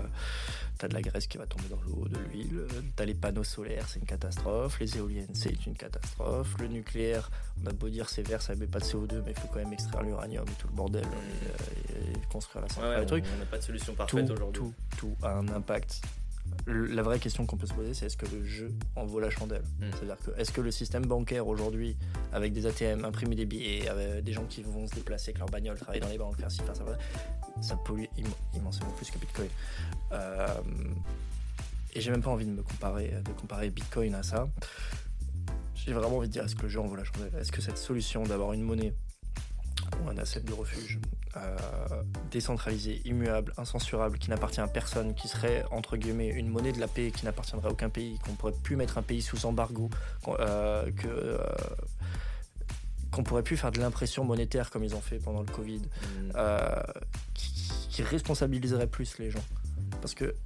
t'as 0.79 0.89
de 0.89 0.95
la 0.95 1.03
graisse 1.03 1.27
qui 1.27 1.39
va 1.39 1.47
tomber 1.47 1.69
dans 1.69 1.81
l'eau, 1.83 2.09
de 2.09 2.19
l'huile, 2.19 2.67
t'as 2.97 3.05
les 3.05 3.15
panneaux 3.15 3.45
solaires, 3.45 3.89
c'est 3.89 4.01
une 4.01 4.07
catastrophe, 4.07 4.81
les 4.81 4.97
éoliennes, 4.97 5.35
c'est 5.35 5.67
une 5.67 5.75
catastrophe, 5.75 6.57
le 6.59 6.67
nucléaire, 6.69 7.31
on 7.63 7.67
a 7.67 7.73
beau 7.73 7.89
dire 7.89 8.09
c'est 8.09 8.27
vert, 8.27 8.43
ça 8.43 8.55
met 8.57 8.67
pas 8.67 8.81
de 8.81 8.85
CO2, 8.85 9.23
mais 9.25 9.33
il 9.33 9.39
faut 9.39 9.49
quand 9.49 9.61
même 9.61 9.73
extraire 9.73 10.03
l'uranium 10.03 10.47
et 10.49 10.55
tout 10.61 10.69
le 10.69 10.75
bordel 10.75 11.05
et, 11.05 12.29
construire 12.33 12.63
la 12.63 12.69
centrale, 12.69 13.07
ouais, 13.11 13.23
On 13.35 13.39
n'a 13.39 13.47
pas 13.47 13.59
de 13.59 13.63
solution 13.63 13.95
parfaite 13.95 14.31
aujourd'hui. 14.31 14.61
Tout, 14.61 14.75
tout 14.97 15.17
a 15.23 15.31
un 15.31 15.49
impact 15.49 16.03
la 16.67 17.03
vraie 17.03 17.19
question 17.19 17.47
qu'on 17.47 17.57
peut 17.57 17.67
se 17.67 17.75
poser, 17.75 17.95
c'est 17.95 18.07
est-ce 18.07 18.17
que 18.17 18.27
le 18.27 18.45
jeu 18.45 18.73
en 18.97 19.07
vaut 19.07 19.21
la 19.21 19.31
chandelle 19.31 19.63
hmm. 19.81 19.91
C'est-à-dire 19.93 20.19
que 20.19 20.41
est-ce 20.41 20.53
que 20.53 20.61
le 20.61 20.71
système 20.71 21.07
bancaire 21.07 21.47
aujourd'hui, 21.47 21.97
avec 22.33 22.53
des 22.53 22.67
ATM, 22.67 23.05
imprimer 23.05 23.37
des 23.37 23.47
billets, 23.47 23.89
avec 23.89 24.25
des 24.25 24.33
gens 24.33 24.45
qui 24.45 24.63
vont 24.63 24.87
se 24.87 24.95
déplacer 24.95 25.31
avec 25.31 25.39
leur 25.39 25.49
bagnole, 25.49 25.79
travailler 25.79 26.01
dans 26.01 26.09
les 26.09 26.19
banques, 26.19 26.39
faire 26.39 26.51
ci, 26.51 26.61
faire 26.61 26.77
ça, 26.77 26.85
ça 27.61 27.77
pollue 27.77 28.05
immensément 28.55 28.91
plus 28.93 29.11
que 29.11 29.19
Bitcoin. 29.19 29.49
Euh, 30.13 30.47
et 31.95 32.01
j'ai 32.01 32.11
même 32.11 32.23
pas 32.23 32.31
envie 32.31 32.47
de 32.47 32.51
me 32.51 32.63
comparer, 32.63 33.15
de 33.25 33.33
comparer 33.33 33.71
Bitcoin 33.71 34.15
à 34.15 34.23
ça. 34.23 34.49
J'ai 35.75 35.93
vraiment 35.93 36.19
envie 36.19 36.29
de 36.29 36.33
dire 36.33 36.45
est-ce 36.45 36.57
que 36.57 36.63
le 36.63 36.69
jeu 36.69 36.81
en 36.81 36.87
vaut 36.87 36.97
la 36.97 37.05
chandelle? 37.05 37.33
Est-ce 37.41 37.51
que 37.51 37.63
cette 37.63 37.79
solution 37.79 38.25
d'avoir 38.25 38.53
une 38.53 38.63
monnaie 38.63 38.95
ou 40.03 40.09
un 40.09 40.19
asset 40.19 40.41
de 40.41 40.53
refuge 40.53 40.99
euh, 41.37 41.57
décentralisé, 42.31 43.01
immuable, 43.05 43.53
incensurable, 43.57 44.19
qui 44.19 44.31
n'appartient 44.31 44.61
à 44.61 44.67
personne, 44.67 45.15
qui 45.15 45.29
serait 45.29 45.65
entre 45.71 45.97
guillemets 45.97 46.29
une 46.29 46.49
monnaie 46.49 46.73
de 46.73 46.81
la 46.81 46.89
paix 46.89 47.11
qui 47.11 47.25
n'appartiendrait 47.25 47.69
à 47.69 47.73
aucun 47.73 47.89
pays, 47.89 48.19
qu'on 48.19 48.33
pourrait 48.33 48.53
plus 48.63 48.77
mettre 48.77 48.99
un 48.99 49.03
pays 49.03 49.23
sous 49.23 49.47
embargo, 49.47 49.91
euh, 50.29 50.91
que 50.93 51.07
euh, 51.07 51.39
qu'on 53.11 53.23
pourrait 53.23 53.43
plus 53.43 53.57
faire 53.57 53.73
de 53.73 53.81
l'impression 53.81 54.25
monétaire 54.25 54.71
comme 54.71 54.85
ils 54.85 54.95
ont 54.95 55.01
fait 55.01 55.19
pendant 55.19 55.41
le 55.41 55.51
Covid, 55.51 55.81
mm. 55.81 56.33
qui, 57.35 58.03
responsabiliserait 58.03 58.87
plus 58.87 59.19
les 59.19 59.29
gens. 59.29 59.45
Parce 60.01 60.15
que 60.15 60.37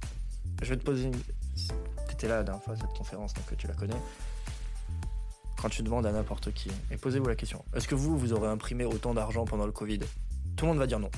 je 0.63 0.69
vais 0.69 0.77
te 0.77 0.83
poser 0.83 1.03
une. 1.03 1.15
étais 2.11 2.27
là 2.27 2.37
la 2.37 2.43
dernière 2.43 2.63
fois 2.63 2.73
à 2.73 2.77
cette 2.77 2.97
conférence, 2.97 3.35
donc 3.35 3.55
tu 3.55 3.67
la 3.67 3.75
connais 3.75 3.93
quand 5.63 5.69
tu 5.69 5.81
demandes 5.81 6.05
à 6.05 6.11
n'importe 6.11 6.53
qui, 6.53 6.69
et 6.91 6.97
posez-vous 6.97 7.29
la 7.29 7.37
question, 7.37 7.63
est-ce 7.73 7.87
que 7.87 7.95
vous, 7.95 8.17
vous 8.17 8.33
aurez 8.33 8.49
imprimé 8.49 8.83
autant 8.83 9.13
d'argent 9.13 9.45
pendant 9.45 9.65
le 9.65 9.71
Covid? 9.71 9.99
Tout 10.57 10.65
le 10.65 10.71
monde 10.71 10.77
va 10.77 10.87
dire 10.87 10.99
non. 10.99 11.09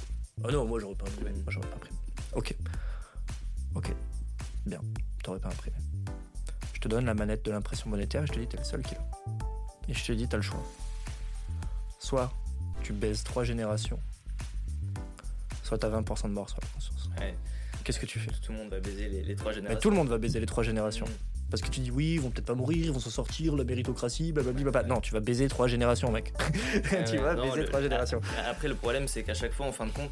Oh 0.43 0.51
non, 0.51 0.67
moi 0.67 0.79
j'aurais 0.79 0.93
pas 0.93 1.07
imprimé. 1.07 1.31
Moi 1.31 1.45
j'aurais 1.47 1.67
pas 1.67 1.75
imprimé. 1.77 1.97
Ok. 2.33 2.55
Ok. 3.73 3.91
Bien. 4.67 4.79
T'aurais 5.23 5.39
pas 5.39 5.49
imprimé. 5.49 5.75
Je 6.73 6.79
te 6.79 6.87
donne 6.87 7.05
la 7.05 7.15
manette 7.15 7.43
de 7.43 7.49
l'impression 7.49 7.89
monétaire 7.89 8.21
et 8.21 8.27
je 8.27 8.33
te 8.33 8.39
dis 8.39 8.45
t'es 8.45 8.57
le 8.57 8.63
seul 8.63 8.83
qui 8.83 8.93
l'a. 8.93 9.01
Et 9.89 9.95
je 9.95 10.05
te 10.05 10.11
dis 10.11 10.27
t'as 10.27 10.37
le 10.37 10.43
choix. 10.43 10.63
Soit 11.97 12.31
tu 12.83 12.93
baises 12.93 13.23
trois 13.23 13.45
générations, 13.45 13.99
soit 15.63 15.79
t'as 15.79 15.89
20% 15.89 16.25
de 16.25 16.33
mort 16.33 16.51
sur 16.51 16.59
la 16.61 16.67
conscience. 16.67 17.09
Qu'est-ce 17.83 17.99
que 17.99 18.05
tu 18.05 18.19
fais? 18.19 18.29
Tout 18.43 18.51
le 18.51 18.59
monde 18.59 18.69
va 18.69 18.79
baiser 18.79 19.09
les, 19.09 19.35
trois 19.35 19.53
générations. 19.53 19.79
tout 19.79 19.89
le 19.89 19.95
monde 19.95 20.09
va 20.09 20.19
baiser 20.19 20.39
les 20.39 20.45
trois 20.45 20.63
générations. 20.63 21.07
Parce 21.55 21.69
que 21.69 21.73
tu 21.73 21.79
dis 21.79 21.89
oui, 21.89 22.15
ils 22.15 22.19
vont 22.19 22.31
peut-être 22.31 22.47
pas 22.47 22.53
mourir, 22.53 22.87
ils 22.87 22.91
vont 22.91 22.99
s'en 22.99 23.09
sortir, 23.09 23.55
la 23.55 23.63
méritocratie, 23.63 24.33
blablabla. 24.33 24.83
Non, 24.83 24.99
tu 24.99 25.13
vas 25.13 25.21
baiser 25.21 25.47
trois 25.47 25.67
générations, 25.67 26.11
mec. 26.11 26.33
tu 27.09 27.15
vas 27.15 27.33
baiser 27.33 27.63
trois 27.63 27.81
générations. 27.81 28.19
Après, 28.45 28.67
le 28.67 28.75
problème, 28.75 29.07
c'est 29.07 29.23
qu'à 29.23 29.33
chaque 29.33 29.53
fois, 29.53 29.65
en 29.65 29.71
fin 29.71 29.85
de 29.85 29.91
compte, 29.91 30.11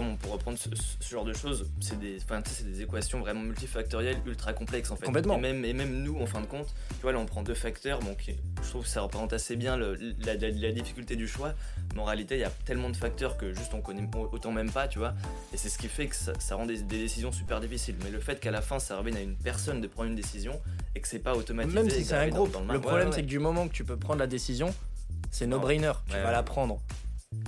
bon, 0.00 0.16
pour 0.16 0.32
reprendre 0.32 0.58
ce, 0.58 0.68
genre 1.08 1.24
de 1.24 1.32
choses, 1.32 1.70
c'est 1.80 1.98
des, 1.98 2.18
des 2.64 2.82
équations 2.82 3.20
vraiment 3.20 3.40
multifactorielles 3.40 4.18
ultra 4.26 4.52
complexes 4.52 4.90
en 4.90 4.96
fait. 4.96 5.04
Complètement. 5.04 5.36
Et 5.38 5.40
même, 5.40 5.64
et 5.64 5.72
même 5.72 6.02
nous, 6.02 6.20
en 6.20 6.26
fin 6.26 6.40
de 6.40 6.46
compte, 6.46 6.74
tu 6.90 7.02
vois, 7.02 7.12
là 7.12 7.18
on 7.18 7.26
prend 7.26 7.42
deux 7.42 7.54
facteurs, 7.54 8.00
bon, 8.00 8.16
je 8.62 8.68
trouve 8.68 8.84
que 8.84 8.88
ça 8.88 9.02
représente 9.02 9.32
assez 9.32 9.56
bien 9.56 9.76
le, 9.76 9.96
la, 10.24 10.36
difficulté 10.36 11.16
du 11.16 11.28
choix, 11.28 11.54
mais 11.94 12.00
en 12.00 12.04
réalité, 12.04 12.36
il 12.36 12.40
y 12.40 12.44
a 12.44 12.50
tellement 12.64 12.90
de 12.90 12.96
facteurs 12.96 13.36
que 13.36 13.52
juste 13.52 13.74
on 13.74 13.80
connaît 13.80 14.08
autant 14.32 14.52
même 14.52 14.70
pas, 14.70 14.88
tu 14.88 14.98
vois, 14.98 15.14
et 15.52 15.56
c'est 15.56 15.68
ce 15.68 15.78
qui 15.78 15.88
fait 15.88 16.06
que 16.06 16.16
ça, 16.16 16.54
rend 16.54 16.66
des, 16.66 16.82
décisions 16.82 17.32
super 17.32 17.60
difficiles. 17.60 17.96
Mais 18.04 18.10
le 18.10 18.20
fait 18.20 18.40
qu'à 18.40 18.50
la 18.50 18.62
fin, 18.62 18.78
ça 18.78 18.96
revienne 18.96 19.16
à 19.16 19.20
une 19.20 19.36
personne 19.36 19.80
de 19.80 19.86
prendre 19.86 20.08
une 20.08 20.16
décision 20.16 20.60
et 20.94 21.00
que 21.00 21.08
c'est 21.08 21.18
pas 21.18 21.34
automatisé. 21.34 21.74
Même 21.74 21.90
si 21.90 22.04
c'est 22.04 22.14
un 22.14 22.28
groupe, 22.28 22.56
le, 22.70 22.80
problème 22.80 23.12
c'est 23.12 23.22
que 23.22 23.26
du 23.26 23.38
moment 23.38 23.68
que 23.68 23.72
tu 23.72 23.84
peux 23.84 23.96
prendre 23.96 24.20
la 24.20 24.26
décision, 24.26 24.74
c'est 25.30 25.46
no-brainer, 25.46 25.92
tu 26.08 26.14
vas 26.14 26.32
la 26.32 26.42
prendre. 26.42 26.80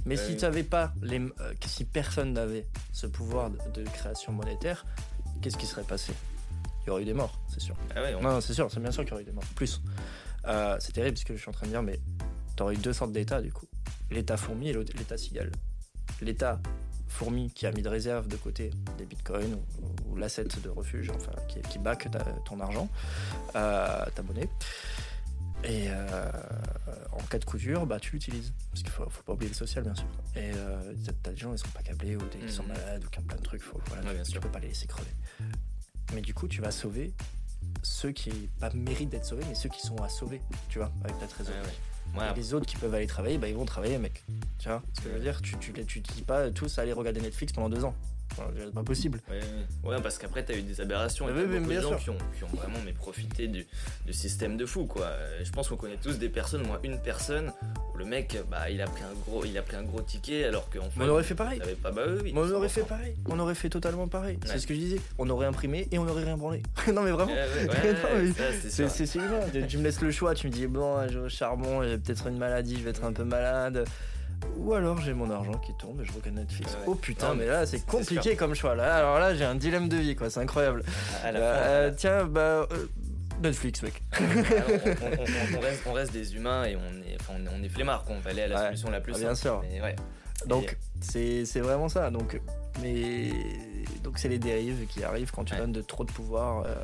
Mais 0.04 0.16
si 0.16 0.36
tu 0.36 0.64
pas 0.64 0.92
les, 1.02 1.18
euh, 1.18 1.54
si 1.66 1.84
personne 1.84 2.32
n'avait 2.32 2.66
ce 2.92 3.06
pouvoir 3.06 3.50
de, 3.50 3.82
création 3.84 4.32
monétaire, 4.32 4.84
qu'est-ce 5.40 5.56
qui 5.56 5.66
serait 5.66 5.84
passé? 5.84 6.12
Il 6.82 6.88
y 6.88 6.90
aurait 6.90 7.02
eu 7.02 7.06
des 7.06 7.14
morts, 7.14 7.40
c'est 7.48 7.60
sûr. 7.60 7.74
Ah 7.96 8.12
non, 8.12 8.40
c'est 8.40 8.52
sûr, 8.52 8.70
c'est 8.70 8.80
bien 8.80 8.90
sûr 8.90 9.04
qu'il 9.04 9.12
y 9.12 9.14
aurait 9.14 9.22
eu 9.22 9.26
des 9.26 9.32
morts. 9.32 9.44
Plus. 9.54 9.80
Euh, 10.46 10.76
c'est 10.78 10.92
terrible 10.92 11.16
ce 11.16 11.24
que 11.24 11.34
je 11.34 11.40
suis 11.40 11.48
en 11.48 11.52
train 11.52 11.66
de 11.66 11.70
dire, 11.70 11.82
mais 11.82 11.98
tu 12.56 12.62
aurais 12.62 12.74
eu 12.74 12.78
deux 12.78 12.92
sortes 12.92 13.12
d'États 13.12 13.40
du 13.40 13.52
coup. 13.52 13.66
L'État 14.10 14.36
fourmi 14.36 14.68
et 14.68 14.72
l'État 14.72 15.16
cigale. 15.16 15.50
L'État 16.20 16.60
fourmi 17.08 17.50
qui 17.50 17.66
a 17.66 17.72
mis 17.72 17.82
de 17.82 17.88
réserve 17.88 18.28
de 18.28 18.36
côté 18.36 18.70
des 18.98 19.06
bitcoins 19.06 19.56
ou, 20.10 20.16
l'asset 20.16 20.44
de 20.44 20.68
refuge, 20.68 21.10
enfin 21.10 21.32
qui, 21.48 21.60
qui 21.62 21.78
back 21.78 22.08
ton 22.44 22.60
argent, 22.60 22.88
euh, 23.56 24.04
ta 24.14 24.22
monnaie. 24.22 24.48
Et 25.64 25.86
euh, 25.88 26.30
en 27.12 27.22
cas 27.22 27.38
de 27.38 27.44
couture, 27.44 27.86
bah, 27.86 27.98
tu 27.98 28.12
l'utilises. 28.12 28.52
Parce 28.70 28.82
qu'il 28.82 28.92
faut, 28.92 29.08
faut 29.08 29.22
pas 29.22 29.32
oublier 29.32 29.50
le 29.50 29.56
social, 29.56 29.84
bien 29.84 29.94
sûr. 29.94 30.06
Et 30.36 30.52
euh, 30.54 30.94
t'as 31.22 31.30
des 31.30 31.36
gens, 31.36 31.52
ils 31.52 31.58
sont 31.58 31.68
pas 31.68 31.82
câblés, 31.82 32.16
ou 32.16 32.22
des, 32.28 32.48
sont 32.48 32.62
mhm. 32.64 32.70
malades, 32.70 33.04
ou 33.04 33.08
qui 33.08 33.18
ont 33.18 33.22
plein 33.22 33.36
de 33.36 33.42
trucs. 33.42 33.62
Faut, 33.62 33.80
voilà, 33.86 34.22
tu, 34.24 34.38
peux 34.40 34.50
pas 34.50 34.58
les 34.58 34.68
laisser 34.68 34.86
crever. 34.86 35.10
Mais 36.12 36.20
du 36.20 36.34
coup, 36.34 36.48
tu 36.48 36.60
vas 36.60 36.70
sauver 36.70 37.14
ceux 37.82 38.12
qui, 38.12 38.30
pas 38.60 38.70
méritent 38.74 39.08
d'être 39.08 39.24
sauvés, 39.24 39.44
mais 39.48 39.54
ceux 39.54 39.70
qui 39.70 39.80
sont 39.80 39.96
à 40.02 40.08
sauver, 40.08 40.40
tu 40.68 40.78
vois, 40.78 40.92
avec 41.02 41.18
ta 41.18 41.26
trésorerie. 41.26 41.58
Ouais. 42.14 42.30
Et 42.30 42.34
les 42.34 42.54
autres 42.54 42.66
qui 42.66 42.76
peuvent 42.76 42.94
aller 42.94 43.06
travailler, 43.06 43.38
bah, 43.38 43.48
ils 43.48 43.56
vont 43.56 43.64
travailler, 43.64 43.98
mec. 43.98 44.22
Tu 44.58 44.68
vois 44.68 44.82
ce 44.92 45.00
que 45.00 45.08
je 45.08 45.14
veux 45.14 45.20
dire? 45.20 45.40
Tu 45.40 45.56
tu, 45.58 45.72
tu, 45.72 45.84
tu 45.84 46.00
dis 46.00 46.22
pas 46.22 46.50
tous 46.50 46.78
aller 46.78 46.92
regarder 46.92 47.20
Netflix 47.20 47.52
pendant 47.52 47.70
deux 47.70 47.84
ans. 47.84 47.94
Enfin, 48.32 48.44
c'est 48.58 48.72
pas 48.74 48.82
possible. 48.82 49.20
Ouais, 49.30 49.38
ouais. 49.84 49.90
Ouais, 49.96 50.02
parce 50.02 50.18
qu'après, 50.18 50.44
t'as 50.44 50.56
eu 50.56 50.62
des 50.62 50.80
aberrations. 50.80 51.28
Et 51.28 51.32
t'as 51.32 51.40
oui, 51.42 51.58
beaucoup 51.58 51.70
de 51.72 51.80
gens 51.80 51.88
sûr. 51.90 51.98
qui 51.98 52.10
ont, 52.10 52.18
qui 52.36 52.44
ont 52.44 52.56
vraiment 52.56 52.78
mais, 52.84 52.92
profité 52.92 53.46
du, 53.46 53.66
du 54.06 54.12
système 54.12 54.56
de 54.56 54.66
fou, 54.66 54.86
quoi. 54.86 55.10
Je 55.42 55.50
pense 55.52 55.68
qu'on 55.68 55.76
connaît 55.76 55.98
tous 56.02 56.18
des 56.18 56.28
personnes, 56.28 56.66
moi, 56.66 56.80
une 56.82 56.98
personne, 56.98 57.52
où 57.94 57.98
le 57.98 58.04
mec, 58.04 58.36
bah, 58.50 58.70
il 58.70 58.80
a 58.80 58.86
pris 58.86 59.02
un 59.02 59.14
gros, 59.26 59.44
il 59.44 59.56
a 59.56 59.62
pris 59.62 59.76
un 59.76 59.84
gros 59.84 60.00
ticket, 60.00 60.44
alors 60.44 60.68
qu'en 60.68 60.90
fait. 60.90 61.00
On 61.00 61.08
aurait 61.08 61.22
fait 61.22 61.34
pareil. 61.34 61.60
pas, 61.82 61.92
bah 61.92 62.02
oui, 62.08 62.18
oui, 62.24 62.32
Mais 62.34 62.40
on 62.40 62.50
aurait 62.50 62.66
100%. 62.66 62.70
fait 62.70 62.82
pareil. 62.82 63.14
On 63.26 63.38
aurait 63.38 63.54
fait 63.54 63.68
totalement 63.70 64.08
pareil. 64.08 64.36
Ouais. 64.36 64.48
C'est 64.50 64.58
ce 64.58 64.66
que 64.66 64.74
je 64.74 64.80
disais. 64.80 65.00
On 65.18 65.28
aurait 65.30 65.46
imprimé 65.46 65.86
et 65.92 65.98
on 65.98 66.08
aurait 66.08 66.24
rien 66.24 66.36
branlé. 66.36 66.62
non, 66.92 67.02
mais 67.02 67.12
vraiment. 67.12 67.32
Ouais, 67.32 67.68
ouais, 67.68 67.68
ouais, 68.26 68.32
c'est. 68.68 69.66
Tu- 69.68 69.78
me 69.78 69.84
laisses 69.84 70.00
le 70.00 70.10
choix. 70.10 70.34
Tu 70.34 70.48
me 70.48 70.52
dis, 70.52 70.66
bon, 70.66 71.06
j'ai 71.08 71.18
au 71.18 71.28
charbon, 71.28 71.82
j'ai 71.82 71.98
peut-être 71.98 72.26
une 72.26 72.38
maladie, 72.38 72.76
je 72.78 72.82
vais 72.82 72.90
être 72.90 73.04
un 73.04 73.12
peu 73.12 73.24
malade. 73.24 73.84
Ou 74.58 74.72
alors 74.74 75.00
j'ai 75.00 75.12
mon 75.14 75.30
argent 75.30 75.52
qui 75.58 75.72
tombe 75.74 76.00
et 76.00 76.04
je 76.04 76.12
regarde 76.12 76.36
Netflix. 76.36 76.72
Ouais. 76.72 76.78
Oh 76.86 76.94
putain, 76.94 77.28
Non, 77.30 77.34
mais 77.36 77.46
là 77.46 77.66
c'est 77.66 77.84
compliqué 77.84 78.36
comme 78.36 78.54
choix. 78.54 78.74
Là, 78.74 78.96
alors 78.96 79.18
là 79.18 79.34
j'ai 79.34 79.44
un 79.44 79.54
dilemme 79.56 79.88
de 79.88 79.96
vie 79.96 80.14
quoi, 80.16 80.30
c'est 80.30 80.40
incroyable. 80.40 80.82
À 81.22 81.32
la 81.32 81.40
Euh, 81.40 81.54
fin, 81.54 81.68
euh, 81.70 81.90
tiens, 81.96 82.24
bah 82.24 82.40
euh, 82.40 82.86
Netflix 83.42 83.82
mec. 83.82 84.02
on, 84.20 84.24
on- 84.24 84.24
on- 84.24 85.56
on 85.56 85.60
reste, 85.60 85.82
on 85.86 85.92
reste 85.92 86.12
des 86.12 86.34
humains 86.36 86.64
et 86.64 86.76
on 86.76 86.80
est, 86.80 87.16
enfin, 87.20 87.34
on 87.38 87.44
est, 87.46 87.48
on 87.60 87.62
est 87.62 87.68
flemmard, 87.68 88.04
quoi. 88.04 88.14
On 88.16 88.20
va 88.20 88.30
aller 88.30 88.42
à 88.42 88.46
la 88.48 88.54
Ouais. 88.56 88.66
solution 88.66 88.90
la 88.90 89.00
plus 89.00 89.12
Ah, 89.12 89.16
simple. 89.16 89.26
bien 89.26 89.34
sûr. 89.34 89.62
Mais 89.70 89.80
ouais. 89.82 89.96
Donc 90.46 90.76
c'est 91.00 91.44
c'est 91.44 91.60
vraiment 91.60 91.88
ça. 91.88 92.10
Donc 92.10 92.40
mais 92.82 93.30
donc 94.02 94.18
c'est 94.18 94.28
les 94.28 94.38
dérives 94.38 94.86
qui 94.88 95.02
arrivent 95.04 95.30
quand 95.32 95.44
tu 95.44 95.56
donnes 95.56 95.72
de 95.72 95.80
trop 95.82 96.04
de 96.04 96.12
pouvoir 96.12 96.64
euh, 96.66 96.74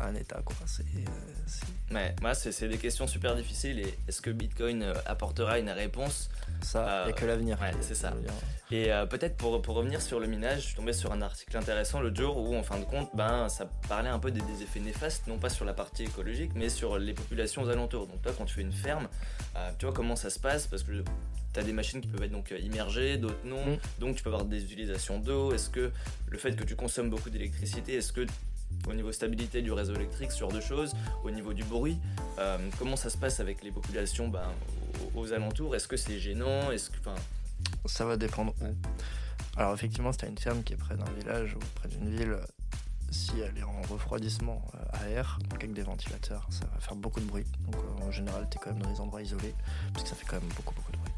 à 0.00 0.06
un 0.08 0.14
État 0.14 0.40
quoi. 0.44 0.56
C'est 0.66 0.84
Ouais, 1.94 2.14
moi, 2.20 2.34
c'est 2.34 2.50
c'est 2.52 2.68
des 2.68 2.78
questions 2.78 3.06
super 3.06 3.36
difficiles. 3.36 3.78
Et 3.78 3.94
est-ce 4.08 4.20
que 4.20 4.30
Bitcoin 4.30 4.82
euh, 4.82 4.94
apportera 5.06 5.58
une 5.58 5.70
réponse? 5.70 6.28
Ça, 6.62 6.84
il 6.84 6.88
Euh, 6.88 7.04
n'y 7.06 7.10
a 7.10 7.14
que 7.14 7.24
l'avenir. 7.26 7.58
ouais, 7.60 7.70
c'est 7.80 7.94
ça. 7.94 8.12
Et 8.70 8.90
euh, 8.92 9.06
peut-être 9.06 9.36
pour, 9.36 9.60
pour 9.62 9.76
revenir 9.76 10.00
sur 10.02 10.18
le 10.18 10.26
minage, 10.26 10.62
je 10.62 10.66
suis 10.68 10.74
tombé 10.74 10.92
sur 10.92 11.12
un 11.12 11.22
article 11.22 11.56
intéressant 11.56 12.00
l'autre 12.00 12.16
jour 12.16 12.36
où, 12.38 12.56
en 12.56 12.62
fin 12.62 12.78
de 12.78 12.84
compte, 12.84 13.10
ben, 13.14 13.48
ça 13.48 13.66
parlait 13.88 14.08
un 14.08 14.18
peu 14.18 14.30
des, 14.30 14.40
des 14.40 14.62
effets 14.62 14.80
néfastes, 14.80 15.26
non 15.28 15.38
pas 15.38 15.50
sur 15.50 15.64
la 15.64 15.74
partie 15.74 16.04
écologique, 16.04 16.50
mais 16.54 16.68
sur 16.68 16.98
les 16.98 17.12
populations 17.14 17.62
aux 17.62 17.68
alentours. 17.68 18.06
Donc, 18.06 18.20
toi, 18.22 18.32
quand 18.36 18.46
tu 18.46 18.54
fais 18.54 18.62
une 18.62 18.72
ferme, 18.72 19.08
euh, 19.56 19.70
tu 19.78 19.84
vois 19.86 19.94
comment 19.94 20.16
ça 20.16 20.30
se 20.30 20.40
passe? 20.40 20.66
Parce 20.66 20.82
que 20.82 21.04
tu 21.52 21.60
as 21.60 21.62
des 21.62 21.72
machines 21.72 22.00
qui 22.00 22.08
peuvent 22.08 22.22
être 22.24 22.32
donc 22.32 22.52
immergées, 22.60 23.18
d'autres 23.18 23.44
non. 23.44 23.64
Mm. 23.64 23.78
Donc, 24.00 24.16
tu 24.16 24.22
peux 24.24 24.30
avoir 24.30 24.44
des 24.46 24.64
utilisations 24.64 25.18
d'eau. 25.20 25.52
Est-ce 25.52 25.70
que 25.70 25.92
le 26.28 26.38
fait 26.38 26.56
que 26.56 26.64
tu 26.64 26.74
consommes 26.74 27.10
beaucoup 27.10 27.30
d'électricité, 27.30 27.94
est-ce 27.96 28.12
que 28.12 28.26
au 28.88 28.94
niveau 28.94 29.12
stabilité 29.12 29.62
du 29.62 29.72
réseau 29.72 29.94
électrique, 29.94 30.32
ce 30.32 30.40
genre 30.40 30.52
de 30.52 30.60
choses, 30.60 30.94
au 31.24 31.30
niveau 31.30 31.52
du 31.52 31.64
bruit, 31.64 31.98
euh, 32.38 32.58
comment 32.78 32.96
ça 32.96 33.10
se 33.10 33.18
passe 33.18 33.40
avec 33.40 33.62
les 33.62 33.70
populations 33.70 34.28
ben, 34.28 34.50
aux, 35.14 35.32
alentours? 35.32 35.74
Est-ce 35.74 35.88
que 35.88 35.96
c'est 35.96 36.18
gênant? 36.18 36.70
Est-ce 36.70 36.90
que, 36.90 36.96
Ça 37.86 38.04
va 38.04 38.16
dépendre 38.16 38.54
où. 38.60 38.74
Alors 39.56 39.72
effectivement, 39.74 40.12
si 40.12 40.18
tu 40.18 40.26
une 40.26 40.38
ferme 40.38 40.62
qui 40.62 40.72
est 40.72 40.76
près 40.76 40.96
d'un 40.96 41.10
village 41.18 41.54
ou 41.54 41.60
près 41.76 41.88
d'une 41.88 42.08
ville, 42.08 42.36
si 43.10 43.32
elle 43.40 43.56
est 43.56 43.62
en 43.62 43.80
refroidissement 43.82 44.66
euh, 44.74 45.04
à 45.04 45.08
air, 45.08 45.38
avec 45.54 45.72
des 45.72 45.82
ventilateurs, 45.82 46.46
ça 46.50 46.66
va 46.72 46.80
faire 46.80 46.96
beaucoup 46.96 47.20
de 47.20 47.26
bruit. 47.26 47.46
Donc 47.60 47.76
euh, 47.76 48.06
en 48.06 48.10
général, 48.10 48.48
tu 48.50 48.58
es 48.58 48.60
quand 48.60 48.72
même 48.72 48.82
dans 48.82 48.90
des 48.90 49.00
endroits 49.00 49.22
isolés, 49.22 49.54
parce 49.92 50.02
que 50.02 50.10
ça 50.10 50.16
fait 50.16 50.26
quand 50.26 50.40
même 50.40 50.50
beaucoup 50.56 50.74
beaucoup 50.74 50.92
de 50.92 50.98
bruit. 50.98 51.12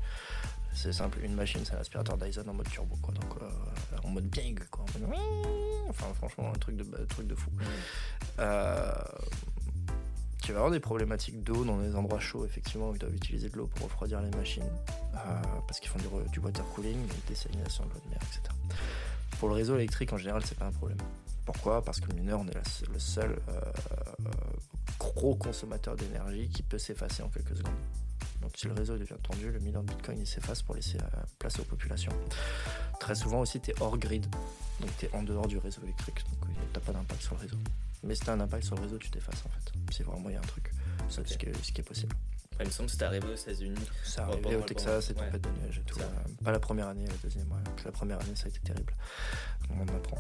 C'est 0.77 0.93
simple, 0.93 1.21
une 1.23 1.35
machine, 1.35 1.63
c'est 1.65 1.75
un 1.75 1.79
aspirateur 1.79 2.19
Dyson 2.19 2.45
en 2.47 2.53
mode 2.53 2.69
turbo, 2.69 2.97
quoi. 3.01 3.15
Donc 3.15 3.43
euh, 3.43 3.97
en 4.05 4.11
mode 4.11 4.27
bien 4.27 4.45
aigu, 4.45 4.63
quoi. 4.71 4.85
En 4.95 4.99
mode... 5.01 5.19
Enfin 5.89 6.07
franchement, 6.15 6.53
un 6.55 6.59
truc 6.59 6.77
de, 6.77 6.83
un 6.83 7.07
truc 7.07 7.27
de 7.27 7.35
fou. 7.35 7.51
Euh, 8.39 8.93
tu 10.43 10.53
vas 10.53 10.59
avoir 10.59 10.71
des 10.71 10.79
problématiques 10.79 11.43
d'eau 11.43 11.65
dans 11.65 11.79
des 11.79 11.97
endroits 11.97 12.21
chauds, 12.21 12.45
effectivement, 12.45 12.91
où 12.91 12.95
ils 12.95 12.99
doivent 12.99 13.15
utiliser 13.15 13.49
de 13.49 13.57
l'eau 13.57 13.67
pour 13.67 13.87
refroidir 13.87 14.21
les 14.21 14.31
machines, 14.37 14.69
euh, 15.15 15.19
parce 15.67 15.81
qu'ils 15.81 15.89
font 15.89 15.99
du, 15.99 16.31
du 16.31 16.41
water 16.41 16.65
cooling, 16.75 17.07
des 17.07 17.15
dessalination 17.29 17.85
de 17.87 17.91
l'eau 17.95 18.01
de 18.05 18.11
mer, 18.11 18.19
etc. 18.23 18.43
Pour 19.41 19.49
le 19.49 19.55
réseau 19.55 19.77
électrique, 19.77 20.13
en 20.13 20.19
général, 20.19 20.43
c'est 20.45 20.59
pas 20.59 20.67
un 20.67 20.73
problème. 20.73 20.99
Pourquoi? 21.47 21.83
Parce 21.83 22.01
que 22.01 22.09
le 22.11 22.17
mineur, 22.17 22.41
on 22.41 22.49
est 22.49 22.89
le 22.93 22.99
seul 22.99 23.39
euh, 23.49 23.61
gros 24.99 25.37
consommateur 25.37 25.97
d'énergie 25.97 26.49
qui 26.49 26.63
peut 26.63 26.79
s'effacer 26.79 27.23
en 27.23 27.29
quelques 27.29 27.57
secondes. 27.57 27.73
Donc 28.41 28.53
si 28.57 28.67
le 28.67 28.75
réseau 28.75 28.97
devient 28.97 29.17
tendu, 29.23 29.51
le 29.51 29.59
mineur 29.61 29.83
de 29.83 29.89
Bitcoin 29.89 30.19
il 30.21 30.27
s'efface 30.27 30.63
pour 30.63 30.75
laisser 30.75 30.99
euh, 30.99 31.07
place 31.39 31.59
aux 31.59 31.65
populations. 31.65 32.13
Très 33.01 33.15
souvent 33.15 33.41
aussi, 33.41 33.61
tu 33.61 33.71
es 33.71 33.75
hors 33.81 33.97
grid, 33.99 34.27
donc 34.81 34.91
tu 34.99 35.07
es 35.07 35.11
en 35.15 35.23
dehors 35.23 35.47
du 35.49 35.59
réseau 35.59 35.83
électrique, 35.83 36.25
donc 36.31 36.51
tu 36.73 36.81
pas 36.81 36.93
d'impact 36.93 37.23
sur 37.23 37.35
le 37.35 37.41
réseau. 37.41 37.57
Mais 38.05 38.15
si 38.15 38.21
tu 38.23 38.31
as 38.31 38.35
un 38.35 38.41
impact 38.41 38.65
sur 38.65 38.77
le 38.77 38.83
réseau, 38.83 38.99
tu 38.99 39.11
t'effaces 39.11 39.43
en 39.45 39.49
fait. 39.49 39.73
C'est 39.93 40.05
vraiment 40.05 40.29
il 40.29 40.35
y 40.35 40.37
a 40.37 40.41
un 40.41 40.43
truc. 40.43 40.71
C'est 41.09 41.21
Ok. 41.21 41.29
ce, 41.29 41.39
qui 41.39 41.47
est, 41.47 41.65
ce 41.65 41.73
qui 41.73 41.81
est 41.81 41.85
possible. 41.85 42.15
il 42.61 42.67
me 42.67 42.71
semble 42.71 42.89
que 42.91 42.97
c'est 42.97 43.03
arrivé 43.05 43.27
aux 43.27 43.35
États-Unis. 43.35 43.81
Ça 44.05 44.25
arrivé 44.25 44.43
pendant 44.43 44.59
au 44.59 44.63
Texas 44.63 45.11
et 45.11 45.15
pendant- 45.15 45.27
tempête 45.27 45.43
de 45.43 45.61
neige 45.67 45.79
et 45.79 45.83
tout. 45.83 45.99
Ça. 45.99 46.11
pas 46.45 46.53
la 46.53 46.61
première 46.61 46.89
année, 46.89 47.07
la 47.07 47.15
deuxième. 47.23 47.51
ouais. 47.51 47.59
La 47.85 47.93
première 47.93 48.21
année, 48.21 48.35
ça 48.37 48.47
a 48.47 48.49
été 48.49 48.61
terrible. 48.61 48.95
On 49.71 49.81
en 49.81 49.89
apprend. 49.97 50.19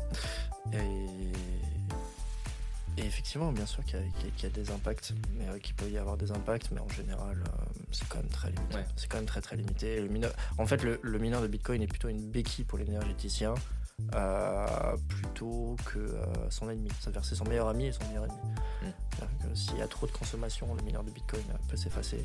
Et, 0.72 1.32
et 2.96 3.04
effectivement, 3.04 3.52
bien 3.52 3.66
sûr 3.66 3.84
qu'il 3.84 3.98
y, 3.98 4.44
a- 4.44 4.48
y 4.48 4.50
des 4.50 4.70
impacts, 4.70 5.12
mais 5.38 5.48
euh, 5.48 5.58
qu'il 5.58 5.74
peut 5.74 5.88
y 5.90 5.98
avoir 5.98 6.16
des 6.16 6.30
impacts, 6.32 6.70
mais 6.72 6.80
en 6.80 6.88
général, 6.88 7.36
euh, 7.46 7.64
c'est 7.92 8.08
quand 8.08 8.18
même 8.18 8.28
très 8.30 8.50
limité. 8.50 8.76
Ouais. 8.76 8.84
C'est 8.96 9.08
quand 9.08 9.18
même 9.18 9.26
très 9.26 9.40
très 9.42 9.56
limité. 9.56 10.00
Le 10.00 10.08
mineur, 10.08 10.32
en 10.58 10.66
fait, 10.66 10.82
le, 10.82 10.98
le 11.02 11.18
mineur 11.18 11.42
de 11.42 11.46
Bitcoin 11.46 11.82
est 11.82 11.86
plutôt 11.86 12.08
une 12.08 12.22
béquille 12.30 12.64
pour 12.64 12.78
l'énergéticien. 12.78 13.54
Euh, 14.14 14.96
plutôt 15.08 15.76
que 15.86 15.98
euh, 15.98 16.24
son 16.50 16.68
ennemi. 16.70 16.88
C'est-à-dire 17.00 17.24
c'est 17.24 17.34
son 17.34 17.44
meilleur 17.44 17.68
ami 17.68 17.86
et 17.86 17.92
son 17.92 18.04
meilleur 18.08 18.24
ennemi. 18.24 18.38
Mm. 18.82 18.88
Que 19.48 19.54
S'il 19.54 19.78
y 19.78 19.82
a 19.82 19.88
trop 19.88 20.06
de 20.06 20.12
consommation, 20.12 20.74
le 20.74 20.82
mineur 20.82 21.02
de 21.02 21.10
Bitcoin 21.10 21.42
peut 21.68 21.76
s'effacer. 21.76 22.24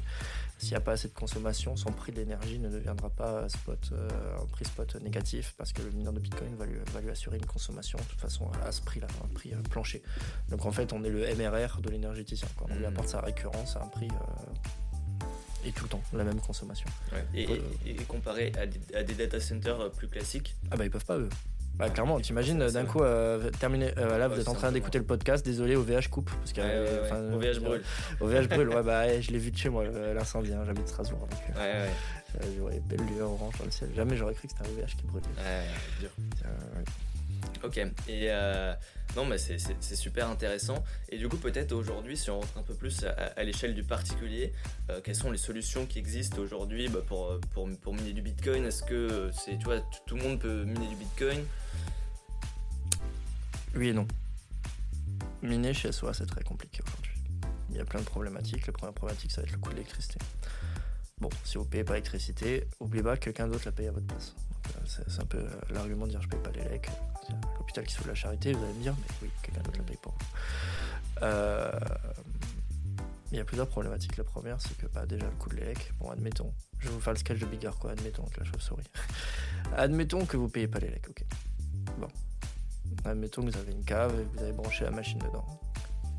S'il 0.58 0.72
n'y 0.72 0.76
a 0.78 0.82
pas 0.82 0.92
assez 0.94 1.08
de 1.08 1.14
consommation, 1.14 1.76
son 1.76 1.92
prix 1.92 2.12
de 2.12 2.18
l'énergie 2.18 2.60
ne 2.60 2.70
deviendra 2.70 3.10
pas 3.10 3.48
spot, 3.50 3.90
euh, 3.94 4.10
un 4.42 4.46
prix 4.48 4.66
spot 4.66 4.96
négatif 5.02 5.54
parce 5.58 5.72
que 5.74 5.82
le 5.82 5.92
mineur 5.92 6.14
de 6.14 6.20
Bitcoin 6.20 6.54
va 6.56 6.66
lui, 6.66 6.78
va 6.94 7.02
lui 7.02 7.10
assurer 7.10 7.38
une 7.38 7.46
consommation 7.46 7.98
de 7.98 8.04
toute 8.04 8.20
façon 8.20 8.50
à 8.66 8.72
ce 8.72 8.82
prix-là, 8.82 9.08
un 9.24 9.34
prix 9.34 9.52
plancher. 9.70 10.04
Donc 10.50 10.66
en 10.66 10.72
fait, 10.72 10.92
on 10.94 11.04
est 11.04 11.10
le 11.10 11.22
MRR 11.36 11.80
de 11.82 11.90
l'énergéticien. 11.90 12.48
On 12.62 12.68
lui 12.74 12.80
Mhm. 12.80 12.86
apporte 12.86 13.08
sa 13.10 13.22
récurrence 13.22 13.76
à 13.78 13.84
un 13.84 13.88
prix 13.88 14.10
et 15.64 15.72
tout 15.72 15.84
le 15.86 15.90
temps 15.90 16.02
la 16.14 16.24
même 16.24 16.42
consommation. 16.42 16.90
Et, 17.34 17.44
et- 17.44 17.62
et 17.86 17.96
comparé 18.06 18.52
à 18.58 18.66
des, 18.66 18.80
à 18.96 19.04
des 19.04 19.14
data 19.14 19.40
centers 19.40 19.92
plus 19.92 20.08
classiques, 20.08 20.56
Ah 20.72 20.76
bah 20.78 20.86
ils 20.86 20.92
peuvent 20.92 21.06
pas 21.06 21.18
eux. 21.18 21.30
Bah 21.82 21.90
clairement, 21.90 22.20
t'imagines 22.20 22.60
d'un 22.60 22.86
coup 22.86 23.02
euh, 23.02 23.50
terminer. 23.60 23.92
euh, 23.98 24.20
là, 24.20 24.28
vous 24.28 24.40
êtes 24.40 24.48
en 24.48 24.54
train 24.54 24.72
d'écouter 24.72 25.00
le 25.00 25.04
podcast. 25.04 25.44
Désolé, 25.44 25.76
OVH 25.76 26.10
coupe 26.12 26.30
parce 26.30 26.54
que 26.54 26.62
ouais, 26.62 26.68
ouais, 26.68 26.74
euh, 27.12 27.32
ouais, 27.32 27.36
OVH 27.36 27.58
euh, 27.58 27.60
brûle. 27.60 27.84
OVH 28.20 28.48
brûle. 28.50 28.70
Ouais 28.70 28.84
bah 28.84 29.20
je 29.20 29.32
l'ai 29.32 29.40
vu 29.40 29.50
de 29.50 29.58
chez 29.58 29.70
moi 29.70 29.84
l'incendie. 30.14 30.54
hein, 30.54 30.62
J'habite 30.64 30.88
Strasbourg. 30.88 31.28
Donc, 31.28 31.56
Ouais, 31.58 31.62
ouais, 31.64 32.48
J'aurais 32.56 32.80
belle 32.82 33.02
lueur 33.08 33.32
orange 33.32 33.58
dans 33.58 33.66
le 33.66 33.72
ciel. 33.72 33.90
Jamais 33.96 34.16
j'aurais 34.16 34.36
cru 34.36 34.48
que 34.48 34.54
c'était 34.56 34.70
un 34.70 34.72
OVH 34.72 34.96
qui 34.96 35.04
brûlait. 35.08 35.26
ouais, 35.40 35.66
dur. 36.00 36.10
Ok, 37.64 37.78
et 38.08 38.30
non, 39.16 39.26
mais 39.26 39.38
c'est- 39.40 39.58
super 39.96 40.30
intéressant. 40.30 40.84
Et 41.10 41.18
du 41.18 41.28
coup, 41.28 41.38
peut-être 41.38 41.72
aujourd'hui, 41.74 42.16
si 42.16 42.30
on 42.30 42.36
rentre 42.40 42.58
un 42.58 42.62
peu 42.64 42.74
plus 42.76 43.04
à, 43.04 43.10
à 43.36 43.44
l'échelle 43.44 43.74
du 43.76 43.84
particulier, 43.84 44.54
euh, 44.90 45.02
quelles 45.04 45.16
sont 45.16 45.32
les 45.32 45.38
solutions 45.38 45.86
qui 45.86 46.00
existent 46.00 46.40
aujourd'hui 46.40 46.88
bah, 46.88 47.00
pour, 47.06 47.38
pour, 47.54 47.68
pour 47.82 47.94
miner 47.94 48.14
du 48.14 48.22
bitcoin? 48.22 48.66
Est-ce 48.66 48.84
que 48.84 49.30
c'est, 49.34 49.58
tu 49.58 49.66
vois, 49.66 49.80
tout 50.06 50.16
le 50.16 50.22
monde 50.24 50.40
peut 50.40 50.64
miner 50.64 50.88
du 50.88 50.96
bitcoin? 50.96 51.44
Oui 53.76 53.90
et 53.90 53.94
non. 53.94 54.08
Miner 55.42 55.74
chez 55.74 55.92
soi, 55.92 56.14
c'est 56.14 56.26
très 56.26 56.44
compliqué 56.44 56.82
aujourd'hui. 56.86 57.14
Il 57.70 57.78
y 57.78 57.80
a 57.80 57.86
plein 57.86 58.02
de 58.02 58.06
problématiques. 58.06 58.68
La 58.68 58.74
première 58.74 58.94
problématique, 58.94 59.32
ça 59.32 59.42
va 59.42 59.48
être 59.48 59.54
le 59.54 59.60
coût 59.60 59.70
de 59.70 59.76
l'électricité. 59.76 60.20
Bon, 61.20 61.30
si 61.44 61.58
vous 61.58 61.66
payez 61.66 61.84
pas 61.84 61.94
l'électricité, 61.94 62.68
oubliez 62.80 63.04
pas 63.04 63.16
que 63.16 63.26
quelqu'un 63.26 63.48
d'autre 63.48 63.64
la 63.66 63.72
paye 63.72 63.88
à 63.88 63.92
votre 63.92 64.08
place. 64.08 64.36
Euh, 64.68 65.02
c'est 65.08 65.22
un 65.22 65.26
peu 65.26 65.38
euh, 65.38 65.50
l'argument 65.70 66.06
de 66.06 66.12
dire 66.12 66.22
je 66.22 66.28
paye 66.28 66.40
pas 66.40 66.52
les 66.52 66.64
lecs. 66.64 66.90
L'hôpital 67.58 67.86
qui 67.86 67.94
se 67.94 67.98
fout 67.98 68.06
de 68.06 68.10
la 68.12 68.16
charité, 68.16 68.54
vous 68.54 68.64
allez 68.64 68.74
me 68.74 68.82
dire, 68.82 68.96
mais 69.00 69.16
oui, 69.22 69.30
quelqu'un 69.42 69.62
d'autre 69.62 69.78
la 69.78 69.84
paye 69.84 69.98
pour 70.02 70.14
vous. 70.14 70.26
Euh, 71.22 71.72
il 73.32 73.38
y 73.38 73.40
a 73.40 73.46
plusieurs 73.46 73.68
problématiques. 73.68 74.18
La 74.18 74.24
première, 74.24 74.60
c'est 74.60 74.76
que 74.78 74.88
bah, 74.88 75.06
déjà 75.06 75.26
le 75.26 75.36
coût 75.38 75.50
de 75.50 75.56
l'élec, 75.56 75.94
bon, 76.00 76.10
admettons, 76.10 76.54
je 76.80 76.90
vais 76.90 76.94
vous 76.94 77.00
faire 77.00 77.14
le 77.14 77.20
sketch 77.20 77.40
de 77.40 77.46
Bigard, 77.46 77.78
quoi, 77.78 77.92
admettons, 77.92 78.24
avec 78.24 78.38
la 78.38 78.44
chauve-souris. 78.44 78.84
admettons 79.78 80.26
que 80.26 80.36
vous 80.36 80.50
payez 80.50 80.68
pas 80.68 80.80
l'élec, 80.80 81.08
ok. 81.10 81.24
Bon. 82.00 82.08
Admettons 83.06 83.44
que 83.44 83.52
vous 83.52 83.58
avez 83.58 83.72
une 83.72 83.84
cave 83.84 84.20
et 84.20 84.24
que 84.24 84.38
vous 84.38 84.44
avez 84.44 84.54
branché 84.54 84.84
la 84.86 84.92
machine 84.92 85.20
dedans. 85.20 85.46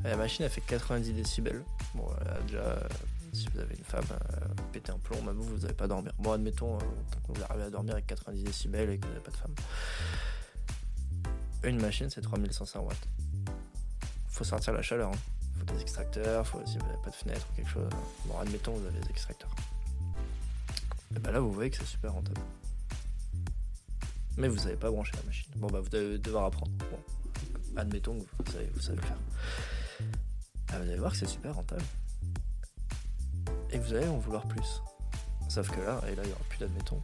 La 0.03 0.17
machine, 0.17 0.43
elle 0.43 0.51
fait 0.51 0.61
90 0.61 1.13
décibels. 1.13 1.63
Bon, 1.95 2.05
a 2.07 2.41
déjà, 2.41 2.57
euh, 2.59 2.87
si 3.31 3.47
vous 3.53 3.59
avez 3.59 3.75
une 3.75 3.85
femme, 3.85 4.03
euh, 4.11 4.47
pété 4.73 4.91
un 4.91 4.97
plomb, 4.97 5.21
même 5.21 5.35
vous, 5.35 5.55
vous 5.55 5.61
n'allez 5.61 5.73
pas 5.73 5.87
dormir. 5.87 6.11
Bon, 6.19 6.33
admettons 6.33 6.75
euh, 6.75 6.79
que 6.79 7.33
vous 7.33 7.43
arrivez 7.43 7.63
à 7.63 7.69
dormir 7.69 7.93
avec 7.93 8.07
90 8.07 8.43
décibels 8.43 8.89
et 8.89 8.97
que 8.97 9.05
vous 9.05 9.11
n'avez 9.13 9.23
pas 9.23 9.31
de 9.31 9.37
femme. 9.37 9.55
Une 11.63 11.79
machine, 11.79 12.09
c'est 12.09 12.21
3100 12.21 12.81
watts. 12.81 13.07
Faut 14.27 14.43
sortir 14.43 14.73
la 14.73 14.81
chaleur. 14.81 15.09
Hein. 15.09 15.17
Faut 15.59 15.73
des 15.73 15.81
extracteurs, 15.81 16.45
si 16.65 16.77
vous 16.77 16.85
n'avez 16.85 17.01
pas 17.01 17.09
de 17.09 17.15
fenêtre 17.15 17.47
ou 17.51 17.55
quelque 17.55 17.69
chose. 17.69 17.89
Bon, 18.25 18.37
admettons 18.39 18.73
vous 18.73 18.85
avez 18.85 18.99
des 18.99 19.09
extracteurs. 19.09 19.55
Et 21.15 21.19
ben 21.19 21.31
là, 21.31 21.39
vous 21.39 21.51
voyez 21.51 21.69
que 21.69 21.77
c'est 21.77 21.85
super 21.85 22.11
rentable. 22.11 22.41
Mais 24.37 24.47
vous 24.47 24.57
savez 24.57 24.75
pas 24.75 24.89
brancher 24.89 25.13
la 25.17 25.23
machine. 25.23 25.51
Bon, 25.57 25.67
bah, 25.67 25.79
vous 25.79 25.95
allez 25.95 26.17
devoir 26.17 26.45
apprendre. 26.45 26.71
Bon, 26.91 26.99
admettons 27.77 28.19
que 28.19 28.25
vous 28.45 28.51
savez, 28.51 28.69
vous 28.73 28.81
savez 28.81 28.97
le 28.97 29.03
faire. 29.07 29.17
Ah, 30.69 30.79
vous 30.79 30.89
allez 30.89 30.97
voir 30.97 31.11
que 31.11 31.17
c'est 31.17 31.27
super 31.27 31.55
rentable. 31.55 31.83
et 33.71 33.77
vous 33.79 33.93
allez 33.93 34.07
en 34.07 34.17
vouloir 34.17 34.47
plus. 34.47 34.81
Sauf 35.49 35.69
que 35.69 35.81
là, 35.81 36.01
et 36.07 36.15
là, 36.15 36.23
il 36.23 36.27
n'y 36.27 36.33
aura 36.33 36.43
plus 36.49 36.59
d'admettons, 36.59 37.01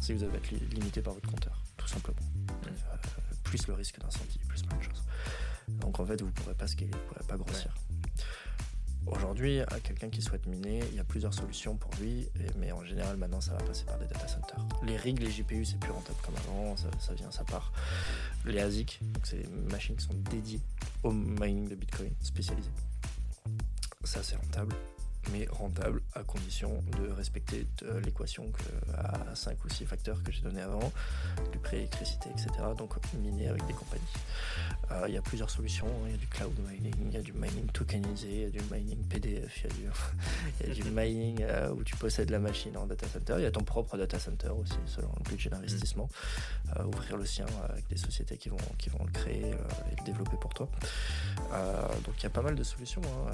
si 0.00 0.12
vous 0.12 0.22
allez 0.24 0.36
être 0.36 0.50
limité 0.50 1.00
par 1.00 1.14
votre 1.14 1.30
compteur, 1.30 1.62
tout 1.76 1.86
simplement. 1.88 2.20
Euh, 2.66 2.70
plus 3.44 3.66
le 3.66 3.74
risque 3.74 3.98
d'incendie, 3.98 4.38
plus 4.46 4.62
plein 4.62 4.76
de 4.76 4.82
choses. 4.82 5.04
Donc 5.68 5.98
en 6.00 6.04
fait, 6.06 6.20
vous 6.20 6.26
ne 6.26 6.32
pourrez 6.32 6.54
pas 6.54 6.66
scaler, 6.66 6.90
vous 6.90 6.98
ne 6.98 7.04
pourrez 7.04 7.24
pas 7.26 7.36
grossir. 7.36 7.74
Aujourd'hui, 9.10 9.60
à 9.60 9.80
quelqu'un 9.82 10.08
qui 10.10 10.22
souhaite 10.22 10.46
miner, 10.46 10.80
il 10.90 10.96
y 10.96 11.00
a 11.00 11.04
plusieurs 11.04 11.34
solutions 11.34 11.76
pour 11.76 11.90
lui, 12.00 12.28
mais 12.58 12.72
en 12.72 12.84
général, 12.84 13.16
maintenant, 13.16 13.40
ça 13.40 13.52
va 13.52 13.58
passer 13.58 13.84
par 13.84 13.98
des 13.98 14.06
data 14.06 14.28
centers. 14.28 14.64
Les 14.82 14.96
rigs, 14.96 15.20
les 15.20 15.30
GPU, 15.30 15.64
c'est 15.64 15.78
plus 15.78 15.90
rentable 15.90 16.18
comme 16.24 16.34
avant, 16.36 16.76
ça, 16.76 17.14
vient, 17.14 17.30
ça 17.30 17.44
part. 17.44 17.72
Les 18.44 18.60
ASIC, 18.60 19.00
donc 19.02 19.26
c'est 19.26 19.38
des 19.38 19.48
machines 19.70 19.96
qui 19.96 20.04
sont 20.04 20.14
dédiées 20.30 20.60
au 21.02 21.12
mining 21.12 21.68
de 21.68 21.74
Bitcoin 21.74 22.12
spécialisé. 22.20 22.70
Ça, 24.04 24.22
c'est 24.22 24.36
rentable 24.36 24.74
mais 25.32 25.46
rentable 25.50 25.97
à 26.14 26.22
condition 26.22 26.82
de 26.98 27.10
respecter 27.12 27.66
euh, 27.82 28.00
l'équation 28.00 28.50
à 28.96 29.34
5 29.34 29.64
ou 29.64 29.68
6 29.68 29.84
facteurs 29.84 30.22
que 30.22 30.32
j'ai 30.32 30.42
donné 30.42 30.60
avant, 30.60 30.92
du 31.52 31.58
prix 31.58 31.78
électricité, 31.78 32.30
etc. 32.30 32.48
Donc 32.76 32.94
miner 33.14 33.48
avec 33.48 33.66
des 33.66 33.72
compagnies. 33.72 34.02
Euh, 34.90 35.04
il 35.08 35.14
y 35.14 35.18
a 35.18 35.22
plusieurs 35.22 35.50
solutions, 35.50 35.86
hein. 35.86 36.06
il 36.06 36.12
y 36.12 36.14
a 36.14 36.18
du 36.18 36.26
cloud 36.26 36.52
mining, 36.70 36.94
il 37.06 37.12
y 37.12 37.16
a 37.16 37.22
du 37.22 37.32
mining 37.32 37.66
tokenisé, 37.72 38.28
il 38.28 38.40
y 38.40 38.44
a 38.44 38.50
du 38.50 38.60
mining 38.70 39.04
PDF, 39.06 39.66
il 40.60 40.68
y 40.68 40.70
a 40.70 40.74
du, 40.74 40.90
mining 40.90 41.42
euh, 41.42 41.70
où 41.70 41.84
tu 41.84 41.94
possèdes 41.96 42.30
la 42.30 42.38
machine 42.38 42.76
en 42.76 42.86
data 42.86 43.06
center, 43.06 43.34
il 43.38 43.42
y 43.42 43.46
a 43.46 43.50
ton 43.50 43.62
propre 43.62 43.96
data 43.98 44.18
center 44.18 44.48
aussi 44.48 44.78
selon 44.86 45.10
le 45.18 45.30
budget 45.30 45.50
d'investissement, 45.50 46.08
ouvrir 46.86 47.16
le 47.16 47.26
sien 47.26 47.46
avec 47.68 47.86
des 47.88 47.96
sociétés 47.96 48.38
qui 48.38 48.48
vont, 48.48 48.56
qui 48.78 48.88
vont 48.88 49.04
le 49.04 49.10
créer 49.10 49.50
et 49.50 49.96
le 49.98 50.04
développer 50.04 50.36
pour 50.40 50.54
toi. 50.54 50.68
donc 52.04 52.14
il 52.18 52.22
y 52.22 52.26
a 52.26 52.30
pas 52.30 52.42
mal 52.42 52.54
de 52.54 52.62
solutions. 52.62 53.02
Hein. 53.02 53.32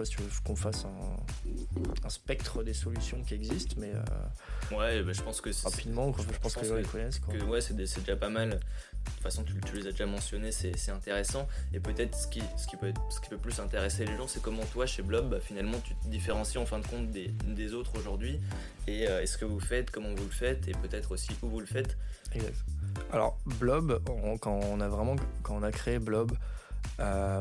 Pas 0.00 0.06
si 0.06 0.16
tu 0.16 0.22
veux 0.22 0.30
qu'on 0.44 0.56
fasse 0.56 0.84
un, 0.84 2.08
spectre 2.08 2.62
des 2.62 2.74
solutions 2.74 3.22
qui 3.22 3.34
existent, 3.34 3.76
mais. 3.78 3.92
Euh, 3.92 4.76
ouais, 4.76 5.02
bah, 5.02 5.12
je 5.12 5.22
pense 5.22 5.40
que. 5.40 5.50
Rapidement, 5.62 6.12
je, 6.16 6.38
pense, 6.38 6.54
que 6.54 6.74
les 6.74 6.82
connaissent. 6.82 7.20
ouais, 7.46 7.60
c'est 7.60 7.76
déjà 7.76 8.16
pas 8.16 8.30
mal. 8.30 8.50
De 8.50 9.10
toute 9.12 9.22
façon, 9.22 9.44
tu, 9.44 9.54
les 9.74 9.86
as 9.86 9.92
déjà 9.92 10.06
mentionnés, 10.06 10.52
c'est 10.52 10.90
intéressant. 10.90 11.48
Et 11.72 11.80
peut-être 11.80 12.14
ce 12.16 12.26
qui, 12.28 12.42
ce, 12.56 12.66
qui 12.66 12.76
peut 12.76 12.92
ce 13.10 13.20
qui 13.20 13.28
peut 13.28 13.38
plus 13.38 13.58
intéresser 13.60 14.04
les 14.04 14.16
gens, 14.16 14.26
c'est 14.26 14.42
comment 14.42 14.64
toi, 14.72 14.86
chez 14.86 15.02
Blob, 15.02 15.30
bah, 15.30 15.40
finalement, 15.40 15.78
tu 15.84 15.94
te 15.94 16.08
différencies 16.08 16.58
en 16.58 16.66
fin 16.66 16.78
de 16.78 16.86
compte 16.86 17.10
des, 17.10 17.28
des 17.28 17.74
autres 17.74 17.98
aujourd'hui. 17.98 18.40
Et 18.86 19.06
euh, 19.06 19.22
est-ce 19.22 19.38
que 19.38 19.44
vous 19.44 19.60
faites, 19.60 19.90
comment 19.90 20.14
vous 20.14 20.24
le 20.24 20.30
faites, 20.30 20.68
et 20.68 20.72
peut-être 20.72 21.12
aussi 21.12 21.30
où 21.42 21.48
vous 21.48 21.60
le 21.60 21.66
faites. 21.66 21.96
Exact. 22.34 22.56
Alors, 23.12 23.38
Blob, 23.58 24.02
quand 24.40 24.60
on 24.64 24.80
a 24.80 24.88
vraiment 24.88 25.16
quand 25.42 25.56
on 25.56 25.62
a 25.62 25.72
créé 25.72 25.98
Blob.io, 25.98 26.36
euh, 27.00 27.40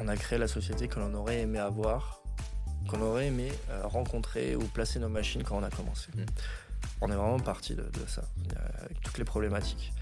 on 0.00 0.08
a 0.08 0.16
créé 0.16 0.38
la 0.38 0.48
société 0.48 0.88
que 0.88 0.98
l'on 0.98 1.12
aurait 1.14 1.40
aimé 1.40 1.58
avoir, 1.58 2.22
qu'on 2.88 3.00
aurait 3.02 3.26
aimé 3.26 3.52
euh, 3.68 3.86
rencontrer 3.86 4.56
ou 4.56 4.60
placer 4.60 4.98
nos 4.98 5.08
machines 5.08 5.44
quand 5.44 5.58
on 5.58 5.62
a 5.62 5.70
commencé. 5.70 6.08
Mm. 6.14 6.24
On 7.02 7.10
est 7.10 7.14
vraiment 7.14 7.38
parti 7.38 7.74
de, 7.74 7.84
ça, 8.06 8.22
avec 8.82 9.00
toutes 9.00 9.18
les 9.18 9.24
problématiques. 9.24 9.92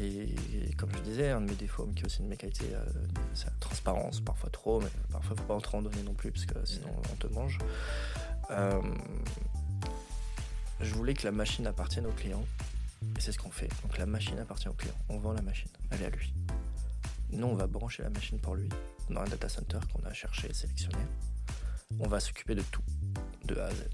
Et, 0.00 0.34
comme 0.76 0.90
je 0.92 1.00
disais, 1.00 1.30
un 1.30 1.40
de 1.40 1.50
mes 1.50 1.54
défauts, 1.54 1.86
mais 1.86 1.94
qui 1.94 2.02
est 2.02 2.06
aussi 2.06 2.18
une 2.18 2.24
de 2.24 2.30
mes 2.30 2.36
qualités, 2.36 2.72
euh, 2.72 2.84
c'est 3.34 3.46
la 3.46 3.52
transparence, 3.60 4.20
parfois 4.20 4.50
trop, 4.50 4.80
mais 4.80 4.90
parfois 5.12 5.32
il 5.32 5.34
ne 5.34 5.40
faut 5.40 5.46
pas 5.46 5.54
en 5.54 5.60
trop 5.60 5.78
en 5.78 5.82
donner 5.82 6.02
non 6.02 6.14
plus, 6.14 6.32
parce 6.32 6.46
que 6.46 6.64
sinon 6.64 6.88
mm. 6.88 7.12
on 7.12 7.16
te 7.16 7.26
mange. 7.28 7.58
Euh, 8.50 8.80
je 10.80 10.94
voulais 10.94 11.14
que 11.14 11.24
la 11.24 11.32
machine 11.32 11.66
appartienne 11.66 12.06
au 12.06 12.12
client, 12.12 12.44
et 13.16 13.20
c'est 13.20 13.32
ce 13.32 13.38
qu'on 13.38 13.50
fait. 13.50 13.68
Donc 13.82 13.98
la 13.98 14.06
machine 14.06 14.38
appartient 14.38 14.68
au 14.68 14.74
client, 14.74 14.94
on 15.08 15.18
vend 15.18 15.32
la 15.32 15.42
machine, 15.42 15.70
elle 15.90 16.02
est 16.02 16.06
à 16.06 16.10
lui. 16.10 16.32
Nous, 17.32 17.46
on 17.46 17.54
va 17.54 17.68
brancher 17.68 18.02
la 18.02 18.10
machine 18.10 18.40
pour 18.40 18.56
lui 18.56 18.68
dans 19.10 19.22
un 19.22 19.28
data 19.28 19.48
center 19.48 19.78
qu'on 19.92 20.06
a 20.08 20.12
cherché 20.12 20.52
sélectionné. 20.52 20.98
On 21.98 22.08
va 22.08 22.20
s'occuper 22.20 22.54
de 22.54 22.62
tout, 22.62 22.82
de 23.44 23.56
A 23.56 23.66
à 23.66 23.70
Z. 23.70 23.88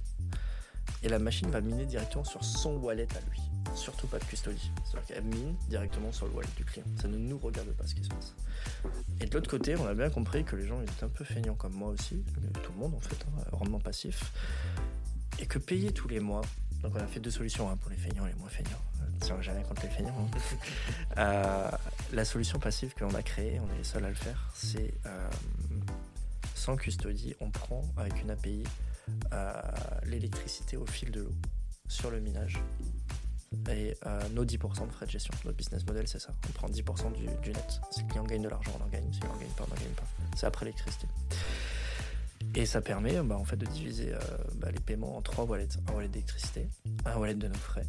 Et 1.03 1.09
la 1.09 1.19
machine 1.19 1.51
va 1.51 1.61
miner 1.61 1.87
directement 1.87 2.25
sur 2.25 2.45
son 2.45 2.77
wallet 2.77 3.09
à 3.17 3.31
lui. 3.31 3.41
Surtout 3.75 4.07
pas 4.07 4.19
de 4.19 4.25
custody. 4.25 4.71
C'est-à-dire 4.85 5.07
qu'elle 5.07 5.25
mine 5.25 5.57
directement 5.69 6.13
sur 6.13 6.27
le 6.27 6.33
wallet 6.33 6.49
du 6.57 6.65
client. 6.65 6.87
Ça 7.01 7.09
ne 7.09 7.17
nous 7.17 7.39
regarde 7.39 7.69
pas 7.73 7.87
ce 7.87 7.95
qui 7.95 8.05
se 8.05 8.09
passe. 8.09 8.35
Et 9.21 9.27
de 9.27 9.35
l'autre 9.35 9.51
côté, 9.51 9.77
on 9.77 9.87
a 9.87 9.95
bien 9.95 10.11
compris 10.11 10.45
que 10.45 10.57
les 10.57 10.67
gens 10.67 10.81
étaient 10.83 11.05
un 11.05 11.09
peu 11.09 11.25
feignants 11.25 11.55
comme 11.55 11.75
moi 11.75 11.91
aussi, 11.91 12.25
tout 12.63 12.73
le 12.73 12.79
monde 12.79 12.95
en 12.95 13.01
fait, 13.01 13.25
hein, 13.27 13.45
rendement 13.53 13.81
passif. 13.81 14.33
Et 15.39 15.47
que 15.47 15.59
payer 15.59 15.93
tous 15.93 16.09
les 16.09 16.21
mois, 16.21 16.43
donc 16.83 16.93
on 16.95 17.01
a 17.01 17.07
fait 17.07 17.21
deux 17.21 17.31
solutions 17.31 17.71
hein, 17.71 17.77
pour 17.77 17.91
les 17.91 17.97
feignants 17.97 18.27
et 18.27 18.31
les 18.31 18.39
moins 18.39 18.49
feignants. 18.49 18.81
Euh, 19.31 19.43
jamais 19.43 19.63
contre 19.63 19.83
les 19.83 19.89
feignants. 19.89 20.15
Hein. 20.19 20.39
Euh, 21.19 21.71
la 22.13 22.27
solution 22.27 22.59
passive 22.59 22.93
que 22.93 23.03
l'on 23.03 23.15
a 23.15 23.23
créée, 23.23 23.59
on 23.59 23.75
est 23.75 23.79
les 23.79 23.85
seuls 23.85 24.05
à 24.05 24.11
le 24.11 24.15
faire, 24.15 24.51
c'est 24.55 24.93
euh, 25.07 25.31
sans 26.55 26.77
custody, 26.77 27.35
on 27.41 27.51
prend 27.51 27.83
avec 27.97 28.21
une 28.21 28.31
API 28.31 28.65
l'électricité 30.05 30.77
au 30.77 30.85
fil 30.85 31.11
de 31.11 31.23
l'eau 31.23 31.33
sur 31.89 32.11
le 32.11 32.21
minage. 32.21 32.59
Et 33.71 33.97
nos 34.35 34.45
10% 34.45 34.87
de 34.87 34.93
frais 34.93 35.07
de 35.07 35.11
gestion. 35.11 35.33
Notre 35.45 35.57
business 35.57 35.87
model, 35.87 36.07
c'est 36.07 36.19
ça. 36.19 36.35
On 36.49 36.53
prend 36.53 36.69
10% 36.69 37.13
du, 37.13 37.51
net. 37.51 37.81
Si 37.91 38.03
le 38.03 38.09
client 38.09 38.25
gagne 38.25 38.43
de 38.43 38.49
l'argent, 38.49 38.73
on 38.79 38.85
en 38.85 38.89
gagne. 38.89 39.11
Si 39.13 39.21
on 39.25 39.35
en 39.35 39.39
gagne 39.39 39.49
pas, 39.51 39.65
on 39.65 39.75
n'en 39.75 39.81
gagne 39.81 39.95
pas. 39.95 40.07
C'est 40.37 40.47
après 40.47 40.67
l'électricité. 40.67 41.07
Et 42.55 42.67
ça 42.67 42.81
permet 42.81 43.21
bah, 43.23 43.37
en 43.37 43.45
fait, 43.45 43.57
de 43.57 43.67
diviser 43.67 44.13
bah, 44.55 44.71
les 44.71 44.81
paiements 44.81 45.17
en 45.17 45.23
trois 45.23 45.45
wallets. 45.45 45.69
Un 45.89 45.95
wallet 45.95 46.09
d'électricité, 46.09 46.69
un 47.05 47.17
wallet 47.19 47.35
de 47.35 47.49
nos 47.49 47.55
frais 47.55 47.87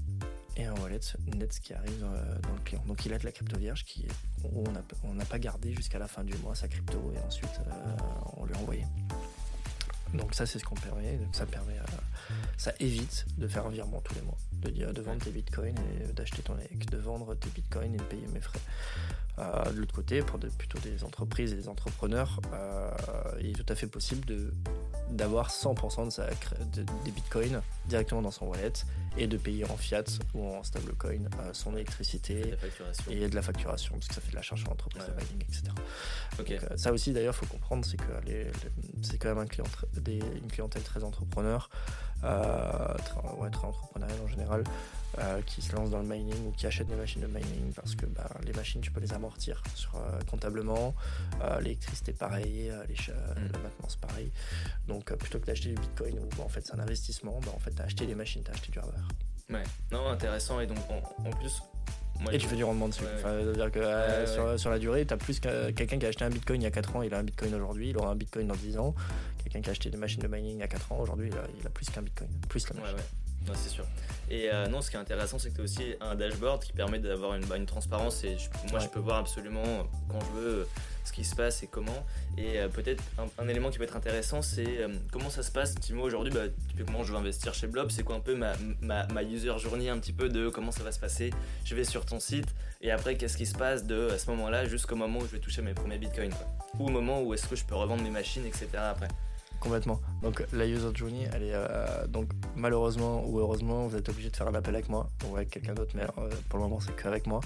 et 0.58 0.66
un 0.66 0.74
wallet 0.76 1.00
net 1.36 1.60
qui 1.60 1.74
arrive 1.74 2.04
euh, 2.04 2.39
dans 2.41 2.54
le 2.54 2.62
client. 2.62 2.84
Donc 2.88 3.06
il 3.06 3.14
a 3.14 3.20
de 3.20 3.26
la 3.26 3.32
crypto 3.32 3.58
vierge 3.58 3.86
qui, 3.86 4.06
on 4.43 5.14
n'a 5.14 5.26
pas 5.26 5.39
gardé 5.39 5.74
jusqu'à 5.74 6.00
la 6.00 6.08
fin 6.08 6.24
du 6.24 6.36
mois 6.38 6.56
sa 6.56 6.68
crypto 6.68 6.98
et 7.16 7.20
ensuite 7.26 7.62
euh, 7.68 7.95
on 8.38 8.45
lui 8.45 8.56
a 8.56 8.58
envoyé. 8.58 8.84
Donc 10.14 10.34
ça 10.34 10.45
c'est 10.45 10.60
ce 10.60 10.66
qu'on 10.66 10.76
permet, 10.76 11.20
ça 11.34 11.45
euh, 12.70 12.74
évite 12.80 13.26
de 13.38 13.47
faire 13.47 13.66
un 13.66 13.70
virement 13.70 14.01
tous 14.01 14.16
les 14.16 14.22
mois, 14.22 14.38
de 14.53 14.70
dire 14.70 14.93
de 14.93 15.01
vendre 15.01 15.24
tes 15.24 15.32
bitcoins 15.32 15.76
et 16.01 16.14
d'acheter 16.14 16.41
ton 16.41 16.58
EEC, 16.58 16.89
de 16.89 16.97
vendre 16.97 17.36
tes 17.36 17.49
bitcoins 17.49 17.93
et 17.93 17.97
de 17.97 18.03
payer 18.03 18.28
mes 18.34 18.41
frais. 18.41 18.60
de 19.38 19.80
l'autre 19.80 19.93
côté, 19.93 20.22
pour 20.22 20.39
plutôt 20.39 20.80
des 20.80 21.03
entreprises 21.03 21.53
et 21.53 21.55
des 21.55 21.70
entrepreneurs, 21.70 22.39
il 23.39 23.49
est 23.49 23.64
tout 23.64 23.72
à 23.72 23.76
fait 23.76 23.88
possible 23.88 24.26
d'avoir 25.12 25.49
100% 25.49 26.05
de 26.74 26.84
des 27.03 27.12
bitcoins 27.12 27.62
directement 27.88 28.21
dans 28.21 28.31
son 28.31 28.47
wallet 28.47 28.73
et 29.17 29.27
de 29.27 29.38
payer 29.38 29.65
en 29.65 29.77
fiat 29.77 30.03
ou 30.33 30.45
en 30.45 30.63
stablecoin 30.63 31.25
euh, 31.39 31.53
son 31.53 31.73
électricité 31.75 32.53
et 33.09 33.27
de 33.27 33.35
la 33.35 33.41
facturation 33.41 33.95
parce 33.95 34.07
que 34.07 34.15
ça 34.15 34.21
fait 34.21 34.31
de 34.31 34.35
la 34.35 34.41
charge 34.41 34.63
de 34.63 34.69
mining, 34.69 35.43
etc. 35.43 35.63
Donc, 36.38 36.51
euh, 36.51 36.59
ça 36.75 36.91
aussi 36.91 37.13
d'ailleurs, 37.13 37.33
il 37.35 37.45
faut 37.45 37.51
comprendre, 37.51 37.85
c'est 37.85 37.97
que 37.97 38.03
c'est 39.01 39.17
quand 39.17 39.29
même 39.29 39.39
un 39.39 39.45
client, 39.45 39.65
des, 39.93 40.19
une 40.19 40.47
clientèle 40.47 40.83
très 40.83 41.03
entrepreneur, 41.03 41.69
euh, 42.23 42.93
très, 43.05 43.49
très 43.51 43.67
entrepreneuriale 43.67 44.19
en 44.23 44.27
général, 44.27 44.63
euh, 45.20 45.41
qui 45.45 45.62
se 45.62 45.76
lance 45.76 45.89
dans 45.89 45.99
le 45.99 46.08
mining 46.08 46.47
ou 46.47 46.51
qui 46.51 46.68
achète 46.68 46.88
des 46.88 46.95
machines 46.95 47.22
de 47.22 47.28
mining 47.28 47.74
parce 47.74 47.95
que 47.95 48.05
bah, 48.05 48.30
les 48.45 48.53
machines, 48.53 48.82
tu 48.82 48.91
peux 48.91 48.99
les 48.99 49.14
amortir 49.14 49.64
sur, 49.76 49.99
comptablement, 50.30 50.93
l'électricité 51.62 52.14
pareil, 52.14 52.72
les, 52.88 52.93
mm. 52.93 53.51
la 53.53 53.60
maintenance 53.60 53.95
pareil. 53.95 54.32
Donc 54.88 55.14
plutôt 55.16 55.39
que 55.39 55.45
d'acheter 55.45 55.70
du 55.70 55.76
bitcoin 55.76 56.20
où 56.20 56.41
en 56.41 56.49
fait 56.49 56.66
c'est 56.66 56.76
un 56.76 56.80
investissement, 56.80 57.39
bah, 57.45 57.51
en 57.55 57.60
fait 57.60 57.72
tu 57.72 57.82
as 57.82 57.86
acheté 57.86 58.05
des 58.05 58.16
machines, 58.16 58.43
tu 58.43 58.51
as 58.51 58.53
acheté 58.53 58.72
du 58.72 58.80
hardware. 58.80 59.08
Ouais, 59.49 59.64
non, 59.91 60.08
intéressant. 60.10 60.60
Et 60.60 60.68
donc, 60.68 60.78
en, 60.89 61.30
plus, 61.32 61.62
et 62.32 62.38
tu 62.38 62.47
fais 62.47 62.55
du 62.55 62.64
rendement 62.64 62.88
dessus. 62.88 63.03
dire 63.53 63.72
que 63.72 63.80
euh, 63.80 64.58
sur, 64.58 64.70
la 64.70 64.80
durée, 64.80 65.05
tu 65.05 65.14
as 65.14 65.18
plus 65.18 65.39
quelqu'un 65.39 65.99
qui 65.99 66.05
a 66.05 66.10
acheté 66.10 66.26
un 66.26 66.30
bitcoin 66.30 66.62
il 66.62 66.64
y 66.66 66.68
a 66.68 66.72
4 66.72 66.95
ans, 66.95 67.01
il 67.01 67.14
a 67.14 67.20
un 67.20 67.24
bitcoin 67.24 67.53
aujourd'hui, 67.53 67.89
il 67.89 67.97
aura 67.97 68.10
un 68.10 68.16
bitcoin 68.16 68.47
dans 68.47 68.55
10 68.55 68.78
ans. 68.78 68.95
Quelqu'un 69.43 69.62
qui 69.62 69.70
a 69.70 69.72
acheté 69.72 69.89
des 69.89 69.97
machines 69.97 70.22
de 70.22 70.28
mining 70.28 70.55
il 70.55 70.60
y 70.60 70.64
a 70.64 70.68
4 70.68 70.91
ans, 70.91 70.99
aujourd'hui, 70.99 71.30
il, 71.60 71.68
a 71.68 71.70
plus 71.70 71.89
qu'un 71.89 72.01
bitcoin. 72.01 72.30
Plus 72.49 72.68
la 72.70 72.82
machine. 72.82 72.97
Ouais, 73.48 73.56
c'est 73.56 73.70
sûr. 73.70 73.86
Et 74.30 74.50
euh, 74.52 74.68
non, 74.68 74.82
ce 74.82 74.89
qui 74.89 74.98
est 74.98 75.00
intéressant, 75.00 75.39
c'est 75.39 75.52
que 75.52 75.56
tu 75.56 75.62
as 75.62 75.64
aussi 75.64 75.95
un 76.02 76.16
dashboard 76.16 76.62
qui 76.62 76.74
permet 76.74 77.00
d'avoir 77.00 77.36
une, 77.36 77.45
bah, 77.45 77.56
une, 77.56 77.66
transparence. 77.66 78.24
Et 78.26 78.36
moi, 78.72 78.80
je 78.80 78.88
peux 78.88 79.00
voir 79.00 79.18
absolument 79.18 79.88
quand 80.10 80.20
je 80.20 80.39
veux 80.39 80.68
ce 81.06 81.14
qui 81.14 81.24
se 81.24 81.34
passe 81.34 81.64
et 81.64 81.68
comment. 81.68 82.06
Et 82.38 82.60
euh, 82.60 82.68
peut-être 82.68 83.02
un, 83.39 83.48
élément 83.48 83.70
qui 83.70 83.78
peut 83.78 83.86
être 83.86 83.95
intéressant, 83.95 84.41
c'est 84.41 84.82
euh, 84.82 84.89
comment 85.14 85.30
ça 85.30 85.43
se 85.43 85.52
passe. 85.52 85.76
Timo, 85.76 86.04
aujourd'hui, 86.04 86.34
bah, 86.34 86.50
typiquement, 86.68 87.04
je 87.04 87.14
veux 87.14 87.18
investir 87.18 87.54
chez 87.54 87.68
Blob. 87.68 87.89
C'est 87.89 88.04
quoi 88.04 88.18
un 88.18 88.20
peu 88.20 88.36
ma, 88.36 88.54
ma, 88.82 89.24
user 89.24 89.58
journey, 89.60 89.88
un 89.88 90.00
petit 90.00 90.14
peu 90.14 90.28
de 90.28 90.50
comment 90.50 90.72
ça 90.72 90.84
va 90.84 90.91
se 90.91 91.00
passer? 91.00 91.30
Je 91.64 91.74
vais 91.74 91.86
sur 91.86 92.06
ton 92.06 92.20
site 92.20 92.48
et 92.82 92.91
après, 92.91 93.16
qu'est-ce 93.16 93.38
qui 93.38 93.45
se 93.45 93.56
passe 93.56 93.86
de 93.86 94.10
à 94.10 94.18
ce 94.18 94.30
moment-là 94.32 94.66
jusqu'au 94.66 94.98
moment 94.98 95.20
où 95.20 95.26
je 95.26 95.32
vais 95.32 95.39
toucher 95.39 95.62
mes 95.62 95.74
premiers 95.74 95.98
bitcoins 95.98 96.34
Ou 96.80 96.88
au 96.88 96.89
moment 96.89 97.22
où 97.22 97.34
est-ce 97.34 97.48
que 97.48 97.56
je 97.56 97.64
peux 97.64 97.76
revendre 97.76 98.04
mes 98.04 98.12
machines, 98.12 98.45
etc. 98.45 98.68
après 98.76 99.08
Complètement. 99.60 99.99
Donc 100.22 100.43
la 100.53 100.66
user 100.68 100.89
journey, 100.93 101.28
elle 101.34 101.43
est 101.43 101.53
euh, 101.53 102.08
donc 102.08 102.30
malheureusement 102.55 103.26
ou 103.26 103.39
heureusement, 103.39 103.88
vous 103.88 103.95
êtes 103.95 104.08
obligé 104.10 104.30
de 104.30 104.36
faire 104.36 104.47
un 104.47 104.55
appel 104.55 104.76
avec 104.76 104.88
moi 104.88 105.10
ou 105.28 105.36
avec 105.36 105.49
quelqu'un 105.49 105.74
d'autre, 105.74 105.93
mais 105.95 106.05
pour 106.49 106.60
le 106.60 106.66
moment 106.66 106.80
c'est 106.80 106.95
qu'avec 106.95 107.28
moi. 107.28 107.41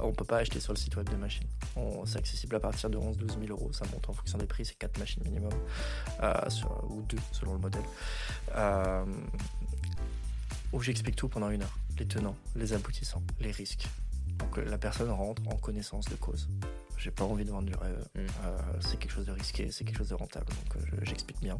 On 0.00 0.12
peut 0.12 0.24
pas 0.24 0.38
acheter 0.38 0.60
sur 0.60 0.72
le 0.72 0.78
site 0.78 0.96
web 0.96 1.08
des 1.08 1.16
machines. 1.16 1.46
C'est 2.06 2.18
accessible 2.18 2.56
à 2.56 2.60
partir 2.60 2.90
de 2.90 2.98
11-12 2.98 3.38
000 3.46 3.50
euros. 3.50 3.72
Ça 3.72 3.84
monte 3.92 4.08
en 4.08 4.12
fonction 4.12 4.38
des 4.38 4.46
prix. 4.46 4.64
C'est 4.64 4.76
4 4.76 4.98
machines 4.98 5.22
minimum. 5.24 5.52
Euh, 6.22 6.32
ou 6.88 7.02
2 7.02 7.16
selon 7.32 7.54
le 7.54 7.60
modèle. 7.60 7.84
Euh, 8.56 9.04
où 10.72 10.80
j'explique 10.82 11.16
tout 11.16 11.28
pendant 11.28 11.50
une 11.50 11.62
heure. 11.62 11.78
Les 11.98 12.06
tenants, 12.06 12.36
les 12.56 12.72
aboutissants, 12.72 13.22
les 13.40 13.52
risques. 13.52 13.86
Pour 14.38 14.50
que 14.50 14.60
la 14.60 14.78
personne 14.78 15.10
rentre 15.10 15.42
en 15.46 15.56
connaissance 15.56 16.06
de 16.06 16.14
cause. 16.16 16.48
J'ai 16.96 17.10
pas 17.10 17.24
envie 17.24 17.44
de 17.44 17.50
vendre 17.50 17.66
du 17.68 17.74
rêve. 17.76 18.04
Mm. 18.14 18.18
Euh, 18.20 18.58
c'est 18.80 18.98
quelque 18.98 19.10
chose 19.12 19.26
de 19.26 19.32
risqué, 19.32 19.70
c'est 19.70 19.84
quelque 19.84 19.98
chose 19.98 20.08
de 20.10 20.14
rentable. 20.14 20.46
Donc 20.46 20.76
euh, 20.76 20.86
je- 21.00 21.04
j'explique 21.04 21.40
bien. 21.40 21.58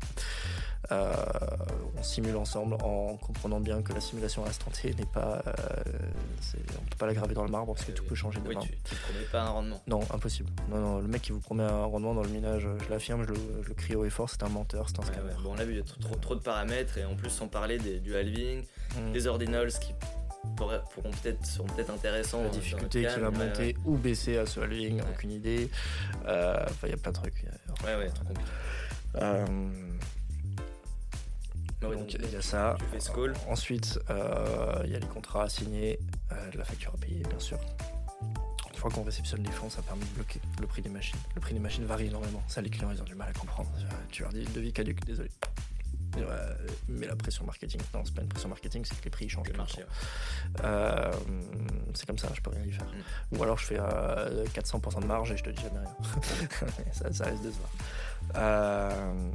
Euh, 0.93 1.13
on 1.99 2.03
simule 2.03 2.37
ensemble 2.37 2.75
en 2.83 3.17
comprenant 3.17 3.59
bien 3.61 3.83
que 3.83 3.93
la 3.93 4.01
simulation 4.01 4.43
à 4.45 4.47
l'instant 4.47 4.71
T 4.71 4.95
n'est 4.95 5.07
pas. 5.07 5.43
euh, 5.47 5.53
on 6.79 6.85
peut 6.85 6.97
pas 6.99 7.07
la 7.07 7.15
graver 7.15 7.35
dans 7.35 7.45
le 7.45 7.51
marbre 7.51 7.75
parce 7.75 7.85
que 7.87 7.93
tout 7.93 8.05
peut 8.05 8.15
changer 8.15 8.39
Oui, 8.47 8.51
demain. 8.55 8.61
tu, 8.61 8.71
tu 8.85 8.95
promets 8.95 9.25
pas 9.33 9.43
un 9.43 9.49
rendement. 9.49 9.83
Non, 9.87 10.01
impossible. 10.13 10.51
Non, 10.71 10.77
non, 10.79 11.01
le 11.01 11.09
mec 11.09 11.23
qui 11.23 11.33
vous 11.33 11.41
promet 11.41 11.65
un 11.65 11.85
rendement 11.85 12.15
dans 12.15 12.23
le 12.23 12.29
minage, 12.29 12.69
je 12.85 12.91
l'affirme, 12.91 13.25
je 13.25 13.29
le, 13.31 13.37
je 13.63 13.69
le 13.69 13.75
crie 13.75 13.97
haut 13.97 14.05
et 14.05 14.11
fort, 14.11 14.31
c'est 14.31 14.43
un 14.45 14.49
menteur, 14.49 14.89
c'est 14.89 14.99
un 14.99 15.03
Ouais, 15.03 15.09
scammer. 15.09 15.31
ouais. 15.31 15.43
Bon, 15.43 15.51
on 15.53 15.55
l'a 15.55 15.65
vu, 15.65 15.73
il 15.73 15.79
y 15.79 15.81
a 15.81 15.85
trop, 15.85 16.01
trop- 16.01 16.17
trop 16.17 16.35
de 16.37 16.41
paramètres 16.41 16.97
et 16.99 17.05
en 17.05 17.17
plus 17.17 17.31
sans 17.31 17.49
parler 17.49 17.79
des- 17.79 17.99
du 18.01 18.15
halving, 18.15 18.65
Mm. 18.97 19.13
des 19.13 19.27
ordinals 19.27 19.73
qui 19.73 19.93
pourront 20.57 21.11
peut-être 21.23 21.45
seront 21.47 21.67
peut-être 21.69 21.91
intéressants. 21.91 22.39
la 22.39 22.45
notre 22.45 22.59
difficulté 22.59 23.01
qui 23.07 23.21
va 23.21 23.29
ouais, 23.31 23.37
monter 23.47 23.77
ou 23.85 23.97
baisser 23.97 24.39
à 24.39 24.47
ce 24.47 24.61
halving, 24.61 25.01
Ouais. 25.01 25.07
aucune 25.13 25.31
idée. 25.33 25.71
Euh, 26.27 26.65
Enfin, 26.65 26.87
il 26.87 26.91
y 26.91 26.95
a 26.95 26.97
plein 26.97 27.13
de 27.13 27.17
trucs. 27.17 27.45
Ouais, 27.85 27.97
ouais, 27.97 28.09
trop 28.11 28.25
compliqué. 28.25 28.51
Euh, 29.17 29.47
Mais 31.81 31.89
ouais, 31.89 31.97
donc 31.97 32.13
il 32.15 32.31
y 32.33 32.37
a 32.37 32.43
ça. 32.43 32.77
tu 32.79 32.85
fais 32.87 33.01
ce 33.01 33.11
call. 33.11 33.35
Ensuite, 33.49 33.99
euh, 34.11 34.83
il 34.85 34.91
y 34.93 34.97
a 34.97 34.99
les 34.99 35.07
contrats 35.07 35.45
à 35.45 35.49
signer, 35.49 35.99
euh, 36.33 36.51
la 36.55 36.65
facture 36.65 36.93
à 36.95 36.97
payer, 36.99 37.23
bien 37.29 37.39
sûr. 37.39 37.59
Une 38.73 38.81
fois 38.81 38.91
qu'on 38.91 39.03
réceptionne 39.05 39.43
les 39.43 39.51
fonds, 39.53 39.71
ça 39.71 39.83
permet 39.83 40.05
de 40.05 40.11
bloquer 40.11 40.41
le 40.61 40.67
prix 40.67 40.83
des 40.83 40.89
machines. 40.91 41.19
Le 41.35 41.41
prix 41.41 41.55
des 41.55 41.61
machines 41.61 41.85
varie 41.85 42.07
énormément. 42.07 42.43
Ça, 42.49 42.61
les 42.61 42.71
clients, 42.71 42.91
ils 42.91 43.01
ont 43.01 43.05
du 43.05 43.15
mal 43.15 43.29
à 43.29 43.33
comprendre. 43.39 43.71
Euh, 43.79 43.83
Tu 44.11 44.23
leur 44.23 44.33
dis 44.33 44.45
devis 44.45 44.73
caduc, 44.73 45.05
désolé. 45.05 45.31
Euh, 46.19 46.55
mais 46.89 47.07
la 47.07 47.17
pression 47.17 47.45
marketing, 47.45 47.81
non, 47.93 48.05
c'est 48.05 48.15
pas 48.15 48.23
une 48.23 48.29
pression 48.29 48.49
marketing, 48.49 48.85
c'est 48.85 48.99
que 48.99 49.05
les 49.05 49.11
prix 49.11 49.29
changent 49.29 49.49
Le 49.49 49.57
marché. 49.57 49.85
Euh, 50.63 51.13
c'est 51.95 52.07
comme 52.07 52.19
ça, 52.19 52.29
je 52.35 52.41
peux 52.41 52.51
rien 52.51 52.65
y 52.65 52.71
faire. 52.73 52.87
Mm. 52.87 53.37
Ou 53.39 53.43
alors 53.43 53.59
je 53.59 53.67
fais 53.67 53.79
euh, 53.79 54.45
400% 54.47 55.01
de 55.01 55.07
marge 55.07 55.33
et 55.33 55.37
je 55.37 55.45
te 55.45 55.51
dis 55.51 55.63
jamais 55.63 55.81
rien. 55.81 55.97
ça, 56.93 57.13
ça 57.13 57.25
se 57.25 57.37
voir. 57.49 57.71
Euh, 58.37 59.31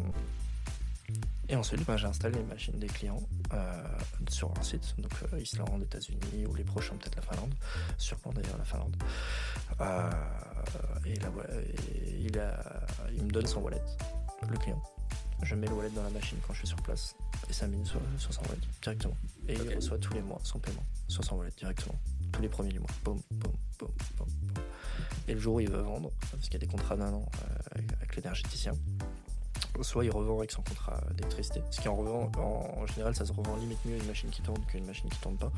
et 1.52 1.56
ensuite, 1.56 1.84
ben, 1.86 1.98
j'installe 1.98 2.34
les 2.34 2.44
machines 2.44 2.78
des 2.78 2.86
clients 2.88 3.20
euh, 3.54 3.84
sur 4.30 4.52
un 4.58 4.62
site, 4.62 4.94
donc 5.00 5.12
euh, 5.34 5.40
Islande, 5.40 5.82
États-Unis 5.82 6.46
ou 6.48 6.54
les 6.54 6.64
prochains 6.64 6.96
peut-être 6.96 7.16
la 7.16 7.24
Finlande, 7.24 7.54
sûrement 7.98 8.32
d'ailleurs 8.34 8.58
la 8.60 8.66
Finlande. 8.66 8.96
Euh, 9.82 10.12
et, 11.06 11.16
là, 11.16 11.30
voilà, 11.34 11.56
et 11.56 12.20
il, 12.20 12.38
a- 12.40 12.62
il 13.16 13.24
me 13.26 13.32
donne 13.32 13.48
son 13.48 13.62
wallet, 13.62 13.82
le 14.48 14.58
client. 14.58 14.82
Je 15.44 15.56
mets 15.56 15.68
le 15.68 15.74
wallet 15.74 15.90
dans 15.92 16.04
la 16.04 16.10
machine 16.10 16.38
quand 16.46 16.54
je 16.54 16.60
suis 16.60 16.68
sur 16.68 16.78
place 16.82 17.16
et 17.50 17.54
ça 17.54 17.68
mine 17.68 17.86
sur, 17.86 18.00
sur 18.18 18.34
son 18.34 18.42
wallet 18.44 18.60
directement. 18.82 19.16
Et 19.48 19.54
il 19.54 19.76
reçoit 19.76 19.98
tous 19.98 20.14
les 20.14 20.22
mois 20.22 20.40
son 20.44 20.60
paiement 20.60 20.84
sur 21.08 21.24
son 21.24 21.38
wallet 21.38 21.52
directement. 21.58 21.96
Tous 22.32 22.42
les 22.42 22.50
premiers 22.50 22.72
du 22.72 22.80
mois. 22.80 22.90
Boum, 23.04 23.20
boum, 23.32 23.54
boum, 23.80 23.90
boum, 24.18 24.28
boum. 24.48 24.64
Et 25.28 25.34
le 25.34 25.40
jour 25.40 25.56
où 25.56 25.60
il 25.60 25.70
veut 25.70 25.82
vendre, 25.82 26.12
parce 26.32 26.44
qu'il 26.44 26.54
y 26.54 26.58
a 26.58 26.60
des 26.60 26.68
contrats 26.68 26.96
d'un 26.98 27.14
an 27.14 27.26
euh, 27.44 27.56
avec- 27.72 27.94
avec 27.94 28.16
l'énergéticien, 28.16 28.74
soit 29.82 30.04
il 30.06 30.12
revend 30.12 30.38
avec 30.40 30.52
son 30.52 30.62
contrat 30.62 31.00
d'électricité, 31.16 31.62
ce 31.72 31.80
qui 31.82 31.88
en 31.88 31.96
revend, 31.96 32.32
en, 32.38 32.82
en 32.82 32.86
général, 32.88 33.16
ça 33.16 33.26
se 33.26 33.32
revend 33.34 33.56
limite 33.58 33.84
mieux 33.86 33.96
une 33.96 34.06
machine 34.08 34.30
qui 34.30 34.42
tourne 34.42 34.64
qu'une 34.66 34.86
machine 34.86 35.10
qui 35.10 35.18
tourne 35.20 35.38
pas. 35.38 35.52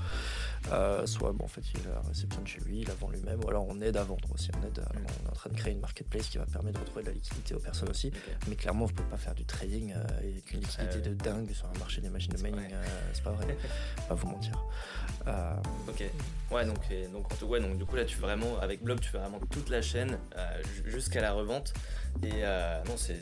Euh, 0.71 1.05
soit, 1.07 1.31
bon, 1.31 1.45
en 1.45 1.47
fait, 1.47 1.61
il 1.73 1.79
la 1.89 1.99
réceptionne 2.07 2.45
chez 2.45 2.59
lui, 2.61 2.81
il 2.81 2.87
la 2.87 2.93
vend 2.95 3.09
lui-même, 3.09 3.43
ou 3.43 3.49
alors 3.49 3.65
on 3.67 3.81
aide 3.81 3.97
à 3.97 4.03
vendre 4.03 4.27
aussi. 4.33 4.49
On, 4.61 4.67
aide 4.67 4.79
à- 4.79 4.91
on 4.95 5.27
est 5.27 5.29
en 5.29 5.33
train 5.33 5.49
de 5.49 5.55
créer 5.55 5.73
une 5.73 5.79
marketplace 5.79 6.27
qui 6.27 6.37
va 6.37 6.45
permettre 6.45 6.79
de 6.79 6.83
retrouver 6.85 7.03
de 7.03 7.07
la 7.09 7.13
liquidité 7.15 7.55
aux 7.55 7.59
personnes 7.59 7.89
aussi. 7.89 8.11
Mais 8.47 8.55
clairement, 8.55 8.85
vous 8.85 8.93
pouvez 8.93 9.09
pas 9.09 9.17
faire 9.17 9.33
du 9.35 9.45
trading 9.45 9.93
euh, 9.95 10.03
avec 10.19 10.51
une 10.53 10.59
liquidité 10.61 10.99
de 11.01 11.13
dingue 11.15 11.51
sur 11.53 11.67
un 11.67 11.79
marché 11.79 12.01
des 12.01 12.09
machines 12.09 12.33
de 12.33 12.41
mining. 12.43 12.71
euh, 12.73 12.83
c'est 13.13 13.23
pas 13.23 13.31
vrai. 13.31 13.57
pas 14.07 14.15
vous 14.15 14.27
mentir. 14.27 14.53
Euh, 15.27 15.53
Ok. 15.87 16.03
Ouais, 16.51 16.65
donc, 16.65 16.79
et 16.91 17.07
donc, 17.07 17.31
en 17.31 17.35
tout- 17.35 17.45
ouais, 17.45 17.59
donc 17.59 17.77
du 17.77 17.85
coup, 17.85 17.95
là, 17.95 18.05
tu 18.05 18.15
fais 18.15 18.21
vraiment, 18.21 18.57
avec 18.59 18.83
Blob, 18.83 18.99
tu 18.99 19.09
fais 19.09 19.17
vraiment 19.17 19.39
toute 19.49 19.69
la 19.69 19.81
chaîne 19.81 20.17
ju- 20.75 20.91
jusqu'à 20.91 21.21
la 21.21 21.31
revente. 21.33 21.73
Et 22.23 22.41
non, 22.87 22.97
c'est 22.97 23.21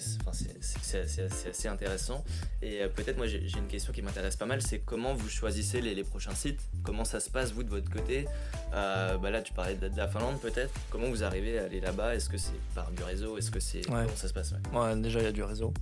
c'est- 0.81 1.47
assez, 1.49 1.67
intéressant. 1.67 2.23
Et 2.61 2.81
euh, 2.81 2.87
peut-être, 2.89 3.17
moi, 3.17 3.27
j'ai 3.27 3.39
une 3.57 3.67
question 3.67 3.91
qui 3.93 4.01
m'intéresse 4.01 4.35
pas 4.35 4.45
mal 4.45 4.61
c'est 4.61 4.79
comment 4.79 5.13
vous 5.13 5.29
choisissez 5.29 5.81
les, 5.81 5.93
les 5.95 6.03
prochains 6.03 6.33
sites? 6.35 6.59
Comment 6.83 7.05
ça 7.05 7.19
se 7.19 7.29
passe, 7.29 7.51
vous, 7.51 7.63
de 7.63 7.69
votre 7.69 7.89
côté? 7.89 8.27
Euh, 8.73 9.17
bah 9.17 9.29
Là, 9.29 9.41
tu 9.41 9.53
parlais 9.53 9.75
de, 9.75 9.87
de 9.87 9.97
la 9.97 10.07
Finlande, 10.07 10.39
peut-être. 10.41 10.73
Comment 10.89 11.07
vous 11.09 11.23
arrivez 11.23 11.59
à 11.59 11.63
aller 11.65 11.79
là-bas? 11.81 12.15
Est-ce 12.15 12.29
que 12.29 12.37
c'est 12.37 12.59
par 12.75 12.91
du 12.91 13.03
réseau? 13.03 13.37
Est-ce 13.37 13.51
que 13.51 13.59
c'est. 13.59 13.87
Ouais. 13.89 14.03
Comment 14.05 14.15
ça 14.15 14.27
se 14.27 14.33
passe? 14.33 14.53
Ouais. 14.73 14.79
Ouais, 14.79 14.95
déjà, 14.97 15.19
il 15.19 15.25
y 15.25 15.27
a 15.27 15.31
du 15.31 15.43
réseau. 15.43 15.73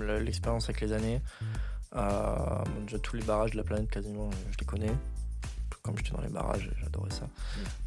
Le- 0.00 0.18
L'expérience 0.20 0.64
avec 0.68 0.80
les 0.80 0.92
années. 0.92 1.20
Euh, 1.94 2.64
déjà, 2.84 2.98
tous 2.98 3.16
les 3.16 3.22
barrages 3.22 3.52
de 3.52 3.56
la 3.58 3.64
planète, 3.64 3.88
quasiment, 3.90 4.30
je 4.52 4.58
les 4.58 4.66
connais. 4.66 4.92
Comme 5.86 5.96
j'étais 5.96 6.10
dans 6.10 6.20
les 6.20 6.28
barrages, 6.28 6.68
j'adorais 6.82 7.12
ça. 7.12 7.28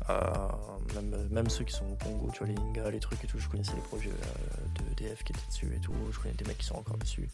Euh, 0.10 0.96
même, 0.96 1.28
même 1.30 1.50
ceux 1.50 1.66
qui 1.66 1.74
sont 1.74 1.86
au 1.86 1.96
Congo, 1.96 2.32
tu 2.32 2.40
vois, 2.40 2.48
les 2.48 2.58
Inga, 2.58 2.90
les 2.90 3.00
trucs 3.02 3.22
et 3.24 3.28
tout, 3.28 3.38
je 3.38 3.50
connaissais 3.50 3.76
les 3.76 3.82
projets 3.82 4.10
euh, 4.10 4.80
de 4.80 4.96
DF 4.96 5.24
qui 5.24 5.34
étaient 5.34 5.48
dessus 5.48 5.76
et 5.76 5.80
tout. 5.80 5.94
Je 6.12 6.18
connais 6.18 6.34
des 6.34 6.46
mecs 6.46 6.58
qui 6.58 6.66
sont 6.66 6.78
encore 6.78 6.98
dessus. 6.98 7.30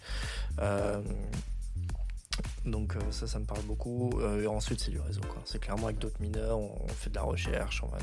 Euh, 0.59 1.01
donc 2.65 2.97
ça, 3.11 3.27
ça 3.27 3.37
me 3.37 3.45
parle 3.45 3.61
beaucoup. 3.61 4.19
Et 4.41 4.47
ensuite, 4.47 4.81
c'est 4.81 4.89
du 4.89 4.99
réseau. 4.99 5.21
quoi. 5.21 5.41
C'est 5.45 5.59
clairement 5.59 5.85
avec 5.85 5.99
d'autres 5.99 6.19
mineurs, 6.19 6.57
on, 6.57 6.87
fait 6.87 7.11
de 7.11 7.15
la 7.15 7.21
recherche, 7.21 7.83
on 7.83 7.87
va, 7.87 7.99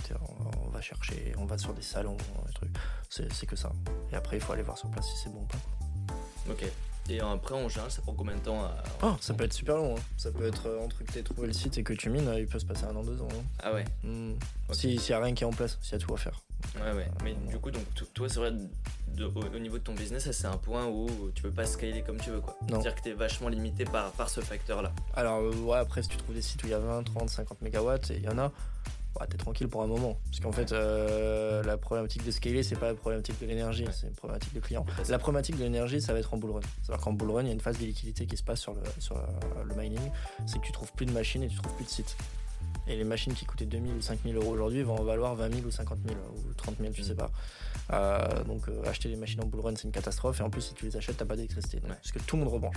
on 0.65 0.71
va 0.71 0.81
chercher, 0.81 1.35
on 1.37 1.45
va 1.45 1.59
sur 1.59 1.75
des 1.75 1.83
salons, 1.83 2.17
des 2.47 2.53
trucs. 2.55 2.71
C'est 3.11 3.31
c'est 3.33 3.47
que 3.47 3.57
ça. 3.57 3.73
Et 4.13 4.15
après, 4.15 4.37
il 4.37 4.41
faut 4.41 4.53
aller 4.53 4.63
voir 4.63 4.79
sur 4.79 4.89
place 4.89 5.07
si 5.07 5.25
c'est 5.25 5.31
bon 5.31 5.43
ou 5.43 5.47
pas. 5.47 6.53
Ok. 6.53 6.65
Et 7.11 7.21
après, 7.21 7.55
en 7.55 7.69
général, 7.69 7.91
ça 7.91 8.01
prend 8.03 8.13
combien 8.15 8.35
de 8.37 8.41
temps 8.41 8.63
à- 8.65 8.75
Oh, 9.03 9.15
ça 9.21 9.35
peut 9.35 9.45
être 9.45 9.53
super 9.53 9.77
long. 9.77 9.97
hein. 9.97 10.01
Ça 10.17 10.31
peut 10.31 10.47
être 10.47 10.67
euh, 10.69 10.81
entre 10.81 11.03
que 11.05 11.13
tu 11.13 11.23
trouvé 11.25 11.49
le 11.49 11.53
site 11.53 11.77
et 11.79 11.83
que 11.83 11.93
tu 11.93 12.09
mines, 12.11 12.29
euh, 12.29 12.39
il 12.41 12.47
peut 12.47 12.59
se 12.59 12.65
passer 12.65 12.85
un 12.85 12.95
an, 12.95 13.03
deux 13.03 13.21
ans. 13.21 13.29
hein. 13.33 13.43
Ah 13.63 13.73
ouais. 13.73 13.85
Hmm. 14.05 14.33
Ok. 14.69 14.75
Si- 14.77 14.99
S'il 14.99 15.15
n'y 15.15 15.21
a 15.21 15.25
rien 15.25 15.35
qui 15.35 15.43
est 15.43 15.47
en 15.47 15.51
place, 15.53 15.79
s'il 15.83 15.93
y 15.93 15.95
a 15.97 15.99
tout 15.99 16.15
à 16.15 16.17
faire. 16.17 16.41
Ouais, 16.77 16.93
ouais. 16.93 17.09
Mais 17.25 17.35
du 17.51 17.59
coup, 17.59 17.71
donc, 17.73 17.83
to- 17.95 18.05
toi, 18.15 18.29
c'est 18.29 18.39
vrai, 18.39 18.53
de- 18.53 19.25
au, 19.25 19.43
au 19.43 19.59
niveau 19.59 19.79
de 19.79 19.83
ton 19.83 19.95
business, 19.95 20.25
ça, 20.25 20.33
c'est 20.33 20.47
un 20.47 20.57
point 20.57 20.87
où 20.87 21.09
tu 21.35 21.43
peux 21.43 21.51
pas 21.51 21.67
scaler 21.67 22.03
comme 22.03 22.19
tu 22.19 22.31
veux, 22.31 22.41
quoi. 22.41 22.57
Non. 22.63 22.81
C'est-à-dire 22.81 22.95
que 22.95 23.03
t'es 23.03 23.13
vachement 23.15 23.49
limité 23.49 23.85
par, 23.85 24.13
par 24.13 24.31
ce 24.31 24.41
facteur-là. 24.41 24.93
Alors, 25.15 25.41
euh, 25.41 25.53
ouais, 25.57 25.79
après, 25.79 26.03
si 26.05 26.09
tu 26.09 26.17
trouves 26.19 26.37
des 26.37 26.41
sites 26.43 26.63
où 26.63 26.67
il 26.69 26.71
y 26.71 26.75
a 26.75 26.79
20, 26.79 27.03
30, 27.03 27.29
50 27.29 27.61
mégawatts, 27.63 28.13
et 28.13 28.19
il 28.19 28.23
y 28.23 28.29
en 28.29 28.39
a, 28.39 28.53
ouais, 29.21 29.27
t'es 29.29 29.37
tranquille 29.37 29.69
pour 29.69 29.83
un 29.83 29.87
moment. 29.87 30.19
Parce 30.27 30.41
qu'en 30.41 30.53
fait, 30.53 30.73
euh, 30.73 31.63
la 31.63 31.77
problématique 31.77 32.25
de 32.25 32.31
scaler, 32.31 32.63
c'est 32.63 32.77
pas 32.77 32.89
la 32.89 32.95
problématique 32.95 33.41
de 33.41 33.47
l'énergie, 33.47 33.87
c'est 33.93 34.07
une 34.09 34.15
problématique 34.15 34.55
de 34.55 34.61
client. 34.61 34.85
La 35.09 35.19
problématique 35.19 35.57
de 35.59 35.63
l'énergie, 35.65 36.01
ça 36.01 36.13
va 36.13 36.19
être 36.19 36.33
en 36.35 36.37
bull 36.39 36.53
run. 36.53 36.61
C'est-à-dire 36.83 37.05
qu'en 37.05 37.13
bull 37.13 37.31
run, 37.31 37.43
il 37.43 37.47
y 37.49 37.51
a 37.51 37.55
une 37.55 37.61
phase 37.61 37.79
de 37.79 37.85
liquidité 37.85 38.27
qui 38.27 38.37
se 38.37 38.43
passe 38.43 38.61
sur 38.61 38.75
le, 38.75 38.81
sur 38.99 39.17
euh, 39.17 39.23
le 39.65 39.75
mining. 39.75 40.01
C'est 40.47 40.61
que 40.61 40.67
tu 40.67 40.73
trouves 40.73 40.93
plus 40.93 41.07
de 41.07 41.13
machines 41.13 41.43
et 41.43 41.49
tu 41.49 41.57
trouves 41.57 41.75
plus 41.77 41.85
de 41.85 41.91
sites. 41.91 42.17
Et 42.89 42.97
les 42.97 43.05
machines 43.05 43.35
qui 43.35 43.45
coûtaient 43.45 43.67
2000 43.67 43.93
ou 43.95 44.01
5000 44.01 44.37
euros 44.37 44.51
aujourd'hui 44.53 44.83
vont 44.83 44.99
en 44.99 45.05
valoir 45.05 45.35
20 45.37 45.55
000 45.55 45.67
ou 45.67 45.71
50 45.71 45.99
000 46.07 46.19
ou 46.35 46.53
30 46.55 46.77
000, 46.81 46.93
tu 46.93 47.03
Mm. 47.03 47.05
sais 47.05 47.15
pas. 47.15 47.31
Euh, 47.93 48.45
donc 48.45 48.69
euh, 48.69 48.83
acheter 48.89 49.09
des 49.09 49.17
machines 49.17 49.41
en 49.43 49.47
bull 49.47 49.61
run, 49.61 49.75
c'est 49.77 49.85
une 49.85 49.93
catastrophe. 49.93 50.41
Et 50.41 50.43
en 50.43 50.51
plus, 50.51 50.63
si 50.63 50.75
tu 50.75 50.87
les 50.87 50.97
achètes, 50.97 51.17
t'as 51.17 51.25
pas 51.25 51.37
d'électricité. 51.37 51.81
Parce 51.87 52.11
que 52.13 52.19
tout 52.21 52.37
le 52.37 52.45
monde 52.45 52.53
rebranche. 52.53 52.77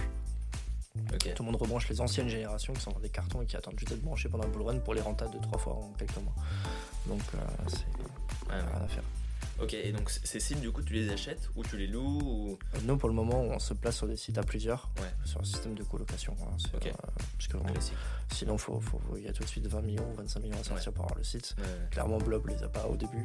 Tout 1.35 1.43
le 1.43 1.51
monde 1.51 1.61
rebranche 1.61 1.89
les 1.89 1.99
anciennes 2.01 2.29
générations 2.29 2.73
qui 2.73 2.81
sont 2.81 2.91
dans 2.91 2.99
des 2.99 3.09
cartons 3.09 3.41
et 3.41 3.45
qui 3.45 3.55
attendent 3.57 3.77
juste 3.77 3.91
d'être 3.91 4.03
branchées 4.03 4.29
pendant 4.29 4.45
un 4.45 4.47
bull 4.47 4.63
run 4.63 4.79
pour 4.79 4.93
les 4.93 5.01
rentables 5.01 5.33
de 5.33 5.39
trois 5.39 5.57
fois 5.57 5.73
en 5.73 5.91
quelques 5.97 6.17
mois. 6.17 6.35
Donc 7.07 7.21
euh, 7.33 7.37
c'est 7.67 7.85
rien 8.49 8.65
à 8.83 8.87
faire. 8.87 9.03
Ok, 9.61 9.73
et 9.73 9.91
donc 9.93 10.09
ces 10.09 10.39
sites, 10.41 10.59
du 10.59 10.69
coup, 10.71 10.81
tu 10.81 10.93
les 10.93 11.09
achètes 11.09 11.49
ou 11.55 11.63
tu 11.63 11.77
les 11.77 11.87
loues 11.87 12.19
ou... 12.21 12.59
Nous, 12.83 12.97
pour 12.97 13.07
le 13.07 13.15
moment, 13.15 13.39
on 13.41 13.57
se 13.59 13.73
place 13.73 13.95
sur 13.95 14.05
des 14.07 14.17
sites 14.17 14.37
à 14.37 14.43
plusieurs, 14.43 14.89
Ouais. 14.99 15.07
sur 15.23 15.39
un 15.39 15.45
système 15.45 15.75
de 15.75 15.83
colocation. 15.83 16.35
hein. 16.41 16.57
Euh, 16.85 16.91
parce 17.37 17.47
que, 17.47 17.57
Classique. 17.71 17.93
sinon, 18.33 18.57
faut, 18.57 18.81
faut- 18.81 18.99
il 19.15 19.23
y 19.23 19.27
a 19.29 19.31
tout 19.33 19.43
de 19.43 19.47
suite 19.47 19.65
20 19.67 19.81
millions 19.81 20.05
ou 20.11 20.15
25 20.15 20.41
millions 20.41 20.59
à 20.59 20.63
sortir 20.63 20.91
pour 20.91 21.05
avoir 21.05 21.17
le 21.17 21.23
site. 21.23 21.55
Ouais. 21.57 21.63
Clairement, 21.91 22.17
Blob 22.17 22.45
les 22.47 22.61
a 22.63 22.67
pas 22.67 22.85
au 22.87 22.97
début. 22.97 23.23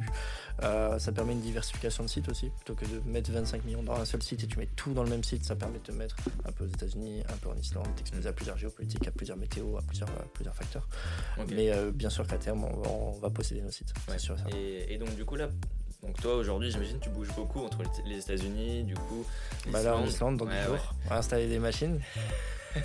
Euh, 0.63 0.97
ça 0.99 1.11
permet 1.11 1.33
une 1.33 1.41
diversification 1.41 2.03
de 2.05 2.09
sites 2.09 2.29
aussi. 2.29 2.49
Plutôt 2.49 2.75
que 2.75 2.85
de 2.85 3.01
mettre 3.09 3.29
25 3.31 3.65
millions 3.65 3.83
dans 3.83 3.95
un 3.95 4.05
seul 4.05 4.23
site 4.23 4.43
et 4.43 4.47
tu 4.47 4.57
mets 4.57 4.69
tout 4.77 4.93
dans 4.93 5.03
le 5.03 5.09
même 5.09 5.25
site, 5.25 5.43
ça 5.43 5.57
permet 5.57 5.79
de 5.79 5.83
te 5.83 5.91
mettre 5.91 6.15
un 6.45 6.51
peu 6.53 6.63
aux 6.63 6.67
États-Unis, 6.69 7.23
un 7.27 7.37
peu 7.37 7.49
en 7.49 7.55
Islande, 7.57 7.87
t'exposer 7.97 8.29
à 8.29 8.33
plusieurs 8.33 8.57
géopolitiques, 8.57 9.05
à 9.05 9.11
plusieurs 9.11 9.37
météos, 9.37 9.77
à 9.77 9.81
plusieurs, 9.81 10.09
à 10.09 10.23
plusieurs 10.33 10.55
facteurs. 10.55 10.87
Mais 11.49 11.71
euh, 11.71 11.91
bien 11.91 12.09
sûr 12.09 12.25
qu'à 12.25 12.37
terme, 12.37 12.63
on 12.63 12.77
va, 12.81 12.89
on 12.89 13.19
va 13.19 13.29
posséder 13.29 13.61
nos 13.61 13.71
sites. 13.71 13.93
Sûr 14.17 14.37
et 14.49 14.97
donc, 14.97 15.13
du 15.15 15.25
coup, 15.25 15.35
là, 15.35 15.49
donc 16.03 16.19
toi, 16.21 16.35
aujourd'hui, 16.35 16.71
j'imagine 16.71 16.99
tu 16.99 17.09
bouges 17.09 17.33
beaucoup 17.35 17.63
entre 17.63 17.79
les- 18.05 18.17
États-Unis, 18.17 18.83
du 18.83 18.95
coup. 18.95 19.25
Bah 19.69 19.81
là, 19.83 19.95
en. 19.97 20.05
Islande, 20.05 20.37
dans 20.37 20.45
Ouais, 20.45 20.51
10 20.65 20.71
ouais. 20.71 20.77
jours, 20.77 20.93
on 21.05 21.09
va 21.09 21.17
installer 21.17 21.47
des 21.47 21.59
machines. 21.59 21.99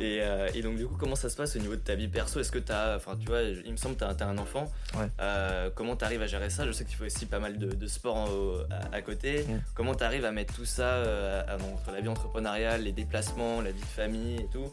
Et, 0.00 0.18
euh, 0.20 0.50
et 0.54 0.60
donc 0.60 0.76
du 0.76 0.86
coup, 0.86 0.96
comment 0.98 1.16
ça 1.16 1.30
se 1.30 1.36
passe 1.36 1.56
au 1.56 1.58
niveau 1.58 1.76
de 1.76 1.80
ta 1.80 1.94
vie 1.94 2.08
perso? 2.08 2.40
Est-ce 2.40 2.52
que 2.52 2.58
tu 2.58 2.70
as, 2.72 2.94
enfin 2.96 3.16
tu 3.18 3.26
vois, 3.26 3.40
il 3.40 3.72
me 3.72 3.76
semble 3.78 3.94
que 3.96 4.04
tu 4.04 4.22
as, 4.22 4.26
un 4.28 4.36
enfant. 4.36 4.70
Ouais. 4.98 5.08
Euh, 5.18 5.70
comment 5.74 5.96
tu 5.96 6.04
arrives 6.04 6.20
à 6.20 6.26
gérer 6.26 6.50
ça? 6.50 6.66
Je 6.66 6.72
sais 6.72 6.84
qu'il 6.84 6.96
faut 6.96 7.06
aussi 7.06 7.24
pas 7.24 7.38
mal 7.38 7.56
de, 7.58 7.70
de 7.72 7.86
sport 7.86 8.16
en- 8.16 8.26
à, 8.70 8.96
à 8.96 9.00
côté. 9.00 9.44
Mm. 9.44 9.62
Comment 9.74 9.94
tu 9.94 10.04
arrives 10.04 10.26
à 10.26 10.30
mettre 10.30 10.52
tout 10.52 10.66
ça 10.66 10.82
euh, 10.82 11.42
entre 11.72 11.90
la 11.92 12.02
vie 12.02 12.08
entrepreneuriale, 12.08 12.82
les 12.82 12.92
déplacements, 12.92 13.62
la 13.62 13.70
vie 13.70 13.80
de 13.80 13.86
famille 13.86 14.40
et 14.42 14.46
tout? 14.52 14.70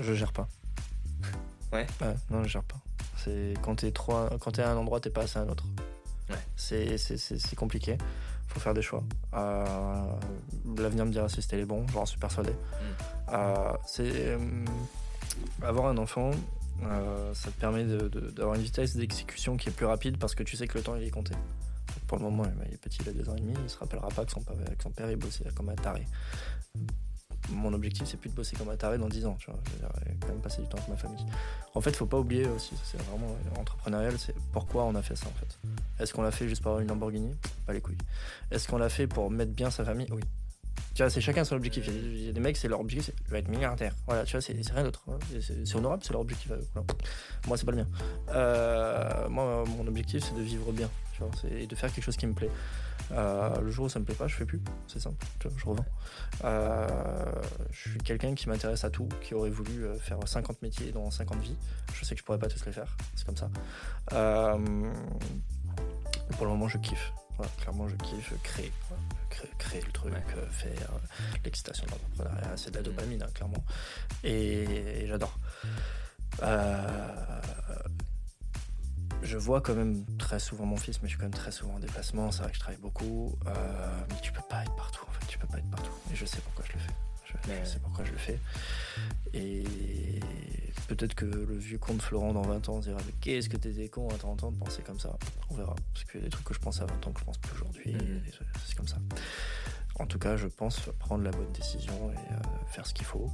Je 0.00 0.14
gère 0.14 0.32
pas. 0.32 0.46
Ouais. 1.72 1.86
non, 2.30 2.44
je 2.44 2.48
gère 2.48 2.62
pas. 2.62 2.76
C'est 3.16 3.54
quand 3.62 3.74
t'es 3.74 3.90
quand 3.92 4.52
t'es 4.52 4.62
à 4.62 4.70
un 4.70 4.76
endroit, 4.76 5.00
t'es 5.00 5.10
pas 5.10 5.22
assez 5.22 5.40
à 5.40 5.42
un 5.42 5.48
autre. 5.48 5.64
Ouais. 6.30 6.36
C'est, 6.56 7.56
compliqué. 7.56 7.98
Faut 8.48 8.60
faire 8.60 8.74
des 8.74 8.82
choix. 8.82 9.02
Euh, 9.34 10.06
l'avenir 10.78 11.06
me 11.06 11.10
dira 11.10 11.28
si 11.28 11.42
c'était 11.42 11.56
les 11.56 11.64
bons. 11.64 11.86
J'en 11.92 12.06
suis 12.06 12.18
persuadé. 12.18 12.50
Mm. 12.50 13.34
Euh, 13.34 13.72
c'est 13.86 14.12
euh, 14.14 14.38
avoir 15.62 15.86
un 15.86 15.98
enfant. 15.98 16.30
Euh, 16.84 17.32
ça 17.34 17.50
te 17.50 17.58
permet 17.58 17.84
d'avoir 17.84 18.54
une 18.54 18.62
vitesse 18.62 18.96
d'exécution 18.96 19.56
qui 19.56 19.70
est 19.70 19.72
plus 19.72 19.86
rapide 19.86 20.18
parce 20.18 20.34
que 20.34 20.42
tu 20.42 20.56
sais 20.56 20.66
que 20.66 20.76
le 20.78 20.84
temps 20.84 20.96
il 20.96 21.04
est 21.04 21.10
compté. 21.10 21.34
Pour 22.06 22.18
le 22.18 22.24
moment, 22.24 22.44
il 22.66 22.74
est 22.74 22.76
petit, 22.76 22.98
il 23.02 23.08
a 23.08 23.12
deux 23.12 23.28
ans 23.28 23.34
et 23.36 23.40
demi, 23.40 23.54
il 23.64 23.70
se 23.70 23.78
rappellera 23.78 24.08
pas 24.08 24.24
que 24.24 24.30
son, 24.30 24.42
son 24.82 24.90
père 24.90 25.10
il 25.10 25.16
bossait 25.16 25.44
comme 25.56 25.70
un 25.70 25.74
taré. 25.74 26.06
Mon 27.50 27.72
objectif, 27.72 28.06
c'est 28.06 28.16
plus 28.16 28.30
de 28.30 28.34
bosser 28.34 28.56
comme 28.56 28.68
un 28.70 28.76
taré 28.76 28.98
dans 28.98 29.08
10 29.08 29.26
ans, 29.26 29.36
tu 29.38 29.50
vois. 29.50 29.60
Je 29.80 29.86
quand 30.20 30.28
même 30.28 30.40
passer 30.40 30.62
du 30.62 30.68
temps 30.68 30.78
avec 30.78 30.88
ma 30.88 30.96
famille. 30.96 31.24
En 31.74 31.80
fait, 31.80 31.94
faut 31.94 32.06
pas 32.06 32.18
oublier 32.18 32.46
aussi, 32.46 32.74
c'est 32.84 33.00
vraiment 33.02 33.36
entrepreneurial, 33.58 34.18
c'est 34.18 34.34
pourquoi 34.52 34.84
on 34.84 34.94
a 34.94 35.02
fait 35.02 35.16
ça 35.16 35.26
en 35.26 35.38
fait. 35.38 35.58
Est-ce 36.02 36.12
qu'on 36.12 36.22
l'a 36.22 36.30
fait 36.30 36.48
juste 36.48 36.62
pour 36.62 36.70
avoir 36.70 36.82
une 36.82 36.88
Lamborghini? 36.88 37.34
Pas 37.66 37.72
les 37.72 37.80
couilles. 37.80 37.98
Est-ce 38.50 38.68
qu'on 38.68 38.78
l'a 38.78 38.88
fait 38.88 39.06
pour 39.06 39.30
mettre 39.30 39.52
bien 39.52 39.70
sa 39.70 39.84
famille? 39.84 40.08
Oui. 40.10 40.22
Tu 40.94 41.02
vois, 41.02 41.10
c'est 41.10 41.20
chacun 41.20 41.44
son 41.44 41.56
objectif. 41.56 41.86
Il 41.88 42.24
y 42.24 42.28
a 42.30 42.32
des 42.32 42.40
mecs, 42.40 42.56
c'est 42.56 42.68
leur 42.68 42.80
objectif, 42.80 43.14
c'est 43.14 43.30
je 43.30 43.36
être 43.36 43.48
milliardaire. 43.48 43.94
Voilà, 44.06 44.24
tu 44.24 44.32
vois, 44.32 44.40
c'est 44.40 44.54
rien 44.72 44.82
d'autre. 44.82 45.04
Hein. 45.08 45.18
C'est 45.40 45.76
honorable, 45.76 46.02
c'est 46.02 46.12
leur 46.12 46.22
objectif. 46.22 46.50
Moi, 47.46 47.58
c'est 47.58 47.66
pas 47.66 47.72
le 47.72 47.78
mien. 47.78 47.86
Euh, 48.30 49.28
moi, 49.28 49.64
mon 49.76 49.86
objectif, 49.86 50.24
c'est 50.24 50.34
de 50.34 50.42
vivre 50.42 50.72
bien, 50.72 50.88
tu 51.12 51.22
vois, 51.22 51.30
et 51.50 51.66
de 51.66 51.74
faire 51.74 51.92
quelque 51.92 52.04
chose 52.04 52.16
qui 52.16 52.26
me 52.26 52.32
plaît. 52.32 52.50
Euh, 53.12 53.60
le 53.60 53.70
jour 53.70 53.86
où 53.86 53.88
ça 53.88 53.98
me 53.98 54.04
plaît 54.04 54.14
pas, 54.14 54.26
je 54.26 54.34
fais 54.34 54.44
plus. 54.44 54.60
C'est 54.86 55.00
simple. 55.00 55.24
Je 55.56 55.64
revends. 55.64 55.84
Euh, 56.44 56.86
je 57.70 57.90
suis 57.90 57.98
quelqu'un 57.98 58.34
qui 58.34 58.48
m'intéresse 58.48 58.84
à 58.84 58.90
tout, 58.90 59.08
qui 59.22 59.34
aurait 59.34 59.50
voulu 59.50 59.86
faire 60.00 60.18
50 60.24 60.62
métiers 60.62 60.92
dans 60.92 61.10
50 61.10 61.38
vies. 61.40 61.56
Je 61.94 62.04
sais 62.04 62.14
que 62.14 62.20
je 62.20 62.24
pourrais 62.24 62.38
pas 62.38 62.48
tous 62.48 62.64
les 62.66 62.72
faire. 62.72 62.96
C'est 63.14 63.26
comme 63.26 63.36
ça. 63.36 63.48
pour 66.36 66.46
le 66.46 66.52
moment, 66.52 66.68
je 66.68 66.78
kiffe. 66.78 67.12
clairement, 67.60 67.88
je 67.88 67.96
kiffe 67.96 68.32
créer 68.42 68.72
créer 69.58 69.82
le 69.82 69.92
truc, 69.92 70.14
euh, 70.14 70.46
faire 70.50 70.90
euh, 70.92 70.98
l'excitation 71.44 71.86
de 71.86 71.90
l'entrepreneuriat, 71.90 72.56
c'est 72.56 72.70
de 72.70 72.76
la 72.76 72.82
dopamine, 72.82 73.22
hein, 73.22 73.28
clairement. 73.34 73.64
Et, 74.24 75.06
j'adore. 75.06 75.36
Euh, 79.22 79.26
je 79.26 79.36
vois 79.36 79.60
quand 79.60 79.74
même 79.74 80.04
très 80.18 80.38
souvent 80.38 80.66
mon 80.66 80.76
fils, 80.76 81.02
mais 81.02 81.08
je 81.08 81.12
suis 81.12 81.18
quand 81.18 81.24
même 81.24 81.34
très 81.34 81.52
souvent 81.52 81.74
en 81.74 81.78
déplacement. 81.78 82.30
C'est 82.30 82.42
vrai 82.42 82.50
que 82.50 82.56
je 82.56 82.60
travaille 82.60 82.80
beaucoup, 82.80 83.36
mais 83.44 84.20
tu 84.22 84.32
peux 84.32 84.42
pas 84.48 84.62
être 84.62 84.74
partout. 84.76 85.04
En 85.08 85.12
fait, 85.12 85.26
tu 85.26 85.38
peux 85.38 85.46
pas 85.46 85.58
être 85.58 85.70
partout. 85.70 85.92
Et 86.12 86.16
je 86.16 86.24
sais 86.24 86.38
pourquoi 86.40 86.64
je 86.68 86.72
le 86.72 86.78
fais. 86.78 86.92
Je, 87.48 87.68
sais 87.68 87.78
pourquoi 87.78 88.04
je 88.04 88.12
le 88.12 88.18
fais. 88.18 88.38
Et 89.34 89.62
peut-être 90.88 91.14
que 91.14 91.24
le 91.24 91.56
vieux 91.56 91.78
comte 91.78 92.02
Florent 92.02 92.32
dans 92.32 92.42
20 92.42 92.68
ans 92.68 92.78
dira 92.78 92.98
qu'est-ce 93.20 93.48
que 93.48 93.56
t'étais 93.56 93.88
con 93.88 94.08
à 94.08 94.16
30 94.16 94.44
ans 94.44 94.52
de 94.52 94.58
penser 94.58 94.82
comme 94.82 94.98
ça? 94.98 95.16
On 95.50 95.54
verra. 95.54 95.74
Parce 95.92 96.04
qu'il 96.04 96.20
y 96.20 96.22
a 96.22 96.26
des 96.26 96.30
trucs 96.30 96.44
que 96.44 96.54
je 96.54 96.58
pense 96.58 96.80
à 96.80 96.86
20 96.86 97.06
ans 97.06 97.12
que 97.12 97.20
je 97.20 97.24
pense 97.24 97.38
plus 97.38 97.54
aujourd'hui. 97.54 97.94
Mm. 97.94 98.22
C'est 98.64 98.76
comme 98.76 98.88
ça. 98.88 98.98
En 99.98 100.06
tout 100.06 100.18
cas, 100.18 100.36
je 100.36 100.46
pense 100.46 100.80
prendre 100.98 101.24
la 101.24 101.30
bonne 101.30 101.50
décision 101.52 101.94
et 102.12 102.32
euh, 102.32 102.36
faire 102.68 102.86
ce 102.86 102.92
qu'il 102.92 103.06
faut, 103.06 103.30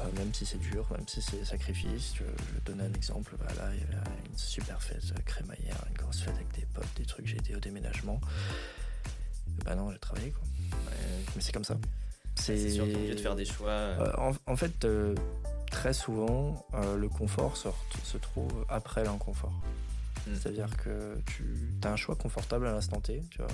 euh, 0.00 0.04
même 0.16 0.34
si 0.34 0.44
c'est 0.44 0.58
dur, 0.58 0.86
même 0.90 1.06
si 1.06 1.22
c'est 1.22 1.44
sacrifice. 1.44 2.14
Je, 2.16 2.24
vais 2.24 2.60
donner 2.64 2.84
un 2.84 2.92
exemple. 2.92 3.36
Bah, 3.38 3.46
là, 3.56 3.70
il 3.72 3.80
y 3.80 3.84
avait 3.84 3.94
une 4.28 4.36
super 4.36 4.82
fête 4.82 5.04
euh, 5.12 5.20
crémaillère, 5.24 5.76
une 5.88 5.96
grosse 5.96 6.20
fête 6.22 6.34
avec 6.34 6.50
des 6.52 6.66
potes, 6.74 6.88
des 6.96 7.04
trucs. 7.04 7.26
J'ai 7.26 7.36
été 7.36 7.54
au 7.54 7.60
déménagement. 7.60 8.20
Bah 9.64 9.74
non, 9.74 9.92
j'ai 9.92 9.98
travaillé 9.98 10.30
quoi. 10.30 10.42
mais 11.36 11.42
c'est 11.42 11.52
comme 11.52 11.64
ça. 11.64 11.76
C'est 12.34 12.70
sûr, 12.70 12.86
de 12.86 13.16
faire 13.16 13.36
des 13.36 13.44
choix. 13.44 13.94
en, 14.46 14.56
fait, 14.56 14.86
très 15.70 15.92
souvent, 15.92 16.66
le 16.96 17.08
confort 17.08 17.56
se 17.56 18.16
trouve 18.16 18.64
après 18.68 19.04
l'inconfort. 19.04 19.52
Hmm. 20.26 20.34
C'est-à-dire 20.34 20.76
que 20.78 21.18
tu 21.26 21.44
as 21.84 21.92
un 21.92 21.96
choix 21.96 22.16
confortable 22.16 22.66
à 22.66 22.72
l'instant 22.72 23.00
T, 23.00 23.22
tu 23.30 23.38
vois. 23.38 23.48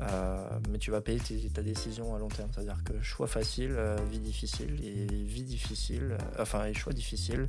Euh, 0.00 0.58
mais 0.70 0.78
tu 0.78 0.90
vas 0.90 1.00
payer 1.00 1.20
ta 1.52 1.62
décision 1.62 2.14
à 2.14 2.18
long 2.18 2.28
terme. 2.28 2.50
C'est-à-dire 2.54 2.82
que 2.84 3.00
choix 3.02 3.26
facile, 3.26 3.74
euh, 3.76 3.96
vie 4.10 4.18
difficile, 4.18 4.78
et 4.82 5.06
vie 5.06 5.42
difficile, 5.42 6.12
euh, 6.12 6.42
enfin, 6.42 6.64
et 6.66 6.74
choix 6.74 6.92
difficile, 6.92 7.48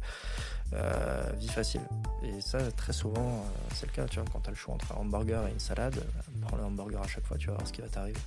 vie 1.37 1.47
facile. 1.47 1.81
Et 2.23 2.41
ça, 2.41 2.59
très 2.71 2.93
souvent, 2.93 3.45
c'est 3.73 3.85
le 3.85 3.91
cas. 3.91 4.05
Tu 4.05 4.19
vois, 4.19 4.25
quand 4.31 4.39
tu 4.41 4.49
as 4.49 4.51
le 4.51 4.57
choix 4.57 4.73
entre 4.73 4.93
un 4.93 5.01
hamburger 5.01 5.47
et 5.47 5.51
une 5.51 5.59
salade, 5.59 6.01
prends 6.41 6.57
le 6.57 6.63
hamburger 6.63 7.01
à 7.01 7.07
chaque 7.07 7.25
fois, 7.25 7.37
tu 7.37 7.47
vas 7.47 7.53
voir 7.53 7.67
ce 7.67 7.73
qui 7.73 7.81
va 7.81 7.87
t'arriver. 7.87 8.19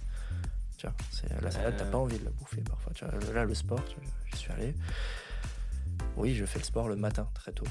Tu 0.79 0.87
vois, 0.87 1.41
la 1.41 1.51
salade, 1.51 1.75
t'as 1.77 1.85
pas 1.85 1.99
envie 1.99 2.19
de 2.19 2.25
la 2.25 2.31
bouffer 2.31 2.63
parfois. 2.63 2.93
Tu 2.95 3.05
là, 3.33 3.45
le 3.45 3.55
sport, 3.55 3.81
j'y 4.33 4.39
suis 4.39 4.53
allé. 4.53 4.75
Oui, 6.17 6.35
je 6.35 6.45
fais 6.45 6.59
le 6.59 6.65
sport 6.65 6.89
le 6.89 6.97
matin, 6.97 7.29
très 7.35 7.53
tôt. 7.53 7.67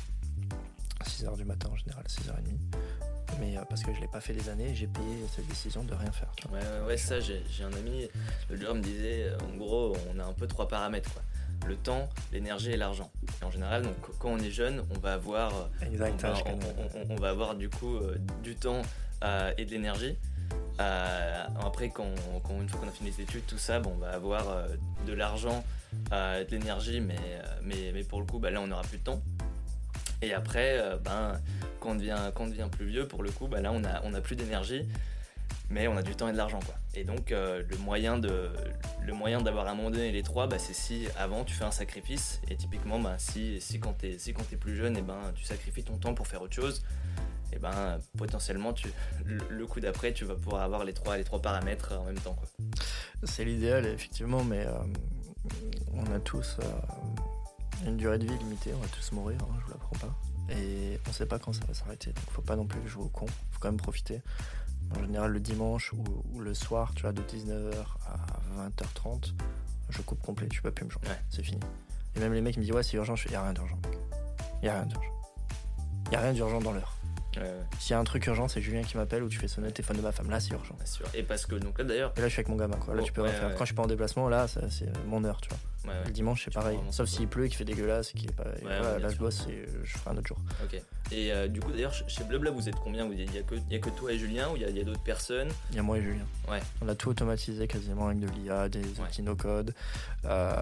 6h 1.04 1.36
du 1.36 1.46
matin 1.46 1.70
en 1.72 1.76
général, 1.76 2.04
6h30 2.08 3.13
mais 3.40 3.58
euh, 3.58 3.62
parce 3.68 3.84
que 3.84 3.94
je 3.94 4.00
l'ai 4.00 4.08
pas 4.08 4.22
fait 4.22 4.34
des 4.34 4.50
années, 4.50 4.74
j'ai 4.74 4.88
payé 4.88 5.26
cette 5.34 5.48
décision 5.48 5.84
de 5.84 5.94
rien 5.94 6.12
faire. 6.12 6.32
Ouais, 6.52 6.88
ouais, 6.88 6.98
ça, 6.98 7.20
j'ai 7.20 7.42
un 7.64 7.74
ami, 7.74 8.08
le 8.50 8.60
jour 8.60 8.76
me 8.76 8.82
disait, 8.82 9.24
euh, 9.24 9.38
en 9.40 9.58
gros, 9.58 9.96
on 10.14 10.20
a 10.20 10.24
un 10.24 10.34
peu 10.34 10.48
trois 10.48 10.68
paramètres. 10.68 11.14
Quoi. 11.14 11.22
Le 11.68 11.76
temps, 11.76 12.10
l'énergie 12.32 12.72
et 12.72 12.78
l'argent. 12.78 13.10
en 13.42 13.52
général, 13.52 13.84
donc, 13.84 13.96
quand 14.20 14.30
on 14.30 14.40
est 14.40 14.52
jeune, 14.52 14.84
on 14.94 15.00
va 15.00 15.14
avoir, 15.14 15.54
euh, 15.54 16.10
on, 17.10 17.16
va, 17.16 17.30
avoir 17.30 17.56
du 17.56 17.70
coup 17.70 18.00
du 18.44 18.56
temps 18.56 18.82
et 19.58 19.66
de 19.66 19.72
l'énergie. 19.72 20.18
après, 20.78 21.90
quand, 21.90 22.10
une 22.60 22.68
fois 22.68 22.82
qu'on 22.82 22.88
a 22.88 22.92
fini 22.92 23.12
les 23.12 23.22
études, 23.22 23.46
tout 23.46 23.58
ça, 23.58 23.80
bon, 23.80 23.94
on 23.96 24.00
va 24.00 24.10
avoir 24.10 24.66
de 25.08 25.14
l'argent, 25.14 25.64
de 26.12 26.52
l'énergie, 26.52 27.00
mais, 27.00 27.16
mais, 27.62 27.92
mais, 27.94 28.04
pour 28.04 28.20
le 28.20 28.26
coup, 28.26 28.40
bah, 28.40 28.52
là, 28.52 28.60
on 28.60 28.68
n'aura 28.68 28.84
plus 28.84 28.98
de 28.98 29.04
temps. 29.04 29.22
Et 30.24 30.34
après, 30.34 30.82
ben, 31.04 31.40
quand 31.80 31.92
on 31.92 31.96
devient, 31.96 32.32
quand 32.34 32.48
devient 32.48 32.70
plus 32.72 32.88
vieux, 32.88 33.08
pour 33.08 33.24
le 33.24 33.32
coup, 33.32 33.48
bah 33.48 33.62
là, 33.62 33.72
on 33.72 33.80
n'a 33.80 34.02
on 34.06 34.14
a 34.14 34.22
plus 34.22 34.36
d'énergie, 34.36 34.86
mais 35.70 35.88
on 35.88 35.98
a 35.98 36.04
du 36.04 36.16
temps 36.16 36.28
et 36.28 36.32
de 36.32 36.38
l'argent. 36.38 36.60
quoi. 36.66 36.76
Et 36.96 37.04
donc, 37.04 37.32
euh, 37.32 37.64
le 37.70 37.78
moyen 37.78 39.42
d'avoir 39.42 39.68
un 39.68 39.76
moment 39.76 39.90
donné 39.90 40.12
les 40.12 40.24
trois, 40.24 40.48
bah, 40.48 40.60
c'est 40.60 40.74
si 40.74 41.08
avant 41.18 41.44
tu 41.44 41.54
fais 41.54 41.66
un 41.66 41.72
sacrifice. 41.72 42.42
Et 42.50 42.56
typiquement, 42.56 43.00
bah, 43.00 43.16
si, 43.18 43.60
si 43.60 43.80
quand 43.80 43.94
tu 43.98 44.08
es, 44.08 44.20
si 44.20 44.34
plus 44.34 44.76
jeune, 44.76 44.98
et 44.98 45.02
ben, 45.02 45.20
tu 45.36 45.44
sacrifies 45.44 45.84
ton 45.84 45.98
temps 45.98 46.14
pour 46.14 46.28
faire 46.28 46.42
autre 46.42 46.54
chose, 46.54 46.84
et 47.52 47.60
ben, 47.60 48.00
potentiellement, 48.18 48.74
tu, 48.74 48.88
le, 49.26 49.66
coup 49.68 49.80
d'après, 49.80 50.14
tu 50.14 50.26
vas 50.26 50.36
pouvoir 50.36 50.62
avoir 50.62 50.84
les 50.84 50.94
trois, 50.94 51.18
les 51.18 51.24
trois 51.24 51.42
paramètres 51.42 51.94
en 52.00 52.06
même 52.06 52.20
temps. 52.20 52.36
C'est 53.24 53.46
l'idéal, 53.46 53.86
effectivement, 53.86 54.44
mais 54.44 54.66
euh, 54.66 54.74
on 55.94 56.06
a 56.14 56.20
tous 56.20 56.58
euh, 56.60 56.64
une 57.86 57.98
durée 57.98 58.18
de 58.18 58.26
vie 58.26 58.38
limitée, 58.38 58.74
on 58.74 58.80
va 58.80 58.88
tous 58.88 59.12
mourir, 59.12 59.38
hein, 59.42 59.56
je 59.60 59.66
vous 59.66 59.72
l'apprends 59.72 59.98
pas 59.98 60.16
et 60.50 61.00
on 61.08 61.14
sait 61.14 61.26
pas 61.26 61.40
quand 61.40 61.54
ça 61.54 61.66
va 61.66 61.74
s'arrêter. 61.74 62.12
Donc 62.12 62.26
faut 62.32 62.42
pas 62.42 62.56
non 62.56 62.66
plus 62.66 62.86
jouer 62.88 63.04
au 63.04 63.10
con, 63.10 63.26
faut 63.26 63.60
quand 63.60 63.70
même 63.70 63.78
profiter. 63.78 64.22
En 64.98 65.02
général, 65.02 65.32
le 65.32 65.40
dimanche 65.40 65.94
ou, 65.94 66.40
le 66.40 66.54
soir, 66.54 66.92
tu 66.94 67.04
vois, 67.04 67.14
de 67.14 67.22
19h 67.22 67.74
à 68.06 68.68
20h30, 68.70 69.34
je 69.90 70.02
coupe 70.02 70.22
complet, 70.22 70.48
tu 70.50 70.62
peux 70.62 70.72
plus 70.72 70.86
me 70.86 70.90
joindre. 70.90 71.08
C'est 71.30 71.44
fini. 71.44 71.60
Et 72.16 72.20
même 72.20 72.34
les 72.34 72.42
mecs 72.42 72.58
me 72.58 72.62
disent, 72.62 72.74
ouais, 72.74 72.84
c'est 72.84 72.98
urgent, 72.98 73.16
je 73.16 73.24
fais, 73.24 73.34
y 73.34 73.36
a 73.36 73.42
rien 73.42 73.54
d'urgent, 73.54 73.78
mec. 73.86 73.98
Y 74.62 74.68
a 74.68 74.74
rien 74.76 74.86
d'urgent. 74.86 75.12
Y 76.12 76.16
a 76.16 76.20
rien 76.20 76.34
d'urgent 76.34 76.60
dans 76.60 76.74
l'heure. 76.74 76.98
S'il 77.80 77.92
y 77.92 77.94
a 77.96 78.00
un 78.00 78.04
truc 78.04 78.28
urgent, 78.28 78.48
c'est 78.48 78.62
Julien 78.62 78.84
qui 78.84 78.96
m'appelle 78.96 79.24
ou 79.24 79.30
tu 79.30 79.40
fais 79.40 79.48
sonner 79.48 79.68
le 79.68 79.74
téléphone 79.74 79.98
de 79.98 80.04
ma 80.04 80.12
femme. 80.12 80.30
Là, 80.30 80.40
c'est 80.40 80.52
urgent. 80.52 80.78
Et 81.16 81.24
parce 81.24 81.48
que, 81.48 81.56
donc 81.56 81.80
là 81.80 81.86
d'ailleurs. 81.86 82.14
Et 82.16 82.22
là, 82.22 82.28
je 82.28 82.34
suis 82.34 82.42
avec 82.42 82.50
mon 82.50 82.56
gamin, 82.56 82.78
quoi. 82.78 82.94
Là, 82.94 83.02
tu 83.02 83.12
peux 83.12 83.24
rien 83.24 83.34
faire. 83.34 83.56
Quand 83.56 83.62
je 83.62 83.66
suis 83.66 83.76
pas 83.76 83.82
en 83.82 83.88
déplacement, 83.88 84.30
là, 84.30 84.48
c'est 84.48 84.92
mon 85.08 85.24
heure, 85.24 85.42
tu 85.42 85.50
vois. 85.50 85.58
Le 85.86 86.12
dimanche, 86.12 86.46
c'est 86.46 86.54
pareil. 86.54 86.80
Sauf 86.92 87.10
s'il 87.10 87.28
pleut 87.28 87.46
et 87.46 87.50
qu'il 87.50 87.58
fait 87.58 87.66
dégueulasse 87.66 88.12
et 88.12 88.18
qu'il 88.18 88.30
est 88.30 88.34
pas. 88.34 88.46
là, 88.64 89.10
je 89.10 89.18
bosse 89.18 89.48
et 89.50 89.66
je 89.84 89.98
ferai 89.98 90.12
un 90.12 90.18
autre 90.18 90.28
jour. 90.28 90.38
Ok. 90.64 90.82
Et 91.12 91.32
euh, 91.32 91.48
du 91.48 91.60
coup, 91.60 91.72
d'ailleurs, 91.72 91.94
chez 92.08 92.24
Blabla, 92.24 92.52
vous 92.52 92.70
êtes 92.70 92.76
combien? 92.76 93.06
Il 93.12 93.30
n'y 93.30 93.38
a, 93.38 93.42
a, 93.42 93.80
que 93.80 93.90
toi 93.90 94.12
et 94.12 94.18
Julien 94.18 94.50
ou 94.52 94.56
il 94.56 94.62
y 94.62 94.80
a, 94.80 94.84
d'autres 94.84 95.04
personnes? 95.04 95.50
Il 95.72 95.76
y 95.76 95.80
a 95.80 95.84
moi 95.84 95.98
et 95.98 96.02
Julien. 96.02 96.26
Ouais. 96.50 96.62
On 96.82 96.88
a 96.88 96.96
tout 96.96 97.10
automatisé 97.10 97.68
quasiment 97.68 98.08
avec 98.08 98.20
de 98.20 98.28
l'IA, 98.28 98.70
des 98.70 98.84
outils 99.00 99.22
no-code. 99.22 99.74
Euh, 100.26 100.56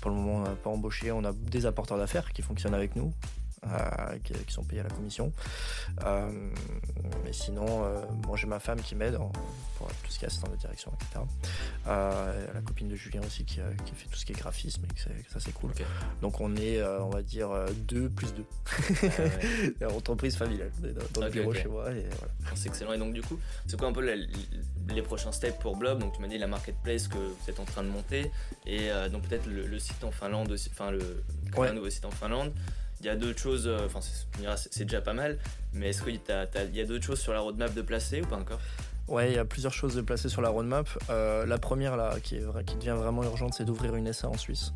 pour 0.00 0.10
le 0.10 0.16
moment, 0.16 0.36
on 0.36 0.42
n'a 0.42 0.50
pas 0.50 0.70
embauché. 0.70 1.10
On 1.10 1.24
a 1.24 1.32
des 1.32 1.66
apporteurs 1.66 1.98
d'affaires 1.98 2.32
qui 2.32 2.42
fonctionnent 2.42 2.74
avec 2.74 2.94
nous. 2.94 3.12
Euh, 3.64 4.18
qui, 4.22 4.52
sont 4.52 4.62
payés 4.62 4.80
à 4.80 4.84
la 4.84 4.90
commission. 4.90 5.32
Euh, 6.04 6.30
mais 7.24 7.32
sinon, 7.32 7.84
euh, 7.84 8.02
moi 8.26 8.36
j'ai 8.36 8.46
ma 8.46 8.60
femme 8.60 8.80
qui 8.80 8.94
m'aide 8.94 9.18
pour 9.78 9.88
tout 9.88 10.10
ce 10.10 10.18
qui 10.18 10.24
est 10.24 10.28
assistant 10.28 10.48
de 10.48 10.56
direction, 10.56 10.92
etc. 10.94 11.24
la 11.86 12.60
copine 12.60 12.88
de 12.88 12.96
Julien 12.96 13.22
aussi 13.26 13.44
qui, 13.44 13.56
fait 13.56 14.08
tout 14.10 14.18
ce 14.18 14.26
qui 14.26 14.32
est 14.32 14.38
graphisme, 14.38 14.84
et 14.84 15.32
ça 15.32 15.40
c'est 15.40 15.52
cool. 15.52 15.72
Donc 16.20 16.40
on 16.40 16.54
est, 16.56 16.82
on 16.82 17.08
va 17.08 17.22
dire, 17.22 17.50
deux 17.88 18.10
plus 18.10 18.34
deux. 18.34 18.44
Entreprise 19.86 20.36
familiale 20.36 20.70
dans, 21.14 21.22
le 21.22 21.30
bureau 21.30 21.54
chez 21.54 21.68
moi. 21.68 21.86
C'est 22.54 22.68
excellent. 22.68 22.92
Et 22.92 22.98
donc 22.98 23.14
du 23.14 23.22
coup, 23.22 23.38
c'est 23.66 23.78
quoi 23.78 23.88
un 23.88 23.92
peu 23.92 24.02
les 24.02 25.02
prochains 25.02 25.32
steps 25.32 25.58
pour 25.58 25.76
Blob? 25.76 25.98
Donc 25.98 26.14
tu 26.14 26.20
m'as 26.20 26.28
dit 26.28 26.38
la 26.38 26.46
marketplace 26.46 27.08
que 27.08 27.18
vous 27.18 27.50
êtes 27.50 27.58
en 27.58 27.64
train 27.64 27.82
de 27.82 27.88
monter 27.88 28.30
et 28.66 28.90
donc 29.10 29.26
peut-être 29.28 29.46
le, 29.46 29.78
site 29.78 30.04
en 30.04 30.12
Finlande 30.12 30.52
aussi, 30.52 30.70
enfin 30.72 30.90
le 30.90 31.24
un 31.56 31.72
nouveau 31.72 31.90
site 31.90 32.04
en 32.04 32.10
Finlande. 32.10 32.52
Il 33.00 33.06
y 33.06 33.08
a 33.08 33.16
d'autres 33.16 33.38
choses, 33.38 33.66
euh, 33.66 33.86
enfin 33.86 34.00
c'est 34.70 34.84
déjà 34.84 35.00
pas 35.00 35.12
mal, 35.12 35.38
mais 35.72 35.90
est-ce 35.90 36.02
qu'il 36.02 36.18
y 36.18 36.80
a 36.80 36.84
d'autres 36.84 37.04
choses 37.04 37.20
sur 37.20 37.32
la 37.32 37.40
roadmap 37.40 37.74
de 37.74 37.82
placer 37.82 38.22
ou 38.22 38.26
pas 38.26 38.36
encore? 38.36 38.60
Ouais, 39.08 39.30
il 39.30 39.36
y 39.36 39.38
a 39.38 39.44
plusieurs 39.44 39.72
choses 39.72 39.94
de 39.94 40.00
placer 40.00 40.28
sur 40.28 40.42
la 40.42 40.48
roadmap. 40.48 40.88
Euh, 41.10 41.46
la 41.46 41.58
première, 41.58 41.96
là, 41.96 42.16
qui, 42.22 42.40
qui 42.66 42.74
devient 42.76 42.96
vraiment 42.96 43.22
urgente, 43.22 43.54
c'est 43.54 43.64
d'ouvrir 43.64 43.94
une 43.94 44.12
SA 44.12 44.28
en 44.28 44.36
Suisse. 44.36 44.72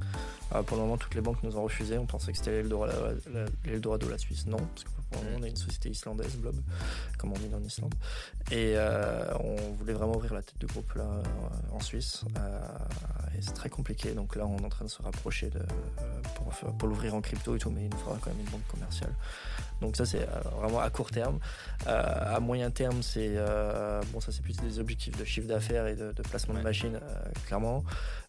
Euh, 0.55 0.63
pour 0.63 0.77
le 0.77 0.83
moment, 0.83 0.97
toutes 0.97 1.15
les 1.15 1.21
banques 1.21 1.43
nous 1.43 1.57
ont 1.57 1.63
refusé. 1.63 1.99
On 1.99 2.07
pensait 2.07 2.33
que 2.33 2.39
c'était 2.39 2.63
l'Eldorado 2.63 4.07
de 4.07 4.11
la 4.11 4.19
Suisse. 4.19 4.47
Non, 4.47 4.59
parce 4.59 4.85
que 4.85 4.91
pour 5.11 5.23
le 5.23 5.29
moment, 5.29 5.41
on 5.41 5.45
est 5.45 5.51
une 5.51 5.57
société 5.57 5.91
islandaise, 5.91 6.37
Blob, 6.37 6.57
comme 7.19 7.33
on 7.33 7.39
dit 7.39 7.51
en 7.55 7.63
Islande. 7.63 7.95
Et 8.51 8.75
euh, 8.77 9.33
on 9.41 9.73
voulait 9.73 9.93
vraiment 9.93 10.17
ouvrir 10.17 10.35
la 10.35 10.43
tête 10.43 10.59
de 10.59 10.67
groupe 10.67 10.93
là 10.95 11.07
en 11.73 11.81
Suisse. 11.81 12.25
et 13.37 13.43
c'est 13.43 13.55
très 13.55 13.69
compliqué. 13.69 14.13
Donc 14.13 14.37
là, 14.37 14.47
on 14.47 14.59
est 14.59 14.65
en 14.65 14.69
train 14.69 14.85
de 14.85 14.91
se 14.91 15.03
rapprocher 15.03 15.51
de, 15.51 15.61
pour, 16.35 16.49
pour 16.77 16.89
l'ouvrir 16.89 17.15
en 17.15 17.21
crypto 17.21 17.57
et 17.57 17.59
tout, 17.59 17.71
mais 17.71 17.85
il 17.85 17.91
nous 17.91 17.99
faudra 17.99 18.19
quand 18.21 18.31
même 18.31 18.41
une 18.41 18.51
banque 18.51 18.67
commerciale. 18.69 19.13
Donc 19.81 19.97
ça 19.97 20.05
c'est 20.05 20.23
euh, 20.23 20.41
vraiment 20.61 20.81
à 20.81 20.91
court 20.91 21.11
terme. 21.11 21.39
Euh, 21.87 22.37
à 22.37 22.41
moyen 22.41 22.71
terme, 22.71 23.03
c'est 23.03 23.33
euh, 23.37 24.01
bon, 24.13 24.21
ça 24.21 24.33
c'est 24.33 24.43
plus 24.43 24.57
des 24.57 24.79
objectifs 24.79 25.17
de 25.17 25.25
chiffre 25.25 25.49
d'affaires 25.49 25.87
et 25.87 25.97
de, 25.97 26.13
placement 26.31 26.55
de 26.55 26.61
machines, 26.61 27.01
clairement. 27.47 27.85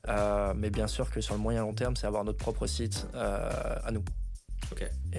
Mais 0.07 0.69
bien 0.69 0.87
sûr 0.87 1.09
que 1.09 1.21
sur 1.21 1.35
le 1.35 1.41
moyen 1.41 1.61
long 1.61 1.73
terme, 1.73 1.95
c'est 1.95 2.07
avoir 2.07 2.23
notre 2.23 2.37
propre 2.37 2.67
site 2.67 3.07
à 3.13 3.91
nous. 3.91 4.03
Et, 5.13 5.17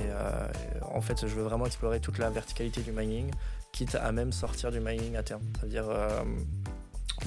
en 0.83 1.01
fait, 1.01 1.27
je 1.27 1.35
veux 1.35 1.43
vraiment 1.43 1.67
explorer 1.67 2.01
toute 2.01 2.19
la 2.19 2.31
verticalité 2.31 2.81
du 2.81 2.93
mining, 2.93 3.31
quitte 3.73 3.95
à 3.95 4.13
même 4.13 4.33
sortir 4.33 4.71
du 4.71 4.81
mining 4.81 5.17
à 5.17 5.23
terme, 5.23 5.43
c'est-à-dire 5.59 5.87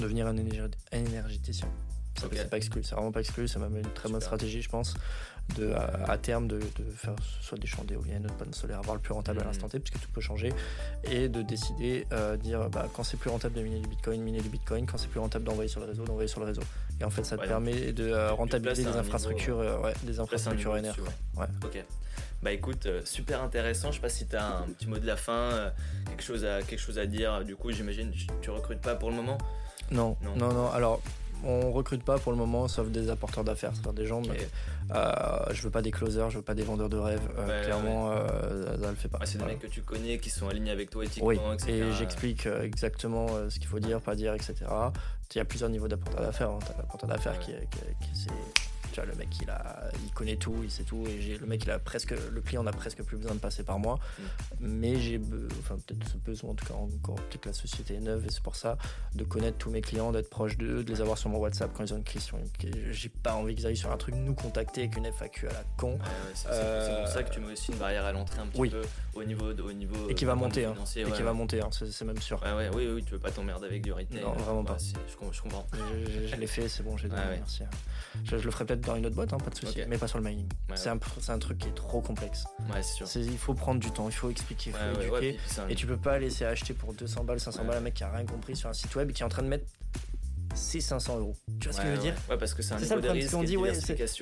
devenir 0.00 0.26
un, 0.26 0.36
énergéticien. 0.92 1.68
C'est 2.18 2.50
pas 2.50 2.56
exclu, 2.56 2.82
c'est 2.82 2.94
vraiment 2.94 3.12
pas 3.12 3.20
exclu, 3.20 3.46
c'est 3.46 3.58
même 3.58 3.76
une 3.76 3.92
très 3.92 4.08
bonne 4.08 4.20
stratégie, 4.22 4.62
je 4.62 4.70
pense 4.70 4.94
de, 5.54 5.72
à, 6.06 6.18
terme 6.18 6.48
de, 6.48 6.60
faire 6.94 7.14
soit 7.40 7.58
des 7.58 7.66
champs 7.66 7.84
d'éoliennes, 7.84 8.24
de 8.24 8.32
panneaux 8.32 8.52
solaires, 8.52 8.78
avoir 8.78 8.96
le 8.96 9.02
plus 9.02 9.12
rentable 9.12 9.38
à 9.38 9.42
mhm. 9.42 9.48
l'instant 9.48 9.68
T, 9.68 9.78
puisque 9.78 10.02
tout 10.02 10.10
peut 10.12 10.20
changer, 10.20 10.52
et 11.04 11.28
de 11.28 11.42
décider, 11.42 12.06
euh, 12.12 12.36
dire 12.36 12.68
bah, 12.70 12.88
quand 12.94 13.04
c'est 13.04 13.16
plus 13.16 13.30
rentable 13.30 13.54
de 13.54 13.62
miner 13.62 13.80
du 13.80 13.88
bitcoin, 13.88 14.20
miner 14.22 14.40
du 14.40 14.48
bitcoin, 14.48 14.86
quand 14.86 14.98
c'est 14.98 15.08
plus 15.08 15.20
rentable 15.20 15.44
d'envoyer 15.44 15.68
sur 15.68 15.80
le 15.80 15.86
réseau, 15.86 16.04
d'envoyer 16.04 16.28
sur 16.28 16.40
le 16.40 16.46
réseau. 16.46 16.62
Et 17.00 17.04
en 17.04 17.10
fait, 17.10 17.24
ça 17.24 17.36
te 17.36 17.46
permet 17.46 17.92
de 17.92 18.08
euh, 18.08 18.32
rentabiliser 18.32 18.84
des 18.84 18.96
infrastructures, 18.96 19.60
euh, 19.60 19.78
ouais, 19.80 19.92
des 20.04 20.18
infrastructures 20.18 20.76
énergie. 20.76 21.00
Ouais. 21.36 21.46
Ok. 21.64 21.84
Bah 22.42 22.52
écoute, 22.52 22.86
super 23.04 23.42
intéressant. 23.42 23.90
Je 23.90 23.96
sais 23.96 24.02
pas 24.02 24.08
si 24.08 24.26
tu 24.26 24.36
as 24.36 24.58
un 24.58 24.66
petit 24.68 24.86
mot 24.88 24.98
de 24.98 25.06
la 25.06 25.16
fin, 25.16 25.72
quelque, 26.06 26.22
chose 26.22 26.44
à, 26.44 26.62
quelque 26.62 26.78
chose 26.78 26.98
à 26.98 27.06
dire. 27.06 27.44
Du 27.44 27.56
coup, 27.56 27.72
j'imagine 27.72 28.12
tu 28.40 28.50
recrutes 28.50 28.80
pas 28.80 28.94
pour 28.94 29.10
le 29.10 29.16
moment? 29.16 29.38
Non, 29.90 30.16
non, 30.22 30.36
non, 30.36 30.52
non. 30.52 30.70
Alors, 30.70 31.00
on 31.44 31.70
recrute 31.72 32.02
pas 32.02 32.18
pour 32.18 32.32
le 32.32 32.38
moment, 32.38 32.68
sauf 32.68 32.88
des 32.88 33.10
apporteurs 33.10 33.44
d'affaires, 33.44 33.72
c'est-à-dire 33.74 33.92
des 33.92 34.06
gens. 34.06 34.22
Mais, 34.22 34.48
euh, 34.94 35.52
je 35.52 35.62
veux 35.62 35.70
pas 35.70 35.82
des 35.82 35.90
closers, 35.90 36.30
je 36.30 36.38
veux 36.38 36.44
pas 36.44 36.54
des 36.54 36.62
vendeurs 36.62 36.88
de 36.88 36.96
rêves. 36.96 37.20
Euh, 37.38 37.64
clairement, 37.64 38.10
euh, 38.10 38.76
ça, 38.80 38.90
le 38.90 38.96
fait 38.96 39.08
pas. 39.08 39.20
c'est 39.24 39.38
des 39.38 39.44
mecs 39.44 39.58
que 39.58 39.66
tu 39.66 39.82
connais, 39.82 40.18
qui 40.18 40.30
sont 40.30 40.48
alignés 40.48 40.70
avec 40.70 40.90
toi 40.90 41.04
éthiquement, 41.04 41.28
oui. 41.28 41.38
Et 41.68 41.92
j'explique 41.92 42.46
exactement 42.46 43.26
ce 43.48 43.58
qu'il 43.58 43.68
faut 43.68 43.80
dire, 43.80 44.00
pas 44.00 44.14
dire, 44.14 44.34
etc. 44.34 44.54
Il 45.34 45.38
y 45.38 45.40
a 45.40 45.44
plusieurs 45.44 45.70
niveaux 45.70 45.88
d'apporteur 45.88 46.22
d'affaires. 46.22 46.50
Hein. 46.50 46.58
Tu 46.64 46.72
l'apporteur 46.76 47.08
d'affaires 47.08 47.38
qui, 47.40 47.52
qui, 47.52 48.12
qui, 48.12 48.28
le 49.04 49.14
mec, 49.14 49.28
il, 49.42 49.50
a, 49.50 49.90
il 50.04 50.12
connaît 50.12 50.36
tout, 50.36 50.56
il 50.62 50.70
sait 50.70 50.84
tout. 50.84 51.04
Et 51.06 51.36
le 51.38 51.46
mec, 51.46 51.64
il 51.64 51.70
a 51.70 51.78
presque, 51.78 52.14
le 52.32 52.40
client 52.40 52.62
n'a 52.62 52.72
presque 52.72 53.02
plus 53.02 53.16
besoin 53.16 53.34
de 53.34 53.40
passer 53.40 53.62
par 53.62 53.78
moi. 53.78 53.98
Mm. 54.18 54.22
Mais 54.60 55.00
j'ai 55.00 55.20
enfin, 55.60 55.76
peut-être 55.86 56.08
ce 56.08 56.16
besoin, 56.16 56.50
en 56.50 56.54
tout 56.54 56.66
cas, 56.66 56.74
encore, 56.74 57.16
peut-être 57.16 57.46
la 57.46 57.52
société 57.52 57.94
est 57.94 58.00
neuve 58.00 58.24
et 58.26 58.30
c'est 58.30 58.42
pour 58.42 58.56
ça, 58.56 58.78
de 59.14 59.24
connaître 59.24 59.58
tous 59.58 59.70
mes 59.70 59.80
clients, 59.80 60.12
d'être 60.12 60.30
proche 60.30 60.56
d'eux, 60.56 60.82
de 60.82 60.92
les 60.92 61.00
avoir 61.00 61.18
sur 61.18 61.30
mon 61.30 61.38
WhatsApp 61.38 61.70
quand 61.74 61.84
ils 61.84 61.92
ont 61.92 61.98
une 61.98 62.04
question. 62.04 62.38
J'ai 62.90 63.08
pas 63.08 63.34
envie 63.34 63.54
qu'ils 63.54 63.66
aillent 63.66 63.76
sur 63.76 63.90
un 63.90 63.96
truc, 63.96 64.14
nous 64.14 64.34
contacter 64.34 64.82
avec 64.82 64.96
une 64.96 65.06
FAQ 65.06 65.48
à 65.48 65.52
la 65.52 65.64
con. 65.76 65.98
c'est 66.34 66.48
pour 66.48 67.08
ça 67.08 67.22
que 67.22 67.32
tu 67.32 67.40
mets 67.40 67.52
aussi 67.52 67.72
une 67.72 67.78
barrière 67.78 68.04
à 68.04 68.12
l'entrée 68.12 68.40
un 68.40 68.46
petit 68.46 68.70
peu 68.70 68.82
au 69.14 69.24
niveau, 69.24 69.50
au 69.50 69.72
niveau 69.72 70.08
et 70.08 70.14
qui 70.14 70.24
va 70.24 70.34
monter, 70.34 70.64
hein. 70.64 70.74
et 70.96 71.10
qui 71.10 71.22
va 71.22 71.32
monter, 71.32 71.60
hein, 71.60 71.70
c'est 71.70 72.04
même 72.04 72.20
sûr. 72.20 72.40
oui, 72.74 72.88
oui, 72.94 73.04
tu 73.04 73.12
veux 73.12 73.18
pas 73.18 73.30
t'emmerder 73.30 73.66
avec 73.66 73.82
du 73.82 73.92
retail. 73.92 74.22
Non, 74.22 74.32
vraiment 74.32 74.64
pas. 74.64 74.76
Je, 74.78 75.40
comprends. 75.40 75.66
Je, 75.72 76.36
l'ai 76.36 76.46
fait, 76.46 76.68
c'est 76.68 76.82
bon, 76.82 76.96
j'ai 76.96 77.08
donné, 77.08 77.22
merci. 77.30 77.64
Hein. 77.64 77.70
Je, 78.24 78.36
le 78.36 78.50
ferai 78.50 78.64
peut-être 78.64 78.80
dans 78.86 78.96
une 78.96 79.06
autre 79.06 79.16
boîte, 79.16 79.30
pas 79.30 79.50
de 79.50 79.54
souci, 79.54 79.80
mais 79.88 79.98
pas 79.98 80.08
sur 80.08 80.18
le 80.18 80.24
mining. 80.24 80.48
c'est 80.74 80.88
un, 80.88 80.98
un, 81.28 81.38
truc 81.38 81.58
qui 81.58 81.68
est 81.68 81.74
trop 81.74 82.00
complexe. 82.00 82.44
Ouais, 82.72 82.82
c'est 82.82 83.04
sûr. 83.04 83.08
Il 83.16 83.38
faut 83.38 83.54
prendre 83.54 83.80
du 83.80 83.90
temps, 83.90 84.08
il 84.08 84.14
faut 84.14 84.30
expliquer, 84.30 84.70
il 84.70 84.94
faut 84.94 85.18
éduquer. 85.18 85.38
et 85.68 85.74
tu 85.74 85.86
peux 85.86 85.96
pas 85.96 86.18
laisser 86.18 86.44
acheter 86.44 86.74
pour 86.74 86.94
200 86.94 87.24
balles, 87.24 87.40
500 87.40 87.64
balles 87.64 87.78
un 87.78 87.80
mec 87.80 87.94
qui 87.94 88.04
a 88.04 88.10
rien 88.10 88.24
compris 88.24 88.56
sur 88.56 88.68
un 88.68 88.72
site 88.72 88.94
web 88.94 89.10
et 89.10 89.12
qui 89.12 89.22
est 89.22 89.26
en 89.26 89.30
train 89.30 89.42
de 89.42 89.48
mettre 89.48 89.66
c'est 90.54 90.80
500 90.80 91.18
euros. 91.18 91.36
Tu 91.60 91.68
vois 91.68 91.76
ce 91.76 91.82
que 91.82 91.86
je 91.86 91.92
veux 91.92 92.02
dire? 92.02 92.14
Ouais, 92.30 92.38
parce 92.38 92.54
que 92.54 92.62
c'est 92.62 92.74
un 92.74 92.78
ça 92.78 92.96
le 92.96 93.02
problème. 93.02 93.28
On 93.34 93.42
dit, 93.42 93.56
ouais, 93.56 93.72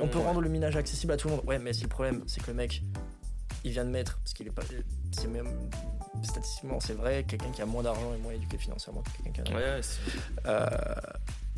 on 0.00 0.08
peut 0.08 0.18
rendre 0.18 0.40
le 0.40 0.48
minage 0.48 0.76
accessible 0.76 1.12
à 1.12 1.16
tout 1.16 1.28
le 1.28 1.36
monde. 1.36 1.44
Ouais, 1.46 1.58
mais 1.58 1.72
si 1.72 1.82
le 1.82 1.88
problème, 1.88 2.24
c'est 2.26 2.42
que 2.42 2.48
le 2.48 2.54
mec, 2.54 2.82
il 3.62 3.70
vient 3.70 3.84
de 3.84 3.90
mettre, 3.90 4.18
parce 4.18 4.34
qu'il 4.34 4.46
est 4.46 4.50
pas. 4.50 4.62
C'est 5.12 5.28
même. 5.28 5.48
Statistiquement, 6.22 6.80
c'est 6.80 6.94
vrai, 6.94 7.24
quelqu'un 7.24 7.50
qui 7.50 7.60
a 7.60 7.66
moins 7.66 7.82
d'argent 7.82 8.14
et 8.14 8.18
moins 8.18 8.32
éduqué 8.32 8.56
financièrement 8.56 9.02
que 9.02 9.22
quelqu'un 9.22 9.42
qui 9.42 9.52
a. 9.52 9.56
Ouais, 9.56 9.80
euh, 10.46 10.68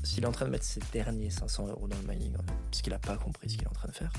S'il 0.07 0.23
est 0.23 0.27
en 0.27 0.33
train 0.33 0.47
de 0.47 0.51
mettre 0.51 0.65
ses 0.65 0.81
derniers 0.93 1.31
500 1.31 1.67
euros 1.67 1.89
dans 1.89 1.97
le 1.97 2.07
mining, 2.15 2.33
hein, 2.39 2.45
parce 2.71 2.81
qu'il 2.81 2.95
a 2.95 2.99
pas 2.99 3.17
compris 3.17 3.51
ce 3.51 3.57
qu'il 3.57 3.65
est 3.65 3.69
en 3.69 3.73
train 3.73 3.89
de 3.89 3.95
faire. 3.95 4.13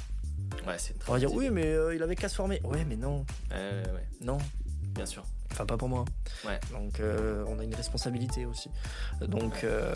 Ouais, 0.67 0.75
c'est 0.77 0.93
On 1.07 1.13
va 1.13 1.19
dire, 1.19 1.33
oui, 1.33 1.49
mais 1.49 1.65
euh, 1.65 1.95
il 1.95 2.03
avait 2.03 2.15
qu'à 2.15 2.27
se 2.27 2.35
former. 2.35 2.61
Ouais, 2.65 2.83
mais 2.83 2.97
non. 2.97 3.25
ouais. 3.51 3.83
Non. 4.21 4.37
Bien 4.93 5.05
sûr. 5.05 5.23
Enfin, 5.51 5.65
pas 5.65 5.77
pour 5.77 5.89
moi. 5.89 6.05
Ouais. 6.45 6.59
Donc, 6.71 6.99
euh, 6.99 7.43
on 7.47 7.59
a 7.59 7.63
une 7.63 7.73
responsabilité 7.73 8.45
aussi. 8.45 8.69
Donc, 9.21 9.63
euh, 9.63 9.93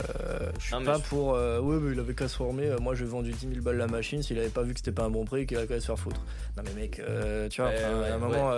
je 0.59 0.65
suis 0.65 0.85
pas 0.85 0.99
pour. 0.99 1.35
Euh, 1.35 1.59
ouais, 1.59 1.77
mais 1.79 1.93
il 1.93 1.99
avait 1.99 2.15
qu'à 2.15 2.27
se 2.27 2.35
former. 2.35 2.75
Moi, 2.79 2.95
j'ai 2.95 3.05
vendu 3.05 3.31
10 3.31 3.49
000 3.49 3.61
balles 3.61 3.77
la 3.77 3.87
machine. 3.87 4.23
S'il 4.23 4.39
avait 4.39 4.49
pas 4.49 4.63
vu 4.63 4.73
que 4.73 4.79
c'était 4.79 4.91
pas 4.91 5.03
un 5.03 5.09
bon 5.09 5.25
prix, 5.25 5.45
qu'il 5.45 5.57
avait 5.57 5.67
qu'à 5.67 5.79
se 5.79 5.85
faire 5.85 5.99
foutre. 5.99 6.21
Non, 6.57 6.63
mais 6.65 6.81
mec, 6.81 7.01
tu 7.49 7.61
vois, 7.61 7.71
à 7.71 8.13
un 8.13 8.17
moment, 8.17 8.51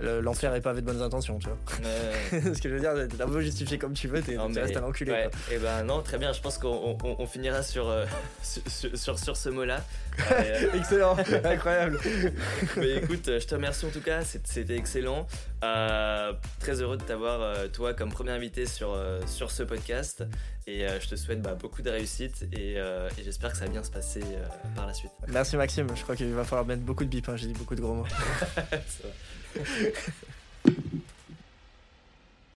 l'enfer 0.00 0.54
est 0.54 0.60
pavé 0.60 0.80
de 0.80 0.86
bonnes 0.86 1.02
intentions, 1.02 1.38
tu 1.38 1.48
vois. 1.48 1.58
Ce 2.54 2.60
que 2.60 2.68
je 2.68 2.74
veux 2.74 2.80
dire, 2.80 2.94
t'es 3.08 3.22
un 3.22 3.28
peu 3.28 3.40
justifié 3.40 3.78
comme 3.78 3.92
tu 3.92 4.08
veux, 4.08 4.22
t'es 4.22 4.36
restes 4.36 4.76
un 4.76 4.82
enculé. 4.82 5.12
Et 5.12 5.54
eh 5.54 5.58
ben, 5.58 5.84
non, 5.84 6.02
très 6.02 6.18
bien. 6.18 6.32
Je 6.32 6.40
pense 6.40 6.58
qu'on 6.58 7.26
finira 7.26 7.62
sur, 7.70 7.94
sur, 8.42 8.98
sur, 8.98 9.18
sur, 9.18 9.36
ce 9.36 9.48
mot-là. 9.48 9.84
Excellent, 10.74 11.16
incroyable. 11.44 12.00
mais 12.76 12.96
écoute, 12.96 13.26
je 13.26 13.46
te 13.46 13.54
remercie 13.54 13.86
en 13.86 13.90
tout 13.90 14.00
cas. 14.00 14.22
C'était 14.24 14.76
excellent. 14.76 15.26
Très 15.60 16.80
heureux 16.80 16.96
de 16.96 17.02
t'avoir, 17.02 17.40
euh, 17.40 17.68
toi, 17.68 17.94
comme 17.94 18.10
premier 18.10 18.32
invité 18.32 18.66
sur, 18.66 18.92
euh, 18.92 19.20
sur 19.26 19.50
ce 19.50 19.62
podcast. 19.62 20.24
Et 20.66 20.86
euh, 20.86 21.00
je 21.00 21.08
te 21.08 21.16
souhaite 21.16 21.42
bah, 21.42 21.54
beaucoup 21.54 21.82
de 21.82 21.90
réussite 21.90 22.46
et, 22.52 22.76
j'espère 23.22 23.52
que 23.52 23.58
ça 23.58 23.64
va 23.64 23.70
bien 23.70 23.82
se 23.82 23.90
passer 23.90 24.22
par 24.74 24.86
la 24.86 24.94
suite. 24.94 25.12
Merci 25.28 25.56
Maxime, 25.56 25.88
je 25.94 26.02
crois 26.02 26.16
qu'il 26.16 26.32
va 26.32 26.44
falloir 26.44 26.66
mettre 26.66 26.82
beaucoup 26.82 27.04
de 27.04 27.10
bip, 27.10 27.28
hein. 27.28 27.36
j'ai 27.36 27.46
dit 27.46 27.54
beaucoup 27.54 27.74
de 27.74 27.80
gros 27.80 27.94
mots. 27.94 28.06